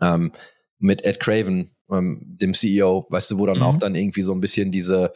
ähm, 0.00 0.32
mit 0.78 1.04
Ed 1.04 1.20
Craven, 1.20 1.70
ähm, 1.90 2.20
dem 2.24 2.54
CEO, 2.54 3.06
weißt 3.10 3.32
du, 3.32 3.38
wo 3.38 3.46
dann 3.46 3.58
mhm. 3.58 3.62
auch 3.62 3.76
dann 3.76 3.94
irgendwie 3.94 4.22
so 4.22 4.32
ein 4.32 4.40
bisschen 4.40 4.72
diese, 4.72 5.12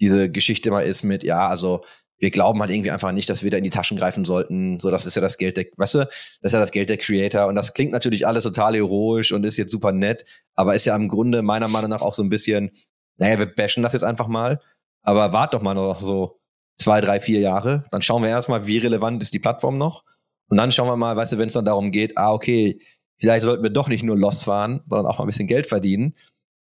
diese 0.00 0.30
Geschichte 0.30 0.70
mal 0.70 0.82
ist 0.82 1.02
mit, 1.02 1.22
ja, 1.22 1.48
also 1.48 1.82
wir 2.18 2.30
glauben 2.30 2.60
halt 2.60 2.70
irgendwie 2.70 2.90
einfach 2.90 3.12
nicht, 3.12 3.28
dass 3.30 3.44
wir 3.44 3.50
da 3.50 3.58
in 3.58 3.64
die 3.64 3.70
Taschen 3.70 3.96
greifen 3.96 4.24
sollten. 4.24 4.80
So, 4.80 4.90
das 4.90 5.06
ist 5.06 5.14
ja 5.14 5.22
das 5.22 5.38
Geld 5.38 5.56
der, 5.56 5.66
weißt 5.76 5.94
du, 5.94 5.98
das 5.98 6.14
ist 6.42 6.52
ja 6.52 6.58
das 6.58 6.72
Geld 6.72 6.88
der 6.88 6.96
Creator. 6.96 7.46
Und 7.46 7.54
das 7.54 7.74
klingt 7.74 7.92
natürlich 7.92 8.26
alles 8.26 8.44
total 8.44 8.74
heroisch 8.74 9.32
und 9.32 9.44
ist 9.44 9.56
jetzt 9.56 9.70
super 9.70 9.92
nett, 9.92 10.24
aber 10.54 10.74
ist 10.74 10.84
ja 10.84 10.96
im 10.96 11.08
Grunde 11.08 11.42
meiner 11.42 11.68
Meinung 11.68 11.90
nach 11.90 12.02
auch 12.02 12.14
so 12.14 12.22
ein 12.22 12.28
bisschen, 12.28 12.72
naja, 13.18 13.38
wir 13.38 13.46
bashen 13.46 13.82
das 13.82 13.92
jetzt 13.92 14.02
einfach 14.02 14.26
mal, 14.26 14.60
aber 15.02 15.32
wart 15.32 15.54
doch 15.54 15.62
mal 15.62 15.74
noch 15.74 16.00
so 16.00 16.40
zwei, 16.76 17.00
drei, 17.00 17.20
vier 17.20 17.40
Jahre. 17.40 17.84
Dann 17.92 18.02
schauen 18.02 18.22
wir 18.22 18.30
erstmal, 18.30 18.66
wie 18.66 18.78
relevant 18.78 19.22
ist 19.22 19.32
die 19.32 19.38
Plattform 19.38 19.78
noch. 19.78 20.04
Und 20.48 20.56
dann 20.56 20.72
schauen 20.72 20.88
wir 20.88 20.96
mal, 20.96 21.16
weißt 21.16 21.34
du, 21.34 21.38
wenn 21.38 21.48
es 21.48 21.54
dann 21.54 21.64
darum 21.64 21.92
geht, 21.92 22.16
ah, 22.16 22.32
okay, 22.32 22.80
vielleicht 23.18 23.42
sollten 23.42 23.62
wir 23.62 23.70
doch 23.70 23.88
nicht 23.88 24.02
nur 24.02 24.16
Loss 24.16 24.44
fahren, 24.44 24.80
sondern 24.88 25.06
auch 25.06 25.18
mal 25.18 25.24
ein 25.24 25.28
bisschen 25.28 25.48
Geld 25.48 25.66
verdienen, 25.66 26.14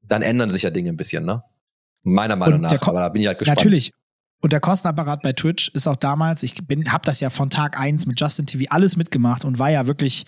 dann 0.01 0.21
ändern 0.21 0.49
sich 0.49 0.63
ja 0.63 0.69
Dinge 0.69 0.89
ein 0.89 0.97
bisschen, 0.97 1.25
ne? 1.25 1.43
Meiner 2.03 2.35
Meinung 2.35 2.61
nach, 2.61 2.87
aber 2.87 2.99
da 2.99 3.09
bin 3.09 3.21
ich 3.21 3.27
halt 3.27 3.39
gespannt. 3.39 3.57
Natürlich. 3.59 3.91
Und 4.41 4.53
der 4.53 4.59
Kostenapparat 4.59 5.23
bei 5.23 5.33
Twitch 5.33 5.69
ist 5.69 5.87
auch 5.87 5.95
damals, 5.95 6.43
ich 6.43 6.55
bin, 6.67 6.91
hab 6.91 7.03
das 7.03 7.19
ja 7.19 7.31
von 7.31 7.49
Tag 7.49 7.79
eins 7.79 8.05
mit 8.05 8.19
Justin 8.19 8.45
TV 8.45 8.65
alles 8.69 8.95
mitgemacht 8.95 9.43
und 9.43 9.57
war 9.57 9.71
ja 9.71 9.87
wirklich, 9.87 10.25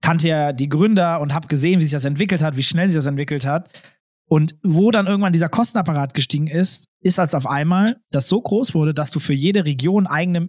kannte 0.00 0.28
ja 0.28 0.52
die 0.54 0.70
Gründer 0.70 1.20
und 1.20 1.34
hab 1.34 1.50
gesehen, 1.50 1.78
wie 1.78 1.82
sich 1.82 1.92
das 1.92 2.06
entwickelt 2.06 2.42
hat, 2.42 2.56
wie 2.56 2.62
schnell 2.62 2.88
sich 2.88 2.96
das 2.96 3.06
entwickelt 3.06 3.44
hat. 3.44 3.68
Und 4.26 4.56
wo 4.62 4.90
dann 4.90 5.06
irgendwann 5.06 5.34
dieser 5.34 5.50
Kostenapparat 5.50 6.14
gestiegen 6.14 6.46
ist, 6.46 6.86
ist 7.00 7.18
als 7.18 7.34
auf 7.34 7.46
einmal 7.46 8.00
das 8.10 8.28
so 8.28 8.40
groß 8.40 8.74
wurde, 8.74 8.94
dass 8.94 9.10
du 9.10 9.20
für 9.20 9.34
jede 9.34 9.66
Region 9.66 10.06
eigene 10.06 10.48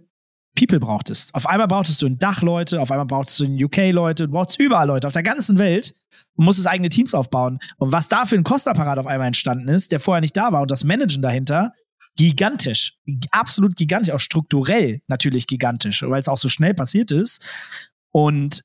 People 0.54 0.78
brauchtest. 0.78 1.34
Auf 1.34 1.46
einmal 1.46 1.66
brauchtest 1.66 2.00
du 2.00 2.06
in 2.06 2.18
Dach 2.18 2.42
Leute, 2.42 2.80
auf 2.80 2.90
einmal 2.90 3.06
brauchtest 3.06 3.40
du 3.40 3.44
in 3.44 3.62
UK 3.62 3.90
Leute, 3.90 4.26
du 4.26 4.32
brauchst 4.32 4.60
überall 4.60 4.86
Leute 4.86 5.06
auf 5.06 5.12
der 5.12 5.22
ganzen 5.22 5.58
Welt 5.58 5.94
und 6.36 6.44
musstest 6.44 6.68
eigene 6.68 6.88
Teams 6.88 7.14
aufbauen. 7.14 7.58
Und 7.76 7.92
was 7.92 8.08
da 8.08 8.24
für 8.24 8.36
ein 8.36 8.44
Kostenapparat 8.44 8.98
auf 8.98 9.06
einmal 9.06 9.26
entstanden 9.26 9.68
ist, 9.68 9.92
der 9.92 10.00
vorher 10.00 10.20
nicht 10.20 10.36
da 10.36 10.52
war 10.52 10.62
und 10.62 10.70
das 10.70 10.84
Managen 10.84 11.22
dahinter, 11.22 11.72
gigantisch. 12.16 12.98
Absolut 13.30 13.76
gigantisch, 13.76 14.14
auch 14.14 14.20
strukturell 14.20 15.00
natürlich 15.08 15.46
gigantisch, 15.46 16.02
weil 16.02 16.20
es 16.20 16.28
auch 16.28 16.36
so 16.36 16.48
schnell 16.48 16.74
passiert 16.74 17.10
ist. 17.10 17.46
Und 18.12 18.62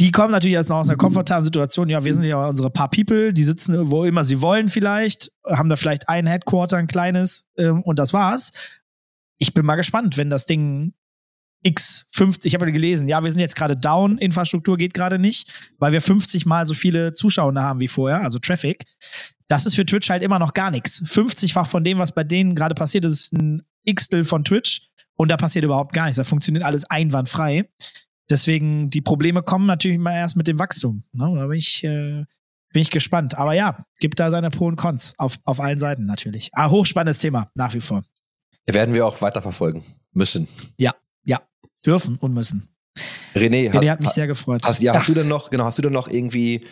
die 0.00 0.10
kommen 0.10 0.32
natürlich 0.32 0.54
erst 0.54 0.70
noch 0.70 0.78
aus 0.78 0.88
einer 0.88 0.96
komfortablen 0.96 1.44
Situation. 1.44 1.88
Ja, 1.88 2.04
wir 2.04 2.14
sind 2.14 2.24
ja 2.24 2.48
unsere 2.48 2.70
paar 2.70 2.88
People, 2.88 3.32
die 3.32 3.44
sitzen 3.44 3.90
wo 3.90 4.04
immer 4.04 4.24
sie 4.24 4.40
wollen 4.40 4.68
vielleicht, 4.68 5.30
haben 5.46 5.68
da 5.68 5.76
vielleicht 5.76 6.08
ein 6.08 6.26
Headquarter, 6.26 6.78
ein 6.78 6.86
kleines 6.86 7.50
ähm, 7.56 7.82
und 7.82 7.98
das 7.98 8.12
war's. 8.12 8.50
Ich 9.38 9.52
bin 9.52 9.66
mal 9.66 9.76
gespannt, 9.76 10.16
wenn 10.16 10.30
das 10.30 10.46
Ding 10.46 10.94
X 11.62 12.06
50, 12.12 12.50
ich 12.50 12.54
habe 12.54 12.70
gelesen, 12.72 13.08
ja, 13.08 13.22
wir 13.22 13.30
sind 13.30 13.40
jetzt 13.40 13.56
gerade 13.56 13.76
down, 13.76 14.18
Infrastruktur 14.18 14.76
geht 14.76 14.94
gerade 14.94 15.18
nicht, 15.18 15.52
weil 15.78 15.92
wir 15.92 16.00
50 16.00 16.46
mal 16.46 16.66
so 16.66 16.74
viele 16.74 17.12
Zuschauer 17.12 17.54
haben 17.54 17.80
wie 17.80 17.88
vorher, 17.88 18.22
also 18.22 18.38
Traffic. 18.38 18.84
Das 19.48 19.66
ist 19.66 19.74
für 19.74 19.84
Twitch 19.84 20.08
halt 20.10 20.22
immer 20.22 20.38
noch 20.38 20.54
gar 20.54 20.70
nichts. 20.70 21.02
50-fach 21.02 21.66
von 21.66 21.84
dem, 21.84 21.98
was 21.98 22.12
bei 22.12 22.24
denen 22.24 22.54
gerade 22.54 22.74
passiert, 22.74 23.04
ist 23.04 23.32
ein 23.32 23.62
X-Tel 23.84 24.24
von 24.24 24.44
Twitch 24.44 24.82
und 25.14 25.30
da 25.30 25.36
passiert 25.36 25.64
überhaupt 25.64 25.92
gar 25.92 26.06
nichts. 26.06 26.16
Da 26.16 26.24
funktioniert 26.24 26.64
alles 26.64 26.84
einwandfrei. 26.84 27.68
Deswegen, 28.30 28.88
die 28.90 29.02
Probleme 29.02 29.42
kommen 29.42 29.66
natürlich 29.66 29.96
immer 29.96 30.14
erst 30.14 30.36
mit 30.36 30.48
dem 30.48 30.58
Wachstum. 30.58 31.04
Ne? 31.12 31.32
Da 31.36 31.46
bin 31.46 31.58
ich, 31.58 31.84
äh, 31.84 32.24
bin 32.72 32.82
ich 32.82 32.90
gespannt. 32.90 33.36
Aber 33.36 33.52
ja, 33.52 33.84
gibt 34.00 34.18
da 34.20 34.30
seine 34.30 34.50
Pro 34.50 34.66
und 34.66 34.76
Cons 34.76 35.14
auf, 35.18 35.38
auf 35.44 35.60
allen 35.60 35.78
Seiten 35.78 36.06
natürlich. 36.06 36.50
Ah, 36.54 36.70
hochspannendes 36.70 37.18
Thema, 37.18 37.50
nach 37.54 37.74
wie 37.74 37.80
vor. 37.80 38.04
Werden 38.66 38.94
wir 38.94 39.06
auch 39.06 39.20
weiterverfolgen 39.20 39.82
müssen. 40.12 40.48
Ja, 40.78 40.94
dürfen 41.84 42.16
und 42.20 42.32
müssen. 42.34 42.68
René, 43.34 43.70
René 43.70 43.72
hast, 43.72 43.90
hat 43.90 44.02
mich 44.02 44.10
sehr 44.10 44.26
gefreut. 44.26 44.62
Hast, 44.64 44.82
ja, 44.82 44.94
hast 44.94 45.08
du 45.08 45.14
denn 45.14 45.28
noch, 45.28 45.50
genau, 45.50 45.64
hast 45.64 45.78
du 45.78 45.82
denn 45.82 45.92
noch 45.92 46.08
irgendwie 46.08 46.66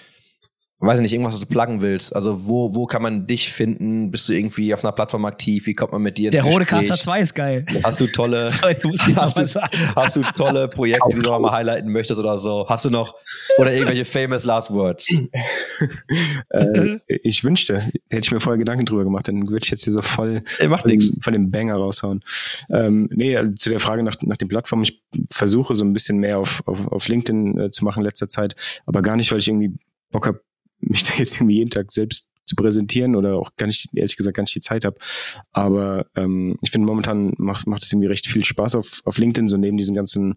weiß 0.86 0.96
ich 0.96 1.02
nicht, 1.02 1.12
irgendwas, 1.12 1.34
was 1.34 1.40
du 1.40 1.46
pluggen 1.46 1.82
willst. 1.82 2.16
Also 2.16 2.46
wo, 2.46 2.74
wo 2.74 2.86
kann 2.86 3.02
man 3.02 3.26
dich 3.26 3.52
finden? 3.52 4.10
Bist 4.10 4.28
du 4.28 4.32
irgendwie 4.32 4.72
auf 4.72 4.82
einer 4.82 4.92
Plattform 4.92 5.26
aktiv? 5.26 5.66
Wie 5.66 5.74
kommt 5.74 5.92
man 5.92 6.00
mit 6.00 6.16
dir 6.16 6.30
ins 6.30 6.40
Der 6.40 6.44
Rode 6.44 6.64
Caster 6.64 6.96
2 6.96 7.20
ist 7.20 7.34
geil. 7.34 7.66
Hast 7.82 8.00
du 8.00 8.06
tolle, 8.06 8.48
Sorry, 8.50 8.76
hast, 9.16 9.38
du, 9.38 9.62
hast 9.94 10.16
du 10.16 10.22
tolle 10.36 10.68
Projekte, 10.68 11.08
die 11.10 11.20
du 11.20 11.30
nochmal 11.30 11.52
highlighten 11.52 11.92
möchtest 11.92 12.18
oder 12.18 12.38
so? 12.38 12.66
Hast 12.66 12.86
du 12.86 12.90
noch, 12.90 13.14
oder 13.58 13.72
irgendwelche 13.72 14.06
famous 14.06 14.44
last 14.44 14.70
words? 14.70 15.06
äh, 16.50 16.98
ich 17.06 17.44
wünschte, 17.44 17.80
hätte 18.08 18.22
ich 18.22 18.30
mir 18.30 18.40
vorher 18.40 18.58
Gedanken 18.58 18.86
drüber 18.86 19.04
gemacht, 19.04 19.28
dann 19.28 19.48
würde 19.48 19.60
ich 19.62 19.70
jetzt 19.70 19.84
hier 19.84 19.92
so 19.92 20.00
voll 20.00 20.42
Ey, 20.58 20.68
macht 20.68 20.82
von, 20.82 20.90
dem, 20.90 21.00
von 21.20 21.32
dem 21.34 21.50
Banger 21.50 21.74
raushauen. 21.74 22.22
Ähm, 22.70 23.10
nee, 23.12 23.36
also 23.36 23.52
zu 23.52 23.68
der 23.68 23.80
Frage 23.80 24.02
nach, 24.02 24.16
nach 24.22 24.38
den 24.38 24.48
Plattformen, 24.48 24.84
ich 24.84 25.02
versuche 25.30 25.74
so 25.74 25.84
ein 25.84 25.92
bisschen 25.92 26.18
mehr 26.18 26.38
auf, 26.38 26.62
auf, 26.66 26.86
auf 26.88 27.08
LinkedIn 27.08 27.58
äh, 27.58 27.70
zu 27.70 27.84
machen 27.84 27.98
in 27.98 28.04
letzter 28.04 28.30
Zeit, 28.30 28.56
aber 28.86 29.02
gar 29.02 29.16
nicht, 29.16 29.30
weil 29.30 29.40
ich 29.40 29.48
irgendwie 29.48 29.74
Bock 30.10 30.26
habe, 30.26 30.40
mich 30.80 31.02
da 31.04 31.14
jetzt 31.16 31.36
irgendwie 31.36 31.56
jeden 31.56 31.70
Tag 31.70 31.92
selbst 31.92 32.26
zu 32.46 32.56
präsentieren 32.56 33.14
oder 33.14 33.36
auch 33.36 33.54
gar 33.56 33.66
nicht, 33.66 33.88
ehrlich 33.94 34.16
gesagt, 34.16 34.36
gar 34.36 34.42
nicht 34.42 34.54
die 34.54 34.60
Zeit 34.60 34.84
habe. 34.84 34.98
Aber 35.52 36.06
ähm, 36.16 36.56
ich 36.62 36.70
finde, 36.70 36.86
momentan 36.86 37.32
macht, 37.38 37.66
macht 37.66 37.82
es 37.82 37.92
irgendwie 37.92 38.08
recht 38.08 38.26
viel 38.26 38.44
Spaß 38.44 38.74
auf, 38.74 39.02
auf 39.04 39.18
LinkedIn, 39.18 39.48
so 39.48 39.56
neben 39.56 39.76
diesen 39.76 39.94
ganzen 39.94 40.34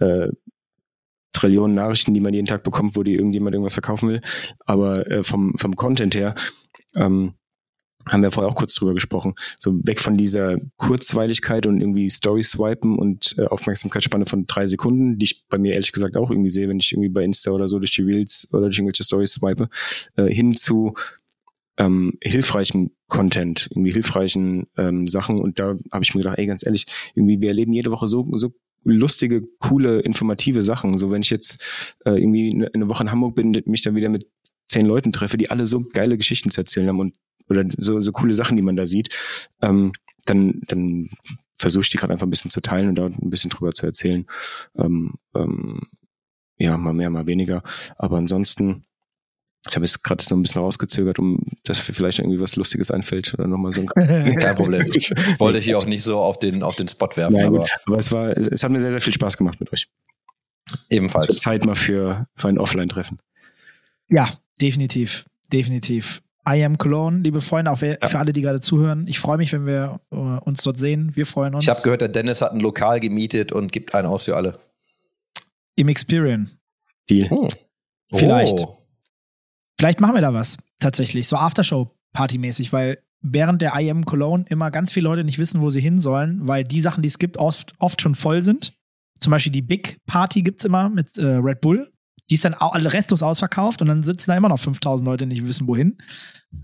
äh, 0.00 0.28
Trillionen 1.32 1.74
Nachrichten, 1.74 2.14
die 2.14 2.20
man 2.20 2.34
jeden 2.34 2.46
Tag 2.46 2.62
bekommt, 2.62 2.96
wo 2.96 3.02
die 3.02 3.14
irgendjemand 3.14 3.54
irgendwas 3.54 3.74
verkaufen 3.74 4.08
will. 4.08 4.20
Aber 4.64 5.06
äh, 5.10 5.22
vom, 5.22 5.54
vom 5.58 5.76
Content 5.76 6.14
her 6.14 6.34
ähm, 6.94 7.34
haben 8.08 8.22
wir 8.22 8.30
vorher 8.30 8.50
auch 8.50 8.56
kurz 8.56 8.74
drüber 8.74 8.94
gesprochen, 8.94 9.34
so 9.58 9.78
weg 9.84 10.00
von 10.00 10.16
dieser 10.16 10.58
Kurzweiligkeit 10.76 11.66
und 11.66 11.80
irgendwie 11.80 12.10
Story 12.10 12.42
swipen 12.42 12.98
und 12.98 13.34
äh, 13.38 13.44
Aufmerksamkeitsspanne 13.44 14.26
von 14.26 14.46
drei 14.46 14.66
Sekunden, 14.66 15.18
die 15.18 15.24
ich 15.24 15.44
bei 15.48 15.58
mir 15.58 15.74
ehrlich 15.74 15.92
gesagt 15.92 16.16
auch 16.16 16.30
irgendwie 16.30 16.50
sehe, 16.50 16.68
wenn 16.68 16.80
ich 16.80 16.92
irgendwie 16.92 17.08
bei 17.08 17.24
Insta 17.24 17.50
oder 17.52 17.68
so 17.68 17.78
durch 17.78 17.92
die 17.92 18.02
Reels 18.02 18.48
oder 18.52 18.62
durch 18.62 18.78
irgendwelche 18.78 19.04
Stories 19.04 19.34
swipe, 19.34 19.68
äh, 20.16 20.26
hin 20.26 20.54
zu 20.54 20.94
ähm, 21.78 22.18
hilfreichen 22.22 22.90
Content, 23.08 23.68
irgendwie 23.70 23.92
hilfreichen 23.92 24.66
ähm, 24.76 25.06
Sachen 25.06 25.38
und 25.38 25.58
da 25.58 25.76
habe 25.90 26.04
ich 26.04 26.14
mir 26.14 26.22
gedacht, 26.22 26.38
ey, 26.38 26.46
ganz 26.46 26.66
ehrlich, 26.66 26.86
irgendwie 27.14 27.40
wir 27.40 27.48
erleben 27.48 27.72
jede 27.72 27.90
Woche 27.90 28.08
so, 28.08 28.28
so 28.34 28.52
lustige, 28.84 29.42
coole, 29.58 30.00
informative 30.00 30.62
Sachen. 30.62 30.96
So 30.98 31.10
wenn 31.10 31.22
ich 31.22 31.30
jetzt 31.30 31.96
äh, 32.04 32.10
irgendwie 32.10 32.66
eine, 32.74 32.88
Woche 32.88 33.04
in 33.04 33.10
Hamburg 33.10 33.34
bin, 33.34 33.62
mich 33.66 33.82
dann 33.82 33.94
wieder 33.94 34.08
mit 34.08 34.26
zehn 34.68 34.86
Leuten 34.86 35.12
treffe, 35.12 35.36
die 35.36 35.50
alle 35.50 35.66
so 35.66 35.84
geile 35.92 36.16
Geschichten 36.16 36.50
zu 36.50 36.60
erzählen 36.60 36.88
haben 36.88 37.00
und 37.00 37.16
oder 37.52 37.64
so, 37.76 38.00
so 38.00 38.12
coole 38.12 38.34
Sachen, 38.34 38.56
die 38.56 38.62
man 38.62 38.76
da 38.76 38.86
sieht, 38.86 39.16
ähm, 39.60 39.92
dann, 40.24 40.60
dann 40.66 41.10
versuche 41.56 41.82
ich 41.82 41.90
die 41.90 41.96
gerade 41.96 42.12
einfach 42.12 42.26
ein 42.26 42.30
bisschen 42.30 42.50
zu 42.50 42.60
teilen 42.60 42.88
und 42.88 42.96
da 42.96 43.06
ein 43.06 43.30
bisschen 43.30 43.50
drüber 43.50 43.72
zu 43.72 43.86
erzählen. 43.86 44.26
Ähm, 44.76 45.14
ähm, 45.34 45.80
ja, 46.58 46.76
mal 46.76 46.92
mehr, 46.92 47.10
mal 47.10 47.26
weniger. 47.26 47.62
Aber 47.96 48.18
ansonsten, 48.18 48.84
ich 49.68 49.74
habe 49.74 49.84
jetzt 49.84 50.02
gerade 50.02 50.22
noch 50.24 50.36
ein 50.36 50.42
bisschen 50.42 50.60
rausgezögert, 50.60 51.18
um 51.18 51.38
dass 51.64 51.78
vielleicht 51.78 52.18
irgendwie 52.18 52.40
was 52.40 52.56
Lustiges 52.56 52.90
einfällt 52.90 53.34
oder 53.34 53.46
nochmal 53.46 53.72
so 53.72 53.80
ein 53.80 53.86
Kein 54.36 54.56
Problem. 54.56 54.84
Ich 54.94 55.10
wollte 55.38 55.58
hier 55.60 55.78
auch 55.78 55.86
nicht 55.86 56.02
so 56.02 56.18
auf 56.18 56.38
den, 56.38 56.62
auf 56.62 56.76
den 56.76 56.88
Spot 56.88 57.08
werfen. 57.14 57.36
Nein, 57.36 57.46
aber, 57.46 57.66
aber 57.86 57.96
es 57.96 58.10
war, 58.10 58.36
es, 58.36 58.48
es, 58.48 58.62
hat 58.62 58.72
mir 58.72 58.80
sehr, 58.80 58.90
sehr 58.90 59.00
viel 59.00 59.12
Spaß 59.12 59.36
gemacht 59.36 59.60
mit 59.60 59.72
euch. 59.72 59.88
Ebenfalls. 60.90 61.36
Zeit 61.38 61.64
mal 61.64 61.74
für, 61.74 62.26
für 62.34 62.48
ein 62.48 62.58
Offline-Treffen. 62.58 63.18
Ja, 64.08 64.32
definitiv. 64.60 65.26
Definitiv. 65.52 66.22
I 66.48 66.64
am 66.64 66.76
Cologne, 66.76 67.20
liebe 67.20 67.40
Freunde, 67.40 67.70
auch 67.70 67.78
für, 67.78 67.98
ja. 68.02 68.18
alle, 68.18 68.32
die 68.32 68.42
gerade 68.42 68.60
zuhören. 68.60 69.06
Ich 69.06 69.20
freue 69.20 69.36
mich, 69.36 69.52
wenn 69.52 69.64
wir 69.64 70.00
uh, 70.10 70.38
uns 70.44 70.62
dort 70.62 70.78
sehen. 70.78 71.14
Wir 71.14 71.26
freuen 71.26 71.54
uns. 71.54 71.64
Ich 71.64 71.70
habe 71.70 71.80
gehört, 71.82 72.00
der 72.00 72.08
Dennis 72.08 72.42
hat 72.42 72.52
ein 72.52 72.60
Lokal 72.60 72.98
gemietet 72.98 73.52
und 73.52 73.70
gibt 73.70 73.94
einen 73.94 74.08
aus 74.08 74.24
für 74.24 74.36
alle. 74.36 74.58
Im 75.76 75.88
Experian. 75.88 76.50
Deal. 77.08 77.30
Hm. 77.30 77.48
Vielleicht. 78.12 78.60
Oh. 78.60 78.76
Vielleicht 79.78 80.00
machen 80.00 80.14
wir 80.14 80.20
da 80.20 80.34
was, 80.34 80.58
tatsächlich. 80.80 81.28
So 81.28 81.36
Aftershow-Party-mäßig, 81.36 82.72
weil 82.72 82.98
während 83.20 83.62
der 83.62 83.74
I 83.76 83.90
am 83.90 84.04
Cologne 84.04 84.44
immer 84.48 84.70
ganz 84.70 84.92
viele 84.92 85.04
Leute 85.04 85.24
nicht 85.24 85.38
wissen, 85.38 85.60
wo 85.60 85.70
sie 85.70 85.80
hin 85.80 85.98
sollen, 85.98 86.46
weil 86.46 86.64
die 86.64 86.80
Sachen, 86.80 87.02
die 87.02 87.08
es 87.08 87.18
gibt, 87.18 87.36
oft, 87.36 87.72
oft 87.78 88.02
schon 88.02 88.14
voll 88.14 88.42
sind. 88.42 88.74
Zum 89.18 89.30
Beispiel 89.30 89.52
die 89.52 89.62
Big 89.62 89.98
Party 90.06 90.42
gibt 90.42 90.60
es 90.60 90.64
immer 90.64 90.88
mit 90.88 91.16
äh, 91.16 91.24
Red 91.24 91.60
Bull. 91.60 91.91
Die 92.30 92.34
ist 92.34 92.44
dann 92.44 92.54
alle 92.54 92.92
restlos 92.92 93.22
ausverkauft 93.22 93.82
und 93.82 93.88
dann 93.88 94.02
sitzen 94.02 94.30
da 94.30 94.36
immer 94.36 94.48
noch 94.48 94.60
5000 94.60 95.06
Leute, 95.06 95.26
die 95.26 95.34
nicht 95.34 95.46
wissen, 95.46 95.66
wohin. 95.66 95.98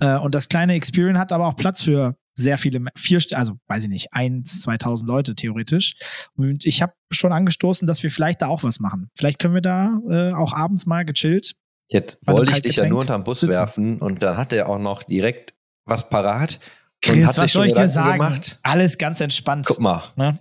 Äh, 0.00 0.16
und 0.16 0.34
das 0.34 0.48
kleine 0.48 0.74
Experian 0.74 1.18
hat 1.18 1.32
aber 1.32 1.46
auch 1.46 1.56
Platz 1.56 1.82
für 1.82 2.16
sehr 2.34 2.56
viele, 2.56 2.80
vier, 2.96 3.20
also 3.32 3.54
weiß 3.66 3.84
ich 3.84 3.88
nicht, 3.90 4.12
eins, 4.12 4.60
2000 4.62 5.08
Leute 5.08 5.34
theoretisch. 5.34 5.94
Und 6.36 6.64
ich 6.64 6.82
habe 6.82 6.92
schon 7.10 7.32
angestoßen, 7.32 7.86
dass 7.86 8.02
wir 8.02 8.10
vielleicht 8.10 8.42
da 8.42 8.46
auch 8.46 8.62
was 8.62 8.78
machen. 8.78 9.10
Vielleicht 9.16 9.40
können 9.40 9.54
wir 9.54 9.60
da 9.60 9.98
äh, 10.08 10.32
auch 10.32 10.52
abends 10.52 10.86
mal 10.86 11.04
gechillt. 11.04 11.56
Jetzt 11.90 12.18
wollte 12.26 12.52
ich 12.52 12.60
dich 12.60 12.76
ja 12.76 12.86
nur 12.86 13.00
unterm 13.00 13.24
Bus 13.24 13.40
sitzen. 13.40 13.52
werfen 13.52 13.98
und 13.98 14.22
dann 14.22 14.36
hat 14.36 14.52
er 14.52 14.68
auch 14.68 14.78
noch 14.78 15.02
direkt 15.02 15.54
was 15.84 16.08
parat. 16.08 16.60
Chris, 17.00 17.16
und 17.16 17.26
hat 17.26 17.38
was 17.38 17.52
soll 17.52 17.66
ich 17.66 17.72
dir 17.72 17.88
sagen? 17.88 18.18
Gemacht. 18.18 18.60
Alles 18.62 18.98
ganz 18.98 19.20
entspannt. 19.20 19.66
Guck 19.66 19.80
mal. 19.80 20.02
Ne? 20.16 20.38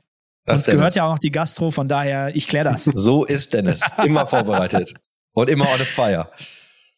Uns 0.48 0.66
gehört 0.66 0.96
ja 0.96 1.06
auch 1.06 1.14
noch 1.14 1.20
die 1.20 1.32
Gastro, 1.32 1.72
von 1.72 1.88
daher, 1.88 2.36
ich 2.36 2.48
kläre 2.48 2.70
das. 2.70 2.86
So 2.86 3.26
ist 3.26 3.54
Dennis. 3.54 3.82
Immer 4.04 4.26
vorbereitet. 4.26 4.94
Und 5.38 5.52
immer 5.52 5.72
on 5.72 5.78
fire. 5.78 6.32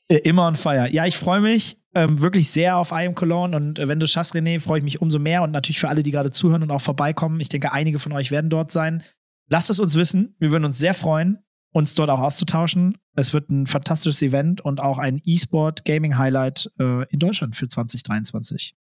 Äh, 0.07 0.19
immer 0.19 0.47
on 0.47 0.55
fire. 0.55 0.87
Ja, 0.89 1.05
ich 1.05 1.17
freue 1.17 1.41
mich 1.41 1.77
ähm, 1.93 2.21
wirklich 2.21 2.49
sehr 2.49 2.77
auf 2.77 2.91
I 2.91 3.05
Am 3.05 3.13
Cologne 3.13 3.53
und 3.53 3.79
äh, 3.79 3.89
wenn 3.89 3.99
du 3.99 4.07
schaffst, 4.07 4.33
René, 4.33 4.61
freue 4.61 4.77
ich 4.77 4.83
mich 4.85 5.01
umso 5.01 5.19
mehr 5.19 5.43
und 5.43 5.51
natürlich 5.51 5.79
für 5.79 5.89
alle, 5.89 6.03
die 6.03 6.11
gerade 6.11 6.31
zuhören 6.31 6.63
und 6.63 6.71
auch 6.71 6.79
vorbeikommen. 6.79 7.41
Ich 7.41 7.49
denke, 7.49 7.73
einige 7.73 7.99
von 7.99 8.13
euch 8.13 8.31
werden 8.31 8.49
dort 8.49 8.71
sein. 8.71 9.03
Lasst 9.49 9.69
es 9.69 9.81
uns 9.81 9.95
wissen. 9.95 10.37
Wir 10.39 10.51
würden 10.51 10.63
uns 10.63 10.79
sehr 10.79 10.93
freuen, 10.93 11.39
uns 11.73 11.95
dort 11.95 12.09
auch 12.09 12.21
auszutauschen. 12.21 12.97
Es 13.13 13.33
wird 13.33 13.49
ein 13.49 13.67
fantastisches 13.67 14.21
Event 14.21 14.61
und 14.61 14.79
auch 14.79 14.99
ein 14.99 15.19
E-Sport 15.25 15.83
Gaming 15.83 16.17
Highlight 16.17 16.71
äh, 16.79 17.05
in 17.09 17.19
Deutschland 17.19 17.57
für 17.57 17.67
2023. 17.67 18.73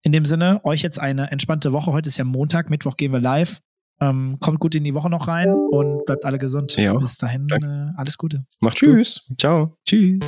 In 0.00 0.12
dem 0.12 0.24
Sinne, 0.24 0.64
euch 0.64 0.80
jetzt 0.80 0.98
eine 0.98 1.30
entspannte 1.30 1.72
Woche. 1.72 1.92
Heute 1.92 2.08
ist 2.08 2.16
ja 2.16 2.24
Montag, 2.24 2.70
Mittwoch 2.70 2.96
gehen 2.96 3.12
wir 3.12 3.20
live. 3.20 3.60
Ähm, 4.00 4.36
kommt 4.40 4.60
gut 4.60 4.74
in 4.74 4.84
die 4.84 4.94
Woche 4.94 5.08
noch 5.08 5.26
rein 5.26 5.52
und 5.52 6.04
bleibt 6.04 6.24
alle 6.24 6.38
gesund. 6.38 6.76
Ja. 6.76 6.94
Bis 6.94 7.16
dahin, 7.16 7.48
äh, 7.50 7.92
alles 7.96 8.18
Gute. 8.18 8.44
Macht's 8.60 8.80
Tschüss. 8.80 9.24
Gut. 9.28 9.40
Ciao. 9.40 9.78
Tschüss. 9.86 10.20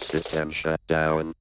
System 0.00 0.52
shut 0.52 0.80
down. 0.86 1.34